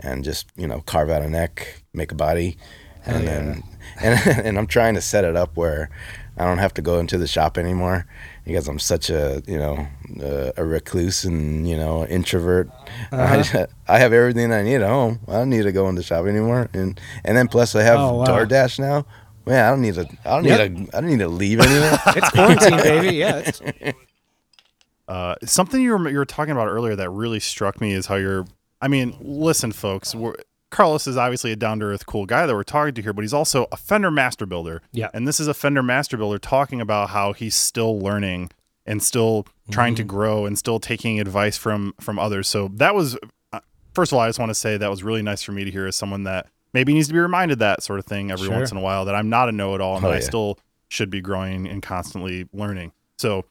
and 0.00 0.24
just 0.24 0.46
you 0.56 0.66
know 0.66 0.80
carve 0.80 1.10
out 1.10 1.20
a 1.22 1.28
neck 1.28 1.82
make 1.92 2.10
a 2.10 2.14
body 2.14 2.56
and 3.04 3.24
yeah. 3.24 3.30
then 3.30 3.62
and, 4.02 4.46
and 4.46 4.58
i'm 4.58 4.66
trying 4.66 4.94
to 4.94 5.00
set 5.02 5.24
it 5.24 5.36
up 5.36 5.56
where 5.58 5.90
i 6.38 6.44
don't 6.46 6.56
have 6.58 6.72
to 6.72 6.80
go 6.82 6.98
into 6.98 7.18
the 7.18 7.26
shop 7.26 7.58
anymore 7.58 8.06
because 8.46 8.66
i'm 8.66 8.78
such 8.78 9.10
a 9.10 9.42
you 9.46 9.58
know 9.58 9.86
uh, 10.22 10.52
a 10.56 10.64
recluse 10.64 11.24
and 11.24 11.68
you 11.68 11.76
know 11.76 12.06
introvert 12.06 12.66
Uh-huh. 13.12 13.42
I, 13.58 13.66
I 13.96 13.98
have 13.98 14.14
everything 14.14 14.52
i 14.54 14.62
need 14.62 14.76
at 14.76 14.88
home 14.88 15.20
i 15.28 15.32
don't 15.34 15.50
need 15.50 15.64
to 15.64 15.72
go 15.72 15.86
in 15.90 15.96
the 15.96 16.02
shop 16.02 16.24
anymore 16.24 16.70
and 16.72 16.98
and 17.26 17.36
then 17.36 17.46
plus 17.48 17.74
i 17.74 17.82
have 17.82 17.98
Oh, 18.00 18.14
wow. 18.14 18.24
doordash 18.24 18.78
now 18.78 19.04
man 19.50 19.64
i 19.64 19.70
don't 19.70 19.80
need 19.82 19.94
to 19.94 20.08
i 20.24 20.30
don't 20.30 20.44
Yep. 20.44 20.70
need 20.72 20.86
to 20.90 20.96
i 20.96 21.00
don't 21.00 21.10
need 21.10 21.18
to 21.18 21.28
leave 21.28 21.60
anywhere 21.60 21.98
It's 22.16 22.30
quarantine, 22.30 22.76
baby. 22.78 23.16
Yeah. 23.24 23.36
It's, 23.44 23.60
Uh, 25.08 25.34
something 25.44 25.82
you 25.82 25.90
were, 25.96 26.08
you 26.08 26.18
were 26.18 26.24
talking 26.24 26.52
about 26.52 26.68
earlier 26.68 26.94
that 26.94 27.10
really 27.10 27.40
struck 27.40 27.80
me 27.80 27.92
is 27.92 28.06
how 28.06 28.14
you're. 28.14 28.46
I 28.80 28.86
mean, 28.86 29.16
listen, 29.20 29.72
folks. 29.72 30.14
We're, 30.14 30.36
Carlos 30.70 31.08
is 31.08 31.16
obviously 31.16 31.50
a 31.50 31.56
down 31.56 31.80
to 31.80 31.86
earth, 31.86 32.06
cool 32.06 32.26
guy 32.26 32.46
that 32.46 32.54
we're 32.54 32.62
talking 32.62 32.94
to 32.94 33.02
here, 33.02 33.12
but 33.12 33.22
he's 33.22 33.34
also 33.34 33.66
a 33.72 33.76
Fender 33.76 34.12
master 34.12 34.46
builder. 34.46 34.82
Yeah. 34.92 35.08
And 35.12 35.26
this 35.26 35.40
is 35.40 35.48
a 35.48 35.54
Fender 35.54 35.82
master 35.82 36.16
builder 36.16 36.38
talking 36.38 36.80
about 36.80 37.10
how 37.10 37.32
he's 37.32 37.56
still 37.56 37.98
learning 37.98 38.50
and 38.86 39.02
still 39.02 39.46
trying 39.72 39.96
to 39.96 40.04
grow 40.04 40.46
and 40.46 40.56
still 40.56 40.78
taking 40.78 41.18
advice 41.20 41.56
from 41.56 41.92
from 42.00 42.20
others. 42.20 42.46
So 42.46 42.68
that 42.74 42.94
was, 42.94 43.18
uh, 43.52 43.58
first 43.94 44.12
of 44.12 44.16
all, 44.16 44.22
I 44.22 44.28
just 44.28 44.38
want 44.38 44.50
to 44.50 44.54
say 44.54 44.76
that 44.76 44.88
was 44.90 45.02
really 45.02 45.22
nice 45.22 45.42
for 45.42 45.50
me 45.50 45.64
to 45.64 45.72
hear 45.72 45.88
as 45.88 45.96
someone 45.96 46.22
that 46.22 46.46
maybe 46.72 46.92
needs 46.94 47.08
to 47.08 47.12
be 47.14 47.18
reminded 47.20 47.58
that 47.58 47.82
sort 47.82 47.98
of 47.98 48.06
thing 48.06 48.30
every 48.30 48.46
Sure. 48.46 48.56
once 48.56 48.70
in 48.70 48.76
a 48.76 48.80
while 48.80 49.04
that 49.04 49.14
I'm 49.14 49.28
not 49.28 49.48
a 49.48 49.52
know 49.52 49.74
it 49.74 49.80
all 49.80 49.96
and 49.96 50.04
Oh, 50.04 50.08
that 50.08 50.14
I 50.14 50.20
yeah. 50.20 50.26
still 50.26 50.58
should 50.88 51.10
be 51.10 51.20
growing 51.20 51.66
and 51.66 51.82
constantly 51.82 52.48
learning. 52.52 52.92
So 53.18 53.44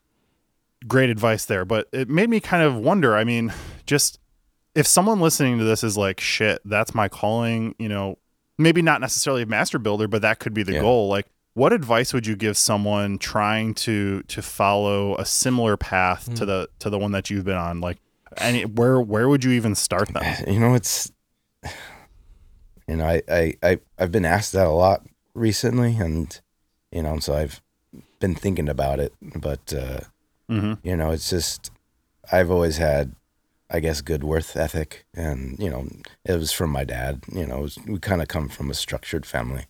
great 0.87 1.09
advice 1.09 1.45
there, 1.45 1.65
but 1.65 1.87
it 1.91 2.09
made 2.09 2.29
me 2.29 2.39
kind 2.39 2.63
of 2.63 2.75
wonder. 2.75 3.15
I 3.15 3.23
mean, 3.23 3.53
just 3.85 4.19
if 4.75 4.87
someone 4.87 5.19
listening 5.19 5.57
to 5.57 5.63
this 5.63 5.83
is 5.83 5.97
like, 5.97 6.19
shit, 6.19 6.61
that's 6.65 6.93
my 6.93 7.07
calling, 7.09 7.75
you 7.79 7.89
know, 7.89 8.17
maybe 8.57 8.81
not 8.81 9.01
necessarily 9.01 9.41
a 9.41 9.45
master 9.45 9.79
builder, 9.79 10.07
but 10.07 10.21
that 10.21 10.39
could 10.39 10.53
be 10.53 10.63
the 10.63 10.73
Yeah. 10.73 10.81
goal. 10.81 11.07
Like, 11.07 11.27
what 11.53 11.73
advice 11.73 12.13
would 12.13 12.27
you 12.27 12.35
give 12.35 12.57
someone 12.57 13.17
trying 13.17 13.73
to 13.73 14.21
to 14.23 14.41
follow 14.41 15.15
a 15.17 15.25
similar 15.25 15.75
path 15.75 16.25
to 16.35 16.43
hmm. 16.43 16.45
the 16.45 16.69
to 16.79 16.89
the 16.89 16.99
one 16.99 17.11
that 17.11 17.29
you've 17.29 17.43
been 17.45 17.57
on? 17.57 17.81
Like, 17.81 17.97
any 18.37 18.63
where 18.65 19.01
where 19.01 19.27
would 19.27 19.43
you 19.43 19.51
even 19.51 19.75
start 19.75 20.13
them? 20.13 20.23
you 20.47 20.59
know 20.59 20.73
it's 20.75 21.11
you 22.89 22.95
know 22.97 23.05
I, 23.05 23.21
I 23.29 23.53
i 23.69 23.79
i've 23.97 24.11
been 24.11 24.25
asked 24.25 24.53
that 24.53 24.67
a 24.67 24.71
lot 24.85 25.05
recently 25.33 25.95
and 25.95 26.27
you 26.91 27.03
know 27.03 27.19
so 27.19 27.35
i've 27.35 27.61
been 28.19 28.35
thinking 28.35 28.69
about 28.69 28.99
it 28.99 29.13
but 29.35 29.73
uh 29.73 30.01
hmm 30.49 30.73
you 30.83 30.95
know 30.95 31.11
it's 31.11 31.29
just 31.29 31.71
I've 32.31 32.51
always 32.51 32.77
had, 32.77 33.15
I 33.69 33.79
guess, 33.79 34.01
good 34.01 34.23
worth 34.23 34.55
ethic, 34.55 35.05
and 35.13 35.57
you 35.59 35.69
know, 35.69 35.87
it 36.25 36.33
was 36.37 36.51
from 36.51 36.69
my 36.69 36.83
dad. 36.83 37.23
You 37.31 37.45
know, 37.47 37.61
was, 37.61 37.77
we 37.87 37.99
kind 37.99 38.21
of 38.21 38.27
come 38.27 38.49
from 38.49 38.69
a 38.69 38.75
structured 38.75 39.25
family, 39.25 39.65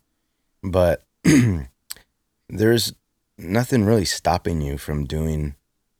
but 0.62 1.04
there's 2.48 2.92
nothing 3.38 3.84
really 3.84 4.04
stopping 4.04 4.60
you 4.60 4.76
from 4.76 5.04
doing 5.06 5.54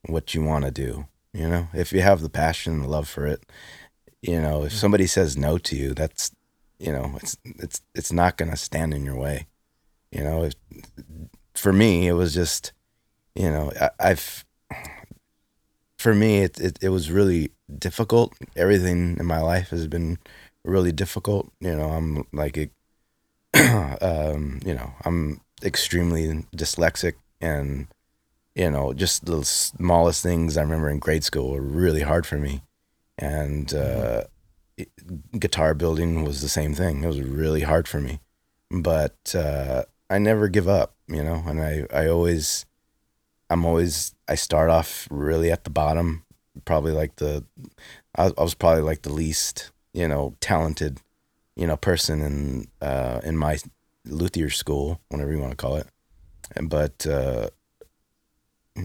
what 0.06 0.34
you 0.34 0.42
want 0.42 0.64
to 0.64 0.70
do. 0.70 1.06
You 1.32 1.48
know, 1.48 1.68
if 1.72 1.92
you 1.92 2.00
have 2.02 2.20
the 2.20 2.30
passion 2.30 2.74
and 2.74 2.84
the 2.84 2.88
love 2.88 3.08
for 3.08 3.26
it, 3.26 3.42
you 4.20 4.40
know, 4.40 4.64
if 4.64 4.72
somebody 4.72 5.06
says 5.06 5.36
no 5.36 5.58
to 5.58 5.76
you, 5.76 5.94
that's, 5.94 6.32
you 6.80 6.92
know, 6.92 7.12
it's 7.22 7.36
it's 7.44 7.82
it's 7.94 8.12
not 8.12 8.36
gonna 8.36 8.56
stand 8.56 8.94
in 8.94 9.04
your 9.04 9.16
way. 9.16 9.46
You 10.10 10.24
know, 10.24 10.44
if, 10.44 10.54
for 11.54 11.72
me, 11.72 12.08
it 12.08 12.14
was 12.14 12.34
just, 12.34 12.72
you 13.36 13.50
know, 13.50 13.70
I, 13.80 13.90
I've, 14.00 14.44
for 15.98 16.14
me, 16.14 16.38
it, 16.38 16.58
it 16.58 16.78
it 16.80 16.88
was 16.88 17.10
really 17.10 17.50
difficult. 17.78 18.34
Everything 18.56 19.18
in 19.20 19.26
my 19.26 19.40
life 19.40 19.68
has 19.70 19.86
been 19.86 20.18
really 20.64 20.92
difficult. 20.92 21.52
You 21.60 21.76
know, 21.76 21.90
I'm 21.90 22.26
like, 22.32 22.70
um, 23.54 24.60
you 24.64 24.74
know, 24.74 24.92
I'm 25.04 25.42
extremely 25.62 26.46
dyslexic 26.56 27.14
and 27.40 27.86
you 28.54 28.70
know 28.70 28.92
just 28.92 29.26
the 29.26 29.44
smallest 29.44 30.22
things 30.22 30.56
i 30.56 30.62
remember 30.62 30.88
in 30.88 30.98
grade 30.98 31.24
school 31.24 31.50
were 31.50 31.60
really 31.60 32.00
hard 32.00 32.26
for 32.26 32.38
me 32.38 32.62
and 33.18 33.74
uh, 33.74 34.24
it, 34.24 34.30
guitar 35.38 35.74
building 35.74 36.24
was 36.24 36.40
the 36.40 36.48
same 36.48 36.74
thing 36.74 37.02
it 37.02 37.06
was 37.06 37.20
really 37.20 37.62
hard 37.62 37.88
for 37.88 38.00
me 38.00 38.20
but 38.70 39.34
uh, 39.34 39.82
i 40.08 40.18
never 40.18 40.48
give 40.48 40.68
up 40.68 40.94
you 41.08 41.22
know 41.22 41.42
and 41.46 41.62
i 41.62 41.86
i 41.92 42.06
always 42.06 42.66
i'm 43.48 43.64
always 43.64 44.14
i 44.28 44.34
start 44.34 44.70
off 44.70 45.08
really 45.10 45.50
at 45.50 45.64
the 45.64 45.70
bottom 45.70 46.24
probably 46.64 46.92
like 46.92 47.16
the 47.16 47.44
i, 48.16 48.26
I 48.26 48.42
was 48.42 48.54
probably 48.54 48.82
like 48.82 49.02
the 49.02 49.12
least 49.12 49.70
you 49.92 50.08
know 50.08 50.34
talented 50.40 51.00
you 51.56 51.66
know 51.66 51.76
person 51.76 52.20
in 52.20 52.68
uh 52.80 53.20
in 53.24 53.36
my 53.36 53.58
luthier 54.04 54.50
school 54.50 55.00
whatever 55.08 55.32
you 55.32 55.40
want 55.40 55.52
to 55.52 55.56
call 55.56 55.76
it 55.76 55.86
but 56.62 57.06
uh, 57.06 57.48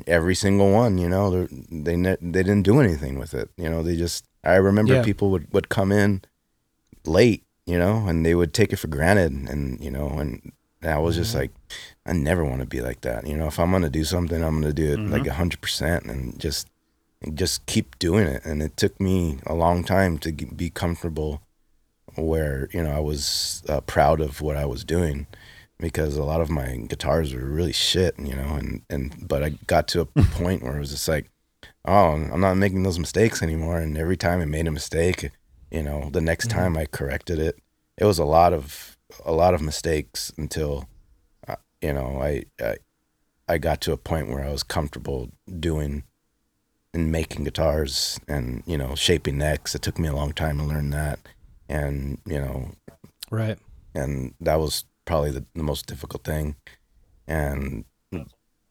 every 0.08 0.36
single 0.36 0.72
one, 0.72 0.98
you 0.98 1.10
know, 1.10 1.48
they 1.72 1.96
they 1.96 2.43
didn't 2.43 2.64
do 2.64 2.80
anything 2.80 3.20
with 3.20 3.34
it. 3.34 3.50
You 3.58 3.70
know, 3.70 3.84
they 3.84 3.96
just. 3.96 4.26
I 4.46 4.56
remember 4.56 4.96
yeah. 4.96 5.04
people 5.04 5.30
would 5.32 5.52
would 5.54 5.70
come 5.70 5.91
in 5.91 6.22
late, 7.06 7.43
you 7.66 7.78
know, 7.78 8.08
and 8.08 8.26
they 8.26 8.36
would 8.36 8.54
take 8.54 8.74
it 8.74 8.78
for 8.78 8.88
granted, 8.88 9.32
and 9.32 9.84
you 9.84 9.91
know, 9.91 10.10
and 10.10 10.52
I 10.84 10.98
was 10.98 11.16
just 11.16 11.32
mm-hmm. 11.32 11.39
like, 11.39 11.52
I 12.06 12.14
never 12.14 12.43
want 12.43 12.62
to 12.62 12.68
be 12.68 12.82
like 12.82 13.02
that. 13.02 13.28
You 13.28 13.38
know, 13.38 13.48
if 13.48 13.60
I'm 13.60 13.72
gonna 13.72 13.89
do 13.89 14.04
something, 14.04 14.43
I'm 14.43 14.60
gonna 14.62 14.74
do 14.74 14.93
it 14.93 15.00
mm-hmm. 15.00 15.12
like 15.12 15.28
hundred 15.28 15.62
percent, 15.62 16.06
and 16.06 16.39
just 16.39 16.68
and 17.22 17.38
just 17.38 17.66
keep 17.66 17.98
doing 18.00 18.28
it. 18.28 18.46
And 18.46 18.62
it 18.62 18.78
took 18.78 19.00
me 19.00 19.39
a 19.46 19.54
long 19.54 19.84
time 19.84 20.18
to 20.20 20.32
be 20.32 20.70
comfortable 20.70 21.41
where 22.16 22.70
you 22.72 22.84
know 22.84 22.91
I 22.91 23.00
was 23.00 23.64
uh, 23.68 23.82
proud 23.82 24.22
of 24.22 24.41
what 24.41 24.58
I 24.58 24.66
was 24.66 24.84
doing 24.84 25.28
because 25.80 26.16
a 26.16 26.24
lot 26.24 26.41
of 26.41 26.50
my 26.50 26.78
guitars 26.88 27.34
were 27.34 27.46
really 27.46 27.74
shit, 27.74 28.18
you 28.18 28.36
know, 28.36 28.56
and, 28.56 28.82
and 28.89 29.28
but 29.28 29.43
I 29.43 29.50
got 29.68 29.88
to 29.89 30.02
a 30.02 30.06
point 30.24 30.64
where 30.64 30.78
it 30.78 30.80
was 30.80 30.91
just 30.91 31.08
like, 31.08 31.30
oh, 31.86 32.11
I'm 32.11 32.41
not 32.41 32.55
making 32.55 32.83
those 32.83 32.99
mistakes 32.99 33.41
anymore. 33.41 33.77
And 33.77 33.97
every 33.97 34.17
time 34.17 34.41
I 34.41 34.45
made 34.45 34.67
a 34.67 34.71
mistake, 34.71 35.31
you 35.71 35.83
know, 35.83 36.09
the 36.11 36.21
next 36.21 36.49
mm-hmm. 36.49 36.59
time 36.59 36.77
I 36.77 36.86
corrected 36.86 37.39
it, 37.39 37.59
it 37.97 38.05
was 38.05 38.19
a 38.19 38.25
lot 38.25 38.53
of 38.53 38.97
a 39.23 39.31
lot 39.31 39.53
of 39.53 39.61
mistakes 39.61 40.31
until, 40.38 40.89
uh, 41.47 41.55
you 41.81 41.93
know, 41.93 42.21
I, 42.21 42.43
I 42.59 42.77
I 43.47 43.57
got 43.57 43.81
to 43.81 43.91
a 43.91 43.97
point 43.97 44.29
where 44.29 44.43
I 44.43 44.51
was 44.51 44.63
comfortable 44.63 45.29
doing 45.59 46.03
and 46.93 47.11
making 47.11 47.43
guitars 47.43 48.19
and 48.27 48.63
you 48.65 48.77
know 48.77 48.95
shaping 48.95 49.38
necks. 49.38 49.75
It 49.75 49.81
took 49.81 49.99
me 49.99 50.07
a 50.07 50.15
long 50.15 50.33
time 50.33 50.57
to 50.57 50.63
learn 50.63 50.89
that, 50.91 51.19
and 51.69 52.19
you 52.25 52.39
know, 52.39 52.71
right. 53.29 53.59
And 53.93 54.33
that 54.41 54.59
was 54.59 54.86
probably 55.05 55.31
the, 55.31 55.45
the 55.53 55.63
most 55.63 55.86
difficult 55.86 56.23
thing. 56.23 56.55
And 57.27 57.86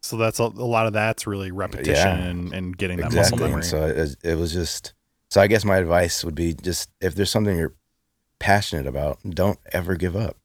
so 0.05 0.19
that's 0.19 0.39
a, 0.39 0.43
a 0.43 0.69
lot 0.69 0.87
of 0.87 0.93
that's 0.93 1.27
really 1.27 1.51
repetition 1.51 1.95
yeah, 1.95 2.25
and, 2.27 2.53
and, 2.53 2.77
getting 2.77 2.99
that 2.99 3.07
exactly. 3.07 3.39
muscle 3.39 3.49
memory. 3.49 3.63
So 3.65 3.87
it, 3.87 4.17
it 4.23 4.35
was 4.37 4.53
just, 4.53 4.93
so 5.31 5.41
I 5.41 5.47
guess 5.47 5.65
my 5.65 5.79
advice 5.79 6.23
would 6.23 6.35
be 6.35 6.53
just 6.53 6.91
if 7.01 7.15
there's 7.15 7.31
something 7.31 7.57
you're 7.57 7.75
passionate 8.39 8.87
about, 8.87 9.19
don't 9.27 9.59
ever 9.73 9.97
give 9.97 10.15
up 10.15 10.37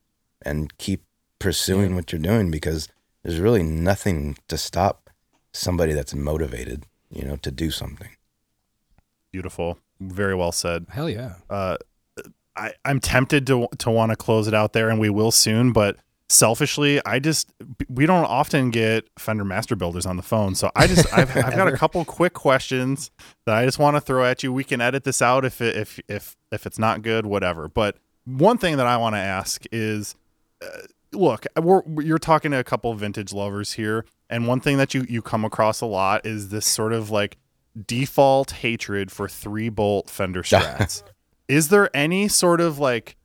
and 0.41 0.77
keep 0.77 1.03
pursuing 1.39 1.89
yeah. 1.89 1.95
what 1.97 2.11
you're 2.13 2.21
doing 2.21 2.49
because 2.49 2.87
there's 3.21 3.41
really 3.41 3.61
nothing 3.61 4.37
to 4.47 4.57
stop 4.57 5.09
somebody 5.51 5.91
that's 5.91 6.13
motivated, 6.13 6.85
you 7.11 7.25
know, 7.25 7.35
to 7.35 7.51
do 7.51 7.69
something. 7.69 8.11
Beautiful. 9.29 9.77
Very 9.99 10.35
well 10.35 10.53
said. 10.53 10.85
Hell 10.89 11.09
yeah. 11.09 11.33
Uh, 11.49 11.75
I, 12.55 12.71
I'm 12.85 13.01
tempted 13.01 13.45
to 13.47 13.67
to 13.79 13.91
want 13.91 14.11
to 14.11 14.15
close 14.15 14.47
it 14.47 14.53
out 14.53 14.71
there, 14.71 14.89
and 14.89 15.01
we 15.01 15.09
will 15.09 15.31
soon. 15.31 15.73
But 15.73 15.97
selfishly, 16.29 17.01
I 17.05 17.19
just 17.19 17.51
we 17.89 18.05
don't 18.05 18.25
often 18.25 18.69
get 18.69 19.07
Fender 19.17 19.43
master 19.43 19.75
builders 19.75 20.05
on 20.05 20.17
the 20.17 20.23
phone, 20.23 20.55
so 20.55 20.71
I 20.75 20.87
just 20.87 21.11
I've, 21.13 21.35
I've 21.35 21.55
got 21.55 21.67
a 21.67 21.71
couple 21.77 22.03
quick 22.05 22.33
questions 22.33 23.11
that 23.45 23.55
I 23.55 23.65
just 23.65 23.79
want 23.79 23.97
to 23.97 24.01
throw 24.01 24.23
at 24.23 24.43
you. 24.43 24.53
We 24.53 24.63
can 24.63 24.81
edit 24.81 25.03
this 25.03 25.21
out 25.21 25.45
if 25.45 25.61
it, 25.61 25.75
if 25.75 25.99
if 26.07 26.35
if 26.51 26.65
it's 26.65 26.79
not 26.79 27.01
good, 27.01 27.25
whatever. 27.25 27.67
But 27.67 27.97
one 28.25 28.57
thing 28.57 28.77
that 28.77 28.87
I 28.87 28.97
want 28.97 29.15
to 29.15 29.19
ask 29.19 29.63
is, 29.71 30.15
uh, 30.61 30.67
look, 31.11 31.45
we're 31.61 31.81
you're 32.01 32.19
talking 32.19 32.51
to 32.51 32.59
a 32.59 32.63
couple 32.63 32.93
vintage 32.93 33.33
lovers 33.33 33.73
here, 33.73 34.05
and 34.29 34.47
one 34.47 34.59
thing 34.59 34.77
that 34.77 34.93
you 34.93 35.05
you 35.09 35.21
come 35.21 35.43
across 35.43 35.81
a 35.81 35.85
lot 35.85 36.25
is 36.25 36.49
this 36.49 36.65
sort 36.65 36.93
of 36.93 37.09
like 37.11 37.37
default 37.85 38.51
hatred 38.51 39.11
for 39.11 39.27
three 39.27 39.69
bolt 39.69 40.09
Fender 40.09 40.41
Strats 40.43 41.03
is 41.49 41.69
there 41.69 41.89
any 41.93 42.29
sort 42.29 42.61
of 42.61 42.79
like 42.79 43.17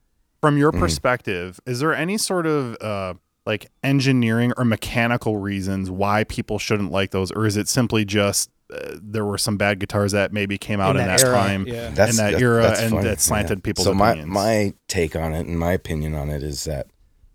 from 0.45 0.59
your 0.59 0.73
mm. 0.73 0.79
perspective 0.79 1.61
mm. 1.65 1.73
is 1.73 1.81
there 1.81 1.95
any 1.95 2.19
sort 2.19 2.47
of 2.47 2.77
uh 2.81 3.15
like 3.47 3.71
engineering 3.83 4.53
or 4.57 4.65
mechanical 4.65 5.37
reasons 5.37 5.91
why 5.91 6.25
people 6.25 6.59
shouldn't 6.59 6.91
like 6.91 7.11
those 7.11 7.31
or 7.33 7.47
is 7.47 7.57
it 7.57 7.69
simply 7.69 8.05
just 8.05 8.51
uh, 8.73 8.97
there 9.03 9.25
were 9.25 9.37
some 9.37 9.59
bad 9.59 9.79
guitars 9.79 10.13
that 10.13 10.33
maybe 10.33 10.57
came 10.57 10.81
out 10.81 10.97
in, 10.97 11.03
in 11.03 11.09
that, 11.09 11.21
that 11.21 11.33
time 11.33 11.67
yeah. 11.67 11.89
in 11.89 11.95
that 11.95 12.15
that's, 12.15 12.41
era 12.41 12.63
that's 12.63 12.81
and 12.81 12.91
funny. 12.93 13.05
that 13.05 13.21
slanted 13.21 13.59
yeah. 13.59 13.63
people's 13.63 13.85
so 13.85 13.93
opinions. 13.93 14.27
my 14.27 14.41
my 14.41 14.75
take 14.89 15.15
on 15.15 15.35
it 15.35 15.47
and 15.47 15.59
my 15.59 15.73
opinion 15.73 16.15
on 16.15 16.31
it 16.31 16.43
is 16.43 16.65
that 16.65 16.87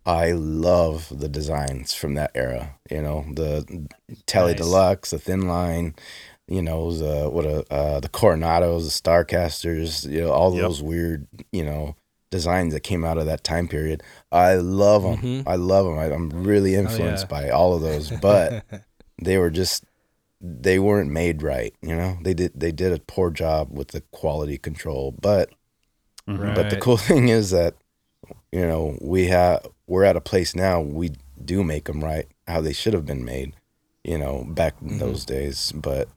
I 0.06 0.32
love 0.32 1.12
the 1.16 1.30
designs 1.30 1.94
from 1.94 2.16
that 2.16 2.32
era. 2.34 2.76
You 2.90 3.04
know, 3.04 3.26
the 3.32 3.88
Tele 4.26 4.52
nice. 4.52 4.58
Deluxe, 4.58 5.12
the 5.12 5.20
thin 5.20 5.48
line, 5.48 5.94
you 6.48 6.64
know, 6.64 6.92
the 6.92 7.30
what 7.30 7.46
a 7.46 7.64
uh, 7.72 8.00
the 8.00 8.10
Coronados, 8.10 8.86
the 8.86 9.10
Starcasters, 9.10 10.10
you 10.10 10.22
know, 10.22 10.32
all 10.32 10.54
yep. 10.54 10.64
those 10.64 10.82
weird, 10.82 11.28
you 11.52 11.64
know, 11.64 11.96
designs 12.30 12.74
that 12.74 12.82
came 12.82 13.04
out 13.04 13.18
of 13.18 13.26
that 13.26 13.44
time 13.44 13.68
period. 13.68 14.04
I 14.32 14.56
love 14.56 15.04
them. 15.04 15.18
Mm-hmm. 15.18 15.50
I 15.50 15.56
love 15.56 15.86
them. 15.86 15.98
I, 15.98 16.06
am 16.06 16.30
really 16.30 16.76
influenced 16.76 17.28
oh, 17.30 17.36
yeah. 17.36 17.42
by 17.44 17.50
all 17.50 17.76
of 17.76 17.82
those, 17.82 18.12
but 18.12 18.64
they 19.22 19.38
were 19.38 19.50
just 19.50 19.84
they 20.42 20.80
weren't 20.80 21.12
made 21.12 21.42
right. 21.42 21.74
You 21.82 21.96
know, 21.96 22.18
they 22.22 22.34
did 22.34 22.54
they 22.56 22.72
did 22.72 22.94
a 22.94 23.00
poor 23.00 23.32
job 23.32 23.70
with 23.72 23.90
the 23.90 24.02
quality 24.12 24.58
control. 24.58 25.16
But 25.20 25.50
right. 26.28 26.56
but 26.56 26.70
the 26.70 26.78
cool 26.78 26.98
thing 27.10 27.30
is 27.30 27.52
that 27.52 27.76
you 28.52 28.66
know 28.66 28.98
we 29.02 29.28
have 29.28 29.66
we're 29.88 30.04
at 30.04 30.16
a 30.16 30.22
place 30.22 30.56
now 30.56 30.82
we 30.82 31.12
do 31.44 31.64
make 31.64 31.86
them 31.86 32.04
right 32.04 32.28
how 32.48 32.62
they 32.62 32.74
should 32.74 32.94
have 32.94 33.06
been 33.06 33.26
made. 33.26 33.54
You 34.04 34.18
know, 34.18 34.46
back 34.48 34.76
in 34.82 34.90
mm-hmm. 34.90 35.00
those 35.00 35.26
days, 35.26 35.74
but 35.74 36.08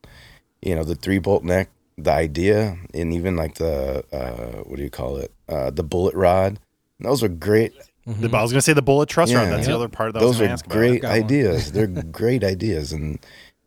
you 0.61 0.75
know 0.75 0.85
the 0.85 0.95
three 0.95 1.19
bolt 1.19 1.43
neck 1.43 1.69
the 2.05 2.13
idea 2.13 2.77
and 2.95 3.13
even 3.13 3.37
like 3.37 3.55
the 3.55 4.05
uh, 4.13 4.63
what 4.65 4.77
do 4.77 4.83
you 4.83 4.91
call 4.91 5.17
it? 5.17 5.33
Uh, 5.49 5.71
the 5.71 5.83
bullet 5.83 6.15
rod. 6.15 6.59
Those 7.01 7.23
are 7.23 7.29
great. 7.29 7.73
Mm-hmm. 8.07 8.35
i 8.35 8.43
was 8.43 8.51
gonna 8.51 8.61
say 8.61 8.73
the 8.73 8.83
bullet 8.83 9.09
truss 9.09 9.31
yeah, 9.31 9.45
rod 9.45 9.53
that's 9.53 9.69
the 9.69 9.75
other 9.77 9.89
part 9.89 10.13
that 10.13 10.19
those 10.19 10.41
are 10.41 10.57
great 10.69 11.05
ideas. 11.05 11.71
They're 11.71 11.87
great 12.13 12.43
ideas. 12.43 12.93
And 12.93 13.19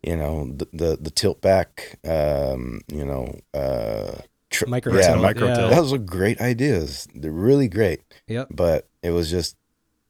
you 0.02 0.16
know 0.16 0.52
the 0.52 0.68
the, 0.72 0.98
the 1.00 1.10
tilt 1.10 1.40
back 1.40 1.98
um, 2.06 2.82
you 2.92 3.04
know 3.04 3.38
uh, 3.54 4.20
tr- 4.50 4.66
micro 4.66 4.94
yeah, 4.94 5.08
tilt. 5.08 5.22
micro 5.22 5.48
yeah. 5.48 5.68
those 5.68 5.92
are 5.92 5.98
great 5.98 6.40
ideas. 6.40 7.08
They're 7.14 7.30
really 7.32 7.68
great. 7.68 8.02
Yep. 8.28 8.48
But 8.50 8.88
it 9.02 9.10
was 9.10 9.30
just 9.30 9.56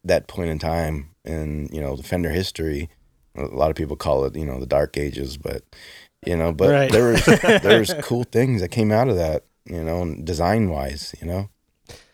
that 0.05 0.27
point 0.27 0.51
in 0.51 0.59
time 0.59 1.11
in 1.25 1.69
you 1.73 1.81
know 1.81 1.97
the 1.97 2.03
fender 2.03 2.31
history. 2.31 2.91
A 3.37 3.43
lot 3.43 3.71
of 3.71 3.77
people 3.77 3.97
call 3.97 4.25
it 4.25 4.35
you 4.35 4.47
know 4.47 4.59
the 4.59 4.67
dark 4.67 4.97
ages 4.97 5.37
but 5.37 5.63
you 6.27 6.37
know. 6.37 6.53
But 6.53 6.71
right. 6.71 6.93
there 6.93 7.13
was 7.13 7.25
there 7.25 7.79
was 7.79 7.95
cool 8.03 8.25
things 8.25 8.61
that 8.61 8.69
came 8.69 8.93
out 8.93 9.09
of 9.09 9.17
that, 9.17 9.45
you 9.65 9.83
know, 9.83 10.15
design 10.23 10.71
wise, 10.71 11.15
you 11.21 11.27
know. 11.27 11.49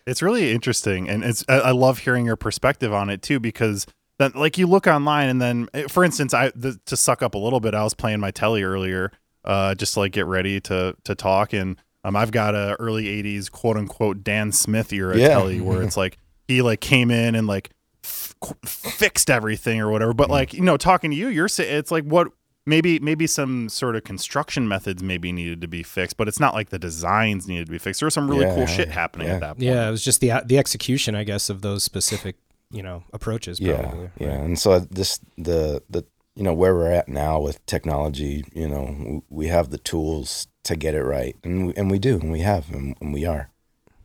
It's 0.05 0.21
really 0.21 0.51
interesting, 0.51 1.09
and 1.09 1.23
it's 1.23 1.45
I 1.47 1.71
love 1.71 1.99
hearing 1.99 2.25
your 2.25 2.35
perspective 2.35 2.93
on 2.93 3.09
it 3.09 3.21
too 3.21 3.39
because 3.39 3.85
then 4.19 4.31
like 4.35 4.57
you 4.57 4.67
look 4.67 4.87
online 4.87 5.29
and 5.29 5.41
then 5.41 5.67
eh, 5.73 5.87
for 5.87 6.03
instance 6.03 6.33
I 6.33 6.51
the, 6.55 6.79
to 6.85 6.97
suck 6.97 7.21
up 7.21 7.35
a 7.35 7.37
little 7.37 7.59
bit 7.59 7.73
I 7.73 7.83
was 7.83 7.93
playing 7.93 8.19
my 8.19 8.31
telly 8.31 8.63
earlier 8.63 9.11
uh, 9.43 9.75
just 9.75 9.95
to 9.95 10.01
like 10.01 10.11
get 10.11 10.25
ready 10.25 10.59
to 10.61 10.95
to 11.03 11.15
talk 11.15 11.53
and 11.53 11.77
um, 12.05 12.15
I've 12.15 12.31
got 12.31 12.53
a 12.53 12.75
early 12.79 13.05
80s 13.05 13.49
quote 13.51 13.77
unquote 13.77 14.23
Dan 14.23 14.51
Smith 14.51 14.91
era 14.93 15.17
yeah. 15.17 15.29
telly 15.29 15.61
where 15.61 15.81
it's 15.81 15.97
like 15.97 16.17
he 16.47 16.61
like 16.61 16.81
came 16.81 17.11
in 17.11 17.35
and 17.35 17.47
like 17.47 17.71
f- 18.03 18.35
fixed 18.65 19.29
everything 19.29 19.79
or 19.79 19.89
whatever 19.89 20.13
but 20.13 20.27
mm. 20.27 20.31
like 20.31 20.53
you 20.53 20.61
know 20.61 20.77
talking 20.77 21.11
to 21.11 21.17
you 21.17 21.27
you're 21.27 21.49
it's 21.57 21.91
like 21.91 22.03
what 22.03 22.27
maybe 22.65 22.99
maybe 22.99 23.27
some 23.27 23.69
sort 23.69 23.95
of 23.95 24.03
construction 24.03 24.67
methods 24.67 25.01
maybe 25.03 25.31
needed 25.31 25.61
to 25.61 25.67
be 25.67 25.83
fixed, 25.83 26.17
but 26.17 26.27
it's 26.27 26.39
not 26.39 26.53
like 26.53 26.69
the 26.69 26.79
designs 26.79 27.47
needed 27.47 27.65
to 27.67 27.71
be 27.71 27.77
fixed. 27.77 27.99
There 27.99 28.07
was 28.07 28.13
some 28.13 28.29
really 28.29 28.45
Yeah, 28.45 28.55
cool 28.55 28.65
shit 28.67 28.89
happening 28.89 29.27
yeah. 29.27 29.33
at 29.35 29.39
that 29.41 29.49
point. 29.55 29.61
Yeah, 29.63 29.87
it 29.87 29.91
was 29.91 30.03
just 30.03 30.21
the 30.21 30.31
the 30.45 30.57
execution, 30.57 31.15
I 31.15 31.23
guess, 31.23 31.49
of 31.49 31.61
those 31.61 31.83
specific 31.83 32.35
you 32.71 32.81
know 32.81 33.03
approaches. 33.13 33.59
yeah 33.59 33.81
Probably. 33.81 34.09
yeah 34.19 34.31
and 34.41 34.57
so 34.57 34.79
this 34.79 35.19
the 35.37 35.83
the 35.91 36.03
you 36.35 36.41
know 36.41 36.53
where 36.55 36.73
we're 36.73 36.89
at 36.91 37.07
now 37.07 37.39
with 37.39 37.63
technology 37.67 38.43
you 38.55 38.67
know 38.67 39.21
we 39.29 39.45
have 39.47 39.69
the 39.69 39.77
tools 39.77 40.47
to 40.63 40.75
get 40.75 40.95
it 40.95 41.03
right 41.03 41.35
and 41.43 41.67
we, 41.67 41.73
and 41.75 41.91
we 41.91 41.99
do 41.99 42.19
and 42.19 42.31
we 42.31 42.39
have 42.39 42.71
and, 42.71 42.95
and 42.99 43.13
we 43.13 43.25
are 43.25 43.51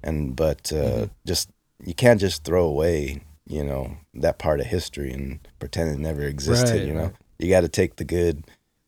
and 0.02 0.36
but 0.36 0.70
uh, 0.72 0.76
Mm-hmm. 0.76 1.04
just 1.26 1.48
you 1.82 1.94
can't 1.94 2.20
just 2.20 2.44
throw 2.44 2.64
away 2.66 3.22
you 3.46 3.64
know 3.64 3.96
that 4.12 4.38
part 4.38 4.60
of 4.60 4.66
history 4.66 5.10
and 5.12 5.38
pretend 5.58 5.90
it 5.90 5.98
never 5.98 6.20
existed 6.22 6.80
Right, 6.80 6.86
you 6.88 6.92
know 6.92 7.04
right. 7.04 7.14
You 7.38 7.48
got 7.48 7.60
to 7.62 7.68
take 7.68 7.96
the 7.96 8.04
good 8.04 8.44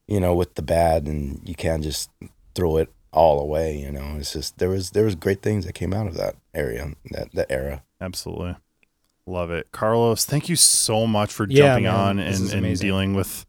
you 0.09 0.19
know 0.21 0.35
with 0.35 0.55
the 0.55 0.63
bad 0.63 1.07
and 1.07 1.41
you 1.49 1.55
can't 1.55 1.83
just 1.83 2.11
throw 2.55 2.77
it 2.77 2.93
all 3.13 3.41
away 3.41 3.77
you 3.77 3.91
know 3.91 4.17
it's 4.19 4.33
just 4.33 4.59
there 4.59 4.69
was 4.69 4.91
there 4.91 5.05
was 5.05 5.15
great 5.15 5.43
things 5.43 5.65
that 5.67 5.73
came 5.73 5.93
out 5.93 6.07
of 6.07 6.15
that 6.15 6.35
area 6.55 6.93
that 7.11 7.33
that 7.33 7.47
era 7.51 7.83
Absolutely. 8.03 8.57
Love 9.27 9.51
it. 9.51 9.71
Carlos, 9.73 10.25
thank 10.25 10.49
you 10.49 10.57
so 10.57 11.07
much 11.07 11.31
for 11.31 11.47
Yeah, 11.49 11.67
jumping 11.67 11.85
man. 11.85 11.95
on 11.95 12.19
and, 12.19 12.51
and 12.51 12.79
dealing 12.81 13.15
with 13.15 13.45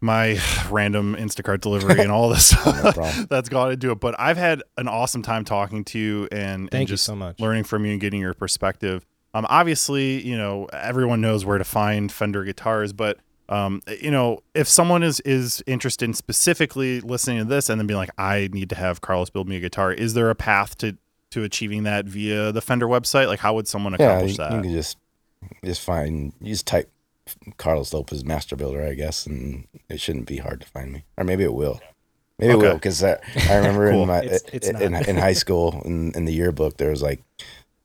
my 0.00 0.38
random 0.70 1.14
Instacart 1.14 1.60
delivery 1.60 2.00
and 2.00 2.10
all 2.10 2.28
this 2.28 2.52
No 2.66 2.90
that's 3.30 3.48
gone 3.48 3.70
into 3.70 3.92
it. 3.92 4.00
But 4.00 4.18
I've 4.18 4.36
had 4.36 4.62
an 4.76 4.88
awesome 4.88 5.22
time 5.22 5.44
talking 5.44 5.84
to 5.84 5.98
you 6.00 6.28
and, 6.32 6.62
and 6.62 6.70
Thank 6.70 6.88
you 6.88 6.94
just 6.94 7.04
so 7.04 7.14
much. 7.14 7.38
learning 7.38 7.62
from 7.64 7.84
you 7.86 7.92
and 7.92 8.00
getting 8.00 8.20
your 8.20 8.34
perspective. 8.34 9.06
Um, 9.32 9.46
obviously, 9.48 10.20
you 10.26 10.36
know, 10.36 10.66
everyone 10.72 11.20
knows 11.20 11.44
where 11.46 11.58
to 11.58 11.64
find 11.64 12.10
Fender 12.10 12.42
guitars, 12.42 12.92
but 12.92 13.18
um, 13.50 13.82
you 14.00 14.10
know, 14.10 14.42
if 14.54 14.68
someone 14.68 15.02
is 15.02 15.20
is 15.20 15.62
interested 15.66 16.04
in 16.06 16.14
specifically 16.14 17.00
listening 17.00 17.38
to 17.38 17.44
this 17.44 17.68
and 17.68 17.78
then 17.80 17.86
being 17.86 17.98
like, 17.98 18.10
I 18.16 18.48
need 18.52 18.70
to 18.70 18.76
have 18.76 19.00
Carlos 19.02 19.28
build 19.28 19.48
me 19.48 19.56
a 19.56 19.60
guitar, 19.60 19.92
is 19.92 20.14
there 20.14 20.30
a 20.30 20.34
path 20.34 20.78
to 20.78 20.96
to 21.32 21.42
achieving 21.44 21.82
that 21.84 22.06
via 22.06 22.52
the 22.52 22.60
Fender 22.60 22.86
website? 22.86 23.26
Like, 23.26 23.40
how 23.40 23.54
would 23.54 23.68
someone 23.68 23.94
yeah, 23.98 24.06
accomplish 24.06 24.32
you, 24.32 24.36
that? 24.38 24.52
you 24.52 24.62
can 24.62 24.72
just 24.72 24.96
just 25.64 25.80
find 25.82 26.32
you 26.40 26.52
just 26.52 26.66
type 26.66 26.90
Carlos 27.56 27.92
Lopez 27.92 28.24
Master 28.24 28.56
Builder, 28.56 28.82
I 28.86 28.94
guess, 28.94 29.26
and 29.26 29.66
it 29.88 30.00
shouldn't 30.00 30.26
be 30.26 30.38
hard 30.38 30.60
to 30.62 30.66
find 30.66 30.92
me, 30.92 31.04
or 31.16 31.24
maybe 31.24 31.44
it 31.44 31.52
will. 31.54 31.80
Maybe 32.38 32.54
Okay. 32.54 32.64
it 32.66 32.68
will 32.68 32.74
because 32.74 33.04
I, 33.04 33.18
I 33.48 33.56
remember 33.56 33.90
Cool. 33.92 34.02
in 34.02 34.08
my 34.08 34.18
It's- 34.22 34.42
it's 34.52 34.68
in, 34.68 34.92
not. 34.92 35.06
in 35.08 35.16
high 35.16 35.34
school 35.34 35.82
in, 35.84 36.12
in 36.12 36.24
the 36.24 36.32
yearbook 36.32 36.78
there 36.78 36.88
was 36.90 37.02
like 37.02 37.20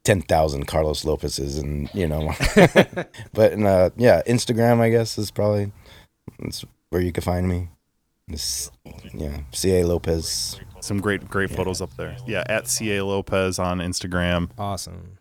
ten 0.06 0.22
thousand 0.22 0.68
Carlos 0.68 1.03
Lopez's, 1.03 1.57
and 1.57 1.90
you 1.94 2.07
know, 2.07 2.34
but 3.34 3.52
in, 3.52 3.65
uh, 3.65 3.90
yeah, 3.98 4.22
Instagram 4.26 4.80
I 4.80 4.90
guess 4.90 5.18
is 5.18 5.32
probably 5.32 5.73
that's 6.40 6.64
where 6.90 7.02
you 7.02 7.11
can 7.11 7.23
find 7.23 7.49
me. 7.49 7.68
This, 8.27 8.72
yeah, 9.14 9.41
Ca 9.52 9.84
Lopez. 9.84 10.60
Some 10.80 11.02
great, 11.02 11.27
great 11.27 11.52
photos 11.52 11.82
up 11.82 11.95
there. 11.98 12.15
Yeah, 12.27 12.44
at 12.48 12.68
CA 12.68 13.02
Lopez 13.02 13.60
on 13.60 13.80
Instagram. 13.80 14.49
Awesome. 14.57 15.18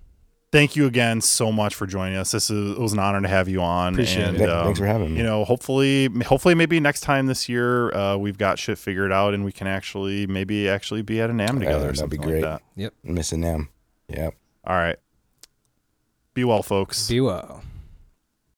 Thank 0.53 0.77
you 0.77 0.87
again 0.87 1.21
so 1.21 1.51
much 1.51 1.75
for 1.75 1.87
joining 1.87 2.17
us. 2.17 2.31
This 2.31 2.49
is, 2.49 2.73
it 2.73 2.79
was 2.79 2.93
an 2.93 3.01
honor 3.01 3.21
to 3.21 3.29
have 3.29 3.49
you 3.49 3.61
on. 3.61 3.95
Appreciate 3.95 4.29
and, 4.29 4.37
it. 4.37 4.41
Yeah, 4.41 4.63
thanks 4.63 4.79
um, 4.79 4.85
for 4.85 4.87
having 4.87 5.13
me. 5.13 5.19
You 5.19 5.25
know, 5.25 5.45
hopefully, 5.45 6.09
hopefully, 6.25 6.55
maybe 6.55 6.79
next 6.81 7.01
time 7.01 7.27
this 7.27 7.49
year, 7.49 7.93
uh, 7.95 8.17
we've 8.17 8.39
got 8.39 8.59
shit 8.59 8.79
figured 8.79 9.11
out, 9.11 9.35
and 9.35 9.45
we 9.45 9.53
can 9.53 9.67
actually, 9.67 10.27
maybe, 10.27 10.69
actually 10.69 11.03
be 11.03 11.21
at 11.21 11.29
a 11.29 11.33
NAMM 11.33 11.59
together. 11.61 11.89
or 11.89 11.93
that'd 11.93 11.93
be 11.93 11.99
something 11.99 12.21
great. 12.21 12.43
Like 12.43 12.61
that. 12.61 12.63
Yep. 12.77 12.95
Missing 13.03 13.41
them. 13.41 13.69
Yep. 14.09 14.35
All 14.67 14.77
right. 14.77 14.97
Be 16.35 16.45
well, 16.45 16.63
folks. 16.63 17.09
Be 17.09 17.21
well. 17.21 17.63